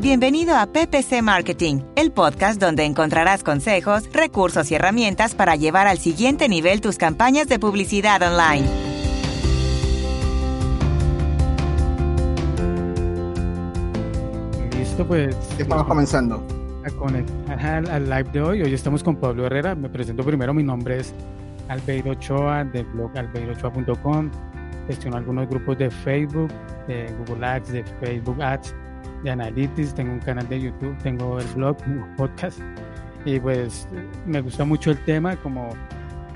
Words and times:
Bienvenido 0.00 0.56
a 0.56 0.64
PPC 0.64 1.20
Marketing, 1.22 1.82
el 1.94 2.10
podcast 2.10 2.58
donde 2.58 2.86
encontrarás 2.86 3.44
consejos, 3.44 4.10
recursos 4.14 4.70
y 4.70 4.74
herramientas 4.74 5.34
para 5.34 5.56
llevar 5.56 5.86
al 5.86 5.98
siguiente 5.98 6.48
nivel 6.48 6.80
tus 6.80 6.96
campañas 6.96 7.48
de 7.48 7.58
publicidad 7.58 8.22
online. 8.22 8.66
Listo, 14.78 15.06
pues. 15.06 15.36
Estamos 15.58 15.86
comenzando. 15.86 16.42
al 17.58 18.04
live 18.04 18.30
de 18.32 18.40
hoy. 18.40 18.62
Hoy 18.62 18.72
estamos 18.72 19.02
con 19.02 19.16
Pablo 19.16 19.44
Herrera. 19.44 19.74
Me 19.74 19.90
presento 19.90 20.24
primero. 20.24 20.54
Mi 20.54 20.62
nombre 20.62 21.00
es 21.00 21.12
Albeiro 21.68 22.12
Ochoa, 22.12 22.64
del 22.64 22.86
blog 22.86 23.14
albeirochoa.com. 23.18 24.30
Gestiono 24.86 25.18
algunos 25.18 25.46
grupos 25.46 25.76
de 25.76 25.90
Facebook, 25.90 26.48
de 26.88 27.14
Google 27.18 27.46
Ads, 27.46 27.72
de 27.72 27.84
Facebook 28.00 28.42
Ads 28.42 28.74
de 29.22 29.30
Analytics, 29.30 29.94
tengo 29.94 30.12
un 30.12 30.20
canal 30.20 30.48
de 30.48 30.60
YouTube, 30.60 30.96
tengo 31.02 31.38
el 31.38 31.46
blog, 31.54 31.76
podcast 32.16 32.60
y 33.24 33.38
pues 33.38 33.86
me 34.26 34.40
gusta 34.40 34.64
mucho 34.64 34.90
el 34.90 34.98
tema 35.04 35.36
como, 35.36 35.68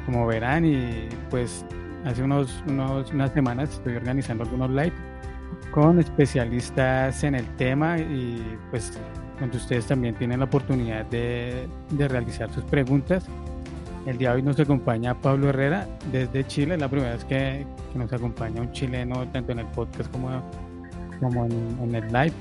como 0.06 0.26
verán 0.26 0.64
y 0.64 1.08
pues 1.30 1.64
hace 2.04 2.22
unos, 2.22 2.62
unos, 2.66 3.10
unas 3.12 3.32
semanas 3.32 3.70
estoy 3.70 3.96
organizando 3.96 4.44
algunos 4.44 4.70
live 4.70 4.92
con 5.70 5.98
especialistas 5.98 7.24
en 7.24 7.34
el 7.34 7.46
tema 7.56 7.98
y 7.98 8.58
pues 8.70 8.98
donde 9.40 9.56
ustedes 9.56 9.86
también 9.86 10.14
tienen 10.14 10.40
la 10.40 10.44
oportunidad 10.44 11.06
de, 11.06 11.66
de 11.90 12.08
realizar 12.08 12.52
sus 12.52 12.64
preguntas. 12.64 13.26
El 14.06 14.18
día 14.18 14.30
de 14.30 14.36
hoy 14.36 14.42
nos 14.42 14.60
acompaña 14.60 15.14
Pablo 15.14 15.48
Herrera 15.48 15.88
desde 16.12 16.46
Chile, 16.46 16.76
la 16.76 16.88
primera 16.88 17.14
vez 17.14 17.24
que, 17.24 17.66
que 17.92 17.98
nos 17.98 18.12
acompaña 18.12 18.60
un 18.60 18.70
chileno 18.72 19.26
tanto 19.28 19.52
en 19.52 19.60
el 19.60 19.66
podcast 19.68 20.12
como, 20.12 20.28
como 21.20 21.46
en, 21.46 21.78
en 21.82 21.94
el 21.94 22.06
live 22.12 22.34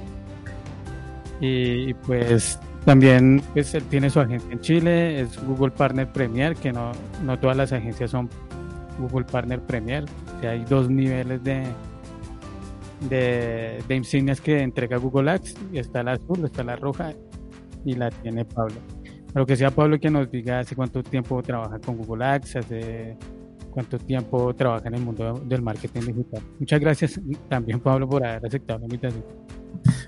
y, 1.39 1.93
pues 1.93 2.59
también 2.85 3.41
pues, 3.53 3.77
tiene 3.89 4.09
su 4.09 4.19
agencia 4.19 4.51
en 4.51 4.59
Chile, 4.59 5.21
es 5.21 5.41
Google 5.45 5.71
Partner 5.71 6.11
Premier, 6.11 6.55
que 6.55 6.71
no, 6.71 6.91
no 7.23 7.39
todas 7.39 7.55
las 7.55 7.71
agencias 7.71 8.11
son 8.11 8.29
Google 8.99 9.25
Partner 9.25 9.59
Premier, 9.61 10.05
o 10.41 10.47
hay 10.47 10.63
dos 10.65 10.89
niveles 10.89 11.43
de, 11.43 11.63
de, 13.09 13.95
insignias 13.95 14.41
que 14.41 14.61
entrega 14.61 14.97
Google 14.97 15.31
Ads, 15.31 15.55
está 15.73 16.03
la 16.03 16.13
azul, 16.13 16.45
está 16.45 16.63
la 16.63 16.75
roja 16.75 17.13
y 17.85 17.95
la 17.95 18.09
tiene 18.09 18.45
Pablo. 18.45 18.75
Pero 19.33 19.45
que 19.45 19.55
sea 19.55 19.71
Pablo 19.71 19.99
que 19.99 20.09
nos 20.09 20.29
diga 20.29 20.59
hace 20.59 20.75
cuánto 20.75 21.01
tiempo 21.01 21.41
trabaja 21.41 21.79
con 21.79 21.97
Google 21.97 22.25
Ads, 22.25 22.55
hace 22.57 23.17
cuánto 23.71 23.97
tiempo 23.97 24.53
trabaja 24.53 24.87
en 24.87 24.95
el 24.95 25.01
mundo 25.01 25.41
del 25.45 25.61
marketing 25.61 26.01
digital. 26.01 26.41
Muchas 26.59 26.79
gracias 26.79 27.19
también 27.49 27.79
Pablo 27.79 28.07
por 28.07 28.25
haber 28.25 28.45
aceptado 28.45 28.79
la 28.79 28.85
invitación. 28.85 29.42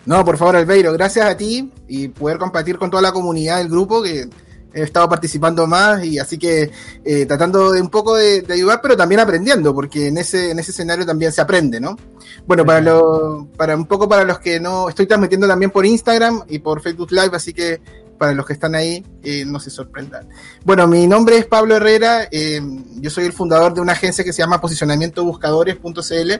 No, 0.06 0.24
por 0.24 0.38
favor, 0.38 0.56
Albeiro, 0.56 0.94
gracias 0.94 1.26
a 1.26 1.36
ti 1.36 1.72
y 1.88 2.08
poder 2.10 2.38
compartir 2.38 2.78
con 2.78 2.90
toda 2.90 3.02
la 3.02 3.12
comunidad 3.12 3.58
del 3.58 3.70
grupo 3.70 4.02
que 4.02 4.30
he 4.76 4.84
estado 4.84 5.08
participando 5.08 5.66
más 5.66 6.04
y 6.04 6.20
así 6.20 6.38
que 6.38 6.70
eh, 7.04 7.26
tratando 7.26 7.72
de 7.72 7.82
un 7.82 7.90
poco 7.90 8.16
de, 8.16 8.46
ayudar, 8.50 8.82
pero 8.82 8.98
también 8.98 9.22
aprendiendo, 9.22 9.74
porque 9.74 10.08
en 10.08 10.18
ese, 10.18 10.52
en 10.52 10.60
ese 10.60 10.72
escenario 10.72 11.06
también 11.06 11.32
se 11.32 11.42
aprende, 11.42 11.80
¿no? 11.80 11.98
Bueno, 12.46 12.66
para, 12.66 12.82
lo, 12.82 13.48
para 13.56 13.76
un 13.76 13.86
poco 13.86 14.10
para 14.10 14.26
los 14.26 14.40
que 14.40 14.60
no, 14.60 14.90
estoy 14.90 15.08
transmitiendo 15.08 15.48
también 15.48 15.72
por 15.72 15.86
Instagram 15.86 16.44
y 16.50 16.60
por 16.60 16.82
Facebook 16.82 17.12
Live, 17.12 17.32
así 17.34 17.54
que 17.54 17.82
para 18.18 18.34
los 18.34 18.46
que 18.46 18.54
están 18.54 18.76
ahí, 18.76 19.06
eh, 19.24 19.46
no 19.46 19.60
se 19.60 19.70
sorprendan. 19.70 20.28
Bueno, 20.64 20.88
mi 20.88 21.08
nombre 21.08 21.38
es 21.38 21.46
Pablo 21.46 21.76
Herrera, 21.76 22.28
eh, 22.32 22.62
yo 22.96 23.10
soy 23.10 23.26
el 23.26 23.34
fundador 23.34 23.74
de 23.74 23.82
una 23.82 23.94
agencia 23.94 24.24
que 24.24 24.34
se 24.34 24.42
llama 24.42 24.62
posicionamientobuscadores.cl. 24.62 26.32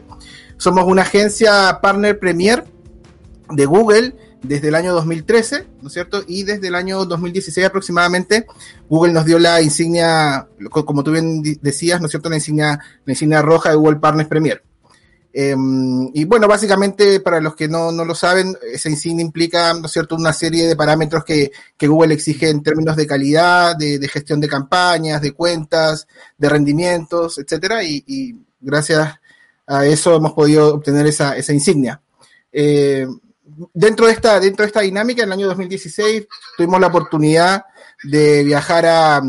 Somos 0.58 0.86
una 0.86 1.02
agencia 1.04 1.80
partner 1.82 2.18
premier 2.20 2.66
de 3.52 3.66
Google 3.66 4.16
desde 4.42 4.68
el 4.68 4.76
año 4.76 4.94
2013, 4.94 5.66
¿no 5.82 5.88
es 5.88 5.94
cierto? 5.94 6.24
Y 6.28 6.44
desde 6.44 6.68
el 6.68 6.76
año 6.76 7.06
2016 7.06 7.66
aproximadamente, 7.66 8.46
Google 8.90 9.14
nos 9.14 9.26
dio 9.26 9.40
la 9.40 9.62
insignia, 9.62 10.48
como 10.70 11.04
tú 11.04 11.12
bien 11.12 11.42
decías, 11.62 12.00
¿no 12.00 12.08
es 12.08 12.12
cierto? 12.12 12.30
La 12.30 12.36
insignia, 12.36 12.80
la 13.06 13.14
insignia 13.14 13.42
roja 13.42 13.70
de 13.70 13.76
Google 13.76 13.98
Partners 13.98 14.30
Premier. 14.30 14.64
Em, 15.38 16.10
y 16.14 16.24
bueno, 16.24 16.48
básicamente, 16.48 17.20
para 17.20 17.42
los 17.42 17.56
que 17.56 17.68
no, 17.68 17.92
no, 17.92 18.06
lo 18.06 18.16
saben, 18.16 18.56
esa 18.72 18.90
insignia 18.90 19.26
implica, 19.26 19.74
¿no 19.74 19.88
es 19.88 19.92
cierto?, 19.92 20.16
una 20.16 20.32
serie 20.32 20.66
de 20.66 20.78
parámetros 20.78 21.26
que, 21.26 21.52
que 21.76 21.88
Google 21.88 22.14
exige 22.14 22.50
en 22.50 22.64
términos 22.64 22.96
de 22.96 23.06
calidad, 23.06 23.76
de, 23.76 24.00
de, 24.00 24.08
gestión 24.08 24.40
de 24.40 24.48
campañas, 24.48 25.22
de 25.22 25.34
cuentas, 25.34 26.08
de 26.38 26.48
rendimientos, 26.48 27.38
etcétera, 27.38 27.84
y, 27.84 28.02
y 28.08 28.36
gracias 28.62 29.16
a 29.68 29.86
eso 29.86 30.16
hemos 30.16 30.32
podido 30.34 30.74
obtener 30.74 31.06
esa, 31.08 31.36
esa 31.36 31.52
insignia. 31.52 32.02
Eh, 32.52 33.06
dentro 33.74 34.08
de 34.08 34.14
esta, 34.14 34.40
dentro 34.40 34.64
de 34.64 34.68
esta 34.68 34.82
dinámica, 34.82 35.24
en 35.24 35.30
el 35.30 35.34
año 35.34 35.48
2016 35.48 36.28
tuvimos 36.58 36.80
la 36.80 36.88
oportunidad 36.88 37.66
de 38.04 38.44
viajar 38.44 38.86
a, 38.86 39.22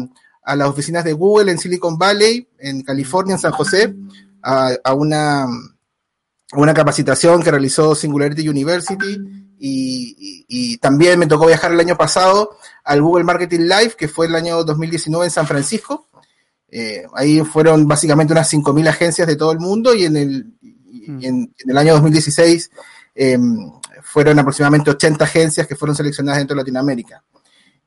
a 0.43 0.57
las 0.57 0.69
oficinas 0.69 1.05
de 1.05 1.13
Google 1.13 1.51
en 1.51 1.59
Silicon 1.59 1.99
Valley, 1.99 2.49
en 2.59 2.83
California, 2.83 3.35
en 3.35 3.41
San 3.41 3.53
José, 3.53 3.95
a, 4.43 4.71
a 4.85 4.95
una, 4.95 5.47
una 6.53 6.75
capacitación 6.75 7.43
que 7.43 7.51
realizó 7.51 7.95
Singularity 7.95 8.49
University 8.49 9.21
y, 9.59 10.17
y, 10.19 10.45
y, 10.49 10.77
también 10.79 11.19
me 11.19 11.27
tocó 11.27 11.47
viajar 11.47 11.73
el 11.73 11.81
año 11.81 11.97
pasado 11.97 12.57
al 12.85 13.01
Google 13.01 13.25
Marketing 13.25 13.61
Live, 13.61 13.95
que 13.97 14.07
fue 14.07 14.27
el 14.27 14.35
año 14.35 14.63
2019 14.65 15.25
en 15.25 15.31
San 15.31 15.47
Francisco. 15.47 16.07
Eh, 16.69 17.05
ahí 17.15 17.41
fueron 17.41 17.89
básicamente 17.89 18.33
unas 18.33 18.53
5.000 18.53 18.89
agencias 18.89 19.27
de 19.27 19.37
todo 19.37 19.53
el 19.53 19.61
mundo 19.61 19.95
y 19.95 20.05
en 20.05 20.17
el, 20.17 20.55
y 20.61 21.27
en, 21.27 21.55
en 21.59 21.71
el 21.71 21.79
año 21.79 21.95
2016 21.95 22.71
eh, 23.15 23.39
fueron 24.07 24.39
aproximadamente 24.39 24.91
80 24.91 25.25
agencias 25.25 25.67
que 25.67 25.77
fueron 25.77 25.97
seleccionadas 25.97 26.39
dentro 26.39 26.55
de 26.55 26.63
Latinoamérica. 26.63 27.23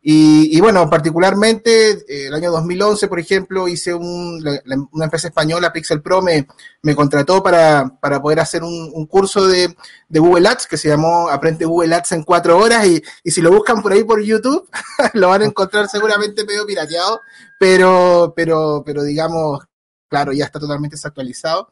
Y, 0.02 0.56
y 0.56 0.62
bueno, 0.62 0.90
particularmente 0.90 1.91
eh, 1.91 2.28
el 2.28 2.34
año 2.34 2.52
2011, 2.52 3.07
por 3.09 3.19
ejemplo, 3.19 3.68
hice 3.68 3.94
un, 3.94 4.41
la, 4.41 4.62
la, 4.63 4.78
una 4.91 5.06
empresa 5.06 5.28
española, 5.28 5.74
Pixel 5.74 6.02
Pro, 6.02 6.22
me, 6.22 6.47
me 6.84 6.96
contrató 6.96 7.44
para, 7.44 7.97
para, 8.00 8.22
poder 8.22 8.40
hacer 8.40 8.63
un, 8.63 8.91
un 8.94 9.06
curso 9.08 9.47
de, 9.47 9.75
de, 10.08 10.19
Google 10.19 10.47
Ads 10.47 10.68
que 10.68 10.78
se 10.78 10.88
llamó 10.88 11.29
Aprende 11.29 11.66
Google 11.66 11.96
Ads 11.96 12.13
en 12.13 12.24
cuatro 12.24 12.58
horas 12.58 12.85
y, 12.85 13.02
y 13.25 13.31
si 13.31 13.41
lo 13.41 13.52
buscan 13.52 13.81
por 13.81 13.91
ahí 13.91 14.06
por 14.06 14.22
YouTube, 14.22 14.69
lo 15.16 15.29
van 15.29 15.41
a 15.41 15.46
encontrar 15.46 15.90
seguramente 15.90 16.46
medio 16.46 16.66
pirateado, 16.66 17.19
pero, 17.59 18.34
pero, 18.35 18.84
pero 18.85 19.03
digamos, 19.03 19.66
claro, 20.08 20.31
ya 20.31 20.46
está 20.46 20.59
totalmente 20.59 20.96
desactualizado. 20.96 21.72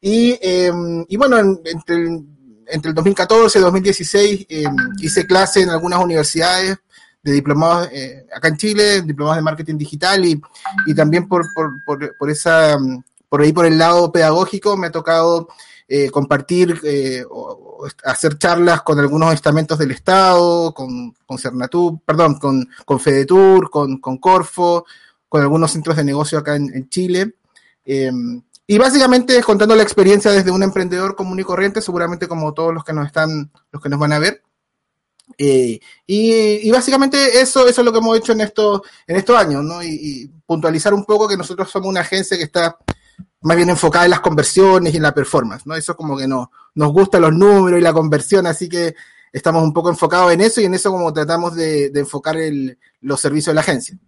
Y, 0.00 0.38
eh, 0.42 0.72
y 1.08 1.16
bueno, 1.16 1.38
entre 1.38 1.96
el, 1.96 2.24
entre 2.70 2.90
el 2.90 2.94
2014 2.94 3.58
y 3.58 3.62
2016 3.62 4.46
eh, 4.48 4.64
hice 4.98 5.26
clase 5.26 5.62
en 5.62 5.70
algunas 5.70 6.02
universidades 6.02 6.78
de 7.22 7.32
diplomados 7.32 7.88
eh, 7.92 8.26
acá 8.34 8.48
en 8.48 8.56
Chile, 8.56 9.02
diplomados 9.02 9.36
de 9.36 9.42
marketing 9.42 9.76
digital 9.76 10.24
y, 10.24 10.40
y 10.86 10.94
también 10.94 11.28
por, 11.28 11.46
por, 11.54 11.84
por, 12.18 12.30
esa, 12.30 12.78
por 13.28 13.42
ahí 13.42 13.52
por 13.52 13.66
el 13.66 13.78
lado 13.78 14.10
pedagógico 14.10 14.76
me 14.76 14.86
ha 14.86 14.90
tocado 14.90 15.48
eh, 15.92 16.10
compartir 16.10 16.80
eh, 16.84 17.24
o, 17.28 17.84
hacer 18.04 18.38
charlas 18.38 18.82
con 18.82 18.98
algunos 18.98 19.34
estamentos 19.34 19.78
del 19.78 19.90
Estado, 19.90 20.72
con, 20.72 21.14
con 21.26 22.00
perdón, 22.04 22.38
con, 22.38 22.68
con 22.84 23.00
Fedetur, 23.00 23.70
con, 23.70 23.98
con 23.98 24.18
Corfo, 24.18 24.84
con 25.28 25.40
algunos 25.42 25.72
centros 25.72 25.96
de 25.96 26.04
negocio 26.04 26.38
acá 26.38 26.56
en, 26.56 26.70
en 26.74 26.88
Chile. 26.88 27.34
Y 28.70 28.78
básicamente 28.78 29.42
contando 29.42 29.74
la 29.74 29.82
experiencia 29.82 30.30
desde 30.30 30.52
un 30.52 30.62
emprendedor 30.62 31.16
común 31.16 31.40
y 31.40 31.42
corriente, 31.42 31.82
seguramente 31.82 32.28
como 32.28 32.54
todos 32.54 32.72
los 32.72 32.84
que 32.84 32.92
nos 32.92 33.04
están, 33.04 33.50
los 33.72 33.82
que 33.82 33.88
nos 33.88 33.98
van 33.98 34.12
a 34.12 34.20
ver. 34.20 34.44
Eh, 35.36 35.80
y, 36.06 36.68
y, 36.68 36.70
básicamente 36.70 37.40
eso, 37.40 37.66
eso 37.66 37.80
es 37.80 37.84
lo 37.84 37.90
que 37.90 37.98
hemos 37.98 38.16
hecho 38.16 38.30
en 38.30 38.42
estos, 38.42 38.82
en 39.08 39.16
estos 39.16 39.36
años, 39.36 39.64
¿no? 39.64 39.82
Y, 39.82 40.30
puntualizar 40.46 40.94
un 40.94 41.04
poco 41.04 41.26
que 41.26 41.36
nosotros 41.36 41.68
somos 41.68 41.88
una 41.88 42.02
agencia 42.02 42.36
que 42.36 42.44
está 42.44 42.78
más 43.40 43.56
bien 43.56 43.70
enfocada 43.70 44.04
en 44.04 44.12
las 44.12 44.20
conversiones 44.20 44.94
y 44.94 44.98
en 44.98 45.02
la 45.02 45.14
performance, 45.14 45.66
¿no? 45.66 45.74
Eso 45.74 45.96
como 45.96 46.16
que 46.16 46.28
no, 46.28 46.52
nos 46.76 46.92
gustan 46.92 47.22
los 47.22 47.32
números 47.32 47.80
y 47.80 47.82
la 47.82 47.92
conversión, 47.92 48.46
así 48.46 48.68
que 48.68 48.94
estamos 49.32 49.64
un 49.64 49.72
poco 49.72 49.90
enfocados 49.90 50.32
en 50.32 50.42
eso 50.42 50.60
y 50.60 50.66
en 50.66 50.74
eso 50.74 50.92
como 50.92 51.12
tratamos 51.12 51.56
de, 51.56 51.86
enfocar 51.92 52.36
los 53.00 53.20
servicios 53.20 53.50
de 53.50 53.54
la 53.54 53.62
agencia. 53.62 53.98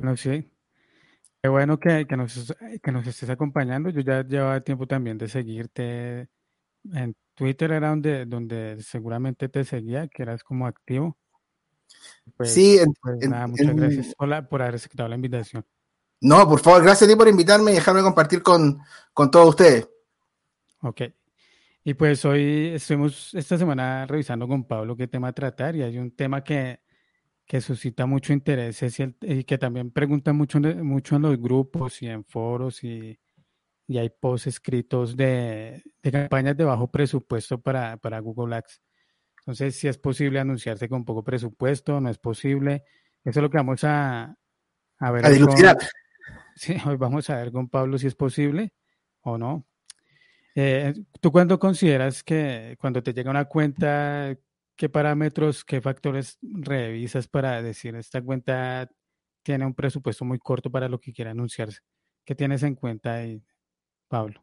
No, 0.00 0.16
sí, 0.16 0.48
Qué 1.44 1.48
bueno 1.50 1.78
que, 1.78 2.06
que, 2.06 2.16
nos, 2.16 2.54
que 2.82 2.90
nos 2.90 3.06
estés 3.06 3.28
acompañando. 3.28 3.90
Yo 3.90 4.00
ya 4.00 4.26
llevaba 4.26 4.62
tiempo 4.62 4.86
también 4.86 5.18
de 5.18 5.28
seguirte. 5.28 6.30
En 6.90 7.14
Twitter 7.34 7.70
era 7.70 7.90
donde, 7.90 8.24
donde 8.24 8.82
seguramente 8.82 9.50
te 9.50 9.62
seguía, 9.62 10.08
que 10.08 10.22
eras 10.22 10.42
como 10.42 10.66
activo. 10.66 11.18
Pues, 12.34 12.50
sí, 12.50 12.78
en, 12.78 12.94
pues 12.94 13.28
nada, 13.28 13.46
muchas 13.46 13.66
en, 13.68 13.76
gracias 13.76 14.14
por, 14.14 14.26
la, 14.26 14.48
por 14.48 14.62
haber 14.62 14.76
aceptado 14.76 15.06
la 15.06 15.16
invitación. 15.16 15.66
No, 16.22 16.48
por 16.48 16.60
favor, 16.60 16.82
gracias 16.82 17.10
a 17.10 17.12
ti 17.12 17.18
por 17.18 17.28
invitarme 17.28 17.72
y 17.72 17.74
dejarme 17.74 18.00
compartir 18.00 18.42
con, 18.42 18.80
con 19.12 19.30
todos 19.30 19.50
ustedes. 19.50 19.86
Ok. 20.80 21.02
Y 21.84 21.92
pues 21.92 22.24
hoy 22.24 22.68
estuvimos 22.72 23.34
esta 23.34 23.58
semana 23.58 24.06
revisando 24.06 24.48
con 24.48 24.64
Pablo 24.64 24.96
qué 24.96 25.08
tema 25.08 25.30
tratar 25.34 25.76
y 25.76 25.82
hay 25.82 25.98
un 25.98 26.10
tema 26.16 26.42
que, 26.42 26.80
que 27.46 27.60
suscita 27.60 28.06
mucho 28.06 28.32
interés 28.32 28.82
el, 29.00 29.16
y 29.20 29.44
que 29.44 29.58
también 29.58 29.90
pregunta 29.90 30.32
mucho, 30.32 30.60
mucho 30.60 31.16
en 31.16 31.22
los 31.22 31.38
grupos 31.38 32.00
y 32.02 32.06
en 32.06 32.24
foros 32.24 32.82
y, 32.84 33.18
y 33.86 33.98
hay 33.98 34.08
posts 34.08 34.46
escritos 34.46 35.16
de, 35.16 35.82
de, 36.02 36.12
campañas 36.12 36.56
de 36.56 36.64
bajo 36.64 36.90
presupuesto 36.90 37.60
para, 37.60 37.96
para 37.98 38.18
Google 38.20 38.56
Ads. 38.56 38.80
Entonces, 39.40 39.76
si 39.76 39.88
es 39.88 39.98
posible 39.98 40.40
anunciarse 40.40 40.88
con 40.88 41.04
poco 41.04 41.22
presupuesto, 41.22 42.00
no 42.00 42.08
es 42.08 42.18
posible. 42.18 42.84
Eso 43.24 43.40
es 43.40 43.42
lo 43.42 43.50
que 43.50 43.58
vamos 43.58 43.84
a, 43.84 44.34
a 44.98 45.10
ver. 45.10 45.26
A 45.26 45.28
sí, 46.56 46.76
hoy 46.86 46.96
vamos 46.96 47.28
a 47.28 47.36
ver 47.36 47.52
con 47.52 47.68
Pablo 47.68 47.98
si 47.98 48.06
es 48.06 48.14
posible 48.14 48.72
o 49.20 49.36
no. 49.36 49.66
Eh, 50.54 50.94
¿Tú 51.20 51.30
cuándo 51.30 51.58
consideras 51.58 52.22
que 52.22 52.76
cuando 52.80 53.02
te 53.02 53.12
llega 53.12 53.30
una 53.30 53.44
cuenta, 53.44 54.34
qué 54.76 54.88
parámetros, 54.88 55.64
qué 55.64 55.80
factores 55.80 56.38
revisas 56.42 57.28
para 57.28 57.62
decir 57.62 57.94
esta 57.96 58.22
cuenta 58.22 58.90
tiene 59.42 59.66
un 59.66 59.74
presupuesto 59.74 60.24
muy 60.24 60.38
corto 60.38 60.70
para 60.70 60.88
lo 60.88 60.98
que 60.98 61.12
quiere 61.12 61.30
anunciarse? 61.30 61.80
¿Qué 62.24 62.34
tienes 62.34 62.62
en 62.62 62.74
cuenta 62.74 63.14
ahí, 63.14 63.42
Pablo? 64.08 64.42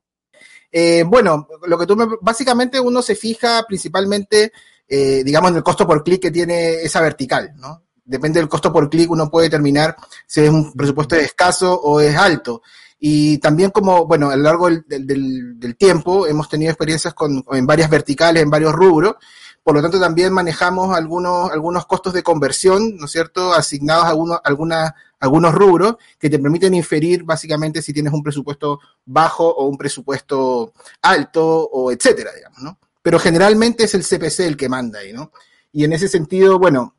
Eh, 0.72 1.04
bueno, 1.06 1.48
lo 1.68 1.78
que 1.78 1.86
tú 1.86 1.96
me, 1.96 2.06
básicamente 2.22 2.80
uno 2.80 3.02
se 3.02 3.16
fija 3.16 3.64
principalmente, 3.68 4.52
eh, 4.88 5.24
digamos, 5.24 5.52
en 5.52 5.58
el 5.58 5.64
costo 5.64 5.86
por 5.86 6.04
clic 6.04 6.22
que 6.22 6.32
tiene 6.32 6.76
esa 6.82 7.02
vertical, 7.02 7.54
¿no? 7.56 7.84
Depende 8.04 8.40
del 8.40 8.50
costo 8.50 8.72
por 8.72 8.90
clic, 8.90 9.10
uno 9.12 9.30
puede 9.30 9.48
determinar 9.48 9.96
si 10.26 10.42
es 10.42 10.50
un 10.50 10.74
presupuesto 10.74 11.16
escaso 11.16 11.80
o 11.80 12.00
es 12.00 12.16
alto. 12.16 12.62
Y 13.00 13.40
también 13.40 13.72
como, 13.72 14.06
bueno, 14.06 14.30
a 14.30 14.36
lo 14.36 14.44
largo 14.44 14.70
del, 14.70 15.76
tiempo 15.78 16.28
hemos 16.28 16.48
tenido 16.50 16.72
experiencias 16.72 17.14
con, 17.14 17.44
en 17.52 17.66
varias 17.66 17.90
verticales, 17.90 18.44
en 18.44 18.50
varios 18.50 18.74
rubros, 18.74 19.16
por 19.64 19.76
lo 19.76 19.82
tanto 19.82 20.00
también 20.00 20.34
manejamos 20.34 20.96
algunos, 20.96 21.52
algunos 21.52 21.86
costos 21.86 22.14
de 22.14 22.24
conversión, 22.24 22.98
¿no 22.98 23.06
es 23.06 23.12
cierto?, 23.12 23.54
asignados 23.54 24.06
a 24.06 24.10
algunos, 24.10 24.40
algunas, 24.44 24.94
algunos 25.20 25.54
rubros 25.54 25.96
que 26.18 26.30
te 26.30 26.40
permiten 26.40 26.74
inferir 26.74 27.24
básicamente 27.24 27.82
si 27.82 27.94
tienes 27.94 28.14
un 28.14 28.24
presupuesto 28.24 28.80
bajo 29.06 29.48
o 29.48 29.68
un 29.68 29.78
presupuesto 29.78 30.74
alto 31.02 31.46
o 31.46 31.92
etcétera, 31.92 32.32
digamos, 32.36 32.60
¿no? 32.62 32.80
Pero 33.02 33.20
generalmente 33.20 33.84
es 33.84 33.94
el 33.94 34.04
CPC 34.04 34.42
el 34.42 34.58
que 34.58 34.70
manda 34.70 35.00
ahí, 35.00 35.14
¿no? 35.14 35.32
Y 35.72 35.84
en 35.84 35.94
ese 35.94 36.08
sentido, 36.08 36.60
bueno, 36.60 36.96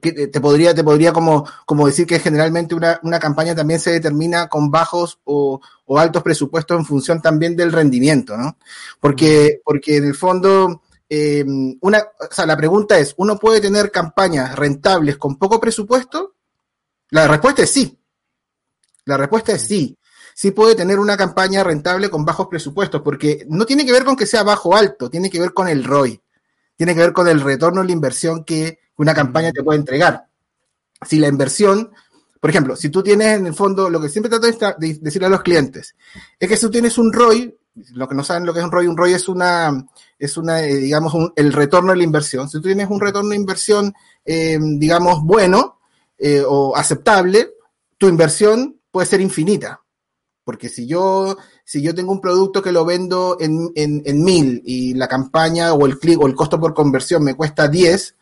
te 0.00 0.40
podría, 0.40 0.74
te 0.74 0.82
podría 0.82 1.12
como, 1.12 1.46
como 1.64 1.86
decir 1.86 2.06
que 2.06 2.18
generalmente 2.18 2.74
una, 2.74 2.98
una 3.04 3.20
campaña 3.20 3.54
también 3.54 3.78
se 3.78 3.92
determina 3.92 4.48
con 4.48 4.70
bajos 4.70 5.20
o, 5.24 5.60
o, 5.84 5.98
altos 5.98 6.24
presupuestos 6.24 6.76
en 6.76 6.84
función 6.84 7.22
también 7.22 7.54
del 7.54 7.70
rendimiento, 7.70 8.36
¿no? 8.36 8.56
Porque, 8.98 9.60
porque 9.64 9.98
en 9.98 10.04
el 10.04 10.14
fondo, 10.16 10.82
eh, 11.14 11.44
una, 11.82 11.98
o 11.98 12.32
sea, 12.32 12.46
la 12.46 12.56
pregunta 12.56 12.98
es, 12.98 13.12
¿uno 13.18 13.38
puede 13.38 13.60
tener 13.60 13.90
campañas 13.90 14.56
rentables 14.56 15.18
con 15.18 15.36
poco 15.36 15.60
presupuesto? 15.60 16.36
La 17.10 17.28
respuesta 17.28 17.64
es 17.64 17.70
sí. 17.70 17.98
La 19.04 19.18
respuesta 19.18 19.52
es 19.52 19.60
sí. 19.60 19.98
Sí 20.34 20.52
puede 20.52 20.74
tener 20.74 20.98
una 20.98 21.14
campaña 21.18 21.62
rentable 21.62 22.08
con 22.08 22.24
bajos 22.24 22.46
presupuestos, 22.46 23.02
porque 23.02 23.44
no 23.50 23.66
tiene 23.66 23.84
que 23.84 23.92
ver 23.92 24.06
con 24.06 24.16
que 24.16 24.24
sea 24.24 24.42
bajo 24.42 24.70
o 24.70 24.74
alto, 24.74 25.10
tiene 25.10 25.28
que 25.28 25.38
ver 25.38 25.52
con 25.52 25.68
el 25.68 25.84
ROI, 25.84 26.18
tiene 26.78 26.94
que 26.94 27.00
ver 27.00 27.12
con 27.12 27.28
el 27.28 27.42
retorno 27.42 27.82
de 27.82 27.88
la 27.88 27.92
inversión 27.92 28.42
que 28.42 28.78
una 28.96 29.12
campaña 29.12 29.52
te 29.52 29.62
puede 29.62 29.80
entregar. 29.80 30.28
Si 31.06 31.18
la 31.18 31.28
inversión, 31.28 31.92
por 32.40 32.48
ejemplo, 32.48 32.74
si 32.74 32.88
tú 32.88 33.02
tienes 33.02 33.38
en 33.38 33.46
el 33.48 33.54
fondo, 33.54 33.90
lo 33.90 34.00
que 34.00 34.08
siempre 34.08 34.30
trato 34.30 34.46
de 34.46 34.98
decirle 34.98 35.26
a 35.26 35.30
los 35.30 35.42
clientes, 35.42 35.94
es 36.40 36.48
que 36.48 36.56
si 36.56 36.62
tú 36.62 36.70
tienes 36.70 36.96
un 36.96 37.12
ROI, 37.12 37.54
lo 37.94 38.08
que 38.08 38.14
no 38.14 38.22
saben 38.22 38.44
lo 38.44 38.52
que 38.52 38.60
es 38.60 38.64
un 38.64 38.72
ROI, 38.72 38.86
un 38.86 38.96
ROI 38.96 39.14
es 39.14 39.28
una, 39.28 39.86
es 40.18 40.36
una, 40.36 40.62
eh, 40.62 40.76
digamos, 40.76 41.14
el 41.36 41.52
retorno 41.52 41.92
de 41.92 41.98
la 41.98 42.04
inversión. 42.04 42.48
Si 42.48 42.58
tú 42.58 42.62
tienes 42.62 42.90
un 42.90 43.00
retorno 43.00 43.30
de 43.30 43.36
inversión, 43.36 43.94
eh, 44.24 44.58
digamos, 44.60 45.22
bueno 45.22 45.78
eh, 46.18 46.42
o 46.46 46.76
aceptable, 46.76 47.54
tu 47.98 48.08
inversión 48.08 48.80
puede 48.90 49.06
ser 49.06 49.20
infinita. 49.20 49.80
Porque 50.44 50.68
si 50.68 50.86
yo, 50.86 51.36
si 51.64 51.82
yo 51.82 51.94
tengo 51.94 52.12
un 52.12 52.20
producto 52.20 52.62
que 52.62 52.72
lo 52.72 52.84
vendo 52.84 53.36
en, 53.40 53.70
en, 53.76 54.24
mil 54.24 54.60
y 54.64 54.94
la 54.94 55.06
campaña 55.06 55.72
o 55.72 55.86
el 55.86 55.98
clic 55.98 56.20
o 56.20 56.26
el 56.26 56.34
costo 56.34 56.58
por 56.58 56.74
conversión 56.74 57.22
me 57.22 57.34
cuesta 57.34 57.68
10, 57.68 58.16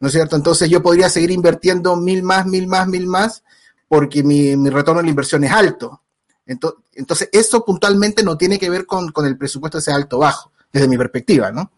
¿no 0.00 0.08
es 0.08 0.12
cierto? 0.12 0.36
Entonces 0.36 0.68
yo 0.68 0.82
podría 0.82 1.08
seguir 1.08 1.30
invirtiendo 1.30 1.96
mil 1.96 2.22
más, 2.22 2.46
mil 2.46 2.66
más, 2.66 2.86
mil 2.86 3.06
más, 3.06 3.42
porque 3.88 4.22
mi, 4.22 4.54
retorno 4.68 5.00
de 5.00 5.04
la 5.04 5.10
inversión 5.10 5.42
es 5.44 5.52
alto. 5.52 6.02
Entonces, 6.46 7.28
eso 7.32 7.64
puntualmente 7.64 8.22
no 8.22 8.36
tiene 8.36 8.58
que 8.58 8.70
ver 8.70 8.86
con, 8.86 9.12
el 9.24 9.38
presupuesto 9.38 9.78
ese 9.78 9.92
alto 9.92 10.16
o 10.16 10.20
bajo, 10.20 10.52
desde 10.72 10.88
mi 10.88 10.98
perspectiva, 10.98 11.50
¿no? 11.50 11.70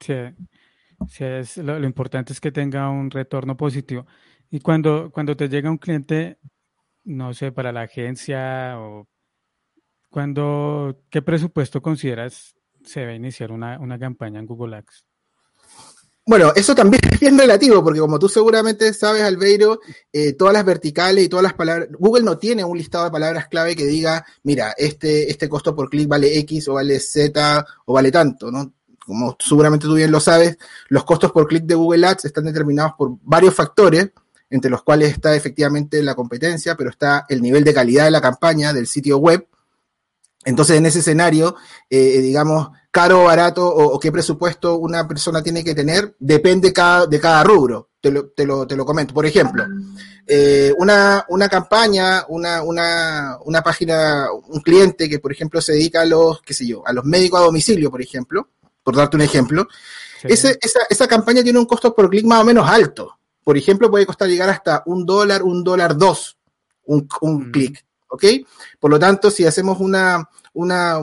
Sí, 0.00 0.14
lo, 1.62 1.84
importante 1.84 2.32
es 2.32 2.40
que 2.40 2.52
tenga 2.52 2.88
un 2.88 3.10
retorno 3.10 3.56
positivo. 3.56 4.06
Y 4.50 4.60
cuando, 4.60 5.10
cuando 5.10 5.36
te 5.36 5.48
llega 5.48 5.70
un 5.70 5.78
cliente, 5.78 6.38
no 7.04 7.34
sé, 7.34 7.52
para 7.52 7.72
la 7.72 7.82
agencia 7.82 8.78
o 8.78 9.06
cuando, 10.08 11.02
¿qué 11.10 11.22
presupuesto 11.22 11.82
consideras 11.82 12.54
se 12.84 13.00
debe 13.00 13.16
iniciar 13.16 13.50
una, 13.52 13.78
una 13.80 13.98
campaña 13.98 14.40
en 14.40 14.46
Google 14.46 14.76
Ads? 14.76 15.06
Bueno, 16.26 16.52
eso 16.56 16.74
también 16.74 17.02
es 17.10 17.20
bien 17.20 17.38
relativo, 17.38 17.84
porque 17.84 18.00
como 18.00 18.18
tú 18.18 18.28
seguramente 18.28 18.94
sabes, 18.94 19.22
Albeiro, 19.22 19.80
eh, 20.12 20.32
todas 20.32 20.54
las 20.54 20.64
verticales 20.64 21.24
y 21.24 21.28
todas 21.28 21.42
las 21.42 21.52
palabras, 21.52 21.88
Google 21.98 22.24
no 22.24 22.38
tiene 22.38 22.64
un 22.64 22.78
listado 22.78 23.04
de 23.04 23.10
palabras 23.10 23.48
clave 23.48 23.76
que 23.76 23.84
diga, 23.86 24.24
mira, 24.42 24.74
este, 24.76 25.30
este 25.30 25.48
costo 25.48 25.74
por 25.76 25.90
clic 25.90 26.08
vale 26.08 26.38
X 26.38 26.68
o 26.68 26.74
vale 26.74 26.98
Z 26.98 27.66
o 27.84 27.92
vale 27.92 28.10
tanto, 28.10 28.50
¿no? 28.50 28.72
Como 29.04 29.36
seguramente 29.38 29.86
tú 29.86 29.94
bien 29.94 30.10
lo 30.10 30.18
sabes, 30.18 30.56
los 30.88 31.04
costos 31.04 31.30
por 31.30 31.46
clic 31.46 31.64
de 31.64 31.74
Google 31.74 32.06
Ads 32.06 32.24
están 32.24 32.44
determinados 32.44 32.92
por 32.96 33.18
varios 33.22 33.54
factores, 33.54 34.10
entre 34.48 34.70
los 34.70 34.82
cuales 34.82 35.12
está 35.12 35.36
efectivamente 35.36 36.02
la 36.02 36.14
competencia, 36.14 36.74
pero 36.74 36.88
está 36.88 37.26
el 37.28 37.42
nivel 37.42 37.64
de 37.64 37.74
calidad 37.74 38.04
de 38.04 38.10
la 38.10 38.22
campaña, 38.22 38.72
del 38.72 38.86
sitio 38.86 39.18
web. 39.18 39.46
Entonces, 40.44 40.76
en 40.76 40.86
ese 40.86 41.00
escenario, 41.00 41.56
eh, 41.88 42.20
digamos, 42.20 42.68
caro 42.90 43.22
o 43.22 43.24
barato 43.24 43.66
o, 43.66 43.98
qué 43.98 44.12
presupuesto 44.12 44.76
una 44.76 45.06
persona 45.08 45.42
tiene 45.42 45.64
que 45.64 45.74
tener, 45.74 46.14
depende 46.18 46.72
cada, 46.72 47.06
de 47.06 47.20
cada 47.20 47.42
rubro. 47.42 47.90
Te 48.00 48.10
lo, 48.10 48.28
te 48.28 48.44
lo, 48.44 48.66
te 48.66 48.76
lo 48.76 48.84
comento. 48.84 49.14
Por 49.14 49.24
ejemplo, 49.24 49.64
eh, 50.26 50.74
una, 50.76 51.24
una 51.28 51.48
campaña, 51.48 52.24
una, 52.28 52.62
una, 52.62 53.38
una 53.44 53.62
página, 53.62 54.26
un 54.48 54.60
cliente 54.60 55.08
que, 55.08 55.18
por 55.18 55.32
ejemplo, 55.32 55.60
se 55.62 55.72
dedica 55.72 56.02
a 56.02 56.04
los, 56.04 56.42
qué 56.42 56.52
sé 56.52 56.66
yo, 56.66 56.86
a 56.86 56.92
los 56.92 57.04
médicos 57.04 57.40
a 57.40 57.44
domicilio, 57.44 57.90
por 57.90 58.02
ejemplo, 58.02 58.48
por 58.82 58.94
darte 58.94 59.16
un 59.16 59.22
ejemplo, 59.22 59.66
esa, 60.22 60.50
esa 60.88 61.06
campaña 61.06 61.42
tiene 61.42 61.58
un 61.58 61.66
costo 61.66 61.94
por 61.94 62.10
clic 62.10 62.26
más 62.26 62.42
o 62.42 62.44
menos 62.44 62.68
alto. 62.68 63.18
Por 63.42 63.58
ejemplo, 63.58 63.90
puede 63.90 64.06
costar 64.06 64.28
llegar 64.28 64.48
hasta 64.48 64.82
un 64.86 65.04
dólar, 65.04 65.42
un 65.42 65.62
dólar 65.62 65.96
dos, 65.96 66.38
un, 66.86 67.06
un 67.20 67.48
mm. 67.48 67.52
clic. 67.52 67.84
¿Ok? 68.14 68.24
Por 68.78 68.92
lo 68.92 68.98
tanto, 69.00 69.28
si 69.28 69.44
hacemos 69.44 69.80
una, 69.80 70.30
una, 70.52 71.00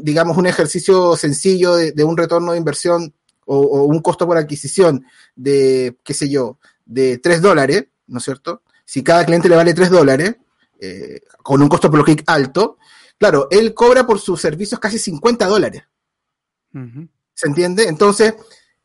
digamos, 0.00 0.36
un 0.36 0.46
ejercicio 0.46 1.14
sencillo 1.14 1.76
de, 1.76 2.02
un 2.02 2.16
retorno 2.16 2.50
de 2.50 2.58
inversión 2.58 3.14
o, 3.46 3.84
un 3.84 4.00
costo 4.00 4.26
por 4.26 4.36
adquisición 4.36 5.06
de, 5.36 5.96
qué 6.02 6.12
sé 6.12 6.28
yo, 6.28 6.58
de 6.84 7.18
3 7.18 7.40
dólares, 7.40 7.84
¿no 8.08 8.18
es 8.18 8.24
cierto? 8.24 8.62
Si 8.84 9.04
cada 9.04 9.24
cliente 9.24 9.48
le 9.48 9.54
vale 9.54 9.74
3 9.74 9.90
dólares, 9.90 10.34
eh, 10.80 11.20
con 11.40 11.62
un 11.62 11.68
costo 11.68 11.88
por 11.88 12.04
clic 12.04 12.24
alto, 12.26 12.78
claro, 13.16 13.46
él 13.52 13.72
cobra 13.72 14.04
por 14.04 14.18
sus 14.18 14.40
servicios 14.40 14.80
casi 14.80 14.98
50 14.98 15.46
dólares. 15.46 15.84
¿Se 17.32 17.46
entiende? 17.46 17.84
Entonces, 17.84 18.34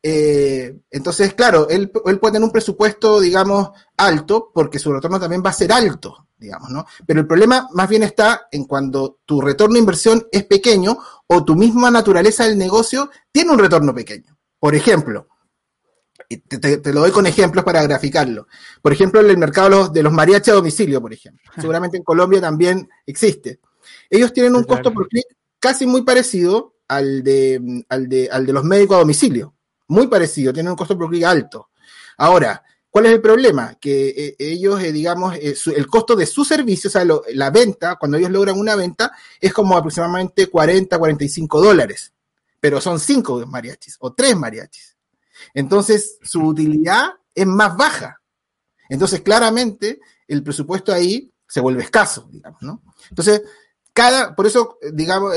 eh, 0.08 0.78
entonces, 0.90 1.34
claro, 1.34 1.68
él, 1.68 1.90
él, 2.06 2.20
puede 2.20 2.32
tener 2.32 2.44
un 2.44 2.52
presupuesto, 2.52 3.20
digamos, 3.20 3.70
alto, 3.96 4.52
porque 4.54 4.78
su 4.78 4.92
retorno 4.92 5.18
también 5.18 5.42
va 5.44 5.50
a 5.50 5.54
ser 5.54 5.72
alto 5.72 6.26
digamos, 6.38 6.70
¿no? 6.70 6.84
Pero 7.06 7.20
el 7.20 7.26
problema 7.26 7.68
más 7.72 7.88
bien 7.88 8.02
está 8.02 8.48
en 8.50 8.64
cuando 8.64 9.20
tu 9.24 9.40
retorno 9.40 9.74
de 9.74 9.80
inversión 9.80 10.26
es 10.30 10.44
pequeño 10.44 10.98
o 11.26 11.44
tu 11.44 11.54
misma 11.54 11.90
naturaleza 11.90 12.44
del 12.44 12.58
negocio 12.58 13.10
tiene 13.32 13.52
un 13.52 13.58
retorno 13.58 13.94
pequeño. 13.94 14.36
Por 14.58 14.74
ejemplo, 14.74 15.28
te, 16.28 16.92
lo 16.92 17.00
doy 17.00 17.10
con 17.10 17.26
ejemplos 17.26 17.64
para 17.64 17.82
graficarlo. 17.82 18.46
Por 18.82 18.92
ejemplo, 18.92 19.20
en 19.20 19.30
el 19.30 19.38
mercado 19.38 19.88
de 19.88 20.02
los 20.02 20.12
mariachis 20.12 20.52
a 20.52 20.56
domicilio, 20.56 21.00
por 21.00 21.12
ejemplo. 21.12 21.50
Seguramente 21.60 21.96
en 21.96 22.04
Colombia 22.04 22.40
también 22.40 22.88
existe. 23.06 23.60
Ellos 24.10 24.32
tienen 24.32 24.54
un 24.54 24.64
costo 24.64 24.92
por 24.92 25.08
clic 25.08 25.24
casi 25.58 25.86
muy 25.86 26.02
parecido 26.02 26.74
al 26.88 27.22
de, 27.22 27.84
al 27.88 28.08
de, 28.08 28.28
al 28.30 28.46
de 28.46 28.52
los 28.52 28.64
médicos 28.64 28.96
a 28.96 29.00
domicilio. 29.00 29.55
Muy 29.88 30.08
parecido, 30.08 30.52
tienen 30.52 30.70
un 30.70 30.76
costo 30.76 30.96
por 30.96 31.08
clic 31.08 31.24
alto. 31.24 31.70
Ahora, 32.18 32.62
¿Cuál 32.96 33.04
es 33.04 33.12
el 33.12 33.20
problema? 33.20 33.74
Que 33.78 34.08
eh, 34.08 34.36
ellos, 34.38 34.82
eh, 34.82 34.90
digamos, 34.90 35.34
eh, 35.36 35.54
el 35.76 35.86
costo 35.86 36.16
de 36.16 36.24
su 36.24 36.46
servicio, 36.46 36.88
o 36.88 36.90
sea, 36.90 37.06
la 37.34 37.50
venta, 37.50 37.96
cuando 37.96 38.16
ellos 38.16 38.30
logran 38.30 38.58
una 38.58 38.74
venta, 38.74 39.12
es 39.38 39.52
como 39.52 39.76
aproximadamente 39.76 40.46
40, 40.46 40.98
45 40.98 41.60
dólares. 41.60 42.14
Pero 42.58 42.80
son 42.80 42.98
cinco 42.98 43.44
mariachis 43.46 43.98
o 44.00 44.14
tres 44.14 44.34
mariachis. 44.34 44.96
Entonces, 45.52 46.16
su 46.22 46.40
utilidad 46.42 47.10
es 47.34 47.46
más 47.46 47.76
baja. 47.76 48.22
Entonces, 48.88 49.20
claramente, 49.20 50.00
el 50.26 50.42
presupuesto 50.42 50.90
ahí 50.90 51.30
se 51.46 51.60
vuelve 51.60 51.82
escaso, 51.82 52.30
digamos, 52.32 52.62
¿no? 52.62 52.82
Entonces, 53.10 53.42
cada, 53.92 54.34
por 54.34 54.46
eso, 54.46 54.78
digamos, 54.94 55.34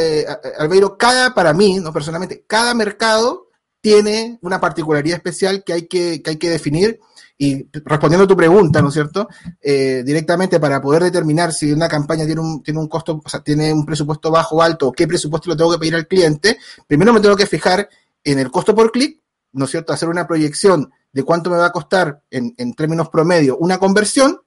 Albeiro, 0.57 0.97
cada, 0.97 1.33
para 1.33 1.53
mí, 1.53 1.77
¿no? 1.81 1.91
Personalmente, 1.91 2.45
cada 2.47 2.73
mercado 2.73 3.48
tiene 3.81 4.39
una 4.41 4.59
particularidad 4.59 5.17
especial 5.17 5.63
que 5.63 5.73
hay 5.73 5.87
que, 5.87 6.21
que 6.21 6.31
hay 6.31 6.37
que 6.37 6.49
definir 6.49 6.99
y 7.37 7.67
respondiendo 7.85 8.25
a 8.25 8.27
tu 8.27 8.35
pregunta, 8.35 8.81
¿no 8.81 8.89
es 8.89 8.93
cierto? 8.93 9.29
Eh, 9.61 10.03
directamente 10.05 10.59
para 10.59 10.81
poder 10.81 11.03
determinar 11.03 11.53
si 11.53 11.71
una 11.71 11.87
campaña 11.87 12.25
tiene 12.25 12.41
un, 12.41 12.61
tiene 12.61 12.79
un 12.79 12.87
costo, 12.89 13.21
o 13.23 13.29
sea, 13.29 13.41
tiene 13.41 13.71
un 13.71 13.85
presupuesto 13.85 14.29
bajo 14.29 14.57
o 14.57 14.61
alto, 14.61 14.91
qué 14.91 15.07
presupuesto 15.07 15.49
le 15.49 15.55
tengo 15.55 15.71
que 15.71 15.77
pedir 15.77 15.95
al 15.95 16.07
cliente, 16.07 16.57
primero 16.85 17.13
me 17.13 17.21
tengo 17.21 17.37
que 17.37 17.45
fijar 17.45 17.87
en 18.23 18.39
el 18.39 18.51
costo 18.51 18.75
por 18.75 18.91
clic 18.91 19.21
¿no 19.51 19.65
es 19.65 19.71
cierto?, 19.71 19.93
hacer 19.93 20.09
una 20.09 20.27
proyección 20.27 20.91
de 21.11 21.23
cuánto 21.23 21.49
me 21.49 21.57
va 21.57 21.67
a 21.67 21.71
costar 21.71 22.21
en, 22.29 22.53
en 22.57 22.73
términos 22.73 23.09
promedio 23.09 23.57
una 23.57 23.79
conversión 23.79 24.41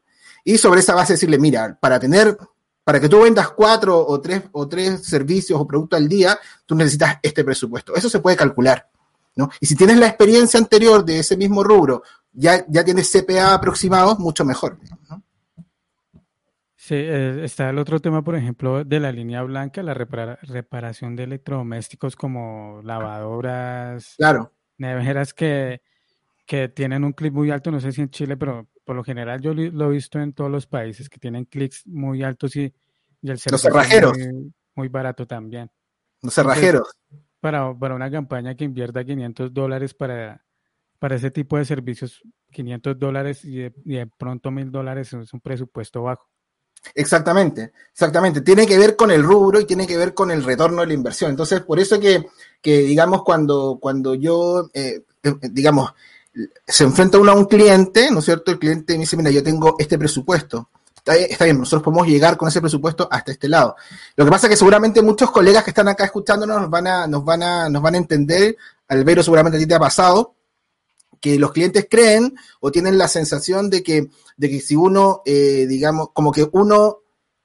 y 0.45 0.59
sobre 0.59 0.81
esa 0.81 0.95
base 0.95 1.15
decirle, 1.15 1.39
mira, 1.39 1.79
para 1.81 1.99
tener, 1.99 2.37
para 2.85 3.01
que 3.01 3.09
tú 3.09 3.23
vendas 3.23 3.51
cuatro 3.51 4.05
o 4.05 4.21
tres, 4.21 4.43
o 4.53 4.69
tres 4.69 5.05
servicios 5.05 5.61
o 5.61 5.67
productos 5.67 5.99
al 5.99 6.09
día, 6.09 6.39
tú 6.67 6.75
necesitas 6.75 7.17
este 7.23 7.45
presupuesto. 7.45 7.95
Eso 7.95 8.09
se 8.09 8.21
puede 8.21 8.37
calcular. 8.37 8.89
¿No? 9.37 9.51
Y 9.61 9.67
si 9.67 9.77
tienes 9.77 9.99
la 9.99 10.07
experiencia 10.07 10.59
anterior 10.59 11.05
de 11.05 11.21
ese 11.21 11.37
mismo 11.37 11.63
rubro, 11.63 12.03
ya, 12.33 12.65
ya 12.69 12.85
tienes 12.85 13.11
CPA 13.11 13.55
aproximados, 13.55 14.19
mucho 14.19 14.45
mejor. 14.45 14.79
¿no? 15.09 15.23
Sí, 16.77 16.97
eh, 16.97 17.45
está 17.45 17.71
el 17.71 17.79
otro 17.79 18.01
tema, 18.01 18.23
por 18.23 18.35
ejemplo, 18.35 18.83
de 18.83 18.99
la 18.99 19.13
línea 19.13 19.43
blanca, 19.43 19.83
la 19.83 19.95
reparación 19.95 21.15
de 21.15 21.25
electrodomésticos 21.25 22.17
como 22.17 22.81
lavadoras, 22.83 24.15
claro. 24.17 24.53
neveras 24.79 25.33
que, 25.33 25.81
que 26.45 26.69
tienen 26.69 27.05
un 27.05 27.13
clic 27.13 27.33
muy 27.33 27.53
alto, 27.53 27.71
no 27.71 27.81
sé 27.81 27.93
si 27.93 28.01
en 28.01 28.11
Chile, 28.11 28.37
pero 28.37 28.67
por 28.85 28.97
lo 28.97 29.05
general 29.05 29.41
yo 29.41 29.55
lo 29.55 29.87
he 29.87 29.93
visto 29.93 30.19
en 30.19 30.33
todos 30.33 30.51
los 30.51 30.67
países 30.67 31.09
que 31.09 31.21
tienen 31.21 31.45
clics 31.45 31.87
muy 31.87 32.25
altos 32.25 32.57
y, 32.57 32.75
y 33.21 33.31
el 33.31 33.39
servicio 33.39 33.71
cerrajeros. 33.71 34.19
Muy, 34.19 34.53
muy, 34.75 34.89
barato 34.89 35.25
también. 35.25 35.71
Los 36.21 36.35
cerrajeros. 36.35 36.89
Para, 37.43 37.77
para 37.77 37.97
una 37.97 38.09
campaña 38.09 38.55
que 38.55 38.63
invierta 38.63 39.05
500 39.05 39.53
dólares 39.53 39.95
para, 39.95 40.45
para 41.01 41.17
ese 41.17 41.33
tipo 41.33 41.59
de 41.59 41.65
servicios, 41.65 42.23
500 42.53 42.97
dólares 42.97 43.45
y 43.45 43.57
de, 43.57 44.07
pronto 44.17 44.53
1000 44.53 44.71
dólares 44.71 45.13
es 45.13 45.35
un 45.35 45.41
presupuesto 45.41 46.05
bajo. 46.05 46.31
Exactamente, 46.95 47.73
exactamente. 47.93 48.43
Tiene 48.43 48.65
que 48.65 48.79
ver 48.79 48.95
con 48.95 49.11
el 49.11 49.25
rubro 49.25 49.59
y 49.59 49.65
tiene 49.65 49.89
que 49.89 49.97
ver 49.97 50.15
con 50.15 50.31
el 50.31 50.45
retorno 50.45 50.83
de 50.83 50.87
la 50.87 50.95
inversión. 50.95 51.31
Entonces, 51.31 51.63
por 51.63 51.81
eso 51.81 51.99
que, 51.99 52.25
que 52.61 52.79
digamos, 52.79 53.25
cuando, 53.25 53.79
cuando 53.81 54.15
yo, 54.15 54.71
eh, 54.73 55.03
digamos, 55.51 55.93
se 56.65 56.85
enfrenta 56.85 57.19
uno 57.19 57.33
a 57.33 57.37
un 57.37 57.47
cliente, 57.47 58.09
¿no 58.13 58.21
es 58.21 58.25
cierto? 58.25 58.53
El 58.53 58.61
cliente 58.61 58.93
me 58.93 59.01
dice, 59.01 59.17
mira, 59.17 59.33
yo 59.33 59.43
tengo 59.43 59.75
este 59.81 59.99
presupuesto. 59.99 60.71
Está, 61.05 61.45
bien, 61.45 61.59
nosotros 61.59 61.83
podemos 61.83 62.07
llegar 62.07 62.37
con 62.37 62.49
ese 62.49 62.61
presupuesto 62.61 63.09
hasta 63.11 63.33
este 63.33 63.49
lado. 63.49 63.75
Lo 64.15 64.25
que 64.25 64.31
pasa 64.31 64.47
es 64.47 64.51
que 64.51 64.57
seguramente 64.57 65.03
muchos 65.03 65.33
colegas 65.33 65.65
que 65.65 65.71
están 65.71 65.89
acá 65.89 66.05
escuchándonos 66.05 66.61
nos 66.61 66.71
van 66.71 66.87
a, 66.87 67.07
nos 67.09 67.25
van 67.25 67.43
a, 67.43 67.69
nos 67.69 67.83
van 67.83 67.95
a 67.95 67.99
entender, 67.99 68.57
seguramente 68.89 69.57
a 69.57 69.61
ti 69.61 69.67
te 69.67 69.75
ha 69.75 69.81
pasado, 69.81 70.37
que 71.21 71.41
los 71.41 71.51
clientes 71.51 71.89
creen 71.91 72.37
o 72.61 72.71
tienen 72.71 72.99
la 72.99 73.09
sensación 73.09 73.69
de 73.69 73.83
que, 73.83 74.11
de 74.37 74.51
que 74.51 74.61
si 74.61 74.77
uno, 74.77 75.23
eh, 75.25 75.67
digamos, 75.69 76.11
como 76.13 76.31
que 76.31 76.49
uno 76.53 76.99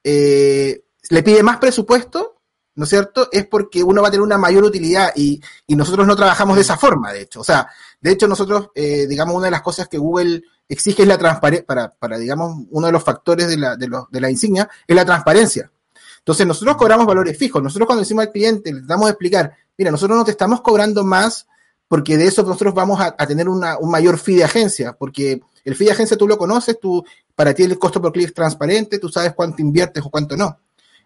eh, 0.04 0.84
le 1.10 1.22
pide 1.24 1.42
más 1.42 1.58
presupuesto, 1.58 2.36
¿no 2.76 2.84
es 2.84 2.90
cierto? 2.90 3.28
Es 3.32 3.46
porque 3.48 3.82
uno 3.82 4.02
va 4.02 4.08
a 4.08 4.10
tener 4.12 4.22
una 4.22 4.38
mayor 4.38 4.62
utilidad 4.62 5.10
y, 5.16 5.42
y 5.66 5.74
nosotros 5.74 6.06
no 6.06 6.14
trabajamos 6.14 6.54
de 6.54 6.62
esa 6.62 6.76
forma, 6.76 7.12
de 7.12 7.22
hecho. 7.22 7.40
O 7.40 7.44
sea, 7.44 7.68
de 8.00 8.12
hecho 8.12 8.28
nosotros, 8.28 8.70
eh, 8.74 9.08
digamos, 9.08 9.34
una 9.34 9.46
de 9.46 9.50
las 9.50 9.62
cosas 9.62 9.88
que 9.88 9.98
Google 9.98 10.42
exige 10.68 11.02
es 11.02 11.08
la 11.08 11.18
transparencia, 11.18 11.66
para, 11.66 11.90
para, 11.90 12.18
digamos, 12.18 12.64
uno 12.70 12.86
de 12.86 12.92
los 12.92 13.02
factores 13.02 13.48
de 13.48 13.56
la, 13.56 13.76
de, 13.76 13.88
lo, 13.88 14.08
de 14.10 14.20
la 14.20 14.30
insignia 14.30 14.68
es 14.86 14.94
la 14.94 15.04
transparencia. 15.04 15.70
Entonces 16.18 16.46
nosotros 16.46 16.76
cobramos 16.76 17.06
valores 17.06 17.38
fijos. 17.38 17.62
Nosotros 17.62 17.86
cuando 17.86 18.02
decimos 18.02 18.26
al 18.26 18.32
cliente, 18.32 18.72
le 18.72 18.82
damos 18.82 19.06
a 19.06 19.10
explicar, 19.10 19.54
mira, 19.76 19.90
nosotros 19.90 20.18
no 20.18 20.24
te 20.24 20.32
estamos 20.32 20.60
cobrando 20.60 21.04
más 21.04 21.46
porque 21.88 22.18
de 22.18 22.26
eso 22.26 22.42
nosotros 22.42 22.74
vamos 22.74 23.00
a, 23.00 23.14
a 23.16 23.26
tener 23.26 23.48
una, 23.48 23.78
un 23.78 23.90
mayor 23.90 24.18
fee 24.18 24.36
de 24.36 24.44
agencia, 24.44 24.92
porque 24.92 25.40
el 25.64 25.74
fee 25.74 25.86
de 25.86 25.92
agencia 25.92 26.18
tú 26.18 26.28
lo 26.28 26.36
conoces, 26.36 26.78
tú, 26.78 27.02
para 27.34 27.54
ti 27.54 27.62
el 27.62 27.78
costo 27.78 28.00
por 28.00 28.12
clic 28.12 28.26
es 28.26 28.34
transparente, 28.34 28.98
tú 28.98 29.08
sabes 29.08 29.32
cuánto 29.32 29.62
inviertes 29.62 30.04
o 30.04 30.10
cuánto 30.10 30.36
no. 30.36 30.58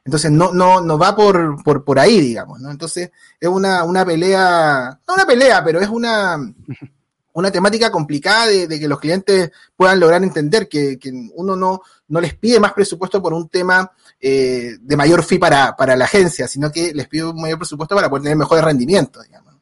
Entonces 0.04 0.32
no, 0.32 0.52
no, 0.52 0.80
no 0.80 0.98
va 0.98 1.14
por, 1.14 1.62
por, 1.62 1.84
por 1.84 1.98
ahí, 2.00 2.20
digamos, 2.20 2.60
¿no? 2.60 2.72
Entonces 2.72 3.12
es 3.38 3.48
una, 3.48 3.84
una 3.84 4.04
pelea, 4.04 4.98
no 5.06 5.14
una 5.14 5.24
pelea, 5.24 5.62
pero 5.62 5.80
es 5.80 5.88
una, 5.88 6.36
una 7.32 7.50
temática 7.50 7.90
complicada 7.90 8.46
de, 8.46 8.66
de 8.66 8.80
que 8.80 8.88
los 8.88 9.00
clientes 9.00 9.50
puedan 9.76 10.00
lograr 10.00 10.22
entender 10.22 10.68
que, 10.68 10.98
que, 10.98 11.10
uno 11.34 11.56
no, 11.56 11.82
no 12.08 12.20
les 12.20 12.34
pide 12.34 12.60
más 12.60 12.72
presupuesto 12.72 13.22
por 13.22 13.32
un 13.32 13.48
tema 13.48 13.90
eh, 14.20 14.76
de 14.80 14.96
mayor 14.96 15.22
fee 15.22 15.38
para, 15.38 15.74
para 15.76 15.96
la 15.96 16.04
agencia, 16.04 16.46
sino 16.46 16.70
que 16.70 16.92
les 16.94 17.08
pide 17.08 17.24
un 17.24 17.40
mayor 17.40 17.58
presupuesto 17.58 17.94
para 17.94 18.08
poder 18.08 18.24
tener 18.24 18.36
mejores 18.36 18.64
rendimientos, 18.64 19.24
digamos 19.24 19.52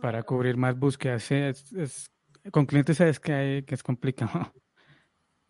para 0.00 0.22
cubrir 0.22 0.56
más 0.56 0.78
búsquedas. 0.78 1.22
Sí, 1.22 1.34
es, 1.34 1.72
es, 1.72 2.10
con 2.50 2.66
clientes 2.66 2.96
sabes 2.96 3.20
que, 3.20 3.32
hay, 3.32 3.62
que 3.64 3.74
es 3.74 3.82
complicado. 3.82 4.52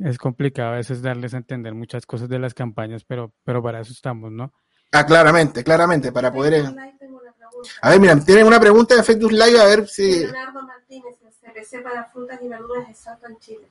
Es 0.00 0.16
complicado 0.16 0.74
a 0.74 0.76
veces 0.76 1.02
darles 1.02 1.34
a 1.34 1.38
entender 1.38 1.74
muchas 1.74 2.06
cosas 2.06 2.28
de 2.28 2.38
las 2.38 2.54
campañas, 2.54 3.02
pero, 3.02 3.34
pero 3.42 3.60
para 3.60 3.80
eso 3.80 3.92
estamos, 3.92 4.30
¿no? 4.30 4.52
Ah, 4.92 5.04
claramente, 5.04 5.64
claramente, 5.64 6.12
para 6.12 6.32
poder... 6.32 6.66
A 7.82 7.90
ver, 7.90 7.98
mira, 7.98 8.16
tienen 8.20 8.46
una 8.46 8.60
pregunta 8.60 8.94
en 8.94 9.02
Facebook 9.02 9.32
Live, 9.32 9.60
a 9.60 9.64
ver 9.64 9.88
si... 9.88 10.20
Leonardo 10.20 10.62
Martínez, 10.62 11.17
el 11.58 11.64
CPC 11.64 11.82
para 11.82 12.04
frutas 12.04 12.40
y 12.42 12.48
verduras 12.48 12.88
exacto 12.88 13.26
en 13.26 13.38
Chile. 13.38 13.68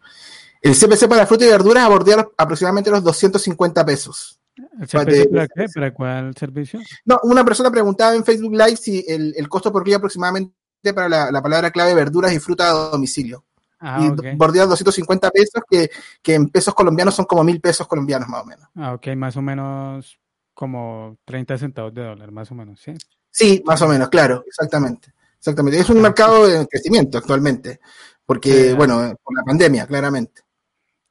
El 0.62 0.74
CPC 0.74 1.08
para 1.08 1.26
frutas 1.26 1.48
y 1.48 1.52
verduras 1.52 1.84
abordea 1.84 2.28
aproximadamente 2.38 2.90
los 2.90 3.04
250 3.04 3.86
pesos. 3.86 4.40
¿El 4.56 4.88
CPC 4.88 5.30
para 5.32 5.48
qué? 5.48 5.66
¿Para 5.74 5.94
cuál 5.94 6.36
servicio? 6.36 6.80
No, 7.06 7.20
una 7.24 7.44
persona 7.46 7.72
preguntaba 7.72 8.16
en 8.16 8.26
Facebook 8.26 8.54
Live 8.54 8.78
si 8.78 9.06
el, 9.08 9.34
el 9.38 9.48
costo 9.48 9.72
por 9.72 9.84
día 9.84 9.98
aproximadamente 9.98 10.54
para 10.96 11.10
la, 11.10 11.32
la, 11.32 11.42
palabra 11.42 11.72
clave 11.72 11.94
verduras 11.94 12.34
y 12.34 12.40
fruta 12.40 12.70
a 12.70 12.90
domicilio. 12.90 13.44
Ah, 13.80 14.00
y 14.02 14.08
okay. 14.08 14.36
bordear 14.36 14.68
250 14.68 15.30
pesos, 15.30 15.62
que, 15.70 15.92
que, 16.24 16.34
en 16.34 16.50
pesos 16.50 16.74
colombianos 16.74 17.14
son 17.14 17.26
como 17.26 17.44
mil 17.44 17.62
pesos 17.62 17.88
colombianos 17.88 18.28
más 18.28 18.42
o 18.42 18.46
menos. 18.46 18.68
Ah, 18.76 18.94
ok, 18.94 19.08
más 19.16 19.38
o 19.38 19.42
menos 19.44 20.20
como 20.56 21.18
30 21.26 21.60
centavos 21.60 21.94
de 21.94 22.04
dólar, 22.04 22.32
más 22.32 22.50
o 22.52 22.56
menos, 22.56 22.82
¿sí? 22.82 22.94
Sí, 23.30 23.62
más 23.64 23.80
o 23.84 23.88
menos, 23.88 24.10
claro, 24.10 24.44
exactamente. 24.48 25.14
Exactamente. 25.38 25.80
Es 25.80 25.90
un 25.90 26.00
ah, 26.00 26.02
mercado 26.02 26.48
de 26.48 26.68
crecimiento 26.68 27.18
actualmente, 27.18 27.80
porque, 28.26 28.74
bueno, 28.74 29.16
por 29.24 29.36
la 29.36 29.44
pandemia, 29.44 29.88
claramente. 29.88 30.42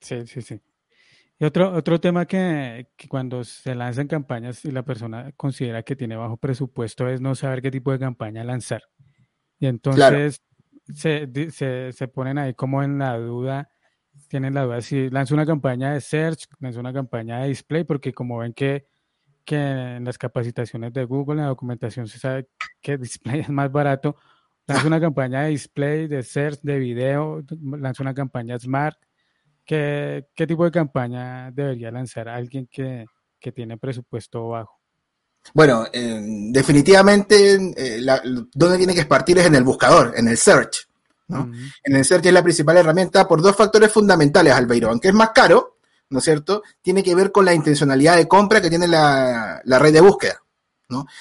Sí, 0.00 0.26
sí, 0.26 0.42
sí. 0.42 0.60
Y 1.38 1.44
otro, 1.44 1.72
otro 1.74 2.00
tema 2.00 2.24
que, 2.26 2.88
que, 2.96 3.08
cuando 3.08 3.44
se 3.44 3.74
lanzan 3.74 4.08
campañas 4.08 4.64
y 4.64 4.70
la 4.70 4.84
persona 4.84 5.32
considera 5.36 5.82
que 5.82 5.94
tiene 5.94 6.16
bajo 6.16 6.38
presupuesto 6.38 7.08
es 7.08 7.20
no 7.20 7.34
saber 7.34 7.60
qué 7.60 7.70
tipo 7.70 7.92
de 7.92 7.98
campaña 7.98 8.42
lanzar. 8.42 8.82
Y 9.58 9.66
entonces 9.66 10.00
claro. 10.00 10.30
se, 10.94 11.50
se, 11.50 11.92
se, 11.92 12.08
ponen 12.08 12.38
ahí 12.38 12.54
como 12.54 12.82
en 12.82 12.98
la 12.98 13.18
duda, 13.18 13.68
tienen 14.28 14.54
la 14.54 14.64
duda 14.64 14.80
si 14.80 15.10
lanzo 15.10 15.34
una 15.34 15.44
campaña 15.44 15.92
de 15.92 16.00
search, 16.00 16.46
lanzo 16.58 16.80
una 16.80 16.92
campaña 16.92 17.40
de 17.40 17.48
display, 17.48 17.84
porque 17.84 18.14
como 18.14 18.38
ven 18.38 18.54
que, 18.54 18.86
que 19.46 19.56
en 19.56 20.04
las 20.04 20.18
capacitaciones 20.18 20.92
de 20.92 21.04
Google, 21.04 21.36
en 21.36 21.42
la 21.42 21.48
documentación 21.48 22.08
se 22.08 22.18
sabe 22.18 22.48
que 22.82 22.98
display 22.98 23.40
es 23.40 23.48
más 23.48 23.72
barato, 23.72 24.16
lanzo 24.66 24.88
una 24.88 25.00
campaña 25.00 25.42
de 25.42 25.50
display, 25.50 26.08
de 26.08 26.22
search, 26.22 26.60
de 26.62 26.78
video, 26.78 27.42
lanzo 27.62 28.02
una 28.02 28.12
campaña 28.12 28.58
smart. 28.58 28.98
¿Qué, 29.64 30.26
qué 30.34 30.46
tipo 30.46 30.64
de 30.64 30.70
campaña 30.70 31.50
debería 31.50 31.90
lanzar 31.90 32.28
alguien 32.28 32.68
que, 32.70 33.06
que 33.40 33.52
tiene 33.52 33.78
presupuesto 33.78 34.48
bajo? 34.48 34.80
Bueno, 35.54 35.86
eh, 35.92 36.20
definitivamente, 36.50 37.54
eh, 37.76 38.00
la, 38.00 38.20
donde 38.52 38.78
tiene 38.78 38.94
que 38.94 39.06
partir 39.06 39.38
es 39.38 39.46
en 39.46 39.54
el 39.54 39.64
buscador, 39.64 40.12
en 40.16 40.28
el 40.28 40.36
search. 40.36 40.88
¿no? 41.28 41.42
Uh 41.42 41.46
-huh. 41.46 41.72
En 41.84 41.96
el 41.96 42.04
search 42.04 42.26
es 42.26 42.32
la 42.32 42.42
principal 42.42 42.76
herramienta 42.76 43.26
por 43.26 43.40
dos 43.42 43.56
factores 43.56 43.92
fundamentales, 43.92 44.52
Albeiro. 44.52 44.90
Aunque 44.90 45.08
es 45.08 45.14
más 45.14 45.30
caro, 45.30 45.75
¿no 46.10 46.18
es 46.18 46.24
cierto? 46.24 46.62
Tiene 46.82 47.02
que 47.02 47.14
ver 47.14 47.32
con 47.32 47.44
la 47.44 47.54
intencionalidad 47.54 48.16
de 48.16 48.28
compra 48.28 48.60
que 48.60 48.70
tiene 48.70 48.88
la, 48.88 49.60
la 49.64 49.78
red 49.78 49.92
de 49.92 50.00
búsqueda. 50.00 50.42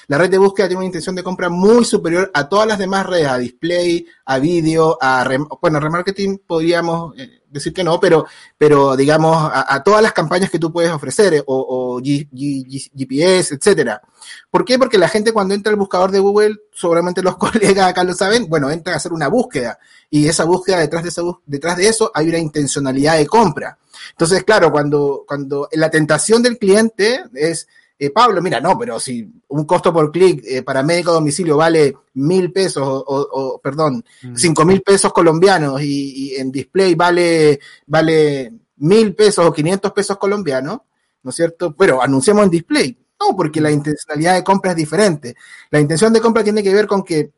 La 0.07 0.19
red 0.19 0.29
de 0.29 0.38
búsqueda 0.38 0.67
tiene 0.67 0.77
una 0.77 0.86
intención 0.86 1.15
de 1.15 1.24
compra 1.24 1.50
muy 1.50 1.86
superior 1.86 2.29
a 2.36 2.48
todas 2.48 2.67
las 2.67 2.77
demás 2.77 3.03
redes, 3.03 3.27
a 3.27 3.39
display, 3.39 4.05
a 4.25 4.38
vídeo, 4.38 4.95
a 5.01 5.24
rem 5.24 5.48
bueno, 5.60 5.79
remarketing 5.79 6.38
podríamos 6.45 7.17
eh, 7.17 7.41
decir 7.50 7.74
que 7.74 7.84
no, 7.84 8.00
pero, 8.00 8.27
pero 8.60 8.95
digamos 8.95 9.50
a, 9.51 9.81
todas 9.81 10.03
las 10.03 10.13
campañas 10.13 10.51
que 10.51 10.60
tú 10.60 10.72
puedes 10.72 10.91
ofrecer 10.91 11.34
eh, 11.34 11.43
o, 11.48 12.00
GPS, 12.00 13.55
etcétera. 13.55 14.03
¿Por 14.51 14.65
qué? 14.65 14.77
Porque 14.77 15.00
la 15.00 15.10
gente 15.10 15.34
cuando 15.34 15.55
entra 15.55 15.72
al 15.72 15.79
buscador 15.79 16.12
de 16.12 16.19
Google, 16.19 16.57
seguramente 16.72 17.24
los 17.24 17.38
colegas 17.38 17.89
acá 17.89 18.03
lo 18.03 18.13
saben, 18.13 18.48
bueno, 18.48 18.69
entra 18.69 18.93
a 18.93 18.98
hacer 18.98 19.13
una 19.13 19.29
búsqueda 19.29 19.79
y 20.12 20.27
esa 20.27 20.45
búsqueda 20.45 20.77
detrás 20.77 21.01
de, 21.01 21.10
esa, 21.10 21.24
detrás 21.48 21.75
de 21.77 21.88
eso 21.88 22.12
hay 22.13 22.29
una 22.29 22.38
intencionalidad 22.38 23.17
de 23.17 23.25
compra. 23.25 23.79
Entonces, 24.12 24.43
claro, 24.43 24.72
cuando, 24.72 25.24
cuando 25.27 25.67
la 25.72 25.89
tentación 25.89 26.43
del 26.43 26.60
cliente 26.60 27.24
es 27.34 27.67
eh, 27.98 28.10
Pablo, 28.10 28.42
mira, 28.42 28.60
no, 28.60 28.78
pero 28.78 29.00
si 29.00 29.25
un 29.48 29.66
costo 29.66 29.94
por 29.94 30.12
clic 30.12 30.44
eh, 30.46 30.64
para 30.64 30.84
médico 30.84 31.12
a 31.12 31.14
domicilio 31.14 31.56
vale 31.56 31.96
mil 32.16 32.52
pesos, 32.52 32.84
o, 32.86 33.04
o, 33.08 33.60
perdón, 33.60 34.04
mm. 34.24 34.36
cinco 34.36 34.66
mil 34.66 34.82
pesos 34.82 35.14
colombianos 35.14 35.82
y, 35.82 36.34
y, 36.34 36.36
en 36.36 36.52
display 36.52 36.94
vale, 36.96 37.60
vale 37.88 38.52
mil 38.78 39.16
pesos 39.16 39.46
o 39.46 39.54
quinientos 39.54 39.94
pesos 39.94 40.18
colombianos, 40.18 40.80
¿no 41.24 41.30
es 41.30 41.36
cierto? 41.36 41.74
Pero 41.75 42.02
anunciamos 42.02 42.44
en 42.44 42.50
display. 42.50 42.98
No, 43.18 43.34
porque 43.34 43.62
la 43.62 43.72
intencionalidad 43.72 44.36
de 44.36 44.44
compra 44.44 44.72
es 44.72 44.78
diferente. 44.78 45.36
La 45.70 45.80
intención 45.80 46.12
de 46.12 46.20
compra 46.20 46.44
tiene 46.44 46.62
que 46.62 46.74
ver 46.74 46.86
con 46.86 47.02
que 47.02 47.32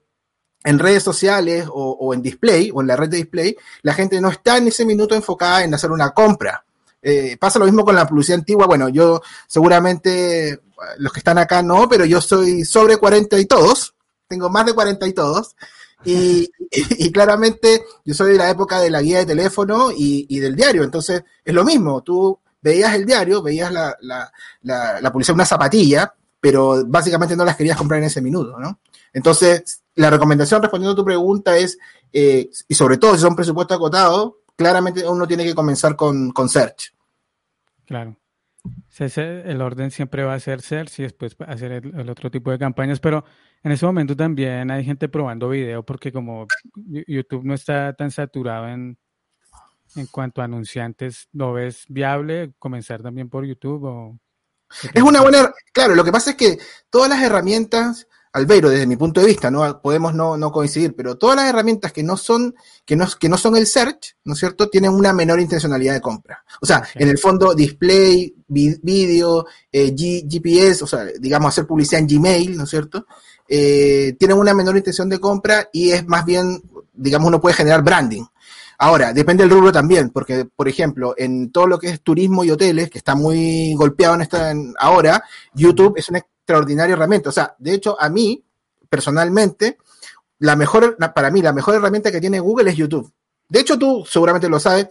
en 0.63 0.79
redes 0.79 1.03
sociales 1.03 1.67
o, 1.69 1.91
o 1.91 2.13
en 2.15 2.23
display 2.23 2.71
o 2.73 2.81
en 2.81 2.87
la 2.87 2.95
red 2.95 3.09
de 3.09 3.17
display, 3.17 3.55
la 3.83 3.93
gente 3.93 4.19
no 4.19 4.29
está 4.29 4.57
en 4.57 4.67
ese 4.69 4.85
minuto 4.85 5.13
enfocada 5.13 5.63
en 5.63 5.73
hacer 5.75 5.91
una 5.91 6.09
compra 6.11 6.65
eh, 7.01 7.37
pasa 7.39 7.59
lo 7.59 7.65
mismo 7.65 7.85
con 7.85 7.95
la 7.95 8.07
publicidad 8.07 8.39
antigua. 8.39 8.67
Bueno, 8.67 8.89
yo 8.89 9.21
seguramente 9.47 10.59
los 10.97 11.11
que 11.11 11.19
están 11.19 11.37
acá 11.37 11.61
no, 11.61 11.87
pero 11.89 12.05
yo 12.05 12.21
soy 12.21 12.65
sobre 12.65 12.97
40 12.97 13.39
y 13.39 13.45
todos. 13.45 13.95
Tengo 14.27 14.49
más 14.49 14.65
de 14.65 14.73
40 14.73 15.07
y 15.07 15.13
todos. 15.13 15.55
Y, 16.05 17.11
claramente 17.11 17.83
yo 18.05 18.13
soy 18.13 18.33
de 18.33 18.37
la 18.37 18.49
época 18.49 18.79
de 18.79 18.91
la 18.91 19.01
guía 19.01 19.17
de 19.17 19.25
teléfono 19.25 19.89
y, 19.95 20.39
del 20.39 20.55
diario, 20.55 20.83
entonces 20.83 21.23
es 21.43 21.53
lo 21.53 21.65
mismo, 21.65 22.03
tú 22.03 22.39
veías 22.61 22.93
el 22.93 23.05
diario, 23.05 23.41
veías 23.41 23.71
la, 23.71 23.97
la, 24.61 25.11
publicidad 25.11 25.35
una 25.35 25.45
zapatilla, 25.45 26.13
pero 26.39 26.85
básicamente 26.85 27.35
no 27.35 27.43
las 27.43 27.55
querías 27.55 27.77
comprar 27.77 27.99
en 27.99 28.05
ese 28.07 28.21
minuto, 28.21 28.59
¿no? 28.59 28.79
Entonces, 29.11 29.81
la 29.95 30.11
recomendación 30.11 30.61
respondiendo 30.61 30.93
a 30.93 30.95
tu 30.95 31.03
pregunta 31.03 31.57
es, 31.57 31.79
eh, 32.13 32.49
y 32.67 32.75
sobre 32.75 32.97
todo 32.97 33.15
si 33.15 33.21
son 33.21 33.35
presupuestos 33.35 33.75
acotados, 33.75 34.33
claramente 34.57 35.07
uno 35.07 35.25
tiene 35.25 35.45
que 35.45 35.55
comenzar 35.55 35.95
con, 35.95 36.31
con 36.31 36.49
Search. 36.49 36.93
Claro. 37.85 38.17
El 38.99 39.61
orden 39.61 39.91
siempre 39.91 40.23
va 40.23 40.33
a 40.33 40.39
ser 40.39 40.61
Search 40.61 40.99
y 40.99 41.03
después 41.03 41.37
hacer 41.47 41.71
el, 41.71 42.09
otro 42.09 42.29
tipo 42.29 42.51
de 42.51 42.57
campañas, 42.57 42.99
pero 42.99 43.23
en 43.63 43.71
ese 43.71 43.85
momento 43.85 44.15
también 44.15 44.71
hay 44.71 44.83
gente 44.83 45.07
probando 45.07 45.49
video 45.49 45.83
porque 45.83 46.11
como 46.11 46.47
YouTube 46.75 47.45
no 47.45 47.53
está 47.53 47.93
tan 47.93 48.11
saturado 48.11 48.67
en, 48.67 48.97
en 49.95 50.07
cuanto 50.07 50.41
a 50.41 50.45
anunciantes, 50.45 51.29
¿lo 51.31 51.53
ves 51.53 51.85
viable 51.87 52.53
comenzar 52.59 53.01
también 53.01 53.29
por 53.29 53.45
YouTube? 53.45 53.83
O 53.83 54.19
es 54.93 55.01
una 55.01 55.21
buena, 55.21 55.53
claro, 55.71 55.95
lo 55.95 56.03
que 56.03 56.11
pasa 56.11 56.31
es 56.31 56.35
que 56.35 56.57
todas 56.89 57.09
las 57.09 57.21
herramientas, 57.21 58.07
Albeiro, 58.37 58.69
desde 58.69 58.87
mi 58.87 58.95
punto 58.95 59.19
de 59.19 59.27
vista, 59.27 59.51
no 59.51 59.81
podemos 59.81 60.13
no, 60.13 60.37
no, 60.37 60.51
coincidir, 60.51 60.95
pero 60.95 61.17
todas 61.17 61.35
las 61.35 61.45
herramientas 61.45 61.91
que 61.91 62.03
no 62.03 62.17
son, 62.17 62.55
que 62.85 62.95
no, 62.95 63.05
que 63.19 63.29
no 63.29 63.37
son 63.37 63.57
el 63.57 63.67
search, 63.67 64.15
¿no 64.23 64.33
es 64.33 64.39
cierto?, 64.39 64.69
tienen 64.69 64.91
una 64.91 65.13
menor 65.13 65.39
intencionalidad 65.39 65.93
de 65.93 66.01
compra. 66.01 66.43
O 66.61 66.65
sea, 66.65 66.83
en 66.95 67.09
el 67.09 67.17
fondo, 67.17 67.53
display, 67.53 68.33
vídeo, 68.47 69.45
eh, 69.71 69.93
GPS, 69.95 70.83
o 70.83 70.87
sea, 70.87 71.05
digamos, 71.19 71.49
hacer 71.49 71.67
publicidad 71.67 72.01
en 72.01 72.07
Gmail, 72.07 72.57
¿no 72.57 72.63
es 72.63 72.69
cierto? 72.69 73.05
Eh, 73.47 74.15
tienen 74.19 74.37
una 74.37 74.53
menor 74.53 74.77
intención 74.77 75.09
de 75.09 75.19
compra 75.19 75.69
y 75.71 75.91
es 75.91 76.05
más 76.07 76.25
bien, 76.25 76.61
digamos, 76.93 77.27
uno 77.27 77.41
puede 77.41 77.55
generar 77.55 77.83
branding. 77.83 78.23
Ahora, 78.79 79.11
depende 79.11 79.43
del 79.43 79.51
rubro 79.51 79.71
también, 79.71 80.11
porque, 80.11 80.45
por 80.45 80.67
ejemplo, 80.67 81.15
en 81.17 81.51
todo 81.51 81.65
lo 81.65 81.79
que 81.79 81.89
es 81.89 82.01
turismo 82.01 82.43
y 82.43 82.51
hoteles, 82.51 82.91
que 82.91 82.99
está 82.99 83.15
muy 83.15 83.73
golpeado 83.73 84.15
en 84.15 84.21
esta 84.21 84.53
ahora, 84.77 85.23
YouTube 85.55 85.93
es 85.97 86.09
una 86.09 86.21
extraordinaria 86.47 86.93
herramienta. 86.93 87.29
O 87.29 87.33
sea, 87.33 87.55
de 87.59 87.73
hecho, 87.73 87.99
a 87.99 88.09
mí, 88.09 88.43
personalmente, 88.89 89.77
la 90.39 90.55
mejor, 90.55 90.97
para 91.13 91.29
mí, 91.29 91.41
la 91.41 91.51
mejor 91.51 91.75
herramienta 91.75 92.11
que 92.11 92.21
tiene 92.21 92.39
Google 92.39 92.71
es 92.71 92.77
YouTube. 92.77 93.11
De 93.49 93.59
hecho, 93.59 93.77
tú 93.77 94.05
seguramente 94.07 94.47
lo 94.47 94.59
sabes, 94.59 94.87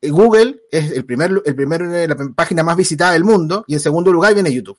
eh, 0.00 0.10
Google 0.10 0.62
es 0.70 0.90
el 0.92 1.04
primer, 1.04 1.42
el 1.44 1.54
primer, 1.54 1.82
eh, 1.82 2.08
la 2.08 2.16
página 2.34 2.62
más 2.62 2.76
visitada 2.76 3.12
del 3.12 3.24
mundo, 3.24 3.64
y 3.66 3.74
en 3.74 3.80
segundo 3.80 4.12
lugar 4.12 4.34
viene 4.34 4.52
YouTube, 4.52 4.78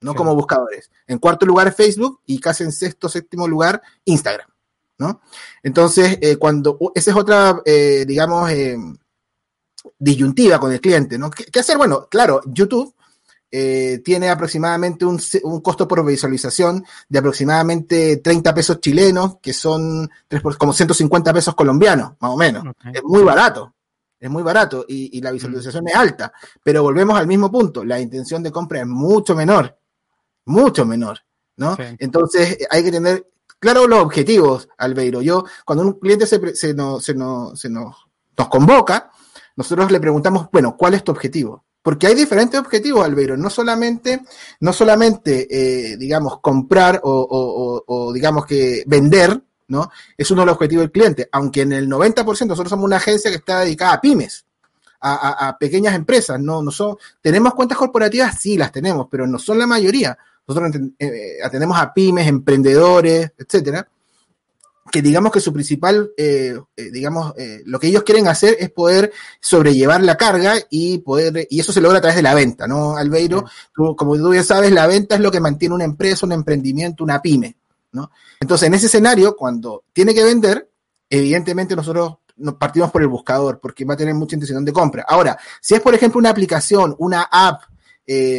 no 0.00 0.14
como 0.14 0.34
buscadores. 0.34 0.90
En 1.06 1.18
cuarto 1.18 1.46
lugar 1.46 1.72
Facebook, 1.72 2.20
y 2.26 2.38
casi 2.38 2.64
en 2.64 2.72
sexto, 2.72 3.08
séptimo 3.08 3.48
lugar, 3.48 3.82
Instagram. 4.04 4.48
¿no? 4.98 5.20
Entonces, 5.62 6.18
eh, 6.20 6.36
cuando 6.36 6.78
esa 6.94 7.10
es 7.10 7.16
otra, 7.16 7.60
eh, 7.64 8.04
digamos, 8.06 8.50
eh, 8.50 8.76
disyuntiva 9.98 10.58
con 10.58 10.72
el 10.72 10.80
cliente, 10.80 11.18
¿no? 11.18 11.30
¿Qué, 11.30 11.60
hacer? 11.60 11.76
Bueno, 11.76 12.08
claro, 12.10 12.40
YouTube 12.46 12.94
tiene 13.50 14.28
aproximadamente 14.28 15.04
un, 15.04 15.20
un, 15.44 15.60
costo 15.60 15.88
por 15.88 16.04
visualización 16.04 16.84
de 17.08 17.18
aproximadamente 17.18 18.18
30 18.18 18.54
pesos 18.54 18.80
chilenos, 18.80 19.38
que 19.40 19.52
son 19.52 20.10
como 20.58 20.72
150 20.72 21.32
pesos 21.32 21.54
colombianos, 21.54 22.12
más 22.20 22.30
o 22.32 22.36
menos. 22.36 22.64
Es 22.92 23.02
muy 23.02 23.22
barato, 23.22 23.74
es 24.18 24.30
muy 24.30 24.42
barato 24.42 24.84
y, 24.88 25.16
y 25.16 25.20
la 25.20 25.30
visualización 25.30 25.84
mm. 25.84 25.88
es 25.88 25.94
alta, 25.94 26.32
pero 26.62 26.82
volvemos 26.82 27.18
al 27.18 27.26
mismo 27.26 27.50
punto, 27.50 27.84
la 27.84 28.00
intención 28.00 28.42
de 28.42 28.50
compra 28.52 28.80
es 28.80 28.86
mucho 28.86 29.34
menor, 29.34 29.78
mucho 30.46 30.84
menor, 30.84 31.20
¿no? 31.56 31.76
Entonces 31.98 32.58
hay 32.70 32.84
que 32.84 32.92
tener 32.92 33.28
claro 33.58 33.86
los 33.86 34.00
objetivos, 34.00 34.68
Albeiro. 34.78 35.22
Yo, 35.22 35.44
cuando 35.64 35.84
un 35.84 35.94
cliente 35.94 36.26
se, 36.26 36.54
se, 36.54 36.74
nos, 36.74 37.04
se, 37.04 37.14
nos, 37.14 37.60
se 37.60 37.68
nos, 37.68 38.06
nos 38.36 38.48
convoca, 38.48 39.10
nosotros 39.56 39.90
le 39.90 40.00
preguntamos, 40.00 40.48
bueno, 40.52 40.76
¿cuál 40.76 40.94
es 40.94 41.04
tu 41.04 41.12
objetivo? 41.12 41.65
Porque 41.86 42.08
hay 42.08 42.16
diferentes 42.16 42.58
objetivos, 42.58 43.04
Albeiro. 43.04 43.36
No 43.36 43.48
solamente, 43.48 44.22
no 44.58 44.72
solamente 44.72 45.46
eh, 45.48 45.96
digamos, 45.96 46.40
comprar 46.40 47.00
o, 47.04 48.10
digamos 48.12 48.44
que 48.44 48.82
vender, 48.88 49.40
¿no? 49.68 49.88
Es 50.18 50.28
uno 50.32 50.40
de 50.42 50.46
los 50.46 50.54
objetivos 50.56 50.82
del 50.82 50.90
cliente. 50.90 51.28
Aunque 51.30 51.60
en 51.60 51.72
el 51.74 51.88
90% 51.88 52.24
nosotros 52.24 52.70
somos 52.70 52.86
una 52.86 52.96
agencia 52.96 53.30
que 53.30 53.36
está 53.36 53.60
dedicada 53.60 53.92
a 53.92 54.00
pymes, 54.00 54.44
a, 55.00 55.46
a, 55.46 55.56
pequeñas 55.58 55.94
empresas. 55.94 56.40
No, 56.40 56.60
no 56.60 56.72
son, 56.72 56.96
¿Tenemos 57.20 57.54
cuentas 57.54 57.78
corporativas? 57.78 58.36
Sí, 58.36 58.58
las 58.58 58.72
tenemos, 58.72 59.06
pero 59.08 59.28
no 59.28 59.38
son 59.38 59.56
la 59.56 59.68
mayoría. 59.68 60.18
Nosotros 60.44 60.72
eh, 60.98 61.36
atendemos 61.40 61.78
a 61.78 61.94
pymes, 61.94 62.26
emprendedores, 62.26 63.30
etcétera, 63.38 63.86
que 64.90 65.02
digamos 65.02 65.32
que 65.32 65.40
su 65.40 65.52
principal, 65.52 66.10
eh, 66.16 66.58
eh, 66.76 66.90
digamos, 66.90 67.34
lo 67.64 67.78
que 67.78 67.88
ellos 67.88 68.02
quieren 68.02 68.28
hacer 68.28 68.56
es 68.58 68.70
poder 68.70 69.12
sobrellevar 69.40 70.02
la 70.02 70.16
carga 70.16 70.54
y 70.70 70.98
poder, 70.98 71.46
y 71.50 71.60
eso 71.60 71.72
se 71.72 71.80
logra 71.80 71.98
a 71.98 72.00
través 72.00 72.16
de 72.16 72.22
la 72.22 72.34
venta, 72.34 72.66
¿no, 72.66 72.96
Albeiro? 72.96 73.44
como 73.74 74.16
tú 74.16 74.30
bien 74.30 74.44
sabes, 74.44 74.72
la 74.72 74.86
venta 74.86 75.16
es 75.16 75.20
lo 75.20 75.30
que 75.30 75.40
mantiene 75.40 75.74
una 75.74 75.84
empresa, 75.84 76.26
un 76.26 76.32
emprendimiento, 76.32 77.04
una 77.04 77.20
pyme, 77.20 77.56
¿no? 77.92 78.10
Entonces, 78.40 78.66
en 78.66 78.74
ese 78.74 78.86
escenario, 78.86 79.36
cuando 79.36 79.84
tiene 79.92 80.14
que 80.14 80.24
vender, 80.24 80.70
evidentemente 81.08 81.76
nosotros 81.76 82.16
nos 82.36 82.54
partimos 82.54 82.90
por 82.90 83.02
el 83.02 83.08
buscador, 83.08 83.60
porque 83.60 83.84
va 83.84 83.94
a 83.94 83.96
tener 83.96 84.14
mucha 84.14 84.36
intención 84.36 84.64
de 84.64 84.72
compra. 84.72 85.04
Ahora, 85.08 85.38
si 85.60 85.74
es, 85.74 85.80
por 85.80 85.94
ejemplo, 85.94 86.18
una 86.18 86.30
aplicación, 86.30 86.94
una 86.98 87.22
app, 87.22 87.62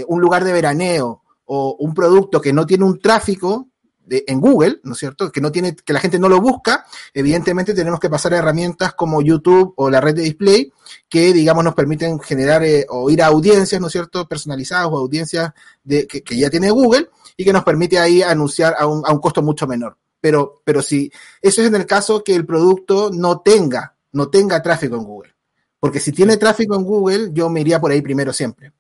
un 0.08 0.22
lugar 0.22 0.44
de 0.44 0.54
veraneo, 0.54 1.24
o 1.48 1.78
un 1.80 1.94
producto 1.94 2.40
que 2.42 2.54
no 2.54 2.66
tiene 2.66 2.84
un 2.84 3.00
tráfico 3.00 3.70
de, 4.08 4.24
en 4.28 4.42
Google, 4.42 4.80
¿no 4.84 4.94
es 4.94 5.00
cierto? 5.00 5.32
Que 5.32 5.42
no 5.42 5.52
tiene, 5.52 5.76
que 5.76 5.94
la 5.94 6.00
gente 6.00 6.18
no 6.18 6.30
lo 6.30 6.42
busca, 6.42 6.86
evidentemente 7.14 7.74
tenemos 7.74 8.00
que 8.00 8.10
pasar 8.10 8.34
a 8.34 8.38
herramientas 8.38 8.94
como 8.94 9.22
YouTube 9.22 9.74
o 9.76 9.90
la 9.90 10.02
red 10.02 10.16
de 10.16 10.24
display 10.24 10.72
que, 11.10 11.34
digamos, 11.34 11.64
nos 11.64 11.76
permiten 11.76 12.20
generar 12.20 12.64
eh, 12.64 12.86
o 12.90 13.10
ir 13.10 13.22
a 13.22 13.28
audiencias, 13.28 13.80
¿no 13.80 13.88
es 13.88 13.94
cierto? 13.94 14.28
Personalizadas 14.28 14.88
o 14.88 14.98
audiencias 14.98 15.52
de, 15.84 16.08
que, 16.08 16.24
que, 16.24 16.38
ya 16.38 16.50
tiene 16.50 16.72
Google 16.72 17.10
y 17.36 17.46
que 17.46 17.54
nos 17.54 17.64
permite 17.64 18.00
ahí 18.00 18.22
anunciar 18.22 18.76
a 18.78 18.88
un, 18.88 19.04
a 19.06 19.12
un 19.12 19.20
costo 19.20 19.42
mucho 19.42 19.68
menor. 19.68 19.98
Pero, 20.20 20.62
pero 20.64 20.82
si 20.82 21.12
eso 21.42 21.62
es 21.62 21.68
en 21.68 21.76
el 21.76 21.86
caso 21.86 22.24
que 22.24 22.36
el 22.36 22.46
producto 22.46 23.12
no 23.14 23.42
tenga, 23.42 23.96
no 24.14 24.30
tenga 24.30 24.62
tráfico 24.62 24.96
en 24.96 25.04
Google. 25.04 25.36
Porque 25.80 26.00
si 26.00 26.12
tiene 26.12 26.38
tráfico 26.38 26.76
en 26.76 26.84
Google, 26.84 27.30
yo 27.34 27.50
me 27.50 27.62
iría 27.62 27.80
por 27.80 27.92
ahí 27.92 28.02
primero 28.02 28.34
siempre. 28.34 28.74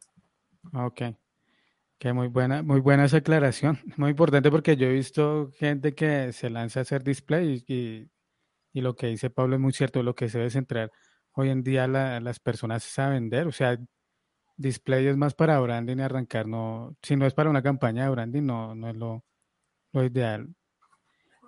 Ok. 0.73 1.01
Que 1.99 2.13
muy 2.13 2.27
buena, 2.27 2.61
muy 2.61 2.79
buena 2.79 3.05
esa 3.05 3.17
aclaración. 3.17 3.79
Muy 3.97 4.11
importante 4.11 4.51
porque 4.51 4.77
yo 4.77 4.87
he 4.87 4.93
visto 4.93 5.51
gente 5.57 5.95
que 5.95 6.31
se 6.31 6.49
lanza 6.49 6.79
a 6.79 6.83
hacer 6.83 7.03
display 7.03 7.63
y, 7.67 8.09
y 8.71 8.81
lo 8.81 8.95
que 8.95 9.07
dice 9.07 9.31
Pablo 9.31 9.55
es 9.55 9.61
muy 9.61 9.73
cierto, 9.73 10.03
lo 10.03 10.13
que 10.13 10.29
se 10.29 10.37
debe 10.37 10.51
centrar 10.51 10.91
hoy 11.33 11.49
en 11.49 11.63
día 11.63 11.87
las 11.87 12.39
personas 12.39 12.85
es 12.85 12.99
a 12.99 13.09
vender, 13.09 13.47
o 13.47 13.51
sea, 13.51 13.77
display 14.55 15.07
es 15.07 15.15
más 15.17 15.35
para 15.35 15.59
branding 15.59 15.97
y 15.97 16.01
arrancar, 16.01 16.47
no, 16.47 16.95
si 17.01 17.15
no 17.15 17.25
es 17.27 17.33
para 17.33 17.49
una 17.49 17.61
campaña 17.61 18.05
de 18.05 18.09
branding, 18.09 18.43
no, 18.43 18.73
no 18.75 18.89
es 18.89 18.95
lo, 18.95 19.23
lo 19.93 20.03
ideal. 20.03 20.47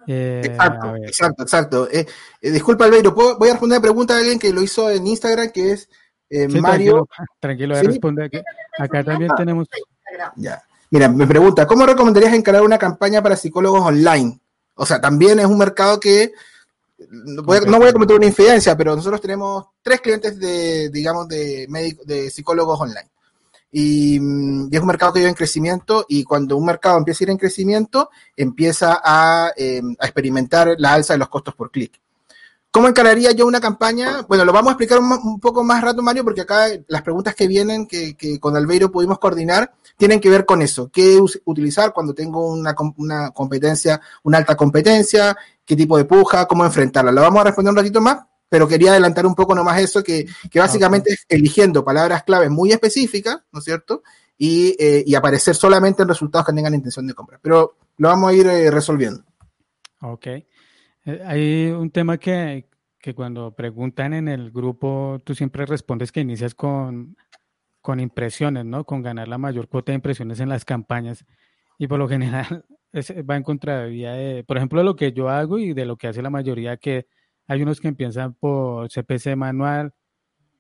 Eh, 0.08 0.42
exacto, 0.46 0.96
exacto, 0.96 1.44
exacto, 1.44 1.90
eh, 1.92 2.06
eh, 2.42 2.52
disculpa, 2.52 2.86
Albeiro, 2.86 3.14
voy 3.14 3.50
a 3.50 3.54
responder 3.54 3.78
una 3.78 3.82
pregunta 3.82 4.14
de 4.14 4.22
alguien 4.22 4.40
que 4.40 4.54
lo 4.54 4.62
hizo 4.62 4.90
en 4.90 5.08
Instagram, 5.08 5.52
que 5.52 5.72
es 5.72 5.90
eh, 6.30 6.48
Mario. 6.48 7.08
Tranquilo, 7.40 7.74
tranquilo 7.76 7.76
responde 7.76 8.44
Acá 8.78 9.04
también 9.04 9.32
ah. 9.32 9.36
tenemos 9.36 9.68
ya. 10.36 10.64
Mira, 10.92 11.08
me 11.08 11.28
pregunta, 11.28 11.68
¿cómo 11.68 11.86
recomendarías 11.86 12.34
encarar 12.34 12.64
una 12.64 12.78
campaña 12.78 13.22
para 13.22 13.36
psicólogos 13.36 13.82
online? 13.82 14.40
O 14.76 14.86
sea, 14.86 15.00
también 15.00 15.40
es 15.40 15.46
un 15.46 15.58
mercado 15.58 16.00
que 16.00 16.32
no 17.10 17.44
voy, 17.44 17.58
a, 17.58 17.62
no 17.62 17.78
voy 17.78 17.90
a 17.90 17.94
cometer 17.94 18.16
una 18.16 18.26
infidencia, 18.26 18.76
pero 18.76 18.96
nosotros 18.96 19.22
tenemos 19.22 19.68
tres 19.82 20.02
clientes 20.02 20.40
de, 20.40 20.90
digamos, 20.90 21.28
de, 21.28 21.68
de 22.06 22.30
psicólogos 22.30 22.80
online. 22.80 23.10
Y, 23.72 24.16
y, 24.16 24.76
es 24.76 24.82
un 24.82 24.88
mercado 24.88 25.14
que 25.14 25.20
vive 25.20 25.30
en 25.30 25.36
crecimiento 25.36 26.06
y 26.10 26.24
cuando 26.24 26.58
un 26.58 26.66
mercado 26.66 26.98
empieza 26.98 27.24
a 27.24 27.26
ir 27.26 27.30
en 27.30 27.38
crecimiento, 27.38 28.10
empieza 28.36 29.00
a, 29.04 29.52
eh, 29.56 29.82
a 30.00 30.06
experimentar 30.06 30.76
la 30.78 30.94
alza 30.94 31.14
de 31.14 31.20
los 31.20 31.30
costos 31.30 31.54
por 31.54 31.70
clic. 31.70 32.00
¿Cómo 32.72 32.88
encararía 32.88 33.32
yo 33.32 33.48
una 33.48 33.60
campaña? 33.60 34.22
Bueno, 34.28 34.46
lo 34.46 34.54
vamos 34.54 34.70
a 34.70 34.74
explicar 34.74 35.00
un, 35.00 35.40
poco 35.40 35.64
más 35.64 35.82
rato, 35.82 36.04
Mario, 36.04 36.24
porque 36.24 36.42
acá 36.42 36.68
las 36.88 37.02
preguntas 37.02 37.34
que 37.34 37.48
vienen, 37.48 37.88
que, 37.88 38.16
que, 38.16 38.40
con 38.40 38.56
Albeiro 38.56 38.92
pudimos 38.92 39.18
coordinar, 39.18 39.74
tienen 39.98 40.20
que 40.20 40.30
ver 40.30 40.46
con 40.46 40.62
eso. 40.62 40.90
¿Qué 40.92 41.20
utilizar 41.46 41.94
cuando 41.94 42.14
tengo 42.14 42.52
una, 42.52 42.76
una 42.98 43.32
competencia, 43.32 44.00
una 44.22 44.38
alta 44.38 44.56
competencia? 44.56 45.36
¿Qué 45.66 45.76
tipo 45.76 45.98
de 45.98 46.06
puja? 46.06 46.48
¿Cómo 46.48 46.64
enfrentarla? 46.64 47.12
Lo 47.12 47.22
vamos 47.22 47.42
a 47.42 47.46
responder 47.46 47.72
un 47.72 47.78
ratito 47.78 48.02
más, 48.02 48.20
pero 48.48 48.68
quería 48.68 48.92
adelantar 48.92 49.26
un 49.26 49.34
poco 49.34 49.56
nomás 49.56 49.80
eso, 49.80 50.04
que, 50.04 50.28
que 50.52 50.60
básicamente 50.60 51.14
es 51.14 51.26
eligiendo 51.28 51.84
palabras 51.84 52.24
claves 52.24 52.52
muy 52.52 52.72
específicas, 52.72 53.40
¿no 53.52 53.60
es 53.60 53.66
cierto? 53.66 54.04
Y, 54.38 54.76
eh, 54.80 55.04
y, 55.06 55.16
aparecer 55.16 55.56
solamente 55.56 56.04
en 56.04 56.08
resultados 56.08 56.46
que 56.46 56.54
tengan 56.54 56.74
intención 56.74 57.06
de 57.08 57.14
compra. 57.16 57.40
Pero 57.42 57.76
lo 57.98 58.08
vamos 58.08 58.30
a 58.30 58.34
ir 58.34 58.48
eh, 58.48 58.72
resolviendo. 58.72 59.24
Ok. 60.02 60.28
Eh, 61.06 61.22
hay 61.26 61.68
un 61.72 61.92
tema 61.92 62.18
que, 62.18 62.70
que, 63.00 63.14
cuando 63.14 63.56
preguntan 63.56 64.14
en 64.14 64.28
el 64.28 64.52
grupo, 64.52 65.20
tú 65.24 65.36
siempre 65.36 65.66
respondes 65.66 66.12
que 66.12 66.22
inicias 66.22 66.56
con, 66.56 67.16
con 67.82 68.00
impresiones, 68.00 68.66
¿no? 68.66 68.84
Con 68.86 69.02
ganar 69.02 69.28
la 69.28 69.38
mayor 69.38 69.68
cuota 69.68 69.92
de 69.92 69.98
impresiones 69.98 70.40
en 70.40 70.50
las 70.50 70.66
campañas. 70.66 71.26
Y 71.78 71.88
por 71.88 72.00
lo 72.00 72.08
general 72.08 72.66
va 73.30 73.36
en 73.36 73.44
contravía 73.44 74.14
de, 74.14 74.44
por 74.44 74.58
ejemplo, 74.58 74.84
lo 74.84 74.96
que 74.96 75.14
yo 75.14 75.30
hago 75.30 75.60
y 75.60 75.74
de 75.74 75.86
lo 75.86 75.98
que 75.98 76.08
hace 76.08 76.22
la 76.22 76.30
mayoría, 76.30 76.78
que 76.78 77.08
hay 77.48 77.62
unos 77.62 77.80
que 77.80 77.88
empiezan 77.88 78.34
por 78.36 78.90
CPC 78.90 79.36
manual 79.36 79.94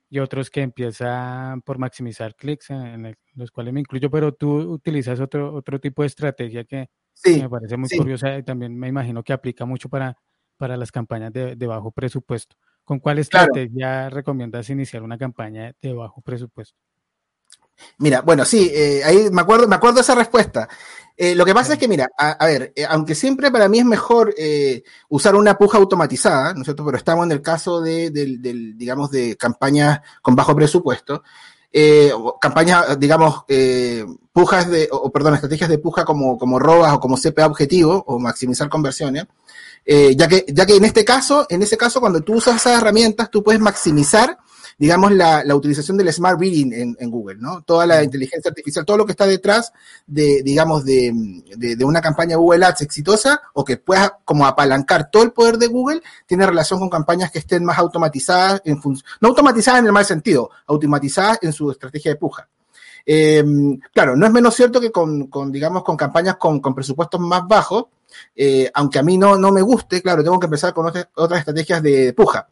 y 0.10 0.20
otros 0.20 0.50
que 0.50 0.62
empiezan 0.62 1.62
por 1.62 1.78
maximizar 1.78 2.36
clics, 2.36 2.72
en, 2.72 3.16
los 3.36 3.52
cuales 3.52 3.74
me 3.74 3.82
incluyo, 3.82 4.10
pero 4.10 4.34
tú 4.34 4.58
utilizas 4.58 5.20
otro, 5.20 5.54
otro 5.54 5.80
tipo 5.80 6.02
de 6.02 6.08
estrategia 6.08 6.64
que, 6.64 6.90
me 7.26 7.50
parece 7.50 7.78
muy 7.78 7.90
curiosa 7.90 8.38
y 8.38 8.44
también 8.44 8.78
me 8.78 8.88
imagino 8.88 9.24
que 9.24 9.34
aplica 9.34 9.66
mucho 9.66 9.88
para, 9.90 10.18
para 10.60 10.76
las 10.76 10.92
campañas 10.92 11.32
de, 11.32 11.56
bajo 11.66 11.90
presupuesto. 11.90 12.56
¿Con 12.84 13.00
cuál 13.00 13.20
estrategia 13.20 14.10
recomiendas 14.10 14.70
iniciar 14.70 15.04
una 15.04 15.18
campaña 15.18 15.74
de 15.82 15.94
bajo 15.94 16.22
presupuesto? 16.22 16.78
Mira, 17.98 18.22
bueno, 18.22 18.44
sí, 18.44 18.70
eh, 18.74 19.02
ahí 19.06 19.30
me 19.32 19.42
acuerdo, 19.42 19.70
me 19.70 19.76
acuerdo 19.76 19.96
de 19.96 20.02
esa 20.02 20.16
respuesta. 20.16 20.68
Eh, 21.16 21.34
lo 21.34 21.46
que 21.46 21.54
pasa 21.54 21.74
es 21.74 21.80
que, 21.80 21.88
mira, 21.88 22.10
a, 22.18 22.46
ver, 22.46 22.74
eh, 22.76 22.86
aunque 22.90 23.16
siempre 23.16 23.52
para 23.52 23.70
mí 23.70 23.80
es 23.80 23.86
mejor 23.86 24.36
usar 25.08 25.36
una 25.36 25.58
puja 25.58 25.78
automatizada, 25.78 26.54
¿no 26.54 26.62
es 26.62 26.66
cierto? 26.66 26.84
Pero 26.86 26.98
estamos 26.98 27.26
en 27.26 27.32
el 27.32 27.42
caso 27.42 27.80
de, 27.80 28.12
digamos, 28.76 29.12
de 29.12 29.38
campañas 29.38 30.02
con 30.22 30.36
bajo 30.36 30.54
presupuesto, 30.56 31.24
campañas, 32.42 33.00
digamos, 33.00 33.46
pujas 34.34 34.70
de, 34.70 34.90
o 34.92 35.10
perdón, 35.10 35.36
estrategias 35.36 35.70
de 35.70 35.78
puja 35.78 36.04
como, 36.04 36.38
como 36.38 36.60
robas 36.60 36.94
o 36.94 37.00
como 37.00 37.18
CPA 37.18 37.48
objetivo 37.48 38.04
o 38.08 38.20
maximizar 38.20 38.68
conversiones. 38.68 39.26
Ya 39.86 40.28
que, 40.28 40.46
ya 40.48 40.66
que 40.66 40.76
en 40.76 40.86
este 40.86 41.04
caso, 41.04 41.48
en 41.50 41.62
ese 41.64 41.78
caso, 41.78 42.00
cuando 42.00 42.22
tú 42.22 42.36
usas 42.36 42.58
esas 42.58 42.80
herramientas, 42.80 43.30
tú 43.32 43.44
puedes 43.44 43.62
maximizar 43.62 44.38
digamos, 44.80 45.12
la, 45.12 45.44
la 45.44 45.56
utilización 45.56 45.98
del 45.98 46.12
Smart 46.12 46.40
Reading 46.40 46.72
en, 46.72 46.98
en, 46.98 47.12
Google, 47.12 47.36
¿no? 47.38 47.62
Toda 47.64 47.86
la 47.86 48.02
inteligencia 48.02 48.48
artificial, 48.48 48.86
todo 48.86 48.96
lo 48.96 49.06
que 49.06 49.12
está 49.12 49.28
detrás 49.28 49.74
de, 50.08 50.42
digamos, 50.42 50.86
de, 50.86 51.12
de, 51.58 51.84
una 51.84 52.00
campaña 52.00 52.38
Google 52.38 52.66
Ads 52.66 52.84
exitosa 52.84 53.42
o 53.54 53.66
que 53.66 53.76
pueda 53.76 54.20
como 54.24 54.46
apalancar 54.46 55.12
todo 55.12 55.24
el 55.24 55.34
poder 55.34 55.58
de 55.58 55.68
Google, 55.68 56.02
tiene 56.26 56.46
relación 56.46 56.80
con 56.80 56.90
campañas 56.90 57.30
que 57.30 57.40
estén 57.40 57.66
más 57.66 57.78
automatizadas, 57.78 58.62
en 58.64 58.80
no 59.20 59.28
automatizadas 59.28 59.82
en 59.82 59.88
el 59.88 59.92
mal 59.92 60.06
sentido, 60.06 60.50
automatizadas 60.66 61.40
en 61.42 61.52
su 61.52 61.70
estrategia 61.70 62.12
de 62.12 62.16
puja. 62.18 62.48
Eh, 63.06 63.44
claro, 63.94 64.16
no 64.16 64.26
es 64.26 64.32
menos 64.32 64.56
cierto 64.56 64.80
que 64.80 64.92
con, 64.92 65.28
con 65.28 65.52
digamos, 65.52 65.84
con 65.84 65.98
campañas 65.98 66.36
con, 66.38 66.60
con 66.60 66.76
presupuestos 66.76 67.20
más 67.20 67.48
bajos, 67.48 67.86
eh, 68.36 68.70
aunque 68.74 69.00
a 69.00 69.04
mí 69.04 69.18
no, 69.18 69.38
no 69.38 69.52
me 69.52 69.62
guste, 69.62 70.02
claro, 70.02 70.24
tengo 70.24 70.40
que 70.40 70.46
empezar 70.46 70.74
con 70.74 70.88
otras, 70.88 71.08
otras 71.16 71.40
estrategias 71.40 71.82
de 71.82 72.14
puja. 72.14 72.48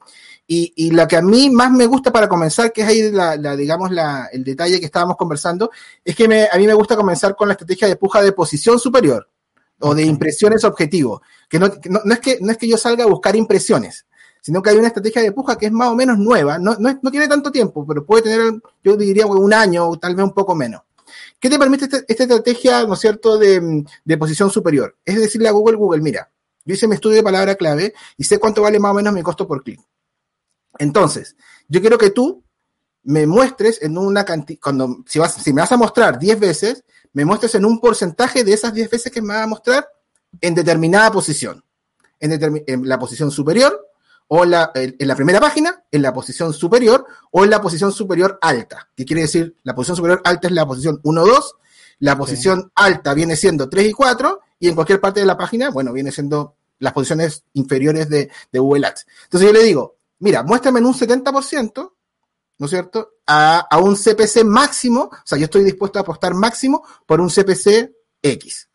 Y, 0.50 0.72
y 0.78 0.92
la 0.92 1.08
que 1.08 1.18
a 1.18 1.22
mí 1.22 1.50
más 1.50 1.72
me 1.72 1.86
gusta 1.86 2.12
para 2.12 2.30
comenzar, 2.30 2.72
que 2.72 2.82
es 2.82 2.88
ahí 2.88 3.12
la, 3.12 3.36
la 3.36 3.56
digamos, 3.56 3.92
la, 3.92 4.30
el 4.32 4.46
detalle 4.46 4.80
que 4.80 4.86
estábamos 4.86 5.18
conversando, 5.18 5.70
es 6.04 6.16
que 6.16 6.28
me, 6.28 6.48
a 6.50 6.58
mí 6.58 6.66
me 6.66 6.74
gusta 6.74 6.96
comenzar 6.96 7.36
con 7.36 7.50
la 7.50 7.54
estrategia 7.54 7.88
de 7.88 7.98
puja 7.98 8.22
de 8.22 8.32
posición 8.32 8.80
superior 8.80 9.30
o 9.80 9.94
de 9.94 10.04
impresiones 10.04 10.64
objetivo. 10.64 11.22
Que 11.50 11.60
no, 11.60 11.70
no, 12.06 12.14
es 12.14 12.20
que 12.20 12.40
no 12.42 12.52
es 12.52 12.58
que 12.58 12.68
yo 12.68 12.78
salga 12.78 13.04
a 13.04 13.08
buscar 13.08 13.36
impresiones, 13.36 14.06
sino 14.48 14.62
que 14.62 14.70
hay 14.70 14.78
una 14.78 14.88
estrategia 14.88 15.22
de 15.22 15.34
puja 15.34 15.58
que 15.58 15.66
es 15.66 15.74
más 15.74 15.90
o 15.90 15.96
menos 15.96 16.18
nueva, 16.18 16.58
no, 16.58 16.78
no, 16.80 17.12
tiene 17.12 17.28
tanto 17.28 17.52
tiempo, 17.52 17.86
pero 17.86 18.06
puede 18.06 18.22
tener, 18.22 18.54
yo 18.82 18.96
diría, 18.96 19.26
un 19.26 19.54
año 19.54 19.90
o 19.90 20.00
tal 20.00 20.16
vez 20.16 20.24
un 20.24 20.32
poco 20.32 20.56
menos. 20.56 20.84
¿Qué 21.38 21.50
te 21.50 21.60
permite 21.60 21.84
este, 21.84 22.06
esta 22.08 22.24
estrategia, 22.24 22.86
¿no 22.86 22.94
es 22.94 23.00
cierto?, 23.02 23.38
de, 23.38 23.84
de 24.06 24.18
posición 24.18 24.50
superior. 24.50 24.96
Es 25.04 25.20
decirle 25.20 25.50
a 25.50 25.52
Google, 25.52 25.76
Google, 25.76 26.02
mira, 26.02 26.32
yo 26.64 26.76
hice 26.76 26.88
mi 26.88 26.96
estudio 26.96 27.18
de 27.18 27.24
palabra 27.24 27.56
clave 27.56 27.94
y 28.16 28.24
sé 28.24 28.40
cuánto 28.40 28.62
vale 28.62 28.80
más 28.80 28.92
o 28.92 28.94
menos 28.94 29.14
mi 29.14 29.22
costo 29.22 29.46
por 29.46 29.62
clic. 29.62 29.82
Entonces, 30.80 31.36
yo 31.68 31.82
quiero 31.82 31.98
que 31.98 32.12
tú 32.12 32.42
me 33.04 33.28
muestres 33.28 33.82
en 33.82 33.98
una 33.98 34.24
cantidad, 34.24 34.62
cuando, 34.64 35.04
si, 35.06 35.20
vas, 35.20 35.34
si 35.34 35.52
me 35.52 35.60
vas 35.60 35.74
a 35.74 35.78
mostrar 35.78 36.18
10 36.18 36.40
veces, 36.40 36.86
me 37.12 37.26
muestres 37.26 37.56
en 37.56 37.66
un 37.66 37.82
porcentaje 37.82 38.46
de 38.46 38.54
esas 38.54 38.74
10 38.74 38.90
veces 38.90 39.12
que 39.12 39.22
me 39.22 39.34
vas 39.34 39.44
a 39.44 39.48
mostrar 39.48 39.90
en 40.40 40.56
determinada 40.56 41.12
posición. 41.12 41.66
En, 42.22 42.88
la 42.88 42.98
posición 42.98 43.30
superior, 43.30 43.87
o 44.28 44.46
la, 44.46 44.72
en 44.74 45.08
la 45.08 45.16
primera 45.16 45.40
página, 45.40 45.84
en 45.92 46.02
la 46.02 46.14
posición 46.14 46.54
superior, 46.54 47.06
o 47.32 47.44
en 47.44 47.50
la 47.50 47.62
posición 47.62 47.92
superior 47.92 48.38
alta. 48.42 48.90
¿Qué 48.96 49.06
quiere 49.06 49.22
decir? 49.22 49.56
La 49.64 49.74
posición 49.74 49.98
superior 49.98 50.22
alta 50.24 50.48
es 50.48 50.54
la 50.54 50.66
posición 50.66 51.00
1, 51.04 51.26
2, 51.26 51.56
la 52.00 52.18
posición 52.18 52.72
alta 52.76 53.14
viene 53.14 53.36
siendo 53.36 53.70
3 53.70 53.88
y 53.88 53.94
4, 53.94 54.42
y 54.60 54.68
en 54.68 54.76
cualquier 54.76 55.00
parte 55.00 55.20
de 55.20 55.26
la 55.26 55.38
página, 55.38 55.70
bueno, 55.70 55.94
viene 55.94 56.12
siendo 56.12 56.56
las 56.80 56.94
posiciones 56.94 57.44
inferiores 57.54 58.10
de, 58.10 58.30
de 58.52 58.60
Google 58.60 58.88
Ads. 58.88 59.06
Entonces 59.24 59.48
yo 59.48 59.54
le 59.54 59.64
digo, 59.64 59.98
mira, 60.20 60.44
muéstrame 60.44 60.80
en 60.80 60.86
un 60.86 60.94
70%, 60.94 61.92
¿no 62.60 62.66
es 62.66 62.70
cierto? 62.70 63.14
A, 63.28 63.68
un 63.82 63.96
CPC 63.96 64.44
máximo, 64.44 65.10
o 65.12 65.22
sea, 65.24 65.38
yo 65.38 65.46
estoy 65.46 65.64
dispuesto 65.64 66.00
a 66.00 66.02
apostar 66.02 66.34
máximo 66.34 66.84
por 67.06 67.22
un 67.22 67.30
CPC 67.30 67.92
X. 68.22 68.70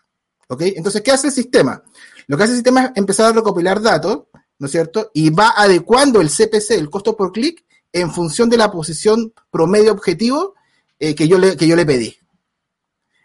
¿Ok? 0.49 0.63
Entonces, 0.63 1.03
¿qué 1.03 1.11
hace 1.11 1.29
el 1.29 1.33
sistema? 1.33 1.83
Lo 2.27 2.37
que 2.37 2.45
hace 2.45 2.53
el 2.53 2.59
sistema 2.59 2.85
es 2.85 2.91
empezar 2.95 3.27
a 3.27 3.33
recopilar 3.33 3.81
datos, 3.81 4.25
¿no 4.59 4.67
es 4.67 4.73
cierto? 4.73 5.11
Y 5.15 5.31
va 5.31 5.55
adecuando 5.57 6.21
el 6.21 6.29
CPC, 6.29 6.73
el 6.73 6.91
costo 6.91 7.17
por 7.17 7.33
clic, 7.33 7.65
en 7.93 8.11
función 8.11 8.49
de 8.49 8.57
la 8.57 8.71
posición 8.71 9.33
promedio 9.51 9.93
objetivo 9.93 10.55
eh, 10.99 11.15
que, 11.15 11.29
yo 11.29 11.39
le, 11.39 11.57
que 11.57 11.67
yo 11.67 11.77
le 11.77 11.85
pedí. 11.85 12.17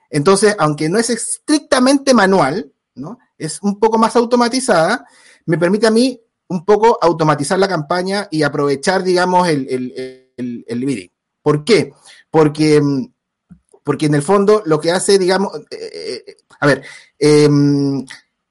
Entonces, 0.09 0.55
aunque 0.59 0.89
no 0.89 0.99
es 0.99 1.09
estrictamente 1.09 2.13
manual, 2.13 2.71
¿no? 2.95 3.19
Es 3.37 3.61
un 3.61 3.79
poco 3.79 3.97
más 3.97 4.15
automatizada, 4.15 5.05
me 5.45 5.57
permite 5.57 5.87
a 5.87 5.91
mí 5.91 6.19
un 6.47 6.65
poco 6.65 6.97
automatizar 7.01 7.59
la 7.59 7.67
campaña 7.67 8.27
y 8.31 8.43
aprovechar, 8.43 9.03
digamos, 9.03 9.47
el, 9.47 9.67
el, 10.37 10.65
el, 10.67 10.85
bidding. 10.85 11.11
¿Por 11.41 11.63
qué? 11.63 11.91
Porque, 12.31 12.81
mm, 12.81 13.11
porque 13.83 14.05
en 14.05 14.15
el 14.15 14.21
fondo 14.21 14.63
lo 14.65 14.79
que 14.79 14.91
hace, 14.91 15.19
digamos, 15.19 15.51
eh, 15.71 16.23
eh, 16.25 16.37
a 16.59 16.67
ver, 16.67 16.83
em, 17.19 18.05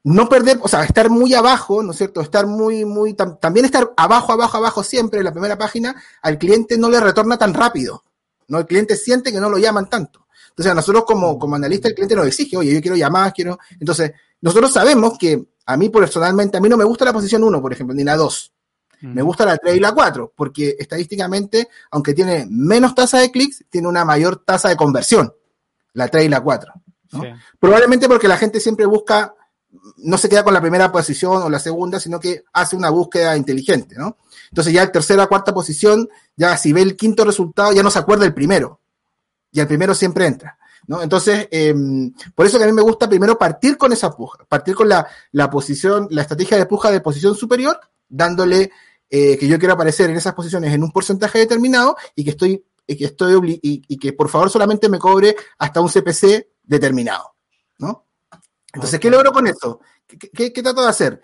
no 0.07 0.29
perder, 0.29 0.61
o 0.63 0.69
sea, 0.69 0.85
estar 0.85 1.11
muy 1.11 1.35
abajo, 1.35 1.83
¿no 1.83 1.91
es 1.91 1.99
cierto? 1.99 2.21
Estar 2.21 2.47
muy, 2.47 2.85
muy, 2.85 3.15
también 3.15 3.65
estar 3.67 3.93
abajo, 3.97 4.33
abajo, 4.33 4.57
abajo 4.57 4.85
siempre 4.85 5.19
en 5.19 5.25
la 5.25 5.33
primera 5.33 5.59
página, 5.59 6.01
al 6.23 6.39
cliente 6.39 6.79
no 6.79 6.89
le 6.89 7.01
retorna 7.01 7.37
tan 7.37 7.53
rápido, 7.53 8.05
¿no? 8.47 8.61
El 8.61 8.67
cliente 8.67 8.95
siente 8.95 9.33
que 9.33 9.41
no 9.41 9.51
lo 9.51 9.59
llaman 9.59 9.91
tanto. 9.91 10.29
Entonces, 10.51 10.71
a 10.71 10.75
nosotros 10.77 11.03
como, 11.05 11.37
como 11.41 11.57
analista, 11.57 11.89
el 11.89 11.95
cliente 11.95 12.15
nos 12.15 12.25
exige, 12.25 12.57
oye, 12.57 12.73
yo 12.73 12.81
quiero 12.81 12.97
llamar, 12.97 13.33
quiero. 13.33 13.59
Entonces, 13.81 14.13
nosotros 14.41 14.73
sabemos 14.73 15.19
que 15.19 15.45
a 15.67 15.77
mí 15.77 15.89
personalmente, 15.89 16.57
a 16.57 16.61
mí 16.61 16.69
no 16.69 16.77
me 16.77 16.85
gusta 16.85 17.05
la 17.05 17.13
posición 17.13 17.43
1, 17.43 17.61
por 17.61 17.73
ejemplo, 17.73 17.93
ni 17.93 18.05
la 18.05 18.15
2. 18.15 18.53
Me 19.01 19.23
gusta 19.23 19.45
la 19.45 19.59
3 19.59 19.77
y 19.77 19.81
la 19.81 19.91
4, 19.91 20.35
porque 20.37 20.77
estadísticamente, 20.79 21.69
aunque 21.91 22.15
tiene 22.15 22.47
menos 22.49 22.95
tasa 22.95 23.19
de 23.19 23.33
clics, 23.33 23.65
tiene 23.69 23.89
una 23.89 24.05
mayor 24.05 24.37
tasa 24.45 24.69
de 24.69 24.77
conversión, 24.77 25.35
la 25.95 26.07
3 26.07 26.27
y 26.27 26.29
la 26.29 26.41
4. 26.41 26.73
Probablemente 27.59 28.09
porque 28.09 28.29
la 28.29 28.37
gente 28.37 28.61
siempre 28.61 28.87
busca, 28.87 29.35
no 29.99 30.19
se 30.19 30.29
queda 30.29 30.45
con 30.45 30.55
la 30.55 30.61
primera 30.61 30.91
posición 30.93 31.43
o 31.43 31.51
la 31.51 31.59
segunda, 31.59 32.01
sino 32.01 32.21
que 32.21 32.45
hace 32.53 32.77
una 32.77 32.91
búsqueda 32.91 33.37
inteligente, 33.37 33.97
¿no? 33.97 34.19
Entonces 34.51 34.73
ya 34.73 34.91
tercera, 34.91 35.27
cuarta 35.27 35.53
posición, 35.53 36.09
ya 36.37 36.57
si 36.57 36.73
ve 36.73 36.83
el 36.83 36.97
quinto 36.97 37.25
resultado, 37.25 37.73
ya 37.73 37.83
no 37.83 37.91
se 37.91 37.99
acuerda 37.99 38.25
el 38.25 38.35
primero. 38.35 38.81
Y 39.53 39.61
el 39.61 39.67
primero 39.67 39.95
siempre 39.95 40.27
entra. 40.27 40.59
¿no? 40.87 41.03
Entonces, 41.03 41.49
em, 41.51 42.13
por 42.35 42.47
eso 42.47 42.59
que 42.59 42.65
a 42.65 42.67
mí 42.67 42.73
me 42.73 42.83
gusta 42.83 43.09
primero 43.09 43.37
partir 43.37 43.77
con 43.77 43.93
esa 43.93 44.11
puja, 44.11 44.45
partir 44.49 44.75
con 44.75 44.89
la, 44.89 45.07
la 45.33 45.51
posición, 45.51 46.07
la 46.11 46.23
estrategia 46.23 46.57
de 46.57 46.67
puja 46.67 46.91
de 46.91 47.01
posición 47.01 47.35
superior, 47.35 47.81
dándole 48.09 48.71
eh, 49.11 49.37
que 49.39 49.47
yo 49.47 49.59
quiero 49.59 49.75
aparecer 49.75 50.11
en 50.11 50.17
esas 50.17 50.35
posiciones 50.35 50.73
en 50.73 50.83
un 50.83 50.91
porcentaje 50.91 51.39
determinado 51.39 51.97
y 52.15 52.25
que 52.25 52.31
estoy, 52.31 52.65
y 52.87 52.97
que 52.97 53.05
estoy 53.07 53.61
y, 53.63 53.99
que 53.99 54.13
por 54.13 54.29
favor 54.29 54.51
solamente 54.51 54.89
me 54.89 54.99
cobre 54.99 55.37
hasta 55.59 55.81
un 55.81 55.89
CPC 55.89 56.49
determinado, 56.63 57.35
¿no? 57.79 58.06
Entonces, 58.77 59.01
¿qué 59.01 59.11
logro 59.11 59.33
con 59.33 59.47
eso? 59.47 59.81
¿Qué, 60.07 60.53
qué 60.53 60.63
trato 60.63 60.83
de 60.83 60.89
hacer? 60.89 61.21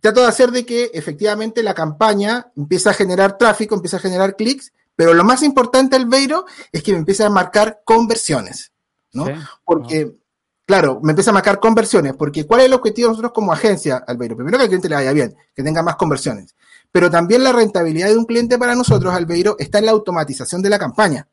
Trato 0.00 0.20
de 0.20 0.26
hacer 0.26 0.50
de 0.50 0.66
que 0.66 0.90
efectivamente 0.92 1.62
la 1.62 1.74
campaña 1.74 2.50
empieza 2.56 2.90
a 2.90 2.94
generar 2.94 3.38
tráfico, 3.38 3.74
empieza 3.74 3.98
a 3.98 4.00
generar 4.00 4.36
clics 4.36 4.72
pero 4.96 5.12
lo 5.12 5.24
más 5.24 5.42
importante, 5.42 5.94
Albeiro, 5.94 6.46
es 6.72 6.82
que 6.82 6.92
me 6.92 6.98
empiece 6.98 7.22
a 7.22 7.28
marcar 7.28 7.82
conversiones, 7.84 8.72
¿no? 9.12 9.26
Porque, 9.62 10.16
claro, 10.64 11.00
me 11.02 11.12
empieza 11.12 11.30
a 11.30 11.34
marcar 11.34 11.60
conversiones, 11.60 12.14
porque 12.14 12.46
¿cuál 12.46 12.60
es 12.60 12.66
el 12.66 12.72
objetivo 12.72 13.08
de 13.08 13.12
nosotros 13.12 13.32
como 13.32 13.52
agencia, 13.52 14.02
Albeiro? 14.06 14.36
Primero 14.36 14.56
que 14.56 14.62
al 14.62 14.68
cliente 14.68 14.88
le 14.88 14.94
vaya 14.94 15.12
bien, 15.12 15.36
que 15.54 15.62
tenga 15.62 15.82
más 15.82 15.96
conversiones. 15.96 16.56
Pero 16.90 17.10
también 17.10 17.44
la 17.44 17.52
rentabilidad 17.52 18.08
de 18.08 18.16
un 18.16 18.24
cliente 18.24 18.58
para 18.58 18.74
nosotros, 18.74 19.12
Albeiro, 19.12 19.56
está 19.58 19.78
en 19.78 19.86
la 19.86 19.92
automatización 19.92 20.62
de 20.62 20.70
la 20.70 20.78
campaña. 20.78 21.28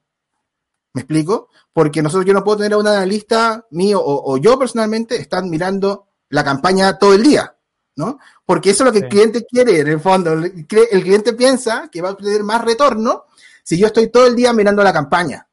¿Me 0.93 1.01
explico? 1.01 1.49
Porque 1.73 2.03
nosotros 2.03 2.25
yo 2.25 2.33
no 2.33 2.43
puedo 2.43 2.57
tener 2.57 2.73
a 2.73 2.77
un 2.77 2.87
analista 2.87 3.65
mío 3.71 4.01
o, 4.03 4.37
yo 4.37 4.59
personalmente 4.59 5.15
están 5.15 5.49
mirando 5.49 6.07
la 6.29 6.43
campaña 6.43 6.97
todo 6.99 7.13
el 7.13 7.23
día, 7.23 7.55
¿no? 7.95 8.19
Porque 8.45 8.69
eso 8.69 8.83
es 8.83 8.85
lo 8.87 8.91
que 8.91 9.05
el 9.05 9.09
cliente 9.09 9.45
quiere, 9.45 9.79
en 9.79 9.87
el 9.87 9.99
fondo. 9.99 10.33
El, 10.33 10.65
cliente 10.67 11.33
piensa 11.33 11.89
que 11.91 12.01
va 12.01 12.09
a 12.09 12.11
obtener 12.11 12.43
más 12.43 12.63
retorno 12.63 13.25
si 13.63 13.77
yo 13.77 13.87
estoy 13.87 14.09
todo 14.09 14.27
el 14.27 14.35
día 14.35 14.53
mirando 14.53 14.83
la 14.83 14.93
campaña. 14.93 15.47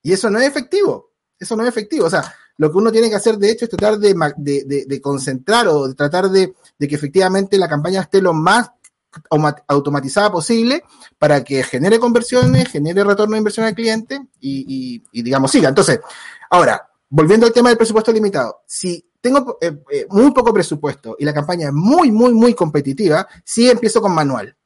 Y 0.00 0.12
eso 0.12 0.30
no 0.30 0.38
es 0.38 0.46
efectivo. 0.46 1.10
Eso 1.38 1.56
no 1.56 1.64
es 1.64 1.68
efectivo. 1.70 2.06
O 2.06 2.10
sea, 2.10 2.32
lo 2.58 2.70
que 2.70 2.78
uno 2.78 2.92
tiene 2.92 3.08
que 3.08 3.16
hacer, 3.16 3.36
de 3.36 3.50
hecho, 3.50 3.64
es 3.64 3.70
tratar 3.70 3.98
de, 3.98 4.14
de, 4.36 5.00
concentrar 5.00 5.66
o 5.66 5.88
de 5.88 5.94
tratar 5.94 6.30
de, 6.30 6.54
que 6.78 6.94
efectivamente 6.94 7.58
la 7.58 7.68
campaña 7.68 8.02
esté 8.02 8.22
lo 8.22 8.32
más 8.32 8.70
automatizada 9.68 10.30
posible 10.30 10.84
para 11.18 11.42
que 11.42 11.62
genere 11.62 11.98
conversiones, 11.98 12.68
genere 12.68 13.04
retorno 13.04 13.32
de 13.32 13.38
inversión 13.38 13.66
al 13.66 13.74
cliente 13.74 14.26
y, 14.40 15.02
digamos, 15.12 15.50
siga. 15.50 15.68
Entonces, 15.68 16.00
ahora, 16.50 16.88
volviendo 17.08 17.46
al 17.46 17.52
tema 17.52 17.68
del 17.68 17.78
presupuesto 17.78 18.12
limitado, 18.12 18.62
si 18.66 19.04
tengo 19.20 19.56
eh, 19.60 19.82
eh, 19.90 20.06
muy 20.10 20.32
poco 20.32 20.52
presupuesto 20.52 21.16
y 21.18 21.24
la 21.24 21.32
campaña 21.32 21.68
es 21.68 21.72
muy, 21.72 22.10
muy, 22.12 22.34
muy 22.34 22.54
competitiva, 22.54 23.26
sí 23.44 23.70
empiezo 23.70 24.02
con 24.02 24.12
manual. 24.12 24.56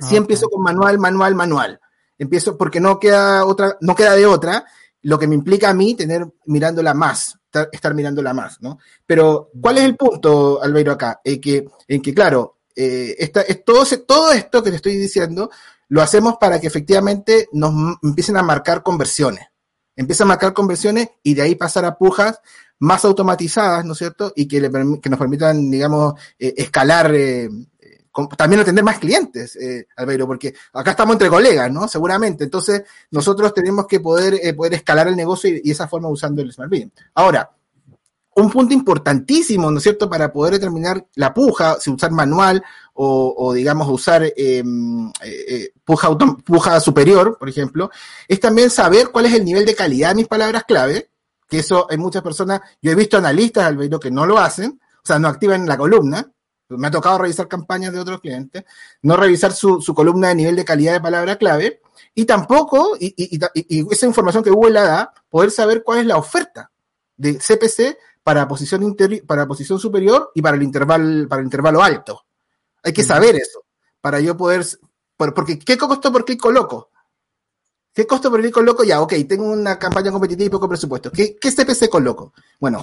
Sí 0.00 0.16
empiezo 0.16 0.48
con 0.48 0.62
manual, 0.62 0.98
manual, 0.98 1.34
manual. 1.34 1.80
Empiezo 2.18 2.58
porque 2.58 2.80
no 2.80 2.98
queda 2.98 3.44
otra, 3.44 3.76
no 3.80 3.94
queda 3.94 4.14
de 4.16 4.26
otra, 4.26 4.66
lo 5.02 5.18
que 5.18 5.26
me 5.26 5.34
implica 5.34 5.70
a 5.70 5.74
mí 5.74 5.94
tener 5.94 6.26
mirándola 6.46 6.94
más, 6.94 7.38
estar, 7.72 7.94
mirándola 7.94 8.34
más, 8.34 8.60
¿no? 8.60 8.78
Pero, 9.06 9.50
¿cuál 9.60 9.78
es 9.78 9.84
el 9.84 9.96
punto, 9.96 10.62
Albeiro, 10.62 10.92
acá? 10.92 11.20
En 11.22 11.40
que, 11.40 11.68
en 11.86 12.02
que 12.02 12.14
claro, 12.14 12.53
eh, 12.74 13.16
es 13.18 13.64
todo, 13.64 13.84
todo 14.06 14.32
esto 14.32 14.62
que 14.62 14.70
te 14.70 14.76
estoy 14.76 14.96
diciendo, 14.96 15.50
lo 15.88 16.02
hacemos 16.02 16.36
para 16.38 16.60
que 16.60 16.66
efectivamente 16.66 17.48
nos 17.52 17.98
empiecen 18.02 18.36
a 18.36 18.42
marcar 18.42 18.82
conversiones. 18.82 19.46
Empieza 19.96 20.24
a 20.24 20.26
marcar 20.26 20.52
conversiones 20.52 21.08
y 21.22 21.34
de 21.34 21.42
ahí 21.42 21.54
pasar 21.54 21.84
a 21.84 21.96
pujas 21.96 22.40
más 22.80 23.04
automatizadas, 23.04 23.84
¿no 23.84 23.92
es 23.92 23.98
cierto? 23.98 24.32
Y 24.34 24.48
que, 24.48 24.60
que 25.00 25.10
nos 25.10 25.18
permitan, 25.18 25.70
digamos, 25.70 26.14
eh, 26.38 26.54
escalar, 26.56 27.14
eh, 27.14 27.48
también 28.36 28.60
atender 28.60 28.84
más 28.84 28.98
clientes, 28.98 29.56
eh, 29.56 29.86
porque 30.26 30.54
acá 30.72 30.92
estamos 30.92 31.14
entre 31.14 31.28
colegas, 31.28 31.70
¿no? 31.70 31.88
Seguramente. 31.88 32.44
Entonces, 32.44 32.84
nosotros 33.10 33.52
tenemos 33.52 33.86
que 33.86 34.00
poder, 34.00 34.38
eh, 34.42 34.54
poder 34.54 34.74
escalar 34.74 35.08
el 35.08 35.16
negocio 35.16 35.50
y, 35.50 35.70
esa 35.70 35.88
forma 35.88 36.08
usando 36.08 36.40
el 36.40 36.52
Smart 36.52 36.70
Bidding. 36.70 36.92
Ahora, 37.14 37.50
un 38.36 38.50
punto 38.50 38.74
importantísimo, 38.74 39.70
¿no 39.70 39.78
es 39.78 39.82
cierto?, 39.82 40.08
para 40.08 40.32
poder 40.32 40.54
determinar 40.54 41.06
la 41.14 41.32
puja, 41.32 41.76
si 41.80 41.90
usar 41.90 42.10
manual 42.10 42.62
o, 42.96 43.52
digamos, 43.52 43.88
usar 43.88 44.22
em, 44.36 45.10
eh, 45.22 45.70
puja, 45.84 46.16
puja 46.44 46.80
superior, 46.80 47.36
por 47.38 47.48
ejemplo, 47.48 47.90
es 48.28 48.38
también 48.38 48.70
saber 48.70 49.10
cuál 49.10 49.26
es 49.26 49.34
el 49.34 49.44
nivel 49.44 49.66
de 49.66 49.74
calidad 49.74 50.10
de 50.10 50.14
mis 50.14 50.28
palabras 50.28 50.64
clave, 50.64 51.10
que 51.48 51.58
eso 51.58 51.86
hay 51.90 51.98
muchas 51.98 52.22
personas, 52.22 52.60
yo 52.80 52.92
he 52.92 52.94
visto 52.94 53.16
analistas, 53.16 53.64
Albeiro, 53.64 53.98
que 53.98 54.10
no 54.10 54.26
lo 54.26 54.38
hacen, 54.38 54.80
o 54.80 55.06
sea, 55.06 55.18
no 55.18 55.28
activan 55.28 55.66
la 55.66 55.76
columna, 55.76 56.30
me 56.68 56.86
ha 56.86 56.90
tocado 56.90 57.18
revisar 57.18 57.48
campañas 57.48 57.92
de 57.92 58.00
otros 58.00 58.20
clientes, 58.20 58.64
no 59.02 59.16
revisar 59.16 59.52
su, 59.52 59.80
columna 59.94 60.28
de 60.28 60.34
nivel 60.36 60.56
de 60.56 60.64
calidad 60.64 60.92
de 60.94 61.00
palabra 61.00 61.36
clave, 61.36 61.80
y 62.14 62.24
tampoco, 62.24 62.96
y, 62.98 63.38
esa 63.92 64.06
información 64.06 64.42
que 64.42 64.50
Google 64.50 64.72
la 64.72 64.82
da, 64.82 65.12
poder 65.28 65.50
saber 65.50 65.82
cuál 65.84 66.00
es 66.00 66.06
la 66.06 66.16
oferta 66.16 66.70
de 67.16 67.38
CPC 67.38 67.96
para 68.24 68.48
posición, 68.48 68.96
para 69.26 69.46
posición 69.46 69.78
superior 69.78 70.32
y 70.34 70.42
para 70.42 70.56
el, 70.56 70.62
intervalo, 70.62 71.28
para 71.28 71.40
el 71.40 71.46
intervalo 71.46 71.82
alto. 71.82 72.24
Hay 72.82 72.92
que 72.92 73.04
saber 73.04 73.36
eso, 73.36 73.64
para 74.00 74.18
yo 74.18 74.36
poder, 74.36 74.66
porque 75.16 75.58
¿qué 75.58 75.76
costo 75.76 76.10
por 76.10 76.24
clic 76.24 76.40
coloco? 76.40 76.90
¿Qué 77.94 78.06
costo 78.06 78.30
por 78.30 78.40
clic 78.40 78.52
coloco? 78.52 78.82
Ya, 78.82 79.00
ok, 79.00 79.12
tengo 79.28 79.44
una 79.44 79.78
campaña 79.78 80.10
competitiva 80.10 80.46
y 80.46 80.50
poco 80.50 80.68
presupuesto. 80.68 81.12
¿Qué, 81.12 81.36
qué 81.36 81.52
CPC 81.52 81.88
coloco? 81.88 82.32
Bueno, 82.58 82.82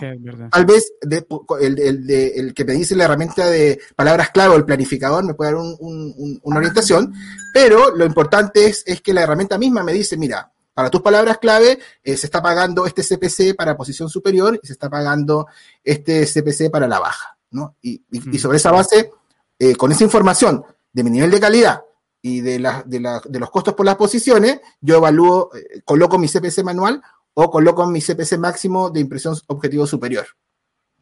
tal 0.51 0.65
vez 0.65 0.93
el, 1.01 2.53
que 2.53 2.63
me 2.63 2.73
dice 2.73 2.95
la 2.95 3.05
herramienta 3.05 3.47
de 3.47 3.79
palabras 3.95 4.29
clave 4.29 4.53
o 4.53 4.57
el 4.57 4.63
planificador 4.63 5.25
me 5.25 5.33
puede 5.33 5.51
dar 5.51 5.59
una 5.59 6.57
orientación, 6.57 7.13
pero 7.51 7.95
lo 7.95 8.05
importante 8.05 8.67
es, 8.67 8.83
es, 8.85 9.01
que 9.01 9.13
la 9.13 9.23
herramienta 9.23 9.57
misma 9.57 9.83
me 9.83 9.91
dice, 9.91 10.15
mira, 10.17 10.51
para 10.73 10.89
tus 10.89 11.01
palabras 11.01 11.37
clave 11.37 11.79
eh, 12.03 12.17
se 12.17 12.27
está 12.27 12.41
pagando 12.41 12.85
este 12.85 13.03
CPC 13.03 13.55
para 13.55 13.75
posición 13.75 14.09
superior 14.09 14.59
y 14.61 14.67
se 14.67 14.73
está 14.73 14.89
pagando 14.89 15.47
este 15.83 16.25
CPC 16.25 16.71
para 16.71 16.87
la 16.87 16.99
baja, 16.99 17.37
¿no? 17.51 17.75
Y, 17.81 18.01
y, 18.11 18.39
sobre 18.39 18.57
esa 18.57 18.71
base, 18.71 19.11
eh, 19.59 19.75
con 19.75 19.91
esa 19.91 20.03
información 20.03 20.63
de 20.93 21.03
mi 21.03 21.09
nivel 21.09 21.31
de 21.31 21.39
calidad, 21.39 21.81
y 22.21 22.41
de, 22.41 22.59
la, 22.59 22.83
de, 22.85 22.99
la, 22.99 23.21
de, 23.25 23.39
los 23.39 23.49
costos 23.49 23.73
por 23.73 23.85
las 23.85 23.95
posiciones, 23.95 24.61
yo 24.79 24.97
evalúo, 24.97 25.49
eh, 25.55 25.81
coloco 25.83 26.19
mi 26.19 26.27
CPC 26.27 26.63
manual 26.63 27.01
o 27.33 27.49
coloco 27.49 27.87
mi 27.87 28.01
CPC 28.01 28.37
máximo 28.37 28.89
de 28.89 28.99
impresión 28.99 29.35
objetivo 29.47 29.87
superior. 29.87 30.27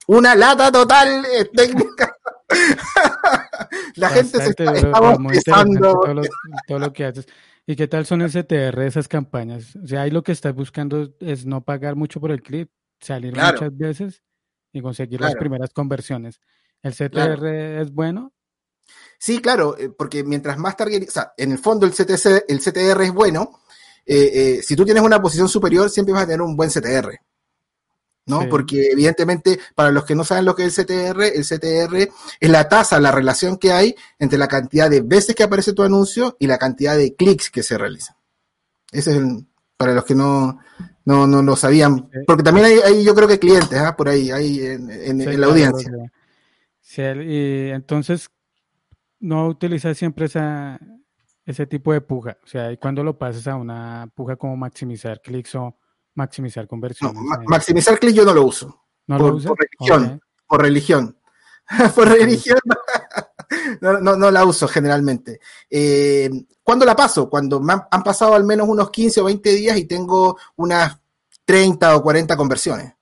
Una 0.07 0.35
lata 0.35 0.71
total 0.71 1.25
técnica. 1.53 2.15
la 3.95 4.09
gente 4.09 4.41
se 4.41 4.49
está, 4.49 4.65
todo, 5.79 6.01
todo 6.67 6.79
lo, 6.79 6.93
que 6.93 7.05
haces. 7.05 7.27
¿Y 7.69 7.75
qué 7.75 7.87
tal 7.87 8.03
son 8.07 8.23
el 8.23 8.31
CTR 8.31 8.79
de 8.79 8.87
esas 8.87 9.07
campañas? 9.07 9.75
O 9.75 9.85
sea, 9.85 10.01
ahí 10.01 10.09
lo 10.09 10.23
que 10.23 10.31
estás 10.31 10.55
buscando 10.55 11.13
es 11.19 11.45
no 11.45 11.63
pagar 11.63 11.95
mucho 11.95 12.19
por 12.19 12.31
el 12.31 12.41
clip, 12.41 12.71
salir 12.99 13.31
muchas 13.35 13.77
veces 13.77 14.23
y 14.73 14.81
conseguir 14.81 15.21
las 15.21 15.35
primeras 15.35 15.69
conversiones. 15.71 16.41
¿El 16.81 16.95
CTR 16.95 17.45
es 17.79 17.93
bueno? 17.93 18.33
Sí, 19.19 19.39
claro, 19.39 19.77
eh, 19.77 19.91
porque 19.95 20.23
mientras 20.23 20.57
más 20.57 20.75
target, 20.75 21.09
o 21.09 21.11
sea, 21.11 21.33
en 21.37 21.51
el 21.51 21.59
fondo 21.59 21.85
el, 21.85 21.91
CTC, 21.91 22.45
el 22.47 22.59
CTR 22.59 23.03
es 23.03 23.13
bueno. 23.13 23.61
Eh, 24.03 24.31
eh, 24.33 24.63
si 24.63 24.75
tú 24.75 24.83
tienes 24.83 25.03
una 25.03 25.21
posición 25.21 25.47
superior, 25.47 25.91
siempre 25.91 26.13
vas 26.13 26.23
a 26.23 26.25
tener 26.25 26.41
un 26.41 26.55
buen 26.55 26.71
CTR. 26.71 27.19
¿No? 28.29 28.47
Porque 28.47 28.91
evidentemente, 28.91 29.59
para 29.75 29.91
los 29.91 30.05
que 30.05 30.15
no 30.15 30.23
saben 30.23 30.45
lo 30.45 30.55
que 30.55 30.65
es 30.65 30.77
el 30.77 30.85
CTR, 30.85 31.23
el 31.23 31.43
CTR 31.43 32.09
es 32.39 32.49
la 32.49 32.69
tasa, 32.69 32.99
la 32.99 33.11
relación 33.11 33.57
que 33.57 33.71
hay 33.71 33.95
entre 34.19 34.37
la 34.37 34.47
cantidad 34.47 34.89
de 34.89 35.01
veces 35.01 35.35
que 35.35 35.43
aparece 35.43 35.73
tu 35.73 35.83
anuncio 35.83 36.37
y 36.39 36.47
la 36.47 36.57
cantidad 36.57 36.95
de 36.95 37.15
clics 37.15 37.49
que 37.49 37.63
se 37.63 37.77
realizan. 37.77 38.15
Ese 38.91 39.11
es 39.11 39.17
el, 39.17 39.47
para 39.75 39.93
los 39.93 40.05
que 40.05 40.15
no, 40.15 40.59
no, 41.05 41.27
no 41.27 41.41
lo 41.41 41.55
sabían. 41.55 42.09
Porque 42.25 42.43
también 42.43 42.67
hay, 42.85 43.03
yo 43.03 43.15
creo 43.15 43.27
que 43.27 43.39
clientes, 43.39 43.77
¿ah? 43.79 43.95
por 43.95 44.09
ahí, 44.09 44.31
hay 44.31 44.59
en, 44.61 45.39
la 45.41 45.47
audiencia. 45.47 45.91
Sí, 46.79 47.01
y 47.01 47.69
entonces, 47.69 48.29
no 49.19 49.47
utilizar 49.47 49.93
siempre 49.95 50.25
esa, 50.25 50.79
ese 51.45 51.65
tipo 51.65 51.93
de 51.93 52.01
puja. 52.01 52.37
O 52.43 52.47
sea, 52.47 52.75
cuando 52.77 53.03
lo 53.03 53.17
pasas 53.17 53.47
a 53.47 53.55
una 53.55 54.09
puja 54.15 54.35
como 54.35 54.55
maximizar 54.55 55.21
clics 55.21 55.55
o 55.55 55.77
maximizar 56.15 56.67
conversiones. 56.67 57.21
maximizar 57.47 57.99
clics 57.99 58.15
yo 58.15 58.25
no 58.25 58.33
lo 58.33 58.43
uso. 58.43 58.85
¿No 59.07 59.17
por, 59.17 59.29
lo 59.29 59.35
uso? 59.35 59.49
Por 59.49 59.59
religión. 59.59 60.21
Por 60.47 60.61
religión. 60.61 61.17
por 61.95 62.07
religión. 62.07 62.59
no, 63.81 64.15
no, 64.15 64.31
la 64.31 64.45
uso 64.45 64.67
generalmente. 64.67 65.39
Eh, 65.69 66.29
¿Cuándo 66.63 66.85
la 66.85 66.95
paso? 66.95 67.29
Cuando 67.29 67.61
han 67.91 68.03
pasado 68.03 68.35
al 68.35 68.43
menos 68.43 68.67
unos 68.67 68.89
15 68.91 69.21
o 69.21 69.25
20 69.25 69.49
días 69.53 69.77
y 69.77 69.85
tengo 69.85 70.37
unas 70.57 70.99
30 71.45 71.95
o 71.95 72.03
40 72.03 72.37
conversiones. 72.37 72.93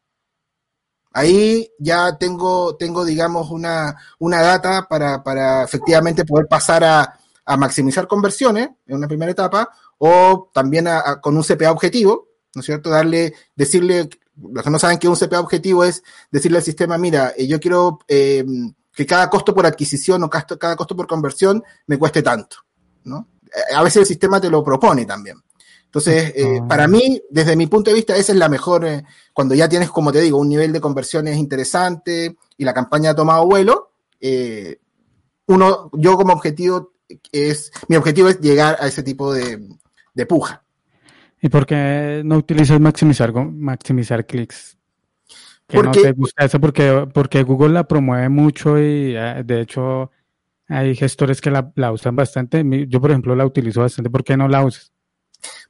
Ahí 1.11 1.69
ya 1.79 2.17
tengo, 2.17 2.77
tengo 2.77 3.03
digamos, 3.03 3.49
una, 3.49 3.95
una 4.19 4.41
data 4.41 4.87
para, 4.87 5.23
para 5.23 5.63
efectivamente 5.63 6.23
poder 6.23 6.47
pasar 6.47 6.83
a, 6.83 7.19
a, 7.43 7.57
maximizar 7.57 8.07
conversiones 8.07 8.69
en 8.85 8.95
una 8.95 9.07
primera 9.07 9.31
etapa 9.31 9.69
o 9.97 10.51
también 10.53 10.87
con 11.21 11.35
un 11.35 11.43
CPA 11.43 11.71
objetivo, 11.71 12.27
¿no 12.57 12.61
es 12.61 12.65
cierto? 12.65 12.89
Darle, 12.89 13.33
decirle, 13.55 14.09
los 14.35 14.63
que 14.63 14.69
no 14.69 14.79
saben 14.79 14.97
que 14.97 15.07
un 15.07 15.15
CPA 15.15 15.39
objetivo 15.39 15.83
es 15.83 16.03
decirle 16.31 16.57
al 16.57 16.63
sistema, 16.63 16.97
mira, 16.97 17.33
eh, 17.37 17.47
yo 17.47 17.59
quiero 17.59 17.99
eh, 18.07 18.43
que 18.93 19.05
cada 19.05 19.29
costo 19.29 19.53
por 19.53 19.65
adquisición 19.65 20.23
o 20.23 20.29
cada 20.29 20.75
costo 20.75 20.95
por 20.95 21.07
conversión 21.07 21.63
me 21.85 21.97
cueste 21.97 22.21
tanto, 22.21 22.57
¿no? 23.03 23.27
A 23.75 23.83
veces 23.83 24.01
el 24.01 24.05
sistema 24.05 24.41
te 24.41 24.49
lo 24.49 24.63
propone 24.63 25.05
también. 25.05 25.37
Entonces, 25.87 26.33
eh, 26.35 26.61
para 26.67 26.87
mí, 26.87 27.21
desde 27.29 27.55
mi 27.55 27.67
punto 27.67 27.89
de 27.89 27.95
vista, 27.95 28.15
esa 28.15 28.33
es 28.33 28.37
la 28.37 28.49
mejor, 28.49 28.85
eh, 28.85 29.05
cuando 29.33 29.55
ya 29.55 29.69
tienes, 29.69 29.89
como 29.89 30.11
te 30.11 30.19
digo, 30.19 30.37
un 30.37 30.49
nivel 30.49 30.73
de 30.73 30.81
conversiones 30.81 31.37
interesante 31.37 32.35
y 32.57 32.65
la 32.65 32.73
campaña 32.73 33.11
ha 33.11 33.15
tomado 33.15 33.45
vuelo, 33.45 33.93
eh, 34.19 34.79
uno, 35.45 35.89
yo 35.93 36.17
como 36.17 36.33
objetivo, 36.33 36.91
es, 37.31 37.71
mi 37.87 37.95
objetivo 37.95 38.27
es 38.27 38.41
llegar 38.41 38.77
a 38.81 38.87
ese 38.87 39.01
tipo 39.01 39.33
de, 39.33 39.59
puja. 40.27 40.63
¿Y 41.41 41.49
por 41.49 41.65
qué 41.65 42.21
no 42.25 42.37
utilizas 42.37 42.79
maximizar, 42.79 43.33
maximizar 43.33 44.25
clics? 44.25 44.77
porque, 45.67 45.87
no 45.87 45.91
te 45.91 46.11
gusta 46.13 46.45
eso? 46.45 46.59
Porque, 46.59 47.07
porque 47.13 47.43
Google 47.43 47.73
la 47.73 47.87
promueve 47.87 48.29
mucho 48.29 48.79
y 48.79 49.13
de 49.13 49.61
hecho 49.61 50.11
hay 50.69 50.95
gestores 50.95 51.41
que 51.41 51.51
la, 51.51 51.71
la 51.75 51.91
usan 51.91 52.15
bastante. 52.15 52.63
Yo, 52.87 52.99
por 52.99 53.11
ejemplo, 53.11 53.35
la 53.35 53.45
utilizo 53.45 53.81
bastante. 53.81 54.09
¿Por 54.09 54.23
qué 54.23 54.35
no 54.35 54.47
la 54.47 54.63
usas? 54.65 54.91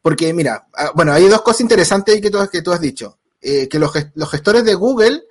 Porque, 0.02 0.34
mira, 0.34 0.68
ah, 0.76 0.92
bueno, 0.96 1.12
hay 1.12 1.28
dos 1.28 1.42
cosas 1.42 1.62
interesantes 1.62 2.20
que 2.22 2.30
tú, 2.30 2.40
que 2.52 2.62
tú 2.62 2.72
has 2.72 2.82
dicho. 2.82 3.20
Eh, 3.42 3.68
que 3.68 3.80
los, 3.80 3.92
gestores 4.30 4.66
de 4.66 4.74
Google, 4.74 5.24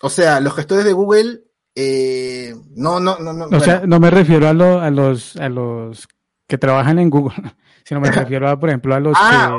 o 0.00 0.08
sea, 0.08 0.40
los 0.40 0.54
gestores 0.54 0.84
de 0.84 0.92
Google, 0.92 1.42
eh, 1.74 2.54
no, 2.74 2.98
no, 3.00 3.18
no, 3.18 3.32
no. 3.32 3.56
O 3.56 3.60
sea, 3.60 3.82
no 3.86 4.00
me 4.00 4.10
refiero 4.10 4.46
a, 4.46 4.50
a, 4.50 4.90
los, 4.90 5.36
a 5.36 5.48
los 5.48 6.08
que 6.46 6.58
trabajan 6.58 6.98
en 6.98 7.10
Google, 7.10 7.36
sino 7.84 8.00
me 8.00 8.10
refiero, 8.10 8.48
a, 8.48 8.58
por 8.58 8.68
ejemplo, 8.68 8.94
a 8.94 9.00
los 9.00 9.16
ah, 9.16 9.58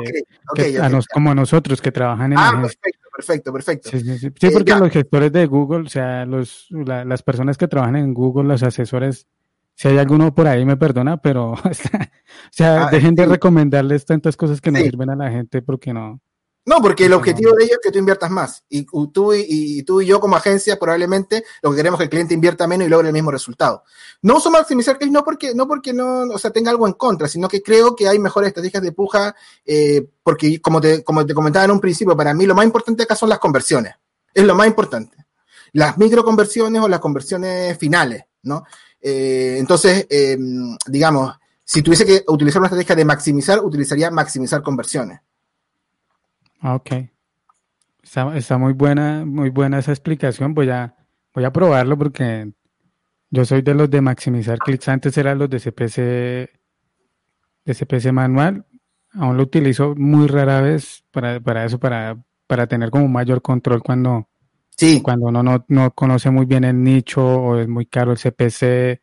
que, 0.54 0.78
a 0.78 0.88
nos, 0.88 1.06
como 1.06 1.34
nosotros 1.34 1.80
que 1.80 1.92
trabajan 1.92 2.32
en 2.32 2.38
Ah, 2.38 2.58
perfecto, 2.60 3.08
perfecto, 3.16 3.52
perfecto. 3.52 3.90
Sí, 3.90 4.00
sí, 4.00 4.18
sí. 4.18 4.28
sí 4.38 4.50
porque 4.50 4.74
los 4.74 4.90
gestores 4.90 5.32
de 5.32 5.46
Google, 5.46 5.86
o 5.86 5.88
sea, 5.88 6.24
los, 6.26 6.68
las 6.70 7.22
personas 7.22 7.58
que 7.58 7.68
trabajan 7.68 7.96
en 7.96 8.14
Google, 8.14 8.48
los 8.48 8.62
asesores, 8.62 9.26
si 9.74 9.88
hay 9.88 9.98
alguno 9.98 10.34
por 10.34 10.46
ahí 10.46 10.64
me 10.64 10.76
perdona, 10.76 11.16
pero 11.16 11.52
o 11.52 11.60
sea, 12.50 12.86
ah, 12.86 12.90
dejen 12.90 13.14
de 13.14 13.26
recomendarles 13.26 14.04
tantas 14.04 14.36
cosas 14.36 14.60
que 14.60 14.70
no 14.70 14.78
sirven 14.78 15.10
a 15.10 15.16
la 15.16 15.30
gente 15.30 15.62
porque 15.62 15.92
no. 15.92 16.20
No, 16.64 16.80
porque 16.80 17.06
el 17.06 17.12
objetivo 17.12 17.52
de 17.56 17.64
ellos 17.64 17.78
es 17.78 17.80
que 17.82 17.90
tú 17.90 17.98
inviertas 17.98 18.30
más. 18.30 18.62
Y 18.68 18.86
tú 19.12 19.34
y, 19.34 19.82
tú 19.82 20.00
y 20.00 20.06
yo 20.06 20.20
como 20.20 20.36
agencia 20.36 20.78
probablemente 20.78 21.44
lo 21.60 21.70
que 21.70 21.76
queremos 21.76 21.98
es 21.98 22.02
que 22.02 22.04
el 22.04 22.10
cliente 22.10 22.34
invierta 22.34 22.68
menos 22.68 22.86
y 22.86 22.90
logre 22.90 23.08
el 23.08 23.12
mismo 23.12 23.32
resultado. 23.32 23.82
No 24.22 24.36
uso 24.36 24.50
maximizar 24.50 24.96
clics 24.96 25.12
no 25.12 25.24
porque 25.24 25.54
no 25.54 25.66
porque 25.66 25.92
no, 25.92 26.22
o 26.22 26.38
sea, 26.38 26.52
tenga 26.52 26.70
algo 26.70 26.86
en 26.86 26.92
contra, 26.92 27.26
sino 27.26 27.48
que 27.48 27.62
creo 27.62 27.96
que 27.96 28.08
hay 28.08 28.20
mejores 28.20 28.48
estrategias 28.48 28.82
de 28.82 28.92
puja 28.92 29.34
eh, 29.64 30.06
porque 30.22 30.60
como 30.60 30.80
te, 30.80 31.02
como 31.02 31.26
te 31.26 31.34
comentaba 31.34 31.64
en 31.64 31.72
un 31.72 31.80
principio, 31.80 32.16
para 32.16 32.32
mí 32.32 32.46
lo 32.46 32.54
más 32.54 32.64
importante 32.64 33.02
acá 33.02 33.16
son 33.16 33.28
las 33.28 33.40
conversiones. 33.40 33.94
Es 34.32 34.44
lo 34.44 34.54
más 34.54 34.68
importante. 34.68 35.16
Las 35.72 35.98
microconversiones 35.98 36.80
o 36.80 36.88
las 36.88 37.00
conversiones 37.00 37.76
finales, 37.76 38.22
¿no? 38.42 38.64
Eh, 39.00 39.56
entonces, 39.58 40.06
eh, 40.08 40.38
digamos, 40.86 41.34
si 41.64 41.82
tuviese 41.82 42.06
que 42.06 42.22
utilizar 42.28 42.60
una 42.60 42.68
estrategia 42.68 42.94
de 42.94 43.04
maximizar, 43.04 43.58
utilizaría 43.64 44.10
maximizar 44.10 44.62
conversiones. 44.62 45.20
Ah, 46.62 46.76
ok. 46.76 46.92
Está, 48.02 48.56
muy 48.56 48.72
buena, 48.72 49.24
muy 49.26 49.50
buena 49.50 49.80
esa 49.80 49.90
explicación. 49.90 50.54
Voy 50.54 50.70
a, 50.70 50.94
voy 51.34 51.44
a 51.44 51.52
probarlo 51.52 51.98
porque 51.98 52.52
yo 53.30 53.44
soy 53.44 53.62
de 53.62 53.74
los 53.74 53.90
de 53.90 54.00
maximizar 54.00 54.58
clics. 54.58 54.88
Antes 54.88 55.18
eran 55.18 55.38
los 55.38 55.50
de 55.50 55.58
CPC, 55.58 55.96
de 57.64 57.74
CPC 57.74 58.12
manual. 58.12 58.64
Aún 59.14 59.36
lo 59.36 59.42
utilizo 59.42 59.94
muy 59.96 60.28
rara 60.28 60.60
vez 60.60 61.04
para, 61.10 61.40
para 61.40 61.64
eso, 61.64 61.80
para, 61.80 62.16
para 62.46 62.66
tener 62.68 62.90
como 62.90 63.08
mayor 63.08 63.42
control 63.42 63.82
cuando, 63.82 64.28
sí. 64.76 65.02
cuando 65.02 65.26
uno 65.26 65.42
no, 65.42 65.64
no 65.66 65.90
conoce 65.90 66.30
muy 66.30 66.46
bien 66.46 66.62
el 66.62 66.82
nicho 66.82 67.22
o 67.22 67.58
es 67.58 67.68
muy 67.68 67.86
caro 67.86 68.12
el 68.12 68.18
CPC 68.18 69.00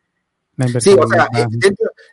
Sí, 0.80 0.95
o 1.00 1.08
sea, 1.08 1.30
eh, 1.36 1.45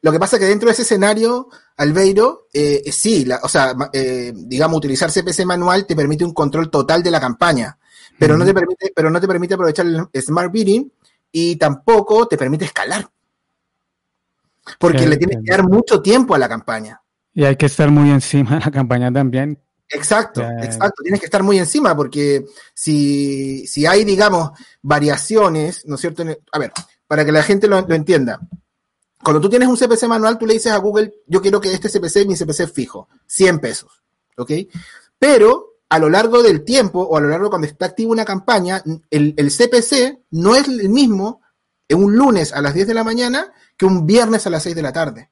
lo 0.03 0.13
que 0.13 0.19
pasa 0.19 0.37
es 0.37 0.41
que 0.41 0.49
dentro 0.49 0.67
de 0.67 0.73
ese 0.73 0.83
escenario, 0.83 1.49
Albeiro, 1.77 2.47
eh, 2.53 2.83
sí, 2.93 3.27
o 3.43 3.49
sea, 3.49 3.75
eh, 3.93 4.33
digamos, 4.35 4.79
utilizar 4.79 5.11
CPC 5.11 5.45
manual 5.45 5.85
te 5.85 5.97
permite 5.97 6.25
un 6.25 6.33
control 6.33 6.71
total 6.71 7.03
de 7.03 7.11
la 7.11 7.21
campaña, 7.21 7.77
pero, 8.19 8.37
no, 8.37 8.45
te 8.45 8.55
permite, 8.55 8.93
pero 8.95 9.11
no 9.11 9.21
te 9.21 9.27
permite 9.27 9.55
aprovechar 9.55 9.87
el 9.87 10.23
Smart 10.23 10.53
Bidding 10.53 10.91
y 11.33 11.57
tampoco 11.57 12.29
te 12.29 12.37
permite 12.37 12.67
escalar. 12.67 13.09
Porque 14.79 15.07
le 15.07 15.17
tienes 15.17 15.39
que 15.45 15.51
dar 15.51 15.63
mucho 15.63 16.01
tiempo 16.01 16.35
a 16.35 16.39
la 16.39 16.49
campaña. 16.49 17.01
Y 17.35 17.45
hay 17.45 17.57
que 17.57 17.67
estar 17.67 17.91
muy 17.91 18.11
encima 18.11 18.55
de 18.55 18.61
la 18.61 18.71
campaña 18.71 19.13
también. 19.13 19.61
Exacto, 19.89 20.43
exacto. 20.63 21.03
Tienes 21.03 21.21
que 21.21 21.27
estar 21.27 21.43
muy 21.43 21.59
encima 21.59 21.97
porque 21.97 22.45
si, 22.75 23.67
si 23.67 23.87
hay, 23.87 24.05
digamos, 24.05 24.51
variaciones, 24.83 25.87
¿no 25.87 25.95
es 25.97 26.01
cierto? 26.01 26.25
A 26.53 26.59
ver, 26.59 26.73
para 27.07 27.25
que 27.25 27.33
la 27.33 27.43
gente 27.43 27.69
lo, 27.69 27.79
entienda. 27.79 28.41
Cuando 29.23 29.41
tú 29.41 29.49
tienes 29.49 29.69
un 29.69 29.77
CPC 29.77 30.05
manual, 30.09 30.39
tú 30.39 30.47
le 30.47 30.55
dices 30.55 30.73
a 30.73 30.79
Google, 30.79 31.13
yo 31.27 31.41
quiero 31.41 31.61
que 31.61 31.73
este 31.73 31.89
CPC, 31.89 32.27
mi 32.27 32.37
CPC 32.37 32.69
fijo, 32.73 33.09
100 33.27 33.59
pesos, 33.61 34.03
¿ok? 34.37 34.53
Pero 35.19 35.77
a 35.89 35.99
lo 35.99 36.09
largo 36.09 36.43
del 36.43 36.65
tiempo 36.65 37.01
o 37.01 37.17
a 37.17 37.21
lo 37.21 37.29
largo 37.29 37.49
cuando 37.49 37.67
está 37.67 37.87
activa 37.87 38.13
una 38.13 38.25
campaña, 38.25 38.83
el, 39.11 39.35
CPC 39.35 40.25
no 40.31 40.55
es 40.55 40.69
el 40.69 40.89
mismo 40.89 41.43
un 41.91 42.17
lunes 42.17 42.53
a 42.53 42.61
las 42.61 42.75
10 42.75 42.89
de 42.89 42.95
la 42.95 43.05
mañana 43.05 43.53
que 43.77 43.87
un 43.87 44.07
viernes 44.07 44.47
a 44.47 44.51
las 44.51 44.65
6 44.65 44.75
de 44.75 44.83
la 44.83 44.93
tarde. 44.93 45.31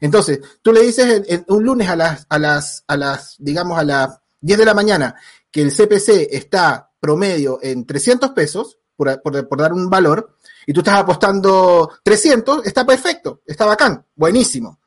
Entonces, 0.00 0.40
tú 0.60 0.72
le 0.72 0.82
dices 0.82 1.44
un 1.48 1.64
lunes 1.64 1.88
a 1.88 1.96
las, 1.96 2.26
a 2.28 2.38
las, 2.38 2.84
a 2.86 2.96
las, 2.96 3.36
digamos, 3.38 3.78
a 3.78 3.84
las 3.84 4.20
10 4.40 4.58
de 4.58 4.64
la 4.64 4.74
mañana 4.74 5.14
que 5.50 5.62
el 5.62 5.72
CPC 5.72 6.28
está 6.30 6.92
promedio 7.00 7.58
en 7.62 7.86
300 7.86 8.30
pesos, 8.30 8.78
por, 8.96 9.58
dar 9.58 9.72
un 9.72 9.88
valor, 9.88 10.33
y 10.66 10.72
tú 10.72 10.80
estás 10.80 11.00
apostando 11.00 11.90
300, 12.02 12.66
está 12.66 12.84
perfecto, 12.84 13.42
está 13.46 13.66
bacán, 13.66 14.04
buenísimo. 14.14 14.80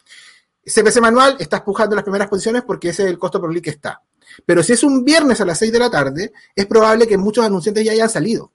CPC 0.66 1.00
manual, 1.00 1.38
estás 1.40 1.62
pujando 1.62 1.96
las 1.96 2.04
primeras 2.04 2.28
posiciones 2.28 2.64
porque 2.64 2.90
ese 2.90 3.04
es 3.04 3.10
el 3.10 3.18
costo 3.18 3.40
por 3.40 3.50
clic 3.50 3.64
que 3.64 3.70
está. 3.70 4.02
Pero 4.46 4.62
si 4.62 4.74
es 4.74 4.84
un 4.84 5.04
viernes 5.04 5.40
a 5.40 5.46
las 5.46 5.58
6 5.60 5.72
de 5.72 5.80
la 5.80 5.90
tarde, 5.90 6.34
es 6.56 6.66
probable 6.66 7.08
que 7.08 7.18
muchos 7.18 7.46
anunciantes 7.46 7.86
ya 7.86 7.94
hayan 7.94 8.10
salido 8.10 8.52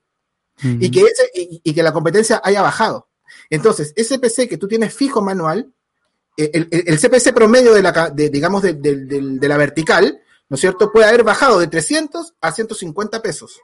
y, 0.62 0.90
que 0.90 1.00
ese, 1.00 1.30
y, 1.34 1.72
que 1.72 1.82
la 1.82 1.92
competencia 1.92 2.40
haya 2.44 2.62
bajado. 2.62 3.08
Entonces, 3.50 3.92
ese 3.96 4.18
CPC 4.18 4.48
que 4.48 4.58
tú 4.58 4.68
tienes 4.68 4.94
fijo 4.94 5.22
manual, 5.22 5.72
eh, 6.36 6.50
el, 6.70 6.98
CPC 6.98 7.32
promedio 7.34 7.72
de 7.72 7.82
la, 7.82 8.10
digamos, 8.10 8.62
de, 8.62 8.74
de, 8.74 9.48
la 9.48 9.56
vertical, 9.56 10.20
¿no 10.48 10.54
es 10.54 10.60
cierto? 10.60 10.92
Puede 10.92 11.06
haber 11.06 11.24
bajado 11.24 11.58
de 11.58 11.66
300 11.66 12.34
a 12.40 12.52
150 12.52 13.22
pesos. 13.22 13.60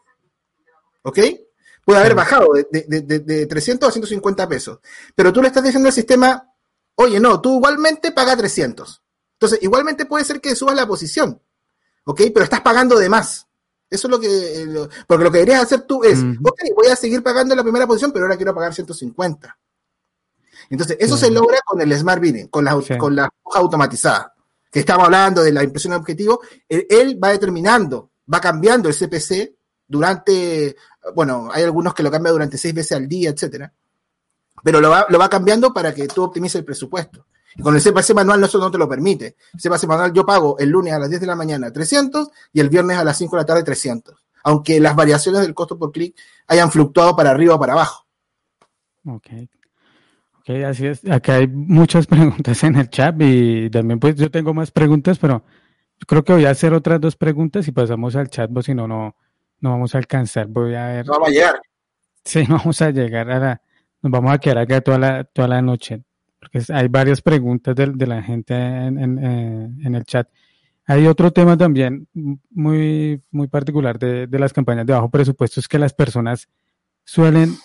¿Ok? 1.02 1.18
Puede 1.88 2.00
haber 2.00 2.14
bajado 2.14 2.48
de, 2.52 3.46
300 3.46 3.88
a 3.88 3.90
150 3.90 4.46
pesos. 4.46 4.78
Pero 5.14 5.32
tú 5.32 5.40
le 5.40 5.48
estás 5.48 5.64
diciendo 5.64 5.88
al 5.88 5.94
sistema, 5.94 6.52
oye, 6.96 7.18
no, 7.18 7.40
tú 7.40 7.56
igualmente 7.56 8.12
paga 8.12 8.36
300. 8.36 9.02
Entonces, 9.32 9.58
igualmente 9.62 10.04
puede 10.04 10.22
ser 10.22 10.38
que 10.38 10.54
subas 10.54 10.76
la 10.76 10.86
posición, 10.86 11.40
¿ok? 12.04 12.20
Pero 12.34 12.44
estás 12.44 12.60
pagando 12.60 12.98
de 12.98 13.08
más. 13.08 13.46
Eso 13.88 14.06
es 14.06 14.10
lo 14.10 14.20
que, 14.20 14.90
porque 15.06 15.24
lo 15.24 15.30
que 15.30 15.38
deberías 15.38 15.62
hacer 15.62 15.86
tú 15.86 16.04
es, 16.04 16.18
ok, 16.18 16.60
voy 16.76 16.88
a 16.88 16.96
seguir 16.96 17.22
pagando 17.22 17.56
la 17.56 17.62
primera 17.62 17.86
posición, 17.86 18.12
pero 18.12 18.26
ahora 18.26 18.36
quiero 18.36 18.54
pagar 18.54 18.74
150. 18.74 19.58
Entonces, 20.68 20.98
eso 21.00 21.16
se 21.16 21.30
logra 21.30 21.60
con 21.64 21.80
el 21.80 21.96
Smart 21.96 22.20
Bidding, 22.20 22.48
con 22.48 22.66
la, 22.66 22.78
con 22.98 23.16
la 23.16 23.30
hoja 23.44 23.60
automatizada, 23.60 24.34
que 24.70 24.80
estamos 24.80 25.06
hablando 25.06 25.42
de 25.42 25.52
la 25.52 25.64
impresión 25.64 25.92
de 25.92 25.96
objetivo. 25.96 26.42
él, 26.68 27.18
va 27.18 27.30
determinando, 27.30 28.10
va 28.30 28.42
cambiando 28.42 28.90
el 28.90 28.94
CPC 28.94 29.54
durante, 29.86 30.76
bueno, 31.14 31.48
hay 31.52 31.64
algunos 31.64 31.94
que 31.94 32.02
lo 32.02 32.10
cambian 32.10 32.34
durante 32.34 32.58
seis 32.58 32.74
veces 32.74 32.92
al 32.92 33.08
día, 33.08 33.30
etcétera. 33.30 33.72
Pero 34.62 34.80
lo 34.80 34.90
va, 34.90 35.06
lo 35.08 35.18
va 35.18 35.28
cambiando 35.28 35.72
para 35.72 35.94
que 35.94 36.08
tú 36.08 36.24
optimices 36.24 36.56
el 36.56 36.64
presupuesto. 36.64 37.26
Y 37.56 37.62
con 37.62 37.74
el 37.74 37.82
CPC 37.82 38.14
manual 38.14 38.40
no, 38.40 38.46
eso 38.46 38.58
no 38.58 38.70
te 38.70 38.78
lo 38.78 38.88
permite. 38.88 39.36
El 39.54 39.60
CPC 39.60 39.86
manual 39.86 40.12
yo 40.12 40.24
pago 40.24 40.58
el 40.58 40.68
lunes 40.68 40.92
a 40.92 40.98
las 40.98 41.08
10 41.08 41.20
de 41.20 41.26
la 41.26 41.36
mañana 41.36 41.72
300 41.72 42.28
y 42.52 42.60
el 42.60 42.68
viernes 42.68 42.96
a 42.98 43.04
las 43.04 43.16
5 43.18 43.36
de 43.36 43.42
la 43.42 43.46
tarde 43.46 43.62
300. 43.64 44.14
Aunque 44.44 44.80
las 44.80 44.94
variaciones 44.94 45.40
del 45.42 45.54
costo 45.54 45.78
por 45.78 45.92
clic 45.92 46.16
hayan 46.46 46.70
fluctuado 46.70 47.16
para 47.16 47.30
arriba 47.30 47.54
o 47.54 47.58
para 47.58 47.72
abajo. 47.72 48.06
Ok. 49.04 49.26
Ok, 50.38 50.50
así 50.66 50.86
es. 50.86 51.08
Acá 51.10 51.34
hay 51.34 51.48
muchas 51.48 52.06
preguntas 52.08 52.62
en 52.64 52.76
el 52.76 52.88
chat 52.90 53.14
y 53.18 53.70
también 53.70 53.98
pues 53.98 54.14
yo 54.16 54.30
tengo 54.30 54.54
más 54.54 54.70
preguntas, 54.70 55.18
pero 55.18 55.42
creo 56.06 56.24
que 56.24 56.32
voy 56.32 56.44
a 56.44 56.50
hacer 56.50 56.72
otras 56.72 57.00
dos 57.00 57.16
preguntas 57.16 57.66
y 57.68 57.72
pasamos 57.72 58.14
al 58.16 58.30
chat, 58.30 58.50
pues 58.52 58.66
si 58.66 58.74
no, 58.74 58.86
no, 58.86 59.16
no 59.60 59.70
vamos 59.70 59.94
a 59.94 59.98
alcanzar. 59.98 60.46
Voy 60.46 60.74
a 60.74 60.86
ver. 60.86 61.06
No 61.06 61.12
vamos 61.14 61.28
a 61.28 61.32
llegar. 61.32 61.60
Sí, 62.24 62.44
vamos 62.48 62.82
a 62.82 62.90
llegar 62.90 63.30
a 63.30 63.38
la. 63.38 63.62
Nos 64.02 64.12
vamos 64.12 64.32
a 64.32 64.38
quedar 64.38 64.58
acá 64.58 64.80
toda 64.80 64.98
la, 64.98 65.24
toda 65.24 65.48
la 65.48 65.62
noche. 65.62 66.02
Porque 66.38 66.62
hay 66.72 66.88
varias 66.88 67.20
preguntas 67.20 67.74
de, 67.74 68.06
la 68.06 68.22
gente 68.22 68.54
en, 68.54 69.18
eh, 69.18 69.70
en, 69.84 69.94
el 69.94 70.04
chat. 70.04 70.28
Hay 70.86 71.06
otro 71.06 71.32
tema 71.32 71.56
también 71.56 72.06
muy, 72.14 73.20
muy 73.32 73.48
particular 73.48 73.98
de, 73.98 74.28
de 74.28 74.38
las 74.38 74.52
campañas 74.52 74.86
de 74.86 74.92
bajo 74.92 75.10
presupuesto, 75.10 75.58
es 75.58 75.66
que 75.66 75.80
las 75.80 75.92
personas 75.92 76.48
suelen 77.04 77.56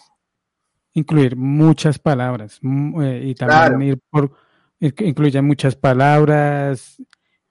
incluir 0.94 1.36
muchas 1.36 2.00
palabras 2.00 2.60
eh, 2.64 3.22
y 3.26 3.36
también 3.36 3.82
ir 3.90 4.00
por 4.10 4.32
incluyen 4.82 5.46
muchas 5.46 5.76
palabras 5.76 7.02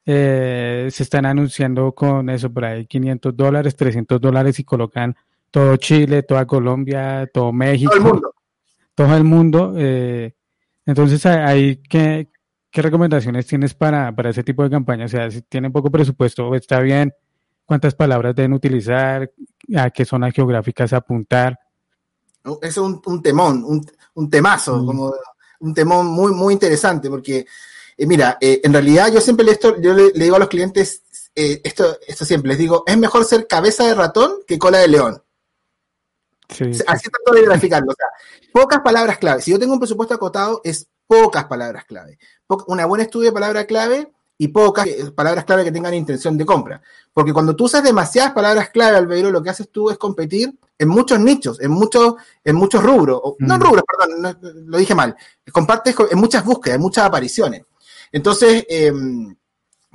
eh, 0.04 0.88
se 0.90 1.02
están 1.02 1.26
anunciando 1.26 1.92
con 1.92 2.28
eso 2.28 2.52
por 2.52 2.64
ahí 2.64 2.86
500 2.86 3.36
dólares, 3.36 3.76
300 3.76 4.20
dólares 4.20 4.58
y 4.58 4.64
colocan 4.64 5.16
todo 5.50 5.76
Chile, 5.76 6.22
toda 6.22 6.46
Colombia, 6.46 7.28
todo 7.32 7.52
México. 7.52 7.92
Todo 7.92 7.98
el 7.98 8.12
mundo. 8.12 8.34
Todo 8.94 9.16
el 9.16 9.24
mundo. 9.24 9.74
Eh, 9.76 10.34
entonces, 10.86 11.24
ahí, 11.26 11.76
¿qué, 11.88 12.28
¿qué 12.70 12.82
recomendaciones 12.82 13.46
tienes 13.46 13.74
para, 13.74 14.14
para 14.14 14.30
ese 14.30 14.42
tipo 14.42 14.64
de 14.64 14.70
campaña? 14.70 15.04
O 15.04 15.08
sea, 15.08 15.30
si 15.30 15.42
tienen 15.42 15.70
poco 15.70 15.90
presupuesto, 15.90 16.54
está 16.54 16.80
bien, 16.80 17.12
cuántas 17.64 17.94
palabras 17.94 18.34
deben 18.34 18.54
utilizar, 18.54 19.30
a 19.76 19.90
qué 19.90 20.04
zonas 20.04 20.34
geográficas 20.34 20.92
apuntar. 20.92 21.58
Es 22.60 22.76
un, 22.78 23.00
un 23.06 23.22
temón, 23.22 23.62
un, 23.64 23.86
un 24.14 24.28
temazo, 24.28 24.78
mm. 24.78 24.86
como 24.86 25.14
un 25.60 25.74
temón 25.74 26.06
muy, 26.06 26.32
muy 26.32 26.54
interesante, 26.54 27.08
porque 27.08 27.46
eh, 27.96 28.06
mira, 28.06 28.38
eh, 28.40 28.60
en 28.64 28.72
realidad 28.72 29.12
yo 29.12 29.20
siempre 29.20 29.44
le, 29.44 29.52
esto, 29.52 29.80
yo 29.80 29.94
le, 29.94 30.12
digo 30.12 30.36
a 30.36 30.38
los 30.38 30.48
clientes 30.48 31.02
eh, 31.34 31.60
esto, 31.64 31.98
esto 32.06 32.24
siempre, 32.24 32.50
les 32.50 32.58
digo, 32.58 32.84
es 32.86 32.96
mejor 32.96 33.24
ser 33.24 33.46
cabeza 33.46 33.86
de 33.86 33.94
ratón 33.94 34.38
que 34.46 34.58
cola 34.58 34.78
de 34.78 34.88
león. 34.88 35.22
Así 36.48 37.08
trato 37.08 37.32
de 37.34 37.42
graficarlo. 37.42 37.92
O 37.92 37.94
sea, 37.94 38.06
pocas 38.52 38.80
palabras 38.80 39.18
clave. 39.18 39.40
Si 39.40 39.50
yo 39.50 39.58
tengo 39.58 39.72
un 39.72 39.78
presupuesto 39.78 40.14
acotado, 40.14 40.60
es 40.64 40.86
pocas 41.06 41.44
palabras 41.44 41.84
clave. 41.84 42.18
una 42.66 42.84
buena 42.84 43.04
estudio 43.04 43.30
de 43.30 43.32
palabra 43.32 43.64
clave 43.64 44.12
y 44.36 44.48
pocas 44.48 44.86
palabras 45.14 45.44
clave 45.44 45.64
que 45.64 45.72
tengan 45.72 45.94
intención 45.94 46.36
de 46.36 46.44
compra. 46.44 46.82
Porque 47.12 47.32
cuando 47.32 47.56
tú 47.56 47.64
usas 47.64 47.82
demasiadas 47.82 48.32
palabras 48.32 48.68
clave, 48.70 48.98
Albeiro, 48.98 49.30
lo 49.30 49.42
que 49.42 49.50
haces 49.50 49.70
tú 49.70 49.88
es 49.88 49.96
competir 49.96 50.58
en 50.78 50.88
muchos 50.88 51.20
nichos, 51.20 51.60
en 51.60 51.70
muchos, 51.70 52.14
en 52.44 52.56
muchos 52.56 52.82
rubros. 52.82 53.20
No 53.38 53.56
mm. 53.56 53.60
rubros, 53.60 53.84
perdón, 53.86 54.38
lo 54.66 54.78
dije 54.78 54.94
mal. 54.94 55.16
Compartes 55.52 55.94
en 56.10 56.18
muchas 56.18 56.44
búsquedas, 56.44 56.76
en 56.76 56.82
muchas 56.82 57.04
apariciones. 57.04 57.62
Entonces, 58.12 58.64
em, 58.68 59.34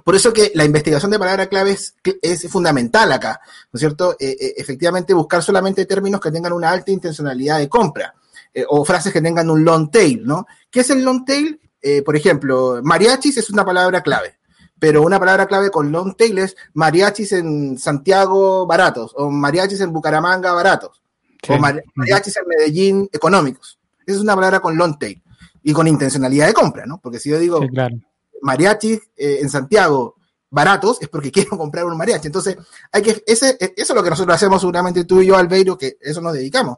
por 0.03 0.15
eso 0.15 0.31
que 0.31 0.51
la 0.55 0.65
investigación 0.65 1.11
de 1.11 1.19
palabra 1.19 1.47
clave 1.47 1.71
es, 1.71 2.49
fundamental 2.49 3.11
acá, 3.11 3.41
¿no 3.71 3.77
es 3.77 3.79
cierto? 3.81 4.15
Eh, 4.19 4.37
eh, 4.39 4.53
efectivamente, 4.57 5.13
buscar 5.13 5.43
solamente 5.43 5.85
términos 5.85 6.21
que 6.21 6.31
tengan 6.31 6.53
una 6.53 6.71
alta 6.71 6.91
intencionalidad 6.91 7.59
de 7.59 7.69
compra 7.69 8.15
eh, 8.53 8.65
o 8.69 8.85
frases 8.85 9.11
que 9.11 9.21
tengan 9.21 9.49
un 9.49 9.63
long 9.63 9.91
tail, 9.91 10.25
¿no? 10.25 10.47
¿Qué 10.71 10.79
es 10.79 10.89
el 10.89 11.03
long 11.03 11.25
tail? 11.25 11.59
por 12.03 12.17
ejemplo, 12.17 12.81
mariachis 12.83 13.37
es 13.37 13.49
una 13.49 13.63
palabra 13.63 14.01
clave. 14.01 14.39
pero 14.77 15.03
una 15.03 15.19
palabra 15.19 15.45
clave 15.45 15.71
con 15.71 15.89
long 15.89 16.17
tail 16.17 16.37
es 16.39 16.57
mariachis 16.73 17.31
en 17.31 17.77
Santiago 17.77 18.65
baratos, 18.65 19.13
o 19.15 19.29
mariachis 19.29 19.79
en 19.79 19.93
Bucaramanga 19.93 20.51
baratos, 20.51 21.01
o 21.47 21.57
mariachis 21.95 22.35
en 22.35 22.47
Medellín 22.47 23.09
económicos. 23.13 23.79
Esa 24.05 24.17
es 24.17 24.21
una 24.21 24.35
palabra 24.35 24.59
con 24.59 24.75
long 24.75 24.99
tail 24.99 25.21
y 25.67 25.73
con 25.73 25.85
intencionalidad 25.85 26.47
de 26.47 26.53
compra, 26.53 26.85
¿no? 26.85 26.97
Porque 27.01 27.19
si 27.19 27.29
yo 27.29 27.37
digo 27.37 27.59
mariachis 28.41 29.01
eh, 29.17 29.39
en 29.41 29.49
Santiago 29.49 30.15
baratos 30.49 31.01
es 31.01 31.09
porque 31.09 31.29
quiero 31.33 31.57
comprar 31.57 31.83
un 31.83 31.97
mariachi. 31.97 32.27
Entonces, 32.27 32.55
hay 32.89 33.01
que, 33.01 33.21
ese, 33.27 33.57
eso 33.59 33.73
es 33.75 33.89
lo 33.89 34.01
que 34.01 34.09
nosotros 34.09 34.33
hacemos 34.33 34.61
seguramente 34.61 35.03
tú 35.03 35.21
y 35.21 35.25
yo, 35.25 35.35
Albeiro, 35.35 35.77
que 35.77 35.97
eso 35.99 36.21
nos 36.21 36.31
dedicamos, 36.31 36.77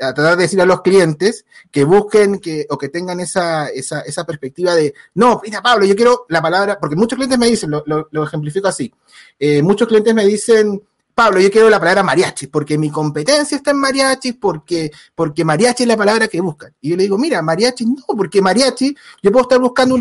a 0.00 0.14
tratar 0.14 0.38
de 0.38 0.44
decir 0.44 0.58
a 0.58 0.64
los 0.64 0.80
clientes 0.80 1.44
que 1.70 1.84
busquen 1.84 2.38
que, 2.38 2.66
o 2.70 2.78
que 2.78 2.88
tengan 2.88 3.20
esa, 3.20 3.68
esa, 3.68 4.00
esa 4.00 4.24
perspectiva 4.24 4.74
de, 4.74 4.94
no, 5.12 5.38
mira 5.44 5.60
Pablo, 5.60 5.84
yo 5.84 5.94
quiero 5.94 6.24
la 6.30 6.40
palabra, 6.40 6.78
porque 6.80 6.96
muchos 6.96 7.18
clientes 7.18 7.38
me 7.38 7.46
dicen, 7.46 7.70
lo, 7.70 7.84
lo, 7.84 8.24
ejemplifico 8.24 8.68
así, 8.68 8.90
eh, 9.38 9.62
muchos 9.62 9.86
clientes 9.86 10.14
me 10.14 10.24
dicen, 10.24 10.82
Pablo, 11.20 11.38
yo 11.38 11.50
quiero 11.50 11.68
la 11.68 11.78
palabra 11.78 12.02
mariachi, 12.02 12.46
porque 12.46 12.78
mi 12.78 12.90
competencia 12.90 13.54
está 13.54 13.72
en 13.72 13.76
mariachi, 13.76 14.32
porque, 14.32 14.90
porque 15.14 15.44
mariachi 15.44 15.82
es 15.82 15.86
la 15.86 15.98
palabra 15.98 16.28
que 16.28 16.40
buscan. 16.40 16.74
Y 16.80 16.88
yo 16.88 16.96
le 16.96 17.02
digo, 17.02 17.18
mira, 17.18 17.42
mariachi 17.42 17.84
no, 17.84 18.02
porque 18.16 18.40
mariachi, 18.40 18.96
yo 19.22 19.30
puedo 19.30 19.42
estar 19.42 19.60
buscando 19.60 19.98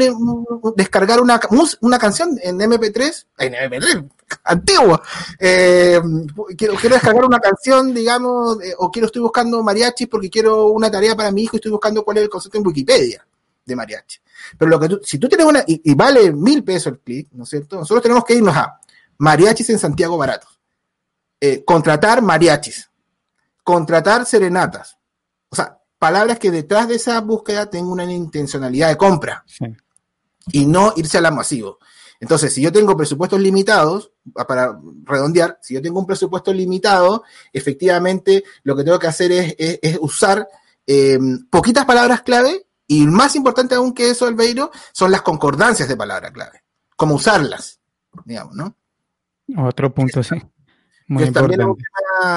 descargar 0.77 1.19
una, 1.19 1.37
una 1.81 1.99
canción 1.99 2.39
en 2.41 2.57
MP3, 2.57 3.25
en 3.37 3.53
MP3, 3.53 4.09
antigua. 4.45 5.01
Eh, 5.37 5.99
quiero, 6.57 6.75
quiero 6.75 6.95
descargar 6.95 7.25
una 7.25 7.41
canción, 7.41 7.93
digamos, 7.93 8.63
eh, 8.63 8.73
o 8.77 8.89
quiero, 8.89 9.07
estoy 9.07 9.21
buscando 9.21 9.61
mariachi 9.61 10.05
porque 10.05 10.29
quiero 10.29 10.67
una 10.67 10.89
tarea 10.89 11.17
para 11.17 11.31
mi 11.31 11.43
hijo 11.43 11.57
y 11.57 11.57
estoy 11.57 11.71
buscando 11.71 12.05
cuál 12.05 12.19
es 12.19 12.23
el 12.23 12.29
concepto 12.29 12.59
en 12.59 12.65
Wikipedia 12.65 13.27
de 13.65 13.75
mariachi. 13.75 14.19
Pero 14.57 14.71
lo 14.71 14.79
que 14.79 14.87
tú, 14.87 15.01
si 15.03 15.19
tú 15.19 15.27
tienes 15.27 15.45
una, 15.45 15.65
y, 15.67 15.81
y 15.83 15.95
vale 15.95 16.31
mil 16.31 16.63
pesos 16.63 16.93
el 16.93 16.99
clic, 16.99 17.27
¿no 17.33 17.43
es 17.43 17.49
cierto? 17.49 17.75
Nosotros 17.75 18.03
tenemos 18.03 18.23
que 18.23 18.35
irnos 18.35 18.55
a 18.55 18.79
mariachis 19.17 19.69
en 19.71 19.79
Santiago 19.79 20.17
baratos 20.17 20.58
eh, 21.41 21.63
contratar 21.63 22.21
mariachis, 22.21 22.89
contratar 23.63 24.25
serenatas. 24.25 24.97
O 25.49 25.55
sea, 25.55 25.79
palabras 25.97 26.37
que 26.37 26.51
detrás 26.51 26.87
de 26.87 26.95
esa 26.95 27.19
búsqueda 27.21 27.69
tengan 27.69 27.91
una 27.91 28.11
intencionalidad 28.11 28.89
de 28.89 28.97
compra 28.97 29.45
y 30.51 30.65
no 30.65 30.93
irse 30.97 31.17
a 31.17 31.21
la 31.21 31.31
masivo. 31.31 31.79
Entonces, 32.19 32.53
si 32.53 32.61
yo 32.61 32.73
tengo 32.73 32.97
presupuestos 32.97 33.39
limitados, 33.39 34.11
para 34.47 34.77
redondear, 35.05 35.57
si 35.61 35.75
yo 35.75 35.81
tengo 35.81 35.99
un 35.99 36.05
presupuesto 36.05 36.51
limitado, 36.51 37.23
efectivamente 37.53 38.43
lo 38.63 38.75
que 38.75 38.83
tengo 38.83 38.99
que 38.99 39.07
hacer 39.07 39.31
es, 39.31 39.97
usar 40.01 40.45
em, 40.85 41.47
poquitas 41.49 41.85
palabras 41.85 42.23
clave 42.23 42.65
y 42.85 43.05
más 43.07 43.37
importante 43.37 43.75
aún 43.75 43.93
que 43.93 44.09
eso, 44.09 44.25
Albeiro, 44.27 44.71
son 44.91 45.11
las 45.11 45.21
concordancias 45.21 45.87
de 45.87 45.95
palabra 45.95 46.33
clave. 46.33 46.63
Cómo 46.97 47.15
usarlas, 47.15 47.79
digamos, 48.25 48.55
¿no? 48.55 48.75
Otro 49.55 49.93
punto, 49.93 50.21
sí 50.21 50.35
que 51.17 51.23
es 51.23 51.33
también 51.33 51.61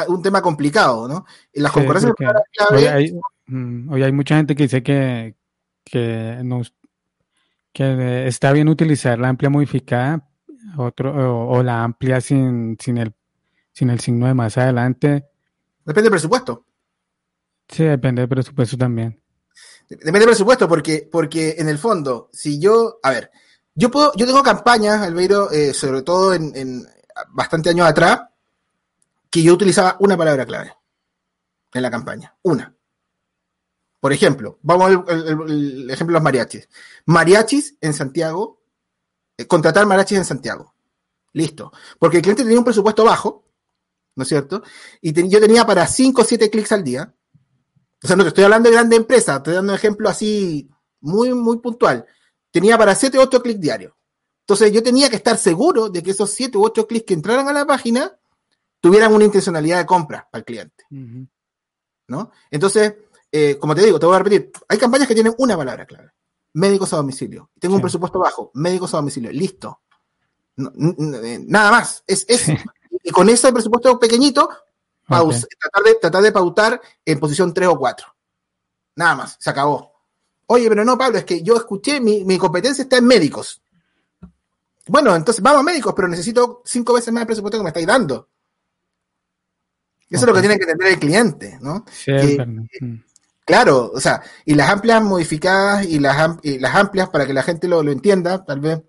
un 0.09 0.23
tema, 0.23 0.41
complicado, 0.41 1.07
¿no? 1.07 1.27
Las 1.55 1.73
concurrencias 1.73 2.15
hoy 2.71 2.85
hay, 2.85 3.21
mm, 3.47 3.93
hoy 3.93 4.03
hay 4.03 4.13
mucha 4.13 4.37
gente 4.37 4.55
que 4.55 4.63
dice 4.65 4.83
que, 4.83 5.35
que, 5.85 6.41
nos, 6.43 6.75
que 7.73 8.27
está 8.27 8.53
bien 8.53 8.69
utilizar 8.69 9.19
la 9.19 9.29
amplia 9.29 9.51
modificada 9.51 10.29
otro, 10.77 11.49
o, 11.49 11.63
la 11.63 11.83
amplia 11.83 12.21
sin, 12.21 12.77
sin, 12.81 12.99
el, 12.99 13.13
sin 13.73 13.91
el 13.91 14.01
signo 14.01 14.27
de 14.27 14.35
más 14.35 14.57
adelante. 14.57 15.27
Depende 15.85 16.03
del 16.05 16.13
presupuesto. 16.13 16.65
Sí, 17.69 17.85
depende 17.85 18.23
del 18.23 18.29
presupuesto 18.29 18.77
también. 18.77 19.21
Depende 19.89 20.21
del 20.21 20.29
presupuesto, 20.29 20.69
porque, 20.69 21.09
porque 21.11 21.57
en 21.59 21.69
el 21.69 21.79
fondo, 21.79 22.31
si 22.33 22.59
yo, 22.59 22.99
a 23.03 23.11
ver, 23.11 23.31
yo 23.75 23.91
puedo, 23.91 24.13
yo 24.17 24.27
tengo 24.27 24.43
campañas, 24.43 25.03
Albeiro, 25.03 25.51
eh, 25.51 25.75
sobre 25.75 26.03
todo 26.03 26.35
en, 26.35 26.53
en 26.55 26.87
bastante 27.31 27.71
años 27.71 27.87
atrás, 27.87 28.21
que 29.33 29.43
yo 29.43 29.55
utilizaba 29.55 29.97
una 29.99 30.15
palabra 30.17 30.45
clave 30.45 30.77
en 31.73 31.83
la 31.83 31.91
campaña. 31.91 32.37
Una. 32.43 32.77
Por 33.99 34.13
ejemplo, 34.13 34.59
vamos 34.63 34.91
al 35.09 35.91
ejemplo 35.91 36.13
de 36.13 36.19
los 36.19 36.23
mariachis. 36.23 36.69
Mariachis 37.07 37.77
en 37.81 37.95
Santiago, 37.95 38.61
eh, 39.39 39.47
contratar 39.47 39.87
mariachis 39.87 40.19
en 40.19 40.27
Santiago. 40.27 40.75
Listo. 41.33 41.73
Porque 41.99 42.19
el 42.19 42.23
cliente 42.23 42.43
tenía 42.43 42.59
un 42.59 42.65
presupuesto 42.65 43.05
bajo, 43.05 43.49
¿no 44.17 44.23
es 44.25 44.29
cierto? 44.29 44.63
Y 45.01 45.15
yo 45.31 45.41
tenía 45.41 45.65
para 45.65 45.87
5 45.87 46.21
o 46.21 46.25
7 46.25 46.51
clics 46.51 46.73
al 46.73 46.85
día. 46.85 47.15
O 48.05 48.07
sea, 48.07 48.17
no 48.17 48.25
te 48.25 48.29
estoy 48.29 48.45
hablando 48.45 48.69
de 48.69 48.75
grande 48.75 48.97
empresa, 48.97 49.37
estoy 49.37 49.55
dando 49.55 49.73
un 49.73 49.79
ejemplo 49.79 50.11
así 50.11 50.69
muy, 51.01 51.33
muy 51.33 51.59
puntual. 51.59 52.05
Tenía 52.51 52.77
para 52.77 52.95
7 52.95 53.17
o 53.17 53.23
8 53.23 53.43
clics 53.43 53.61
diarios. 53.61 53.95
Entonces 54.41 54.73
yo 54.73 54.83
tenía 54.83 55.09
que 55.09 55.17
estar 55.17 55.39
seguro 55.39 55.89
de 55.89 56.03
que 56.03 56.11
esos 56.11 56.29
7 56.33 56.59
u 56.59 56.65
8 56.65 56.87
clics 56.87 57.07
que 57.07 57.15
entraran 57.15 57.49
a 57.49 57.55
la 57.55 57.65
página 57.65 58.19
tuvieran 58.83 59.15
una 59.15 59.25
intencionalidad 59.25 59.79
de 59.79 59.87
compra 59.87 60.29
para 60.31 60.41
el 60.41 60.45
cliente. 60.45 60.85
¿No? 62.09 62.33
Entonces, 62.51 62.95
eh, 63.31 63.57
como 63.57 63.75
te 63.75 63.83
digo, 63.83 63.99
te 63.99 64.07
voy 64.07 64.17
a 64.17 64.19
repetir, 64.19 64.51
hay 64.69 64.77
campañas 64.77 65.07
que 65.07 65.15
tienen 65.15 65.35
una 65.39 65.57
palabra 65.57 65.87
clave. 65.87 66.11
Médicos 66.55 66.93
a 66.93 66.97
domicilio. 66.97 67.51
Tengo 67.59 67.77
un 67.77 67.81
presupuesto 67.81 68.19
bajo, 68.19 68.51
médicos 68.55 68.93
a 68.93 68.99
domicilio. 68.99 69.31
Listo. 69.31 69.83
Nada 70.57 71.71
más. 71.71 72.03
Es 72.07 72.27
eso. 72.29 72.53
Y 73.05 73.11
con 73.11 73.29
ese 73.31 73.53
presupuesto 73.53 73.99
pequeñito, 73.99 74.51
tratar, 75.07 75.83
de, 75.85 75.95
tratar 75.95 76.23
de 76.23 76.33
pautar 76.33 76.81
en 77.05 77.21
posición 77.21 77.55
3 77.55 77.69
o 77.69 77.79
4. 77.79 78.07
Nada 78.97 79.15
más. 79.15 79.37
Se 79.39 79.49
acabó. 79.49 79.93
Oye, 80.47 80.69
pero 80.69 80.85
no, 80.85 80.99
Pablo, 80.99 81.19
es 81.19 81.25
que 81.25 81.43
yo 81.43 81.57
escuché, 81.57 82.01
mi, 82.01 82.25
mi 82.25 82.37
competencia 82.37 82.83
está 82.83 82.99
en 82.99 83.07
médicos. 83.07 83.63
Bueno, 84.89 85.15
entonces 85.15 85.43
vamos 85.43 85.61
a 85.61 85.63
médicos, 85.63 85.95
pero 85.95 86.09
necesito 86.09 86.63
cinco 86.65 86.93
veces 86.93 87.15
más 87.15 87.23
el 87.23 87.27
presupuesto 87.29 87.59
que 87.59 87.63
me 87.63 87.71
estáis 87.71 87.87
dando. 87.87 88.29
Eso 90.13 90.25
es 90.25 90.29
lo 90.29 90.35
que 90.35 90.41
tiene 90.41 90.57
que 90.59 90.65
entender 90.65 90.89
el 90.89 90.99
cliente, 90.99 91.59
¿no? 91.61 91.85
Sí, 91.91 92.13
mm. 92.13 93.03
Claro, 93.45 93.91
o 93.93 94.01
sea, 94.01 94.23
y 94.45 94.55
las 94.55 94.71
amplias 94.71 95.03
modificadas 95.03 95.87
y 95.87 95.99
las, 95.99 96.37
las 96.43 96.75
amplias 96.75 97.09
para 97.09 97.27
que 97.27 97.33
la 97.33 97.43
gente 97.43 97.67
lo, 97.67 97.81
entienda, 97.91 98.45
tal 98.45 98.61
vez 98.61 98.81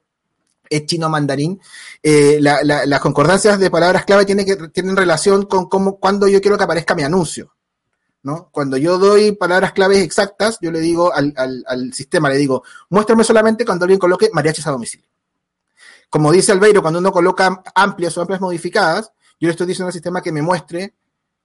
es 0.69 0.85
chino 0.85 1.09
mandarín, 1.09 1.59
eh, 2.01 2.39
las 2.39 2.99
concordancias 2.99 3.59
de 3.59 3.71
palabras 3.71 4.05
clave 4.05 4.25
tienen, 4.25 4.45
que, 4.45 4.55
tienen 4.69 4.95
relación 4.95 5.43
con 5.45 5.67
cómo, 5.69 5.97
cuando 5.97 6.27
yo 6.27 6.41
quiero 6.41 6.57
que 6.57 6.63
aparezca 6.65 6.93
mi 6.95 7.03
anuncio. 7.03 7.53
¿no? 8.21 8.49
Cuando 8.51 8.77
yo 8.77 8.97
doy 8.97 9.33
palabras 9.33 9.73
claves 9.73 9.99
exactas, 9.99 10.57
yo 10.61 10.71
le 10.71 10.79
digo 10.79 11.13
al, 11.13 11.33
al, 11.35 11.93
sistema, 11.93 12.29
le 12.29 12.37
digo, 12.37 12.63
muéstrame 12.89 13.23
solamente 13.23 13.65
cuando 13.65 13.85
alguien 13.85 13.99
coloque 13.99 14.29
mariachis 14.31 14.65
a 14.67 14.71
domicilio. 14.71 15.07
Como 16.09 16.31
dice 16.31 16.51
Albeiro, 16.51 16.81
cuando 16.81 16.99
uno 16.99 17.11
coloca 17.11 17.63
amplias 17.75 18.17
o 18.17 18.21
amplias 18.21 18.39
modificadas, 18.39 19.11
yo 19.39 19.47
le 19.47 19.51
estoy 19.51 19.67
diciendo 19.67 19.87
al 19.87 19.93
sistema 19.93 20.21
que 20.21 20.31
me 20.31 20.41
muestre 20.41 20.93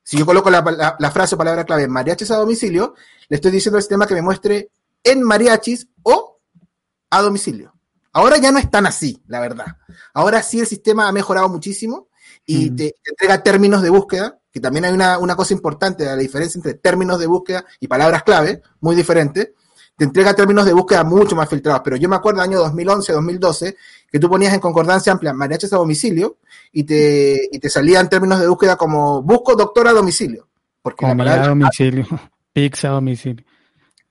si 0.09 0.17
yo 0.17 0.25
coloco 0.25 0.49
la, 0.49 1.11
frase 1.13 1.35
o 1.35 1.39
palabra 1.39 1.67
clave 1.67 1.87
mariachis 1.87 2.31
a 2.31 2.37
domicilio, 2.37 2.95
le 3.29 3.37
estoy 3.37 3.51
diciendo 3.51 3.77
al 3.77 3.83
sistema 3.83 4.07
que 4.07 4.15
me 4.15 4.23
muestre 4.23 4.71
en 5.05 5.23
mariachis 5.23 5.87
o 6.03 6.41
a 7.11 7.21
domicilio. 7.21 7.75
Ahora 8.15 8.39
ya 8.39 8.51
no 8.51 8.59
es 8.59 8.71
tan 8.71 8.87
así, 8.87 9.23
la 9.27 9.39
verdad. 9.39 9.67
Ahora 10.15 10.41
sí 10.41 10.61
el 10.61 10.67
sistema 10.67 11.09
ha 11.09 11.13
mejorado 11.13 11.51
muchísimo 11.51 12.09
y 12.47 12.71
mm. 12.71 12.77
te, 12.77 12.95
entrega 13.05 13.43
términos 13.43 13.83
de 13.83 13.91
búsqueda, 13.91 14.39
que 14.51 14.61
también 14.61 14.87
hay 14.87 14.95
una, 14.95 15.19
una, 15.19 15.37
cosa 15.37 15.53
importante, 15.53 16.07
la 16.07 16.17
diferencia 16.17 16.59
entre 16.59 16.73
términos 16.73 17.21
de 17.21 17.27
búsqueda 17.27 17.67
y 17.79 17.87
palabras 17.87 18.23
clave, 18.23 18.63
muy 18.81 18.97
diferente 18.97 19.53
te 19.99 20.05
entrega 20.05 20.33
términos 20.33 20.65
de 20.65 20.73
búsqueda 20.73 21.03
mucho 21.03 21.35
más 21.35 21.49
filtrados. 21.49 21.83
Pero 21.83 21.97
yo 21.97 22.09
me 22.09 22.15
acuerdo 22.15 22.41
del 22.41 22.51
año 22.51 22.61
2011, 22.61 23.13
2012, 23.13 23.77
que 24.09 24.21
tú 24.21 24.31
ponías 24.31 24.55
en 24.55 24.61
concordancia 24.61 25.13
amplia 25.13 25.33
mariachis 25.33 25.73
a 25.73 25.77
domicilio 25.77 26.37
y 26.73 26.85
te, 26.85 27.49
y 27.51 27.59
te 27.59 27.69
salían 27.69 28.09
términos 28.09 28.39
de 28.39 28.47
búsqueda 28.47 28.77
como 28.77 29.23
busco 29.23 29.57
doctor 29.57 29.89
a 29.89 29.93
domicilio. 29.93 30.47
Porque 30.81 31.05
Comida 31.05 31.43
a 31.43 31.49
domicilio, 31.49 32.07
pizza 32.53 32.89
a 32.89 32.93
domicilio. 32.93 33.45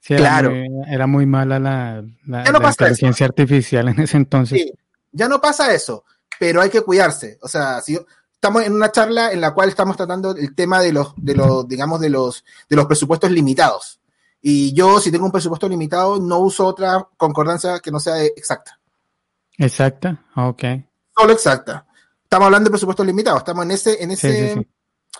claro. 0.02 0.52
Era 0.90 1.08
muy, 1.08 1.26
mala 1.26 1.58
la, 1.58 2.04
la, 2.26 2.44
inteligencia 2.70 3.26
artificial 3.26 3.88
en 3.88 4.02
ese 4.02 4.18
entonces. 4.18 4.62
Sí, 4.62 4.74
ya 5.14 5.30
no 5.30 5.40
pasa 5.40 5.74
eso, 5.74 6.04
pero 6.38 6.60
hay 6.60 6.70
que 6.70 6.82
cuidarse. 6.82 7.40
O 7.42 7.48
sea, 7.48 7.80
si 7.80 7.98
estamos 8.34 8.64
en 8.64 8.74
una 8.74 8.92
charla 8.92 9.32
en 9.32 9.40
la 9.40 9.54
cual 9.54 9.70
estamos 9.70 9.96
tratando 9.96 10.36
el 10.36 10.54
tema 10.54 10.82
de 10.82 10.92
los, 10.92 11.14
de 11.16 11.34
los, 11.34 11.66
digamos, 11.66 12.02
de 12.02 12.10
los, 12.10 12.44
de 12.68 12.76
los 12.76 12.88
presupuestos 12.88 13.32
limitados. 13.32 13.97
Y 14.42 14.74
yo, 14.74 15.00
si 15.00 15.12
tengo 15.12 15.26
un 15.26 15.32
presupuesto 15.32 15.68
limitado, 15.68 16.20
no 16.20 16.40
uso 16.40 16.66
otra 16.66 17.08
concordancia 17.18 17.80
que 17.80 17.92
no 17.92 18.00
sea 18.00 18.24
exacta. 18.24 18.80
Exacta, 19.58 20.24
ok. 20.36 20.64
Solo 21.18 21.34
exacta. 21.34 21.86
Estamos 22.24 22.46
hablando 22.46 22.68
de 22.68 22.72
presupuestos 22.72 23.06
limitados, 23.06 23.40
estamos 23.40 23.66
en 23.66 23.72
ese, 23.72 24.04
en 24.04 24.12
ese, 24.12 24.68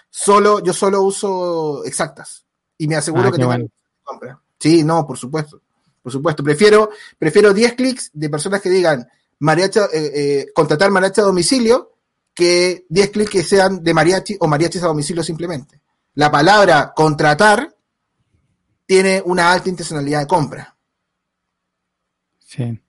solo, 0.10 0.64
yo 0.64 0.74
solo 0.74 1.02
uso 1.02 1.84
exactas. 1.86 2.46
Y 2.78 2.88
me 2.88 2.96
aseguro 2.96 3.30
ah, 3.30 3.32
que 3.32 3.38
tengo 3.38 3.70
compra. 4.04 4.40
Sí, 4.60 4.84
no, 4.84 5.06
por 5.06 5.18
supuesto. 5.18 5.62
Por 6.02 6.12
supuesto. 6.12 6.44
Prefiero, 6.44 6.90
prefiero 7.18 7.54
10 7.54 7.74
clics 7.74 8.12
de 8.14 8.30
personas 8.30 8.62
que 8.62 8.70
digan 8.70 9.08
mariachi, 9.40 9.80
eh, 9.80 9.88
eh, 9.94 10.46
contratar 10.54 10.92
mariachi 10.92 11.22
a 11.22 11.26
domicilio 11.26 11.94
que 12.34 12.86
10 12.90 13.10
clics 13.10 13.32
que 13.32 13.44
sean 13.44 13.84
de 13.84 13.94
mariachi 13.94 14.38
o 14.40 14.48
mariachis 14.48 14.84
a 14.84 14.88
domicilio 14.88 15.24
simplemente. 15.24 15.82
La 16.16 16.32
palabra 16.32 16.94
contratar 16.96 17.76
tiene 18.88 19.22
una 19.24 19.52
alta 19.52 19.70
intencionalidad 19.70 20.22
de 20.22 20.28
compra. 20.28 20.76
Sí. 22.40 22.82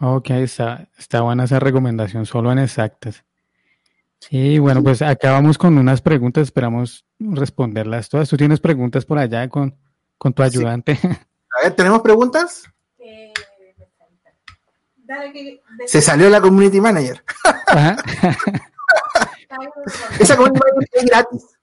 Ok, 0.00 0.30
está, 0.30 0.88
está 0.98 1.20
buena 1.20 1.44
esa 1.44 1.60
recomendación, 1.60 2.26
solo 2.26 2.50
en 2.50 2.58
exactas. 2.58 3.24
Sí, 4.18 4.58
bueno, 4.58 4.82
pues 4.82 5.02
acá 5.02 5.30
vamos 5.32 5.58
con 5.58 5.76
unas 5.78 6.02
preguntas, 6.02 6.44
esperamos 6.44 7.04
responderlas 7.18 8.08
todas. 8.08 8.28
¿Tú 8.28 8.36
tienes 8.36 8.60
preguntas 8.60 9.04
por 9.04 9.18
allá 9.18 9.48
con, 9.48 9.76
con 10.18 10.32
tu 10.32 10.42
ayudante? 10.42 10.98
A 11.58 11.62
ver, 11.62 11.74
¿tenemos 11.74 12.00
preguntas? 12.00 12.64
Se 15.86 16.02
salió 16.02 16.28
la 16.28 16.40
community 16.40 16.80
manager. 16.80 17.22
Esa 20.18 20.36
community 20.36 20.60
manager 20.60 20.88
es 20.92 21.04
gratis. 21.04 21.56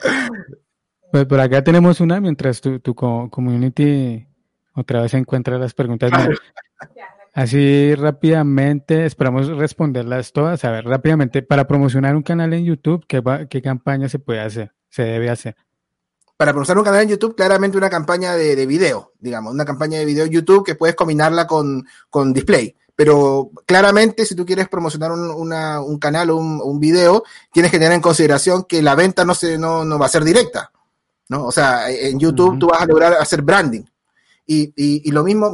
Pues 1.12 1.26
por 1.26 1.40
acá 1.40 1.62
tenemos 1.64 2.00
una 2.00 2.20
mientras 2.20 2.60
tu, 2.60 2.78
tu 2.80 2.94
community 2.94 4.26
otra 4.74 5.02
vez 5.02 5.14
encuentra 5.14 5.58
las 5.58 5.74
preguntas. 5.74 6.10
Así 7.32 7.94
rápidamente, 7.94 9.06
esperamos 9.06 9.48
responderlas 9.48 10.32
todas. 10.32 10.64
A 10.64 10.70
ver, 10.72 10.84
rápidamente, 10.84 11.42
para 11.42 11.66
promocionar 11.66 12.16
un 12.16 12.22
canal 12.22 12.52
en 12.52 12.64
YouTube, 12.64 13.04
¿qué, 13.06 13.22
qué 13.48 13.62
campaña 13.62 14.08
se 14.08 14.18
puede 14.18 14.40
hacer? 14.40 14.72
Se 14.88 15.02
debe 15.02 15.30
hacer. 15.30 15.54
Para 16.36 16.52
promocionar 16.52 16.78
un 16.78 16.84
canal 16.84 17.02
en 17.02 17.10
YouTube, 17.10 17.36
claramente 17.36 17.76
una 17.76 17.90
campaña 17.90 18.34
de, 18.34 18.56
de 18.56 18.66
video, 18.66 19.12
digamos, 19.20 19.52
una 19.52 19.64
campaña 19.64 19.98
de 19.98 20.06
video 20.06 20.24
en 20.24 20.30
YouTube 20.30 20.64
que 20.64 20.74
puedes 20.74 20.96
combinarla 20.96 21.46
con, 21.46 21.86
con 22.08 22.32
display. 22.32 22.74
Pero 22.96 23.50
claramente, 23.64 24.24
si 24.24 24.34
tú 24.34 24.44
quieres 24.44 24.68
promocionar 24.68 25.12
un, 25.12 25.30
una, 25.30 25.80
un 25.80 25.98
canal 25.98 26.30
o 26.30 26.36
un, 26.36 26.60
un, 26.62 26.80
video, 26.80 27.24
tienes 27.52 27.70
que 27.70 27.78
tener 27.78 27.92
en 27.92 28.00
consideración 28.00 28.64
que 28.64 28.82
la 28.82 28.94
venta 28.94 29.24
no, 29.24 29.34
se, 29.34 29.56
no, 29.56 29.84
no 29.84 29.98
va 29.98 30.06
a 30.06 30.10
ser 30.10 30.24
directa. 30.24 30.72
¿No? 31.30 31.46
O 31.46 31.52
sea, 31.52 31.88
en 31.88 32.18
YouTube 32.18 32.58
tú 32.58 32.66
vas 32.66 32.82
a 32.82 32.86
lograr 32.86 33.14
hacer 33.14 33.40
branding. 33.40 33.84
Y, 34.46 34.72
y, 34.74 35.10
lo 35.12 35.22
mismo, 35.22 35.52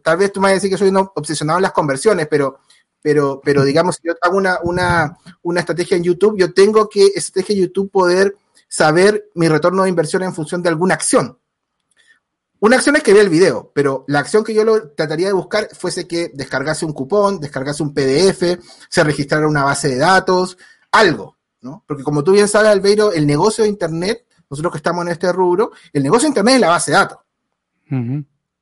tal 0.00 0.16
vez 0.16 0.32
tú 0.32 0.40
me 0.40 0.44
vas 0.44 0.52
a 0.52 0.54
decir 0.54 0.70
que 0.70 0.78
soy 0.78 0.92
obsesionado 0.94 1.58
en 1.58 1.64
las 1.64 1.72
conversiones, 1.72 2.28
pero, 2.28 2.60
pero, 3.02 3.40
pero 3.44 3.64
digamos, 3.64 3.96
si 3.96 4.06
yo 4.06 4.14
hago 4.22 4.36
una, 4.36 4.60
una, 4.62 5.18
una 5.42 5.58
estrategia 5.58 5.96
en 5.96 6.04
YouTube, 6.04 6.38
yo 6.38 6.54
tengo 6.54 6.88
que, 6.88 7.06
estrategia 7.16 7.56
en 7.56 7.62
YouTube, 7.62 7.90
poder 7.90 8.36
saber 8.68 9.28
mi 9.34 9.48
retorno 9.48 9.82
de 9.82 9.88
inversión 9.88 10.22
en 10.22 10.32
función 10.32 10.62
de 10.62 10.68
alguna 10.68 10.94
acción. 10.94 11.36
Una 12.60 12.76
acción 12.76 12.94
es 12.94 13.02
que 13.02 13.12
vea 13.12 13.22
el 13.22 13.28
video, 13.28 13.72
pero 13.74 14.04
la 14.06 14.20
acción 14.20 14.44
que 14.44 14.54
yo 14.54 14.62
lo 14.62 14.90
trataría 14.90 15.26
de 15.26 15.32
buscar 15.32 15.68
fuese 15.74 16.06
que 16.06 16.30
descargase 16.32 16.86
un 16.86 16.92
cupón, 16.92 17.40
descargase 17.40 17.82
un 17.82 17.92
PDF, 17.92 18.56
se 18.88 19.02
registrara 19.02 19.48
una 19.48 19.64
base 19.64 19.88
de 19.88 19.96
datos, 19.96 20.56
algo, 20.92 21.38
¿no? 21.60 21.82
Porque 21.88 22.04
como 22.04 22.22
tú 22.22 22.30
bien 22.30 22.46
sabes, 22.46 22.70
Albeiro, 22.70 23.12
el 23.12 23.26
negocio 23.26 23.64
de 23.64 23.70
Internet, 23.70 24.27
nosotros 24.50 24.72
que 24.72 24.78
estamos 24.78 25.04
en 25.04 25.12
este 25.12 25.32
rubro, 25.32 25.72
el 25.92 26.02
negocio 26.02 26.26
de 26.26 26.30
Internet 26.30 26.54
es 26.54 26.60
la 26.60 26.68
base 26.68 26.90
de 26.90 26.96
datos. 26.96 27.18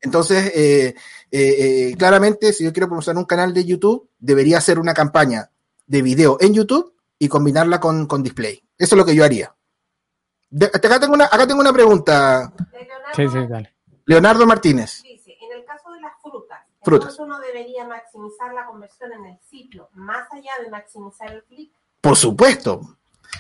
Entonces, 0.00 0.52
eh, 0.54 0.94
eh, 1.30 1.88
eh, 1.90 1.96
claramente, 1.96 2.52
si 2.52 2.64
yo 2.64 2.72
quiero 2.72 2.86
promocionar 2.86 3.20
un 3.20 3.26
canal 3.26 3.52
de 3.52 3.64
YouTube, 3.64 4.08
debería 4.18 4.58
hacer 4.58 4.78
una 4.78 4.94
campaña 4.94 5.50
de 5.86 6.02
video 6.02 6.36
en 6.40 6.54
YouTube 6.54 6.94
y 7.18 7.28
combinarla 7.28 7.80
con, 7.80 8.22
display. 8.22 8.62
Eso 8.78 8.94
es 8.94 8.98
lo 8.98 9.04
que 9.04 9.14
yo 9.14 9.24
haría. 9.24 9.54
acá, 10.72 11.00
tengo 11.00 11.14
una, 11.14 11.24
acá 11.24 11.46
tengo 11.46 11.60
una 11.60 11.72
pregunta. 11.72 12.52
Sí, 13.14 13.28
sí, 13.28 13.46
dale. 13.48 13.74
Leonardo 14.04 14.46
Martínez. 14.46 15.02
Dice, 15.02 15.36
en 15.40 15.58
el 15.58 15.64
caso 15.64 15.90
de 15.90 16.00
las 16.00 16.12
frutas, 16.22 16.60
frutas. 16.82 17.18
uno 17.18 17.40
debería 17.40 17.84
maximizar 17.86 18.54
la 18.54 18.66
conversión 18.66 19.12
en 19.12 19.26
el 19.26 19.38
sitio, 19.50 19.88
más 19.94 20.28
allá 20.30 20.52
de 20.62 20.70
maximizar 20.70 21.32
el 21.32 21.42
clic. 21.44 21.72
Por 22.00 22.16
supuesto. 22.16 22.80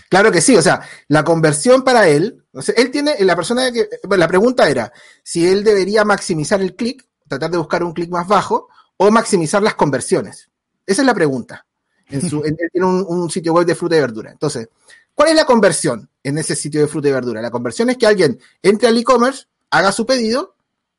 Claro 0.08 0.30
que 0.30 0.40
sí, 0.40 0.56
o 0.56 0.62
sea, 0.62 0.80
la 1.08 1.24
conversión 1.24 1.82
para 1.82 2.08
él, 2.08 2.44
o 2.52 2.60
él 2.76 2.90
tiene, 2.90 3.16
la 3.20 3.36
persona 3.36 3.72
que, 3.72 3.88
la 4.08 4.28
pregunta 4.28 4.68
era 4.68 4.92
si 5.22 5.46
él 5.46 5.64
debería 5.64 6.04
maximizar 6.04 6.60
el 6.60 6.74
clic, 6.74 7.06
tratar 7.28 7.50
de 7.50 7.58
buscar 7.58 7.82
un 7.82 7.92
clic 7.92 8.10
más 8.10 8.26
bajo, 8.26 8.68
o 8.96 9.10
maximizar 9.10 9.62
las 9.62 9.74
conversiones. 9.74 10.50
Esa 10.86 11.02
es 11.02 11.06
la 11.06 11.14
pregunta. 11.14 11.66
En 12.08 12.28
su, 12.28 12.44
él 12.44 12.56
tiene 12.72 12.86
un, 12.86 13.30
sitio 13.30 13.52
web 13.52 13.66
de 13.66 13.74
fruta 13.74 13.96
y 13.96 14.00
verdura. 14.00 14.30
Entonces, 14.30 14.68
¿cuál 15.14 15.30
es 15.30 15.34
la 15.34 15.44
conversión 15.44 16.08
en 16.22 16.38
ese 16.38 16.54
sitio 16.54 16.80
de 16.80 16.86
fruta 16.86 17.08
y 17.08 17.12
verdura? 17.12 17.42
La 17.42 17.50
conversión 17.50 17.90
es 17.90 17.96
que 17.96 18.06
alguien 18.06 18.38
entre 18.62 18.88
al 18.88 18.96
e-commerce, 18.96 19.46
haga 19.70 19.90
su 19.90 20.06
pedido 20.06 20.54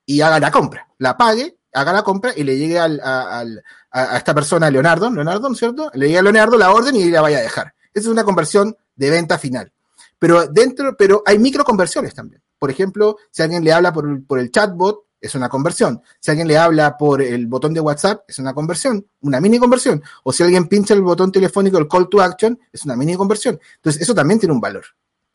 y 0.06 0.20
haga 0.22 0.40
la 0.40 0.52
compra, 0.52 0.88
la 0.98 1.16
pague, 1.16 1.58
haga 1.74 1.94
la 1.94 2.04
compra 2.04 2.34
y 2.36 2.44
le 2.44 2.58
llegue 2.58 2.78
al, 2.78 3.00
a, 3.02 3.44
a, 3.92 4.18
esta 4.18 4.36
persona, 4.36 4.70
Leonardo, 4.70 5.10
Leonardo, 5.10 5.48
¿no 5.48 5.54
es 5.54 5.60
cierto? 5.60 5.90
Le 5.94 6.08
llegue 6.08 6.20
a 6.20 6.24
Leonardo 6.24 6.58
la 6.58 6.72
orden 6.72 6.96
y 6.96 7.10
la 7.10 7.22
vaya 7.22 7.38
a 7.38 7.42
dejar. 7.42 7.74
Esa 7.98 8.10
es 8.10 8.12
una 8.12 8.24
conversión 8.24 8.78
de 8.96 9.10
venta 9.10 9.40
final. 9.40 9.72
Pero 10.20 10.46
dentro, 10.46 10.96
pero 10.96 11.24
hay 11.26 11.40
microconversiones 11.40 12.14
también. 12.14 12.42
Por 12.60 12.70
ejemplo, 12.70 13.18
si 13.32 13.42
alguien 13.42 13.64
le 13.64 13.74
habla 13.74 13.92
por, 13.92 14.24
por 14.26 14.38
el 14.38 14.52
chatbot, 14.52 15.06
es 15.20 15.34
una 15.34 15.50
conversión. 15.50 16.00
Si 16.20 16.30
alguien 16.30 16.48
le 16.48 16.60
habla 16.60 16.96
por 16.96 17.24
el 17.24 17.48
botón 17.48 17.74
de 17.74 17.80
WhatsApp, 17.80 18.24
es 18.28 18.38
una 18.38 18.54
conversión, 18.54 19.04
una 19.22 19.42
mini 19.42 19.58
conversión. 19.58 20.04
O 20.24 20.32
si 20.32 20.44
alguien 20.44 20.68
pincha 20.68 20.94
el 20.94 21.02
botón 21.02 21.32
telefónico, 21.32 21.80
el 21.80 21.88
call 21.88 22.08
to 22.08 22.22
action, 22.22 22.60
es 22.72 22.86
una 22.86 22.96
mini 22.96 23.16
conversión. 23.16 23.60
Entonces, 23.78 24.04
eso 24.04 24.14
también 24.14 24.40
tiene 24.40 24.54
un 24.54 24.62
valor, 24.62 24.86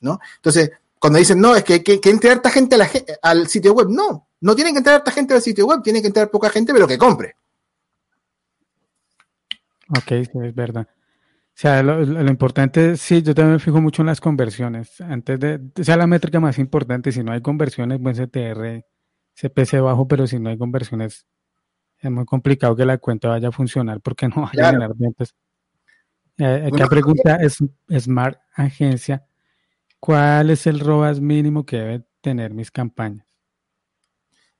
¿no? 0.01 0.21
Entonces, 0.37 0.71
cuando 1.01 1.19
dicen, 1.19 1.41
no, 1.41 1.57
es 1.57 1.65
que, 1.65 1.83
que, 1.83 2.01
que 2.01 2.11
entre 2.11 2.31
harta 2.31 2.49
gente 2.49 2.77
al 3.23 3.49
sitio 3.49 3.73
web, 3.73 3.89
no, 3.91 4.29
no 4.41 4.55
tiene 4.55 4.71
que 4.71 4.79
entrar 4.79 4.97
harta 4.97 5.11
gente 5.11 5.35
al 5.35 5.43
sitio 5.43 5.67
web, 5.67 5.83
tiene 5.83 6.01
que 6.01 6.07
entrar 6.07 6.31
poca 6.31 6.49
gente, 6.49 6.73
pero 6.73 6.87
que 6.87 6.97
compre. 6.97 7.35
Ok, 9.89 10.13
es 10.13 10.55
verdad. 10.55 10.87
O 11.63 11.65
sea, 11.65 11.81
lo, 11.81 12.29
importante, 12.29 12.97
sí, 12.97 13.23
yo 13.23 13.37
también 13.37 13.53
me 13.53 13.59
fijo 13.61 13.81
mucho 13.81 14.03
en 14.03 14.07
las 14.07 14.21
conversiones. 14.21 15.01
Antes 15.01 15.39
de, 15.39 15.61
o 15.79 15.85
sea, 15.85 15.97
la 15.97 16.09
métrica 16.09 16.41
más 16.41 16.59
importante, 16.59 17.13
si 17.13 17.23
no 17.23 17.31
hay 17.31 17.41
conversiones, 17.41 18.01
buen 18.01 18.17
CTR, 18.17 18.85
CPC 19.33 19.81
bajo, 19.81 20.09
pero 20.09 20.27
si 20.27 20.41
no 20.41 20.51
hay 20.51 20.59
conversiones, 20.59 21.25
es 22.01 22.11
muy 22.11 22.25
complicado 22.25 22.75
que 22.75 22.85
la 22.85 22.99
cuenta 22.99 23.29
vaya 23.29 23.47
a 23.47 23.53
funcionar 23.53 24.01
porque 24.01 24.27
no 24.27 24.43
vaya 24.43 24.71
a 24.71 24.73
generar 24.73 24.91
ventas. 24.97 25.37
Eh, 26.37 26.69
acá 26.73 26.89
pregunta 26.89 27.37
es 27.37 27.59
Smart 27.97 28.41
Agencia, 28.57 29.25
¿cuál 30.01 30.51
es 30.51 30.67
el 30.67 30.81
ROAS 30.81 31.21
mínimo 31.21 31.65
que 31.65 31.77
deben 31.77 32.07
tener 32.21 32.53
mis 32.53 32.73
campañas? 32.73 33.25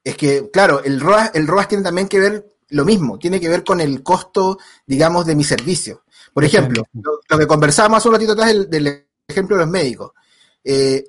Es 0.05 0.17
que, 0.17 0.49
claro, 0.53 0.85
el 0.85 1.01
ROAS, 1.01 1.33
el 1.35 1.49
ROAS 1.49 1.67
tiene 1.67 1.83
también 1.83 2.07
que 2.07 2.21
ver 2.21 2.47
lo 2.69 2.85
mismo, 2.85 3.19
tiene 3.19 3.41
que 3.41 3.49
ver 3.49 3.65
con 3.65 3.81
el 3.81 4.05
costo, 4.05 4.59
digamos, 4.87 5.27
de 5.27 5.35
mi 5.35 5.43
servicio. 5.43 6.02
Por 6.33 6.45
ejemplo, 6.45 6.85
lo, 6.93 7.39
que 7.39 7.47
conversábamos 7.47 7.99
hace 7.99 8.09
un 8.09 8.15
ratito 8.15 8.33
atrás 8.33 8.69
del, 8.69 9.07
ejemplo 9.29 9.57
de 9.57 9.63
los 9.63 9.71
médicos. 9.71 10.13
Eh, 10.65 11.05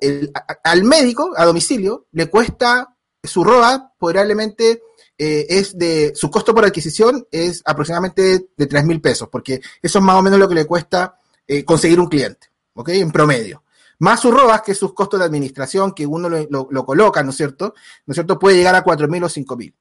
al 0.64 0.84
médico, 0.84 1.32
a 1.36 1.44
domicilio, 1.44 2.06
le 2.12 2.28
cuesta 2.28 2.96
su 3.22 3.42
ROA, 3.42 3.92
probablemente 3.98 4.82
eh, 5.16 5.46
es 5.48 5.78
de, 5.78 6.12
su 6.14 6.30
costo 6.30 6.54
por 6.54 6.64
adquisición 6.64 7.26
es 7.30 7.62
aproximadamente 7.64 8.48
de 8.56 8.66
3 8.66 8.84
mil 8.84 9.00
pesos, 9.00 9.28
porque 9.30 9.60
eso 9.80 9.98
es 9.98 10.04
más 10.04 10.16
o 10.16 10.22
menos 10.22 10.38
lo 10.38 10.48
que 10.48 10.56
le 10.56 10.66
cuesta 10.66 11.16
eh, 11.46 11.64
conseguir 11.64 12.00
un 12.00 12.08
cliente, 12.08 12.48
¿ok? 12.74 12.88
En 12.90 13.12
promedio. 13.12 13.62
Más 14.00 14.20
su 14.20 14.32
ROAS, 14.32 14.62
que 14.62 14.74
sus 14.74 14.92
costos 14.92 15.20
de 15.20 15.26
administración, 15.26 15.92
que 15.92 16.04
uno 16.04 16.28
lo, 16.28 16.68
lo, 16.68 16.84
coloca, 16.84 17.22
¿no 17.22 17.30
es 17.30 17.36
cierto? 17.36 17.74
¿No 18.06 18.12
es 18.12 18.16
cierto? 18.16 18.38
Puede 18.38 18.56
llegar 18.56 18.74
a 18.74 18.82
4 18.82 19.06
mil 19.06 19.22
o 19.22 19.28
5 19.28 19.56
mil, 19.56 19.74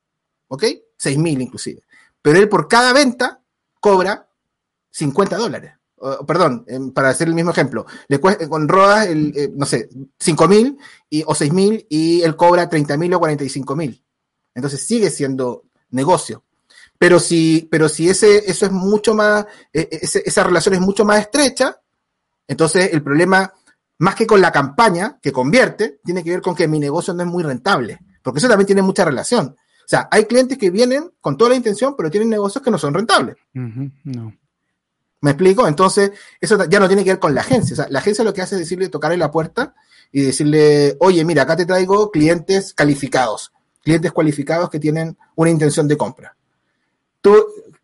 ¿ok? 0.47 0.63
6 0.97 1.17
mil 1.17 1.41
inclusive. 1.41 1.81
Pero 2.21 2.37
él 2.37 2.47
por 2.47 2.67
cada 2.67 2.93
venta 2.93 3.41
cobra 3.79 4.29
50 4.93 5.37
dólares. 5.37 5.73
perdón, 6.27 6.65
para 6.93 7.09
hacer 7.09 7.27
el 7.27 7.33
mismo 7.33 7.51
ejemplo, 7.51 7.85
le 8.07 8.19
cuesta 8.19 8.47
con 8.47 8.67
ROAS, 8.67 9.07
el, 9.07 9.33
eh, 9.35 9.51
no 9.53 9.65
sé, 9.65 9.89
5 10.19 10.47
mil 10.47 10.77
o 11.25 11.35
6 11.35 11.53
mil 11.53 11.85
y 11.89 12.21
él 12.21 12.35
cobra 12.35 12.69
30 12.69 12.97
mil 12.97 13.13
o 13.13 13.19
45 13.19 13.75
mil. 13.75 14.03
Entonces 14.53 14.85
sigue 14.85 15.09
siendo 15.09 15.63
negocio. 15.89 16.43
Pero 16.97 17.19
si, 17.19 17.67
pero 17.69 17.89
si 17.89 18.09
ese, 18.09 18.49
eso 18.49 18.65
es 18.65 18.71
mucho 18.71 19.13
más, 19.13 19.45
e, 19.73 19.81
e, 19.91 19.99
esa 20.01 20.43
relación 20.43 20.75
es 20.75 20.81
mucho 20.81 21.03
más 21.03 21.19
estrecha, 21.19 21.81
entonces 22.47 22.93
el 22.93 23.01
problema, 23.01 23.51
más 23.99 24.15
que 24.15 24.27
con 24.27 24.41
la 24.41 24.51
campaña 24.51 25.19
que 25.21 25.31
convierte, 25.31 25.99
tiene 26.03 26.23
que 26.23 26.29
ver 26.29 26.41
con 26.41 26.55
que 26.55 26.67
mi 26.67 26.79
negocio 26.79 27.13
no 27.13 27.23
es 27.23 27.29
muy 27.29 27.43
rentable. 27.43 27.99
Porque 28.21 28.39
eso 28.39 28.47
también 28.47 28.67
tiene 28.67 28.81
mucha 28.81 29.03
relación. 29.03 29.47
O 29.47 29.87
sea, 29.87 30.07
hay 30.09 30.25
clientes 30.25 30.57
que 30.57 30.69
vienen 30.69 31.11
con 31.19 31.35
toda 31.35 31.49
la 31.49 31.57
intención, 31.57 31.95
pero 31.97 32.09
tienen 32.09 32.29
negocios 32.29 32.63
que 32.63 32.71
no 32.71 32.77
son 32.77 32.93
rentables. 32.93 33.35
no. 33.53 34.33
¿Me 35.24 35.32
explico? 35.32 35.65
Entonces, 35.65 36.11
eso 36.41 36.65
ya 36.65 36.82
no 36.82 36.88
tiene 36.88 37.01
que 37.01 37.11
ver 37.11 37.19
con 37.19 37.34
la 37.34 37.39
agencia. 37.39 37.88
La 37.89 37.99
agencia 37.99 38.26
lo 38.26 38.34
que 38.34 38.41
hace 38.41 38.55
es 38.55 38.59
decirle, 38.59 38.89
tocarle 38.89 39.15
la 39.15 39.32
puerta 39.32 39.74
y 40.11 40.21
decirle, 40.21 40.97
oye, 40.99 41.24
mira, 41.24 41.43
acá 41.43 41.55
te 41.55 41.65
traigo 41.65 42.11
clientes 42.11 42.74
calificados, 42.74 43.53
clientes 43.82 44.11
cualificados 44.11 44.69
que 44.69 44.82
tienen 44.82 45.17
una 45.36 45.49
intención 45.49 45.88
de 45.88 45.95
compra. 45.95 46.36
¿Tú 47.21 47.34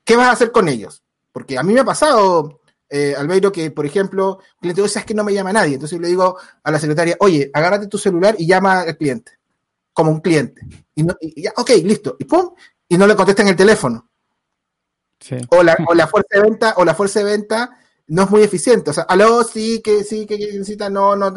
qué 0.04 0.18
vas 0.18 0.28
a 0.28 0.32
hacer 0.34 0.52
con 0.52 0.68
ellos? 0.68 1.02
Porque 1.32 1.58
a 1.58 1.64
mí 1.64 1.74
me 1.74 1.80
ha 1.80 1.86
pasado, 1.86 2.60
eh, 2.90 3.16
Albeiro, 3.18 3.54
que, 3.54 3.72
por 3.72 3.86
ejemplo, 3.86 4.40
el 4.56 4.60
cliente 4.60 4.82
dice, 4.82 5.00
es 5.00 5.06
que 5.06 5.14
no 5.14 5.24
me 5.24 5.34
llama 5.34 5.54
nadie. 5.54 5.76
Entonces 5.76 5.98
le 5.98 6.10
digo 6.10 6.38
a 6.62 6.72
la 6.72 6.78
secretaria, 6.78 7.16
oye, 7.22 7.50
agárrate 7.54 7.88
tu 7.88 7.98
celular 7.98 8.36
y 8.38 8.48
llama 8.48 8.82
al 8.82 8.98
cliente, 8.98 9.40
como 9.94 10.12
un 10.12 10.20
cliente. 10.20 10.62
Y, 10.94 11.04
no, 11.04 11.16
y 11.22 11.44
ya, 11.44 11.54
ok, 11.56 11.70
listo. 11.86 12.18
Y 12.20 12.26
pum, 12.26 12.50
y 12.90 12.98
no 12.98 13.08
le 13.08 13.16
contestan 13.16 13.48
el 13.48 13.56
teléfono. 13.56 14.09
O, 15.50 15.64
la, 15.64 15.78
o 15.88 15.94
la 15.94 16.08
fuerza 16.08 16.30
de 16.32 16.42
venta, 16.42 16.74
o 16.78 16.86
la 16.86 16.96
fuerza 16.96 17.20
de 17.20 17.26
venta 17.26 17.78
no 18.08 18.24
es 18.24 18.30
muy 18.30 18.42
eficiente. 18.42 18.90
O 18.90 18.94
sea, 18.94 19.04
aló, 19.04 19.44
sí, 19.44 19.82
que 19.84 20.04
sí, 20.04 20.26
que 20.26 20.38
necesita, 20.38 20.90
no, 20.90 21.16
no. 21.16 21.34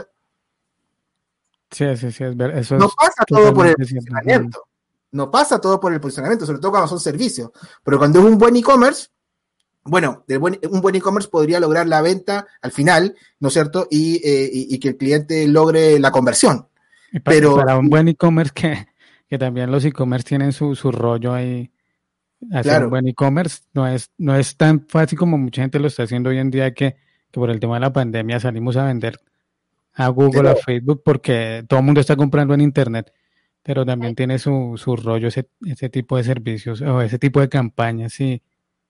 Sí, 1.70 1.96
sí, 1.96 2.12
sí, 2.12 2.24
es 2.24 2.36
verdad. 2.36 2.62
no 2.78 2.90
pasa 2.90 3.24
todo 3.26 3.54
por 3.54 3.66
el 3.66 3.74
funcionamiento. 3.74 4.64
no 5.12 5.30
pasa 5.30 5.58
todo 5.58 5.80
por 5.80 5.92
el 5.92 6.00
posicionamiento, 6.00 6.44
sobre 6.44 6.58
todo 6.60 6.70
cuando 6.70 6.88
son 6.88 7.00
servicios. 7.00 7.50
Pero 7.82 7.98
cuando 7.98 8.20
es 8.20 8.24
un 8.26 8.38
buen 8.38 8.56
e-commerce, 8.56 9.08
bueno, 9.84 10.24
un 10.70 10.80
buen 10.80 10.94
e-commerce 10.94 11.28
podría 11.28 11.60
lograr 11.60 11.88
la 11.88 12.02
venta 12.02 12.46
al 12.60 12.72
final, 12.72 13.16
¿no 13.40 13.48
es 13.48 13.54
cierto? 13.54 13.88
Y, 13.90 14.20
eh, 14.22 14.78
que 14.78 14.88
el 14.88 14.96
cliente 14.96 15.46
logre 15.48 15.98
la 15.98 16.10
conversión. 16.10 16.68
para, 17.12 17.36
Pero 17.36 17.56
para 17.56 17.78
un 17.78 17.88
buen 17.88 18.08
e-commerce 18.08 18.52
que, 18.54 18.86
que 19.28 19.38
también 19.38 19.70
los 19.70 19.84
e-commerce 19.84 20.28
tienen 20.28 20.52
su, 20.52 20.74
su 20.76 20.92
rollo 20.92 21.32
ahí. 21.32 21.70
Hacer 22.50 22.84
un 22.84 22.90
buen 22.90 23.06
e-commerce 23.06 23.62
no 23.72 23.86
es, 23.86 24.10
no 24.18 24.34
es 24.34 24.56
tan 24.56 24.86
fácil 24.88 25.18
como 25.18 25.38
mucha 25.38 25.62
gente 25.62 25.78
lo 25.78 25.86
está 25.86 26.02
haciendo 26.02 26.30
hoy 26.30 26.38
en 26.38 26.50
día 26.50 26.74
que, 26.74 26.96
que 27.30 27.40
por 27.40 27.50
el 27.50 27.60
tema 27.60 27.74
de 27.74 27.80
la 27.80 27.92
pandemia 27.92 28.40
salimos 28.40 28.76
a 28.76 28.86
vender 28.86 29.20
a 29.94 30.08
Google, 30.08 30.50
a 30.50 30.56
Facebook, 30.56 31.02
porque 31.04 31.64
todo 31.68 31.80
el 31.80 31.84
mundo 31.84 32.00
está 32.00 32.16
comprando 32.16 32.54
en 32.54 32.62
Internet, 32.62 33.12
pero 33.62 33.84
también 33.84 34.14
tiene 34.14 34.38
su, 34.38 34.74
su 34.76 34.96
rollo 34.96 35.28
ese, 35.28 35.48
ese 35.66 35.88
tipo 35.88 36.16
de 36.16 36.24
servicios 36.24 36.80
o 36.80 37.00
ese 37.02 37.18
tipo 37.18 37.40
de 37.40 37.48
campañas 37.48 38.18
y, 38.20 38.42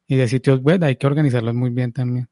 y 0.06 0.16
de 0.16 0.28
sitios 0.28 0.62
web, 0.62 0.82
hay 0.84 0.96
que 0.96 1.06
organizarlos 1.06 1.54
muy 1.54 1.70
bien 1.70 1.92
también. 1.92 2.28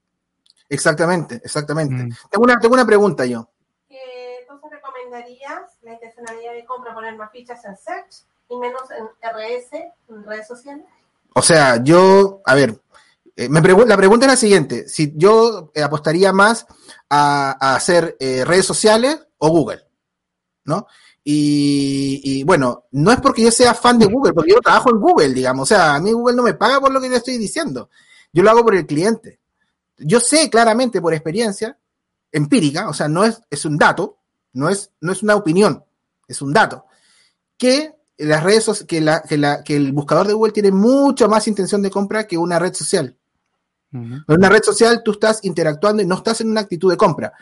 Exactamente, 0.68 1.40
exactamente. 1.44 2.04
Mm. 2.04 2.10
Tengo, 2.30 2.44
una, 2.44 2.58
tengo 2.60 2.74
una 2.74 2.86
pregunta 2.86 3.26
yo. 3.26 3.50
¿Entonces 3.88 4.70
recomendarías 4.70 5.78
la 5.82 5.94
intencionalidad 5.94 6.52
de 6.52 6.64
compra 6.64 6.94
poner 6.94 7.16
más 7.16 7.32
fichas 7.32 7.64
en 7.64 7.76
search 7.76 8.24
y 8.48 8.56
menos 8.56 8.82
en 8.92 9.04
RS, 9.20 9.72
en 10.08 10.24
redes 10.24 10.46
sociales? 10.46 10.86
O 11.34 11.42
sea, 11.42 11.82
yo, 11.82 12.42
a 12.44 12.54
ver, 12.54 12.80
eh, 13.36 13.48
me 13.48 13.60
la 13.60 13.96
pregunta 13.96 14.26
es 14.26 14.32
la 14.32 14.36
siguiente, 14.36 14.88
si 14.88 15.12
yo 15.16 15.72
eh, 15.74 15.82
apostaría 15.82 16.32
más 16.32 16.66
a, 17.08 17.74
hacer 17.74 18.16
eh, 18.20 18.44
redes 18.44 18.66
sociales 18.66 19.18
o 19.38 19.48
Google, 19.48 19.82
¿no? 20.64 20.86
Y, 21.22 22.42
bueno, 22.44 22.86
no 22.92 23.12
es 23.12 23.20
porque 23.20 23.42
yo 23.42 23.52
sea 23.52 23.72
fan 23.72 23.98
de 23.98 24.06
Google, 24.06 24.32
porque 24.32 24.50
yo 24.52 24.60
trabajo 24.60 24.90
en 24.90 24.98
Google, 24.98 25.28
digamos. 25.28 25.62
O 25.62 25.74
sea, 25.74 25.94
a 25.94 26.00
mí 26.00 26.10
Google 26.12 26.34
no 26.34 26.42
me 26.42 26.54
paga 26.54 26.80
por 26.80 26.90
lo 26.90 27.00
que 27.00 27.08
le 27.08 27.16
estoy 27.16 27.38
diciendo. 27.38 27.88
Yo 28.32 28.42
lo 28.42 28.50
hago 28.50 28.64
por 28.64 28.74
el 28.74 28.86
cliente. 28.86 29.38
Yo 29.96 30.18
sé 30.18 30.50
claramente 30.50 31.00
por 31.00 31.14
experiencia 31.14 31.78
empírica, 32.32 32.88
o 32.88 32.94
sea, 32.94 33.06
no 33.08 33.24
es, 33.24 33.40
es 33.48 33.64
un 33.64 33.76
dato, 33.76 34.18
no 34.54 34.68
es, 34.68 34.90
no 35.00 35.12
es 35.12 35.22
una 35.22 35.36
opinión, 35.36 35.84
es 36.26 36.42
un 36.42 36.52
dato, 36.52 36.86
que 37.56 37.94
las 38.20 38.42
redes 38.42 38.84
que, 38.86 39.00
la, 39.00 39.22
que, 39.22 39.36
la, 39.36 39.62
que 39.64 39.76
el 39.76 39.92
buscador 39.92 40.26
de 40.26 40.32
Google 40.34 40.52
tiene 40.52 40.70
mucha 40.70 41.28
más 41.28 41.48
intención 41.48 41.82
de 41.82 41.90
compra 41.90 42.26
que 42.26 42.38
una 42.38 42.58
red 42.58 42.74
social. 42.74 43.16
En 43.92 44.22
una 44.28 44.48
red 44.48 44.62
social 44.62 45.02
tú 45.04 45.12
estás 45.12 45.40
interactuando 45.44 46.02
y 46.02 46.06
no 46.06 46.16
estás 46.16 46.40
en 46.40 46.50
una 46.50 46.60
actitud 46.60 46.90
de 46.90 46.96
compra. 46.96 47.32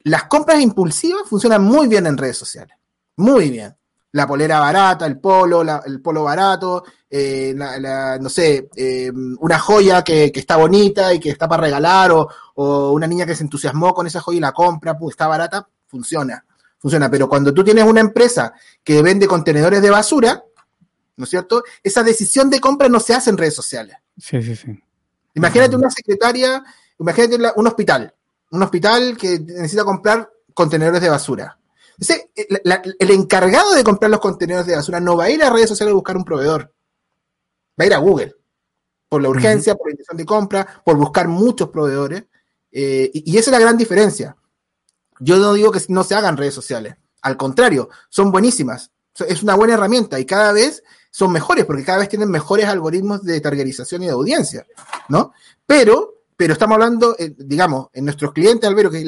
Las 0.00 0.24
compras 0.24 0.60
impulsivas 0.60 1.22
funcionan 1.26 1.64
muy 1.64 1.88
bien 1.88 2.06
en 2.06 2.18
redes 2.18 2.36
sociales. 2.36 2.76
Muy 3.16 3.50
bien. 3.50 3.74
La 4.12 4.26
polera 4.26 4.60
barata, 4.60 5.06
el 5.06 5.18
polo, 5.18 5.62
el 5.62 6.00
polo 6.00 6.22
barato, 6.22 6.84
eh, 7.10 7.54
no 7.54 8.28
sé, 8.28 8.68
eh, 8.76 9.10
una 9.38 9.58
joya 9.58 10.02
que, 10.02 10.30
está 10.34 10.56
bonita 10.56 11.12
y 11.12 11.18
que 11.18 11.30
está 11.30 11.48
para 11.48 11.62
regalar, 11.62 12.12
o, 12.12 12.92
una 12.92 13.06
niña 13.06 13.26
que 13.26 13.34
se 13.34 13.42
entusiasmó 13.42 13.94
con 13.94 14.06
esa 14.06 14.20
joya 14.20 14.36
y 14.36 14.40
la 14.40 14.52
compra, 14.52 14.96
pues 14.96 15.14
está 15.14 15.26
barata, 15.26 15.66
funciona. 15.86 16.44
Funciona. 16.84 17.10
Pero 17.10 17.30
cuando 17.30 17.54
tú 17.54 17.64
tienes 17.64 17.82
una 17.84 18.00
empresa 18.00 18.52
que 18.82 19.00
vende 19.00 19.26
contenedores 19.26 19.80
de 19.80 19.88
basura, 19.88 20.44
¿no 21.16 21.24
es 21.24 21.30
cierto? 21.30 21.62
Esa 21.82 22.02
decisión 22.02 22.50
de 22.50 22.60
compra 22.60 22.90
no 22.90 23.00
se 23.00 23.14
hace 23.14 23.30
en 23.30 23.38
redes 23.38 23.54
sociales. 23.54 23.96
Sí, 24.18 24.42
sí, 24.42 24.54
sí. 24.54 24.78
Imagínate 25.32 25.76
una 25.76 25.90
secretaria, 25.90 26.62
imagínate 26.98 27.38
un 27.56 27.66
hospital, 27.66 28.14
un 28.50 28.62
hospital 28.62 29.16
que 29.16 29.40
necesita 29.40 29.82
comprar 29.82 30.30
contenedores 30.52 31.00
de 31.00 31.08
basura. 31.08 31.58
el 32.36 33.10
encargado 33.10 33.72
de 33.72 33.82
comprar 33.82 34.10
los 34.10 34.20
contenedores 34.20 34.66
de 34.66 34.76
basura 34.76 35.00
no 35.00 35.16
va 35.16 35.24
a 35.24 35.30
ir 35.30 35.42
a 35.42 35.48
redes 35.48 35.70
sociales 35.70 35.92
a 35.92 35.94
buscar 35.94 36.18
un 36.18 36.24
proveedor, 36.26 36.70
va 37.80 37.84
a 37.84 37.86
ir 37.86 37.94
a 37.94 37.98
Google, 37.98 38.36
por 39.08 39.22
la 39.22 39.30
urgencia, 39.30 39.74
por 39.74 39.86
la 39.86 39.92
intención 39.92 40.18
de 40.18 40.26
compra, 40.26 40.82
por 40.84 40.98
buscar 40.98 41.28
muchos 41.28 41.70
proveedores. 41.70 42.24
Eh, 42.70 43.10
y, 43.14 43.38
esa 43.38 43.48
es 43.48 43.52
la 43.52 43.60
gran 43.60 43.78
diferencia. 43.78 44.36
Yo 45.20 45.36
no 45.38 45.52
digo 45.52 45.70
que 45.70 45.80
no 45.88 46.04
se 46.04 46.14
hagan 46.14 46.36
redes 46.36 46.54
sociales, 46.54 46.96
al 47.24 47.36
contrario, 47.38 47.88
son 48.10 48.30
buenísimas. 48.30 48.90
Es 49.26 49.42
una 49.42 49.54
buena 49.54 49.74
herramienta 49.74 50.20
y 50.20 50.26
cada 50.26 50.52
vez 50.52 50.82
son 51.10 51.32
mejores 51.32 51.64
porque 51.64 51.84
cada 51.84 51.98
vez 51.98 52.08
tienen 52.08 52.30
mejores 52.30 52.66
algoritmos 52.66 53.22
de 53.22 53.40
targetización 53.40 54.02
y 54.02 54.06
de 54.06 54.12
audiencia, 54.12 54.66
¿no? 55.08 55.32
Pero, 55.64 56.24
pero 56.36 56.52
estamos 56.52 56.74
hablando, 56.74 57.16
eh, 57.18 57.34
digamos, 57.38 57.88
en 57.94 58.04
nuestros 58.04 58.32
clientes, 58.32 58.68
Albero, 58.68 58.90
que 58.90 59.06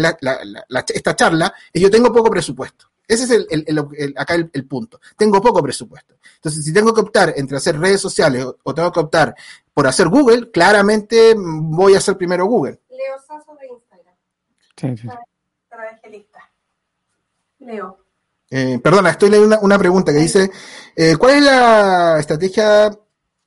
esta 0.94 1.14
charla, 1.14 1.52
es 1.72 1.82
yo 1.82 1.90
tengo 1.90 2.10
poco 2.12 2.30
presupuesto. 2.30 2.86
Ese 3.06 3.24
es 3.24 3.46
el, 3.50 4.14
acá 4.16 4.34
el, 4.34 4.66
punto. 4.66 4.98
Tengo 5.16 5.40
poco 5.40 5.62
presupuesto. 5.62 6.14
Entonces, 6.36 6.64
si 6.64 6.72
tengo 6.72 6.94
que 6.94 7.02
optar 7.02 7.34
entre 7.36 7.58
hacer 7.58 7.78
redes 7.78 8.00
sociales 8.00 8.46
o, 8.62 8.74
tengo 8.74 8.90
que 8.90 9.00
optar 9.00 9.34
por 9.74 9.86
hacer 9.86 10.08
Google, 10.08 10.50
claramente 10.50 11.34
voy 11.36 11.94
a 11.94 11.98
hacer 11.98 12.16
primero 12.16 12.46
Google. 12.46 12.80
Leo 12.88 13.18
Sasso 13.26 13.54
de 13.60 13.68
Instagram. 13.68 14.14
Sí, 14.76 15.02
sí. 15.02 15.08
Para, 15.76 16.00
Leo. 17.58 17.98
Eh, 18.48 18.80
perdona, 18.82 19.10
estoy 19.10 19.28
leyendo 19.28 19.60
una, 19.60 19.78
pregunta 19.78 20.10
que 20.10 20.20
dice, 20.20 20.50
eh, 20.94 21.16
¿cuál 21.18 21.34
es 21.34 21.42
la 21.42 22.18
estrategia 22.18 22.90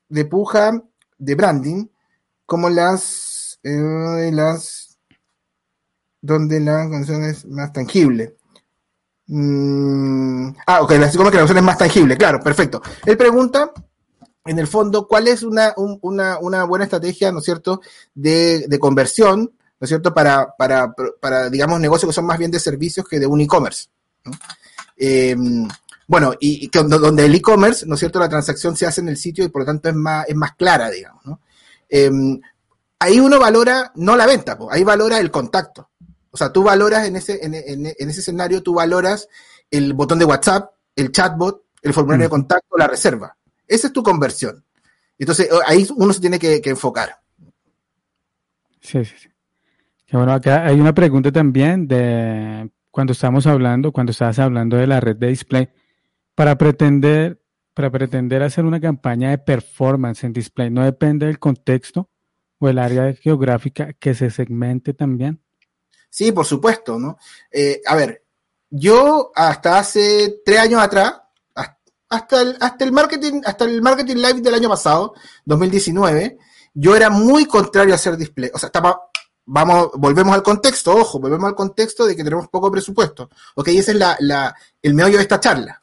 de 0.09 0.25
puja 0.25 0.79
de 1.17 1.35
branding 1.35 1.87
como 2.45 2.69
las, 2.69 3.59
eh, 3.63 4.29
las 4.31 4.99
donde 6.21 6.59
la 6.59 6.87
canción 6.87 7.23
es 7.23 7.45
más 7.47 7.73
tangible? 7.73 8.35
Mm, 9.25 10.49
ah, 10.67 10.81
ok, 10.83 10.93
como 11.17 11.31
que 11.31 11.37
la 11.37 11.41
canción 11.41 11.57
es 11.57 11.63
más 11.63 11.77
tangible, 11.79 12.15
claro, 12.15 12.39
perfecto. 12.41 12.79
Él 13.07 13.17
pregunta, 13.17 13.71
en 14.45 14.59
el 14.59 14.67
fondo, 14.67 15.07
¿cuál 15.07 15.27
es 15.27 15.41
una, 15.41 15.73
una, 15.75 16.63
buena 16.65 16.85
estrategia, 16.85 17.31
¿no 17.31 17.39
es 17.39 17.45
cierto?, 17.45 17.81
de 18.13 18.77
conversión, 18.79 19.53
¿no 19.79 19.85
es 19.85 19.89
cierto?, 19.89 20.13
para, 20.13 20.55
para, 20.57 20.93
para, 21.21 21.49
digamos, 21.49 21.79
negocios 21.79 22.09
que 22.09 22.15
son 22.15 22.25
más 22.25 22.37
bien 22.37 22.51
de 22.51 22.59
servicios 22.59 23.07
que 23.07 23.19
de 23.19 23.27
un 23.27 23.41
e-commerce. 23.41 23.87
Em, 24.97 25.67
bueno, 26.07 26.33
y, 26.39 26.69
donde 26.69 27.25
el 27.25 27.35
e-commerce, 27.35 27.85
¿no 27.85 27.93
es 27.93 27.99
cierto? 27.99 28.19
La 28.19 28.27
transacción 28.27 28.75
se 28.75 28.85
hace 28.85 29.01
en 29.01 29.09
el 29.09 29.17
sitio 29.17 29.45
y 29.45 29.49
por 29.49 29.61
lo 29.61 29.65
tanto 29.67 29.89
es 29.89 29.95
más, 29.95 30.27
es 30.27 30.35
más 30.35 30.55
clara, 30.55 30.89
digamos, 30.89 31.25
¿no? 31.25 31.39
Em, 31.87 32.39
ahí 32.99 33.19
uno 33.19 33.39
valora 33.39 33.91
no 33.95 34.15
la 34.15 34.25
venta, 34.25 34.57
ahí 34.71 34.83
valora 34.83 35.19
el 35.19 35.31
contacto. 35.31 35.89
O 36.31 36.37
sea, 36.37 36.51
tú 36.51 36.63
valoras 36.63 37.07
en 37.07 37.15
ese, 37.15 37.39
en, 37.43 37.53
ese 37.55 38.19
escenario, 38.19 38.61
tú 38.61 38.73
valoras 38.73 39.27
el 39.71 39.93
botón 39.93 40.19
de 40.19 40.25
WhatsApp, 40.25 40.71
el 40.95 41.11
chatbot, 41.11 41.63
el 41.81 41.93
formulario 41.93 42.23
de 42.23 42.27
mm. 42.27 42.31
contacto, 42.31 42.77
la 42.77 42.87
reserva. 42.87 43.35
Esa 43.67 43.87
es 43.87 43.93
tu 43.93 44.03
conversión. 44.03 44.63
Entonces, 45.17 45.49
ahí 45.65 45.87
uno 45.95 46.13
se 46.13 46.21
tiene 46.21 46.37
que, 46.37 46.61
que 46.61 46.69
enfocar. 46.69 47.19
Sí, 48.81 49.03
sí, 49.05 49.15
sí. 49.17 49.29
Bueno, 50.11 50.33
acá 50.33 50.65
hay 50.65 50.79
una 50.79 50.93
pregunta 50.93 51.31
también 51.31 51.87
de 51.87 52.69
cuando 52.89 53.13
estamos 53.13 53.45
hablando, 53.45 53.91
cuando 53.91 54.11
estabas 54.11 54.39
hablando 54.39 54.77
de 54.77 54.87
la 54.87 54.99
red 54.99 55.15
de 55.15 55.27
display, 55.27 55.69
para 56.33 56.57
pretender, 56.57 57.41
para 57.73 57.91
pretender 57.91 58.41
hacer 58.41 58.65
una 58.65 58.79
campaña 58.79 59.29
de 59.29 59.37
performance 59.37 60.23
en 60.23 60.33
display, 60.33 60.71
¿no 60.71 60.83
depende 60.83 61.27
del 61.27 61.37
contexto 61.37 62.09
o 62.59 62.69
el 62.69 62.79
área 62.79 63.13
geográfica 63.13 63.93
que 63.93 64.15
se 64.15 64.31
segmente 64.31 64.93
también? 64.93 65.41
Sí, 66.09 66.31
por 66.31 66.45
supuesto, 66.45 66.97
¿no? 66.97 67.17
Eh, 67.51 67.81
a 67.85 67.95
ver, 67.95 68.25
yo 68.69 69.31
hasta 69.35 69.77
hace 69.77 70.41
tres 70.43 70.59
años 70.59 70.81
atrás, 70.81 71.21
hasta 72.09 72.41
el, 72.41 72.57
hasta 72.59 72.83
el 72.83 72.91
marketing, 72.91 73.41
hasta 73.45 73.65
el 73.65 73.81
marketing 73.83 74.15
live 74.15 74.41
del 74.41 74.55
año 74.55 74.69
pasado, 74.69 75.13
2019, 75.45 76.39
yo 76.73 76.95
era 76.95 77.11
muy 77.11 77.45
contrario 77.45 77.93
a 77.93 77.95
hacer 77.95 78.17
display. 78.17 78.49
O 78.53 78.57
sea, 78.57 78.67
estaba 78.67 79.08
vamos, 79.49 79.89
volvemos 79.95 80.33
al 80.33 80.43
contexto, 80.43 80.95
ojo, 80.95 81.19
volvemos 81.19 81.47
al 81.47 81.55
contexto 81.55 82.05
de 82.05 82.15
que 82.15 82.23
tenemos 82.23 82.47
poco 82.49 82.71
presupuesto. 82.71 83.29
Ok, 83.55 83.69
ese 83.69 83.91
es 83.91 83.97
la, 83.97 84.55
el 84.81 84.93
meollo 84.93 85.17
de 85.17 85.23
esta 85.23 85.39
charla. 85.39 85.81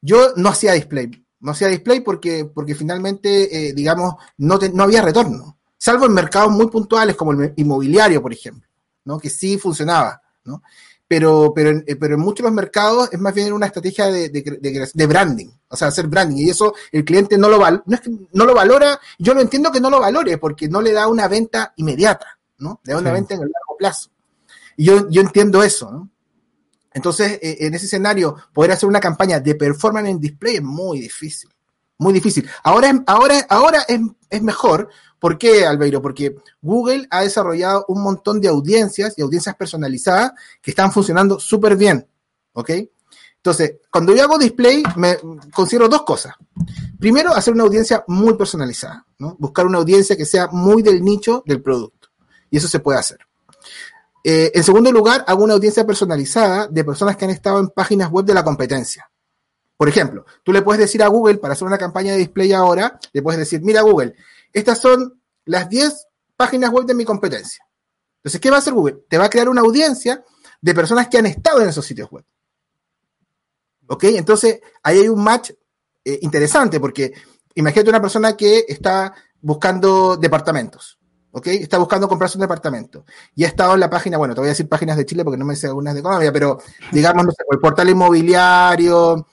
Yo 0.00 0.32
no 0.36 0.50
hacía 0.50 0.72
display, 0.72 1.10
no 1.40 1.52
hacía 1.52 1.68
display 1.68 2.00
porque, 2.00 2.44
porque 2.44 2.74
finalmente, 2.74 3.68
eh, 3.68 3.72
digamos, 3.72 4.14
no, 4.38 4.58
no 4.74 4.82
había 4.82 5.00
retorno, 5.00 5.58
salvo 5.78 6.06
en 6.06 6.12
mercados 6.12 6.50
muy 6.52 6.66
puntuales 6.68 7.16
como 7.16 7.32
el 7.32 7.54
inmobiliario, 7.56 8.20
por 8.20 8.32
ejemplo, 8.32 8.68
¿no? 9.04 9.18
que 9.18 9.30
sí 9.30 9.58
funcionaba, 9.58 10.20
¿no? 10.44 10.62
Pero, 11.06 11.52
pero, 11.54 11.70
en, 11.70 11.84
eh, 11.86 11.96
pero 11.96 12.14
en 12.14 12.20
muchos 12.20 12.50
mercados 12.50 13.10
es 13.12 13.20
más 13.20 13.34
bien 13.34 13.52
una 13.52 13.66
estrategia 13.66 14.06
de, 14.06 14.30
de, 14.30 15.06
branding, 15.06 15.50
o 15.68 15.76
sea, 15.76 15.88
hacer 15.88 16.06
branding, 16.06 16.38
y 16.38 16.50
eso 16.50 16.74
el 16.90 17.04
cliente 17.04 17.36
no 17.36 17.48
lo, 17.48 17.58
val, 17.58 17.82
no, 17.86 17.94
es 17.94 18.00
que 18.00 18.10
no 18.32 18.44
lo 18.44 18.54
valora, 18.54 18.98
yo 19.18 19.34
lo 19.34 19.42
entiendo 19.42 19.70
que 19.70 19.80
no 19.80 19.90
lo 19.90 20.00
valore 20.00 20.38
porque 20.38 20.68
no 20.68 20.80
le 20.80 20.92
da 20.92 21.06
una 21.06 21.28
venta 21.28 21.74
inmediata. 21.76 22.38
¿No? 22.62 22.80
De 22.84 22.94
una 22.94 23.12
venta 23.12 23.34
en 23.34 23.42
el 23.42 23.50
largo 23.50 23.76
plazo. 23.76 24.10
Y 24.76 24.84
yo, 24.84 25.08
yo 25.10 25.20
entiendo 25.20 25.62
eso, 25.62 25.90
¿no? 25.90 26.08
Entonces, 26.94 27.38
eh, 27.42 27.58
en 27.60 27.74
ese 27.74 27.86
escenario, 27.86 28.36
poder 28.52 28.72
hacer 28.72 28.88
una 28.88 29.00
campaña 29.00 29.40
de 29.40 29.54
performance 29.54 30.08
en 30.08 30.20
display 30.20 30.56
es 30.56 30.62
muy 30.62 31.00
difícil. 31.00 31.50
Muy 31.98 32.12
difícil. 32.12 32.48
Ahora, 32.62 33.02
ahora, 33.06 33.46
ahora 33.48 33.82
es, 33.88 34.00
es 34.28 34.42
mejor. 34.42 34.88
¿Por 35.18 35.38
qué, 35.38 35.64
Albeiro? 35.64 36.02
Porque 36.02 36.36
Google 36.60 37.06
ha 37.10 37.22
desarrollado 37.22 37.84
un 37.88 38.02
montón 38.02 38.40
de 38.40 38.48
audiencias 38.48 39.14
y 39.16 39.22
audiencias 39.22 39.54
personalizadas 39.54 40.32
que 40.60 40.72
están 40.72 40.92
funcionando 40.92 41.38
súper 41.38 41.76
bien. 41.76 42.06
¿Ok? 42.52 42.70
Entonces, 43.42 43.74
cuando 43.90 44.14
yo 44.14 44.22
hago 44.22 44.38
display, 44.38 44.84
me 44.94 45.16
considero 45.52 45.88
dos 45.88 46.02
cosas. 46.02 46.34
primero, 47.00 47.34
hacer 47.34 47.52
una 47.52 47.64
audiencia 47.64 48.04
muy 48.06 48.34
personalizada, 48.34 49.04
¿no? 49.18 49.34
Buscar 49.36 49.66
una 49.66 49.78
audiencia 49.78 50.16
que 50.16 50.24
sea 50.24 50.46
muy 50.46 50.82
del 50.82 51.02
nicho 51.02 51.42
del 51.44 51.60
producto. 51.60 52.01
Y 52.52 52.58
eso 52.58 52.68
se 52.68 52.78
puede 52.80 52.98
hacer. 52.98 53.18
Eh, 54.22 54.52
en 54.54 54.62
segundo 54.62 54.92
lugar, 54.92 55.24
hago 55.26 55.42
una 55.42 55.54
audiencia 55.54 55.84
personalizada 55.84 56.68
de 56.68 56.84
personas 56.84 57.16
que 57.16 57.24
han 57.24 57.30
estado 57.30 57.58
en 57.58 57.70
páginas 57.70 58.10
web 58.10 58.26
de 58.26 58.34
la 58.34 58.44
competencia. 58.44 59.10
Por 59.76 59.88
ejemplo, 59.88 60.26
tú 60.44 60.52
le 60.52 60.62
puedes 60.62 60.78
decir 60.78 61.02
a 61.02 61.08
Google, 61.08 61.38
para 61.38 61.54
hacer 61.54 61.66
una 61.66 61.78
campaña 61.78 62.12
de 62.12 62.18
display 62.18 62.52
ahora, 62.52 63.00
le 63.12 63.22
puedes 63.22 63.40
decir, 63.40 63.62
mira 63.62 63.80
Google, 63.80 64.14
estas 64.52 64.80
son 64.80 65.20
las 65.46 65.68
10 65.68 66.06
páginas 66.36 66.70
web 66.70 66.84
de 66.84 66.94
mi 66.94 67.04
competencia. 67.04 67.66
Entonces, 68.18 68.40
¿qué 68.40 68.50
va 68.50 68.56
a 68.56 68.58
hacer 68.60 68.74
Google? 68.74 68.98
Te 69.08 69.18
va 69.18 69.24
a 69.24 69.30
crear 69.30 69.48
una 69.48 69.62
audiencia 69.62 70.22
de 70.60 70.74
personas 70.74 71.08
que 71.08 71.18
han 71.18 71.26
estado 71.26 71.62
en 71.62 71.70
esos 71.70 71.84
sitios 71.84 72.10
web. 72.10 72.24
¿Ok? 73.88 74.04
Entonces, 74.04 74.60
ahí 74.82 74.98
hay 74.98 75.08
un 75.08 75.24
match 75.24 75.50
eh, 76.04 76.18
interesante 76.20 76.78
porque 76.78 77.12
imagínate 77.54 77.90
una 77.90 78.00
persona 78.00 78.36
que 78.36 78.66
está 78.68 79.14
buscando 79.40 80.16
departamentos. 80.16 80.98
¿Ok? 81.32 81.46
Está 81.48 81.78
buscando 81.78 82.08
comprarse 82.08 82.38
un 82.38 82.42
departamento. 82.42 83.04
Y 83.34 83.44
ha 83.44 83.48
estado 83.48 83.74
en 83.74 83.80
la 83.80 83.90
página, 83.90 84.18
bueno, 84.18 84.34
te 84.34 84.40
voy 84.40 84.48
a 84.48 84.50
decir 84.52 84.68
páginas 84.68 84.96
de 84.96 85.06
Chile 85.06 85.24
porque 85.24 85.38
no 85.38 85.44
me 85.44 85.56
sé 85.56 85.66
algunas 85.66 85.94
de 85.94 86.02
Colombia, 86.02 86.32
pero 86.32 86.58
digamos, 86.92 87.24
no 87.24 87.32
sé, 87.32 87.42
el 87.50 87.58
portal 87.58 87.88
inmobiliario, 87.88 89.26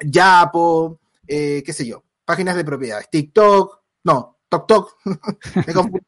Yapo, 0.00 0.98
eh, 1.26 1.62
qué 1.64 1.72
sé 1.72 1.86
yo, 1.86 2.02
páginas 2.24 2.56
de 2.56 2.64
propiedades, 2.64 3.08
TikTok, 3.10 3.80
no, 4.04 4.38
TokTok. 4.48 4.96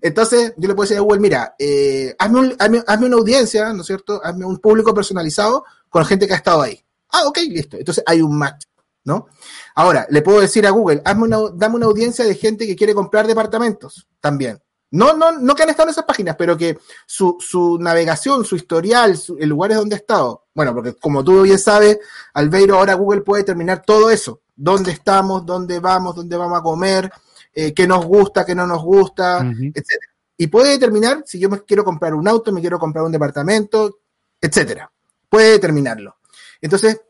Entonces, 0.00 0.54
yo 0.56 0.68
le 0.68 0.74
puedo 0.74 0.88
decir 0.88 0.96
a 0.96 1.00
Google, 1.00 1.20
mira, 1.20 1.54
eh, 1.58 2.14
hazme, 2.18 2.54
hazme, 2.58 3.06
una 3.06 3.16
audiencia, 3.16 3.72
¿no 3.72 3.82
es 3.82 3.86
cierto? 3.86 4.20
Hazme 4.24 4.44
un 4.44 4.58
público 4.58 4.94
personalizado 4.94 5.64
con 5.88 6.04
gente 6.04 6.26
que 6.26 6.32
ha 6.32 6.36
estado 6.36 6.62
ahí. 6.62 6.82
Ah, 7.12 7.26
ok, 7.26 7.38
listo. 7.48 7.76
Entonces 7.76 8.02
hay 8.06 8.22
un 8.22 8.38
match, 8.38 8.64
¿no? 9.04 9.28
Ahora, 9.74 10.06
le 10.10 10.22
puedo 10.22 10.40
decir 10.40 10.66
a 10.66 10.70
Google, 10.70 11.02
hazme 11.04 11.24
una, 11.24 11.38
dame 11.54 11.76
una 11.76 11.86
audiencia 11.86 12.24
de 12.24 12.34
gente 12.34 12.66
que 12.66 12.76
quiere 12.76 12.94
comprar 12.94 13.26
departamentos 13.26 14.08
también. 14.20 14.60
No, 14.92 15.14
no, 15.14 15.32
no 15.32 15.54
que 15.54 15.62
han 15.62 15.70
estado 15.70 15.88
en 15.88 15.92
esas 15.92 16.04
páginas, 16.04 16.34
pero 16.36 16.56
que 16.56 16.78
su, 17.06 17.36
su 17.38 17.78
navegación, 17.78 18.44
su 18.44 18.56
historial, 18.56 19.16
su, 19.16 19.36
el 19.38 19.48
lugares 19.48 19.76
donde 19.76 19.94
ha 19.94 19.98
estado. 19.98 20.46
Bueno, 20.52 20.74
porque 20.74 20.94
como 20.94 21.22
tú 21.22 21.42
bien 21.42 21.58
sabes, 21.58 21.98
Albeiro, 22.34 22.76
ahora 22.76 22.94
Google 22.94 23.20
puede 23.20 23.42
determinar 23.42 23.82
todo 23.86 24.10
eso. 24.10 24.42
Dónde 24.56 24.90
estamos, 24.90 25.46
dónde 25.46 25.78
vamos, 25.78 26.16
dónde 26.16 26.36
vamos 26.36 26.58
a 26.58 26.62
comer, 26.62 27.10
eh, 27.54 27.72
qué 27.72 27.86
nos 27.86 28.04
gusta, 28.04 28.44
qué 28.44 28.54
no 28.54 28.66
nos 28.66 28.82
gusta, 28.82 29.40
etcétera. 29.40 30.12
Y 30.36 30.48
puede 30.48 30.70
determinar 30.70 31.22
si 31.24 31.38
yo 31.38 31.48
me 31.48 31.60
quiero 31.60 31.84
comprar 31.84 32.14
un 32.14 32.26
auto, 32.26 32.50
me 32.50 32.60
quiero 32.60 32.78
comprar 32.78 33.04
un 33.04 33.12
departamento, 33.12 34.00
etcétera. 34.40 34.90
Puede 35.28 35.52
determinarlo. 35.52 36.16
Entonces, 36.60 37.00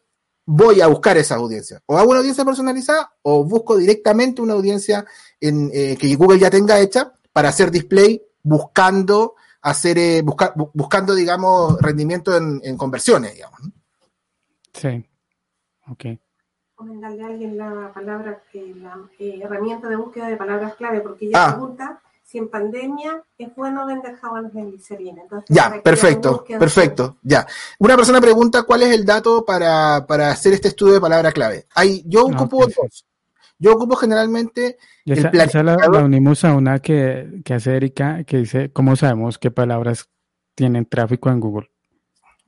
voy 0.53 0.81
a 0.81 0.89
buscar 0.89 1.17
esa 1.17 1.37
audiencia. 1.37 1.81
O 1.87 1.97
hago 1.97 2.11
una 2.11 2.19
audiencia 2.19 2.45
personalizada 2.45 3.13
o 3.23 3.45
busco 3.45 3.77
directamente 3.77 4.43
una 4.43 4.55
audiencia 4.55 5.05
en, 5.41 5.71
eh, 5.73 5.97
que 5.97 6.15
Google 6.17 6.41
ya 6.41 6.51
tenga 6.51 6.81
hecha 6.81 7.13
para 7.33 7.51
hacer 7.51 7.71
display 7.71 8.21
buscando 8.43 9.35
hacer 9.63 9.99
eh, 9.99 10.23
buscando 10.73 11.15
digamos 11.15 11.81
rendimiento 11.81 12.35
en, 12.35 12.77
conversiones 12.79 13.35
digamos 13.35 13.61
sí 14.73 15.07
ok 15.87 16.19
comentarle 16.75 17.23
a 17.23 17.27
alguien 17.27 17.59
la 17.59 17.93
palabra 17.93 18.43
eh, 18.55 18.75
la 19.37 19.45
herramienta 19.45 19.87
de 19.91 19.97
búsqueda 19.97 20.29
de 20.29 20.37
palabras 20.39 20.75
clave 20.77 21.03
porque 21.03 21.27
ella 21.27 21.45
ah. 21.45 21.53
pregunta 21.53 22.01
si 22.31 22.39
en 22.39 22.49
pandemia 22.49 23.25
es 23.37 23.53
bueno 23.57 23.85
vender 23.87 24.15
jabones 24.15 24.55
en 24.55 24.71
glicerina. 24.71 25.23
ya, 25.49 25.83
perfecto, 25.83 26.45
perfecto, 26.45 27.17
ya. 27.23 27.45
Una 27.81 27.97
persona 27.97 28.21
pregunta 28.21 28.63
cuál 28.63 28.85
es 28.85 28.95
el 28.95 29.05
dato 29.05 29.45
para, 29.45 29.97
hacer 30.31 30.53
este 30.53 30.69
estudio 30.69 30.95
de 30.95 31.01
palabra 31.01 31.33
clave. 31.33 31.67
Hay, 31.75 32.05
yo 32.07 32.27
ocupo 32.27 32.67
dos. 32.67 33.05
Yo 33.59 33.73
ocupo 33.73 33.97
generalmente 33.97 34.79
el 35.05 35.19
esa 35.19 35.63
la, 35.63 35.77
unimos 36.03 36.45
a 36.45 36.55
una 36.55 36.79
que, 36.79 37.43
que 37.45 37.55
hace 37.55 37.77
Erika, 37.77 38.23
que 38.23 38.39
dice, 38.39 38.73
¿cómo 38.73 38.95
sabemos 38.95 39.37
qué 39.39 39.51
palabras 39.51 40.09
tienen 40.55 40.87
tráfico 40.87 41.31
en 41.31 41.41
Google? 41.41 41.71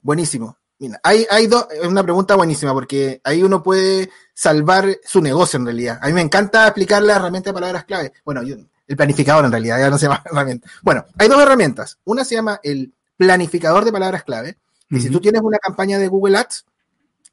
Buenísimo. 0.00 0.56
Mira, 0.78 1.00
hay, 1.02 1.26
hay 1.28 1.48
dos, 1.48 1.66
es 1.70 1.86
una 1.86 2.02
pregunta 2.02 2.36
buenísima 2.36 2.72
porque 2.72 3.20
ahí 3.24 3.42
uno 3.42 3.62
puede 3.62 4.10
salvar 4.32 4.96
su 5.04 5.20
negocio 5.20 5.58
en 5.58 5.66
realidad. 5.66 5.98
A 6.00 6.06
mí 6.06 6.12
me 6.12 6.22
encanta 6.22 6.66
explicar 6.66 7.02
la 7.02 7.16
herramienta 7.16 7.50
de 7.50 7.54
palabras 7.54 7.84
clave. 7.84 8.12
Bueno, 8.24 8.42
yo, 8.42 8.56
el 8.86 8.96
planificador 8.96 9.44
en 9.44 9.52
realidad, 9.52 9.78
ya 9.78 9.90
no 9.90 9.98
se 9.98 10.06
llama 10.06 10.22
herramienta. 10.30 10.68
Bueno, 10.82 11.04
hay 11.18 11.28
dos 11.28 11.40
herramientas. 11.40 11.98
Una 12.04 12.24
se 12.24 12.34
llama 12.34 12.60
el 12.62 12.92
planificador 13.16 13.84
de 13.84 13.92
palabras 13.92 14.24
clave. 14.24 14.58
Y 14.90 15.00
si 15.00 15.08
tú 15.08 15.20
tienes 15.20 15.40
una 15.40 15.58
campaña 15.58 15.98
de 15.98 16.06
Google 16.06 16.36
Ads, 16.36 16.66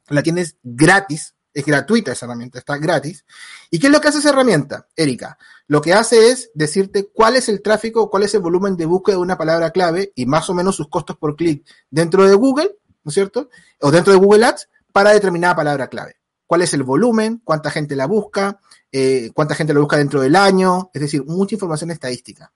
la 0.08 0.22
tienes 0.22 0.56
gratis, 0.62 1.34
es 1.52 1.64
gratuita 1.64 2.12
esa 2.12 2.24
herramienta, 2.24 2.58
está 2.58 2.78
gratis. 2.78 3.24
¿Y 3.70 3.78
qué 3.78 3.88
es 3.88 3.92
lo 3.92 4.00
que 4.00 4.08
hace 4.08 4.18
esa 4.18 4.30
herramienta, 4.30 4.86
Erika? 4.96 5.36
Lo 5.66 5.82
que 5.82 5.92
hace 5.92 6.30
es 6.30 6.50
decirte 6.54 7.10
cuál 7.12 7.36
es 7.36 7.50
el 7.50 7.60
tráfico, 7.60 8.08
cuál 8.08 8.22
es 8.22 8.34
el 8.34 8.40
volumen 8.40 8.76
de 8.76 8.86
búsqueda 8.86 9.16
de 9.16 9.22
una 9.22 9.36
palabra 9.36 9.72
clave 9.72 10.12
y 10.14 10.24
más 10.24 10.48
o 10.48 10.54
menos 10.54 10.76
sus 10.76 10.88
costos 10.88 11.16
por 11.18 11.36
clic 11.36 11.66
dentro 11.90 12.26
de 12.26 12.34
Google, 12.34 12.76
¿no 13.04 13.10
es 13.10 13.14
cierto? 13.14 13.50
O 13.80 13.90
dentro 13.90 14.12
de 14.12 14.18
Google 14.18 14.46
Ads 14.46 14.68
para 14.92 15.10
determinada 15.10 15.54
palabra 15.54 15.88
clave. 15.88 16.16
¿Cuál 16.46 16.62
es 16.62 16.72
el 16.74 16.82
volumen? 16.82 17.40
¿Cuánta 17.44 17.70
gente 17.70 17.94
la 17.94 18.06
busca? 18.06 18.58
Eh, 18.92 19.30
cuánta 19.32 19.54
gente 19.54 19.72
lo 19.72 19.80
busca 19.80 19.96
dentro 19.96 20.20
del 20.20 20.34
año, 20.34 20.90
es 20.92 21.00
decir, 21.00 21.24
mucha 21.24 21.54
información 21.54 21.90
estadística. 21.90 22.52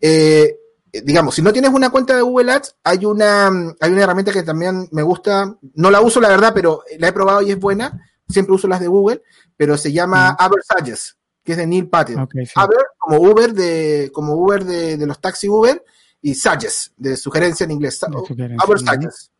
Eh, 0.00 0.54
digamos, 0.92 1.34
si 1.34 1.42
no 1.42 1.52
tienes 1.52 1.70
una 1.70 1.90
cuenta 1.90 2.14
de 2.14 2.22
Google 2.22 2.52
Ads, 2.52 2.76
hay 2.84 3.04
una, 3.04 3.48
hay 3.80 3.90
una 3.90 4.02
herramienta 4.02 4.32
que 4.32 4.42
también 4.42 4.88
me 4.92 5.02
gusta, 5.02 5.56
no 5.74 5.90
la 5.90 6.00
uso 6.00 6.20
la 6.20 6.28
verdad, 6.28 6.52
pero 6.54 6.82
la 6.98 7.08
he 7.08 7.12
probado 7.12 7.42
y 7.42 7.52
es 7.52 7.58
buena, 7.58 8.06
siempre 8.28 8.54
uso 8.54 8.68
las 8.68 8.80
de 8.80 8.88
Google, 8.88 9.22
pero 9.56 9.76
se 9.78 9.92
llama 9.92 10.32
mm. 10.32 10.36
que 11.42 11.52
es 11.52 11.58
de 11.58 11.66
Neil 11.66 11.88
Patel. 11.88 12.18
Okay, 12.20 12.46
como 12.98 13.20
Uber 13.20 13.54
de, 13.54 14.10
como 14.12 14.34
Uber 14.34 14.64
de, 14.64 15.06
los 15.06 15.20
taxi 15.20 15.48
Uber, 15.48 15.82
y 16.20 16.34
Sages, 16.34 16.92
de 16.96 17.16
sugerencia 17.16 17.64
en 17.64 17.70
inglés. 17.70 18.00
Aversages. 18.58 19.30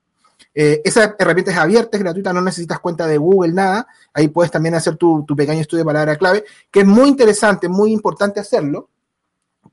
Eh, 0.59 0.81
esa 0.87 1.15
herramienta 1.19 1.51
es 1.51 1.59
abierta, 1.59 1.99
es 1.99 2.03
gratuita, 2.03 2.33
no 2.33 2.41
necesitas 2.41 2.81
cuenta 2.81 3.07
de 3.07 3.19
Google, 3.19 3.53
nada. 3.53 3.87
Ahí 4.15 4.29
puedes 4.29 4.51
también 4.51 4.75
hacer 4.75 4.97
tu, 4.97 5.27
pequeño 5.27 5.61
estudio 5.61 5.83
de 5.83 5.85
palabra 5.85 6.17
clave, 6.17 6.47
que 6.71 6.81
es 6.81 6.87
muy 6.87 7.11
interesante, 7.11 7.69
muy 7.69 7.93
importante 7.93 8.41
hacerlo, 8.41 8.89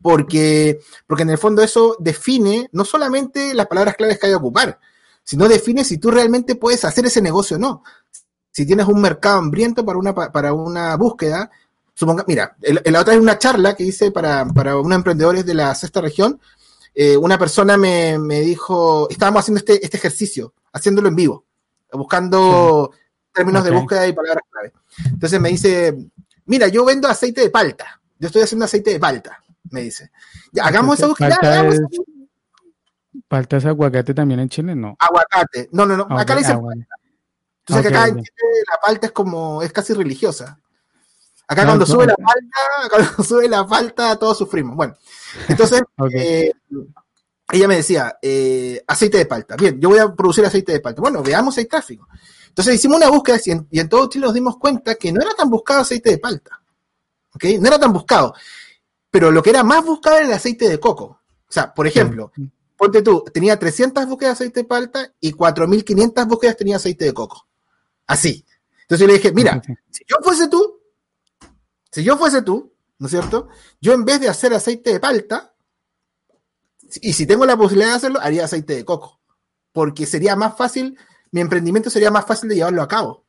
porque, 0.01 0.81
porque 1.07 1.23
en 1.23 1.29
el 1.29 1.37
fondo 1.37 1.61
eso 1.63 1.95
define 1.99 2.67
no 2.73 2.83
solamente 2.83 3.53
las 3.53 3.67
palabras 3.67 3.95
claves 3.95 4.19
que 4.19 4.25
hay 4.25 4.33
que 4.33 4.37
ocupar, 4.37 4.77
sino 5.23 5.47
define 5.47 5.85
si 5.85 5.99
tú 5.99 6.11
realmente 6.11 6.55
puedes 6.55 6.83
hacer 6.83 7.05
ese 7.05 7.21
negocio 7.21 7.55
o 7.55 7.59
no. 7.61 7.83
Si 8.51 8.65
tienes 8.65 8.85
un 8.85 8.99
mercado 8.99 9.37
hambriento 9.37 9.85
para 9.85 9.97
una, 9.97 10.13
para 10.13 10.51
una 10.51 10.97
búsqueda, 10.97 11.49
suponga, 11.93 12.25
mira, 12.27 12.57
la 12.59 12.99
otra 12.99 13.13
es 13.13 13.21
una 13.21 13.39
charla 13.39 13.73
que 13.73 13.85
hice 13.85 14.11
para, 14.11 14.45
para 14.47 14.75
unos 14.77 14.97
emprendedores 14.97 15.45
de 15.45 15.53
la 15.53 15.73
sexta 15.75 16.01
región, 16.01 16.41
eh, 16.95 17.17
una 17.17 17.37
persona 17.37 17.77
me, 17.77 18.19
me, 18.19 18.41
dijo, 18.41 19.09
estábamos 19.09 19.41
haciendo 19.41 19.59
este, 19.59 19.83
este 19.83 19.97
ejercicio, 19.97 20.53
haciéndolo 20.71 21.07
en 21.07 21.15
vivo, 21.15 21.45
buscando 21.91 22.91
términos 23.31 23.63
de 23.63 23.71
búsqueda 23.71 24.07
y 24.07 24.13
palabras 24.13 24.43
clave. 24.49 24.73
Entonces 25.05 25.39
me 25.39 25.49
dice, 25.49 25.97
mira, 26.45 26.67
yo 26.67 26.85
vendo 26.85 27.07
aceite 27.07 27.41
de 27.41 27.49
palta, 27.49 27.99
yo 28.19 28.27
estoy 28.27 28.43
haciendo 28.43 28.65
aceite 28.65 28.91
de 28.91 28.99
palta, 28.99 29.43
me 29.71 29.81
dice. 29.81 30.11
Ya, 30.51 30.65
hagamos 30.65 30.97
esa 30.97 31.07
búsqueda. 31.07 31.39
Palta 33.27 33.57
es, 33.57 33.65
aguacate 33.65 34.13
también 34.13 34.39
en 34.39 34.49
Chile? 34.49 34.75
No. 34.75 34.95
Aguacate, 34.99 35.69
no, 35.71 35.85
no, 35.85 35.97
no, 35.97 36.17
acá 36.17 36.35
le 36.35 36.41
dicen 36.41 36.61
palta. 36.61 36.95
Entonces 37.59 37.91
que 37.91 37.97
acá 37.97 38.07
en 38.07 38.15
Chile 38.17 38.63
la 38.71 38.79
palta 38.79 39.07
es 39.07 39.13
como, 39.13 39.63
es 39.63 39.71
casi 39.71 39.93
religiosa. 39.93 40.59
Acá 41.47 41.65
cuando 41.65 41.85
sube 41.85 42.05
la 42.05 42.15
falta, 42.15 42.89
cuando 42.89 43.23
sube 43.23 43.49
la 43.49 43.65
falta, 43.65 44.15
todos 44.17 44.37
sufrimos. 44.37 44.75
Bueno, 44.75 44.95
entonces, 45.47 45.81
eh, 46.15 46.51
ella 47.51 47.67
me 47.67 47.77
decía, 47.77 48.17
eh, 48.21 48.83
aceite 48.87 49.17
de 49.17 49.25
palta. 49.25 49.55
Bien, 49.55 49.79
yo 49.79 49.89
voy 49.89 49.99
a 49.99 50.13
producir 50.13 50.45
aceite 50.45 50.71
de 50.71 50.79
palta. 50.79 51.01
Bueno, 51.01 51.21
veamos 51.21 51.55
si 51.55 51.61
hay 51.61 51.67
tráfico. 51.67 52.07
Entonces 52.47 52.75
hicimos 52.75 52.97
una 52.97 53.09
búsqueda 53.09 53.39
y 53.45 53.51
en, 53.51 53.67
y 53.71 53.79
en 53.79 53.89
todo 53.89 54.07
Chile 54.09 54.25
nos 54.25 54.33
dimos 54.33 54.57
cuenta 54.57 54.95
que 54.95 55.11
no 55.11 55.21
era 55.21 55.33
tan 55.33 55.49
buscado 55.49 55.81
aceite 55.81 56.11
de 56.11 56.17
palta. 56.17 56.61
¿Ok? 57.33 57.45
No 57.59 57.67
era 57.67 57.79
tan 57.79 57.91
buscado. 57.91 58.33
Pero 59.09 59.31
lo 59.31 59.41
que 59.43 59.49
era 59.49 59.63
más 59.63 59.83
buscado 59.85 60.17
era 60.17 60.25
el 60.27 60.33
aceite 60.33 60.69
de 60.69 60.79
coco. 60.79 61.05
O 61.05 61.51
sea, 61.53 61.73
por 61.73 61.85
ejemplo, 61.85 62.31
ponte 62.75 63.01
tú, 63.01 63.23
tenía 63.31 63.57
300 63.57 64.07
búsquedas 64.07 64.39
de 64.39 64.45
aceite 64.45 64.59
de 64.61 64.65
palta 64.65 65.13
y 65.19 65.31
4.500 65.31 66.27
búsquedas 66.27 66.57
tenía 66.57 66.77
aceite 66.77 67.05
de 67.05 67.13
coco. 67.13 67.47
Así. 68.07 68.43
Entonces 68.81 68.99
yo 68.99 69.07
le 69.07 69.13
dije, 69.13 69.31
mira, 69.31 69.61
si 69.91 70.03
yo 70.07 70.17
fuese 70.23 70.47
tú, 70.47 70.81
si 71.91 72.03
yo 72.03 72.17
fuese 72.17 72.41
tú, 72.41 72.72
¿no 73.03 73.07
es 73.07 73.11
cierto? 73.11 73.49
Yo 73.81 73.91
en 73.91 74.05
vez 74.05 74.21
de 74.21 74.29
hacer 74.29 74.53
aceite 74.53 74.93
de 74.93 74.99
palta, 75.01 75.53
y 77.01 77.11
si 77.11 77.25
tengo 77.25 77.45
la 77.45 77.57
posibilidad 77.57 77.89
de 77.89 77.95
hacerlo, 77.97 78.19
haría 78.21 78.45
aceite 78.45 78.75
de 78.75 78.85
coco. 78.85 79.19
Porque 79.73 80.05
sería 80.05 80.37
más 80.37 80.55
fácil, 80.55 80.97
mi 81.29 81.41
emprendimiento 81.41 81.89
sería 81.89 82.11
más 82.11 82.25
fácil 82.25 82.47
de 82.47 82.55
llevarlo 82.55 82.81
a 82.81 82.87
cabo. 82.87 83.25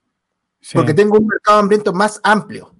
Porque 0.72 0.94
tengo 0.94 1.18
un 1.18 1.26
mercado 1.26 1.58
hambriento 1.58 1.92
más 1.92 2.20
amplio. 2.22 2.72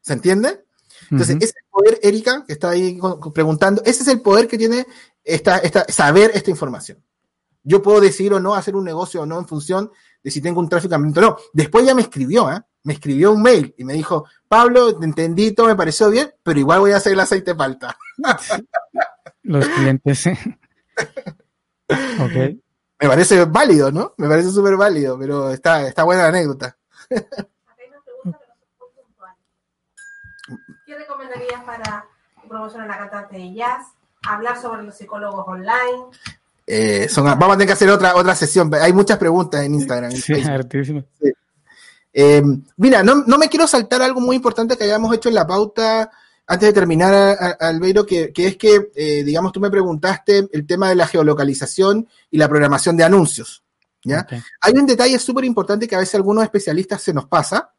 ¿Se 0.00 0.12
entiende? 0.12 0.64
Entonces, 1.10 1.36
ese 1.40 1.54
poder, 1.68 1.98
Erika, 2.00 2.44
que 2.46 2.52
está 2.52 2.70
ahí 2.70 3.00
preguntando, 3.34 3.82
ese 3.84 4.04
es 4.04 4.08
el 4.08 4.20
poder 4.20 4.46
que 4.46 4.58
tiene 4.58 4.86
esta, 5.24 5.58
esta, 5.58 5.84
saber 5.88 6.30
esta 6.32 6.50
información. 6.50 7.04
Yo 7.64 7.82
puedo 7.82 8.00
decidir 8.00 8.34
o 8.34 8.38
no 8.38 8.54
hacer 8.54 8.76
un 8.76 8.84
negocio 8.84 9.22
o 9.22 9.26
no 9.26 9.36
en 9.36 9.48
función 9.48 9.90
de 10.22 10.30
si 10.30 10.40
tengo 10.40 10.60
un 10.60 10.68
tráfico 10.68 10.94
hambriento 10.94 11.18
o 11.18 11.22
no. 11.24 11.36
Después 11.52 11.84
ya 11.84 11.96
me 11.96 12.02
escribió, 12.02 12.52
¿eh? 12.52 12.62
Me 12.84 12.92
escribió 12.94 13.32
un 13.32 13.42
mail 13.42 13.74
y 13.78 13.84
me 13.84 13.92
dijo, 13.94 14.26
Pablo, 14.48 14.98
te 14.98 15.04
entendí, 15.04 15.52
todo 15.52 15.66
me 15.66 15.76
pareció 15.76 16.10
bien, 16.10 16.32
pero 16.42 16.58
igual 16.58 16.80
voy 16.80 16.90
a 16.92 16.96
hacer 16.96 17.12
el 17.12 17.20
aceite 17.20 17.54
falta. 17.54 17.96
Los 19.42 19.68
clientes, 19.68 20.26
ok. 20.26 20.34
Me 23.00 23.08
parece 23.08 23.44
válido, 23.44 23.90
¿no? 23.90 24.14
Me 24.16 24.28
parece 24.28 24.50
súper 24.50 24.76
válido, 24.76 25.18
pero 25.18 25.50
está, 25.50 25.88
está 25.88 26.04
buena 26.04 26.22
la 26.22 26.28
anécdota. 26.28 26.76
¿Qué 30.86 30.96
recomendarías 30.96 31.64
para 31.64 32.06
promocionar 32.48 32.88
a 32.88 32.92
la 32.92 32.98
cantante 32.98 33.38
de 33.38 33.54
jazz? 33.54 33.88
Hablar 34.28 34.56
sobre 34.60 34.84
los 34.84 34.96
psicólogos 34.96 35.44
online. 35.48 36.04
Eh, 36.66 37.08
vamos 37.16 37.48
a 37.48 37.52
tener 37.52 37.66
que 37.66 37.72
hacer 37.72 37.90
otra, 37.90 38.14
otra 38.14 38.36
sesión. 38.36 38.72
Hay 38.74 38.92
muchas 38.92 39.18
preguntas 39.18 39.62
en 39.62 39.74
Instagram. 39.74 40.12
Sí, 40.12 40.34
eh, 42.12 42.42
mira, 42.76 43.02
no, 43.02 43.24
me 43.38 43.48
quiero 43.48 43.66
saltar 43.66 44.02
algo 44.02 44.20
muy 44.20 44.36
importante 44.36 44.76
que 44.76 44.84
hayamos 44.84 45.14
hecho 45.14 45.28
en 45.28 45.34
la 45.34 45.46
pauta 45.46 46.10
antes 46.46 46.68
de 46.68 46.72
terminar, 46.72 47.56
Albeiro, 47.60 48.04
que, 48.04 48.32
que 48.32 48.48
es 48.48 48.56
que, 48.56 48.90
eh, 48.94 49.22
digamos, 49.24 49.52
tú 49.52 49.60
me 49.60 49.70
preguntaste 49.70 50.48
el 50.52 50.66
tema 50.66 50.88
de 50.88 50.96
la 50.96 51.06
geolocalización 51.06 52.06
y 52.30 52.36
la 52.36 52.48
programación 52.48 52.96
de 52.96 53.04
anuncios. 53.04 53.64
¿ya? 54.04 54.26
Hay 54.60 54.74
un 54.74 54.84
detalle 54.84 55.18
súper 55.18 55.44
importante 55.44 55.88
que 55.88 55.94
a 55.94 56.00
veces 56.00 56.14
a 56.14 56.18
algunos 56.18 56.44
especialistas 56.44 57.00
se 57.00 57.14
nos 57.14 57.26
pasa, 57.26 57.72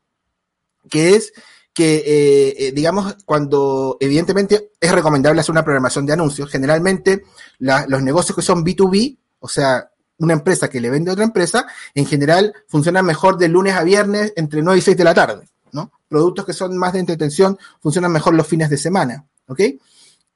que 0.90 1.16
es 1.16 1.34
que, 1.74 2.56
eh, 2.58 2.72
digamos, 2.72 3.18
cuando 3.26 3.98
evidentemente 4.00 4.72
es 4.80 4.92
recomendable 4.92 5.42
hacer 5.42 5.52
una 5.52 5.64
programación 5.64 6.06
de 6.06 6.14
anuncios, 6.14 6.50
generalmente 6.50 7.24
los 7.60 8.02
negocios 8.02 8.36
que 8.36 8.42
son 8.42 8.64
B2B, 8.64 9.18
o 9.40 9.48
sea, 9.48 9.92
una 10.20 10.34
empresa 10.34 10.70
que 10.70 10.80
le 10.80 10.90
vende 10.90 11.10
a 11.10 11.14
otra 11.14 11.26
empresa, 11.26 11.66
en 11.96 12.06
general 12.06 12.54
funcionan 12.68 13.06
mejor 13.06 13.38
de 13.38 13.48
lunes 13.48 13.76
a 13.76 13.84
viernes 13.84 14.34
entre 14.36 14.62
9 14.62 14.80
y 14.80 14.82
6 14.82 14.98
de 14.98 15.04
la 15.04 15.14
tarde, 15.14 15.50
¿no? 15.72 15.92
Productos 16.08 16.46
que 16.46 16.54
son 16.54 16.78
más 16.78 16.94
de 16.94 17.00
entretención 17.00 17.58
funcionan 17.82 18.12
mejor 18.12 18.34
los 18.34 18.48
fines 18.48 18.70
de 18.70 18.78
semana, 18.78 19.26
¿ok? 19.48 19.62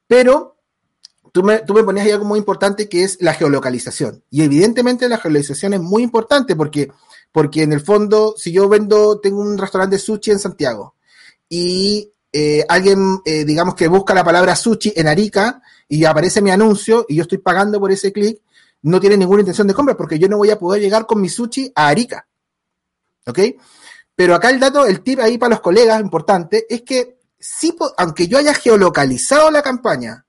Pero 0.07 0.57
tú 1.32 1.43
me, 1.43 1.59
tú 1.59 1.73
me 1.73 1.84
ponías 1.84 2.05
ahí 2.05 2.11
algo 2.11 2.25
muy 2.25 2.39
importante 2.39 2.89
que 2.89 3.03
es 3.03 3.17
la 3.21 3.34
geolocalización. 3.34 4.23
Y 4.30 4.43
evidentemente 4.43 5.07
la 5.07 5.17
geolocalización 5.17 5.73
es 5.73 5.82
muy 5.82 6.03
importante 6.03 6.55
porque, 6.55 6.91
porque 7.32 7.63
en 7.63 7.73
el 7.73 7.82
fondo, 7.82 8.34
si 8.38 8.51
yo 8.51 8.67
vendo, 8.67 9.19
tengo 9.19 9.41
un 9.41 9.57
restaurante 9.57 9.97
de 9.97 10.01
sushi 10.01 10.32
en 10.32 10.39
Santiago 10.39 10.95
y 11.49 12.11
eh, 12.34 12.65
alguien, 12.67 13.21
eh, 13.25 13.45
digamos 13.45 13.75
que 13.75 13.88
busca 13.88 14.13
la 14.13 14.23
palabra 14.23 14.55
sushi 14.55 14.93
en 14.95 15.07
Arica 15.07 15.61
y 15.88 16.05
aparece 16.05 16.41
mi 16.41 16.51
anuncio 16.51 17.05
y 17.07 17.15
yo 17.15 17.21
estoy 17.23 17.38
pagando 17.38 17.80
por 17.80 17.91
ese 17.91 18.11
clic, 18.11 18.41
no 18.84 18.99
tiene 18.99 19.17
ninguna 19.17 19.41
intención 19.41 19.67
de 19.67 19.73
compra 19.73 19.97
porque 19.97 20.19
yo 20.19 20.28
no 20.28 20.38
voy 20.38 20.49
a 20.49 20.59
poder 20.59 20.82
llegar 20.82 21.05
con 21.05 21.21
mi 21.21 21.30
sushi 21.30 21.71
a 21.75 21.88
Arica. 21.88 22.28
¿Ok? 23.25 23.39
Pero 24.15 24.34
acá 24.34 24.49
el 24.49 24.59
dato, 24.59 24.86
el 24.86 25.01
tip 25.01 25.19
ahí 25.19 25.38
para 25.38 25.51
los 25.51 25.61
colegas 25.61 26.01
importante 26.01 26.65
es 26.69 26.82
que 26.82 27.19
si, 27.39 27.75
aunque 27.97 28.28
yo 28.28 28.38
haya 28.38 28.53
geolocalizado 28.53 29.51
la 29.51 29.61
campaña 29.61 30.25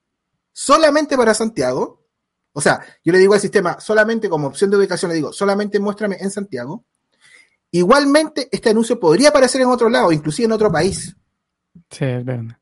solamente 0.51 1.17
para 1.17 1.33
Santiago, 1.33 2.05
o 2.53 2.61
sea, 2.61 2.81
yo 3.03 3.11
le 3.11 3.19
digo 3.19 3.33
al 3.33 3.39
sistema 3.39 3.79
solamente 3.79 4.29
como 4.29 4.47
opción 4.47 4.69
de 4.69 4.77
ubicación, 4.77 5.09
le 5.09 5.15
digo 5.15 5.33
solamente 5.33 5.79
muéstrame 5.79 6.17
en 6.19 6.29
Santiago, 6.29 6.85
igualmente 7.71 8.49
este 8.51 8.69
anuncio 8.69 8.99
podría 8.99 9.29
aparecer 9.29 9.61
en 9.61 9.69
otro 9.69 9.89
lado, 9.89 10.11
inclusive 10.11 10.45
en 10.45 10.51
otro 10.51 10.71
país. 10.71 11.15
Sí, 11.89 12.05
es 12.05 12.25
verdad. 12.25 12.57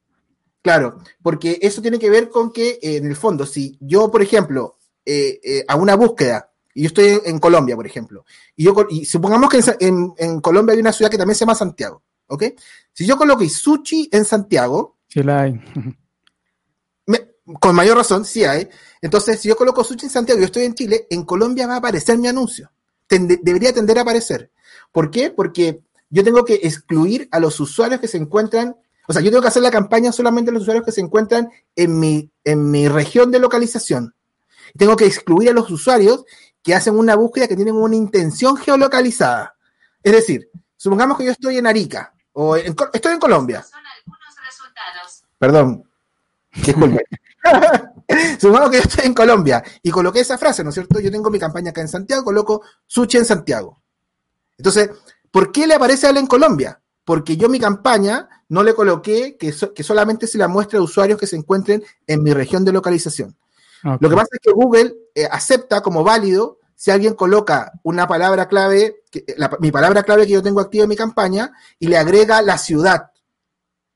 Claro, 0.62 1.00
porque 1.22 1.60
eso 1.62 1.82
tiene 1.82 1.98
que 2.00 2.10
ver 2.10 2.30
con 2.30 2.52
que, 2.52 2.72
eh, 2.82 2.98
en 2.98 3.06
el 3.06 3.16
fondo, 3.16 3.46
si 3.46 3.78
yo, 3.80 4.12
por 4.12 4.22
ejemplo, 4.22 4.77
eh, 5.10 5.40
eh, 5.42 5.66
a 5.66 5.78
una 5.78 5.96
búsqueda, 5.96 6.52
y 6.74 6.82
yo 6.84 6.88
estoy 6.88 7.22
en, 7.24 7.40
Colombia, 7.40 7.78
por 7.78 7.88
ejemplo, 7.88 8.26
y, 8.58 8.66
yo, 8.66 8.76
y 8.90 9.06
supongamos 9.06 9.50
que 9.50 9.62
en, 9.80 10.42
Colombia 10.42 10.74
hay 10.74 10.82
una 10.82 10.92
ciudad 10.92 11.10
que 11.10 11.18
también 11.18 11.36
se 11.36 11.46
llama 11.46 11.56
Santiago, 11.56 12.04
¿ok? 12.28 12.44
Si 12.92 13.06
yo 13.06 13.16
coloco 13.16 13.48
sushi 13.48 14.10
en 14.12 14.26
Santiago, 14.26 14.98
sí 15.08 15.24
la 15.24 15.44
hay. 15.44 15.62
con 17.62 17.74
mayor 17.74 17.96
razón, 17.96 18.26
sí 18.26 18.44
hay. 18.44 18.68
Entonces, 19.02 19.40
si 19.40 19.48
yo 19.48 19.56
coloco 19.56 19.82
sushi 19.82 20.08
en 20.08 20.12
Santiago 20.12 20.40
y 20.40 20.42
yo 20.42 20.48
estoy 20.48 20.66
en 20.66 20.74
Chile, 20.74 21.08
en 21.10 21.24
Colombia 21.24 21.68
va 21.68 21.76
a 21.76 21.78
aparecer 21.78 22.18
mi 22.18 22.28
anuncio. 22.28 22.70
debería 23.10 23.72
tender 23.72 23.98
a 24.00 24.02
aparecer. 24.02 24.52
¿Por 24.92 25.10
qué? 25.10 25.30
Porque 25.30 25.80
yo 26.10 26.22
tengo 26.22 26.44
que 26.44 26.56
excluir 26.56 27.30
a 27.32 27.40
los 27.40 27.60
usuarios 27.62 28.02
que 28.02 28.10
se 28.10 28.18
encuentran, 28.18 28.76
o 29.08 29.14
sea, 29.14 29.22
yo 29.22 29.30
tengo 29.30 29.42
que 29.42 29.48
hacer 29.48 29.64
la 29.64 29.72
campaña 29.72 30.12
solamente 30.12 30.52
a 30.52 30.54
los 30.54 30.64
usuarios 30.64 30.86
que 30.86 30.92
se 30.92 31.00
encuentran 31.00 31.50
en 31.78 31.98
mi, 31.98 32.30
en 32.44 32.70
mi 32.70 32.90
región 32.90 33.32
de 33.32 33.40
localización. 33.40 34.14
Tengo 34.78 34.96
que 34.96 35.06
excluir 35.06 35.50
a 35.50 35.54
los 35.54 35.70
usuarios 35.70 36.26
que 36.64 36.76
hacen 36.76 36.98
una 36.98 37.16
búsqueda 37.16 37.48
que 37.48 37.56
tienen 37.56 37.76
una 37.76 37.96
intención 37.96 38.58
geolocalizada. 38.58 39.56
Es 40.04 40.12
decir, 40.12 40.50
supongamos 40.76 41.18
que 41.18 41.26
yo 41.26 41.32
estoy 41.32 41.58
en 41.58 41.68
Arica 41.68 42.14
o 42.34 42.56
estoy 42.56 43.14
en 43.14 43.20
Colombia. 43.20 43.64
Son 43.64 43.80
algunos 43.80 44.36
resultados. 44.46 45.24
Perdón, 45.38 45.90
disculpe. 46.52 47.06
supongamos 48.40 48.72
que 48.72 48.78
yo 48.78 48.84
estoy 48.84 49.06
en 49.06 49.14
Colombia 49.14 49.64
y 49.82 49.92
coloqué 49.92 50.22
esa 50.22 50.38
frase, 50.38 50.64
¿no 50.64 50.70
es 50.70 50.76
cierto? 50.76 51.00
Yo 51.00 51.12
tengo 51.12 51.30
mi 51.30 51.40
campaña 51.40 51.72
acá 51.72 51.82
en 51.82 51.88
Santiago, 51.88 52.24
coloco 52.24 52.62
Suchi 52.86 53.18
en 53.18 53.26
Santiago. 53.26 53.82
Entonces, 54.58 54.90
¿por 55.32 55.52
qué 55.52 55.68
le 55.68 55.76
aparece 55.76 56.08
a 56.08 56.10
él 56.10 56.18
en 56.18 56.28
Colombia? 56.28 56.82
Porque 57.06 57.38
yo 57.38 57.48
mi 57.48 57.60
campaña 57.60 58.28
no 58.50 58.64
le 58.64 58.74
coloqué 58.74 59.38
que, 59.38 59.54
que 59.74 59.84
solamente 59.84 60.28
se 60.28 60.38
la 60.38 60.48
muestre 60.48 60.80
a 60.80 60.82
usuarios 60.82 61.20
que 61.20 61.28
se 61.28 61.36
encuentren 61.36 61.84
en 62.08 62.24
mi 62.24 62.34
región 62.34 62.66
de 62.66 62.74
localización. 62.74 63.38
Lo 63.84 64.10
que 64.10 64.16
pasa 64.16 64.30
es 64.34 64.40
que 64.42 64.52
Google 64.52 64.96
eh, 65.14 65.28
acepta 65.30 65.82
como 65.82 66.04
válido 66.04 66.60
si 66.76 66.92
alguien 66.92 67.16
coloca 67.16 67.72
una 67.84 68.08
palabra 68.08 68.48
clave, 68.48 69.04
mi 69.60 69.72
palabra 69.72 70.04
clave 70.04 70.28
que 70.28 70.34
yo 70.34 70.44
tengo 70.44 70.60
activa 70.60 70.84
en 70.84 70.90
mi 70.90 70.96
campaña, 70.96 71.52
y 71.80 71.88
le 71.88 71.98
agrega 71.98 72.42
la 72.44 72.58
ciudad. 72.58 73.12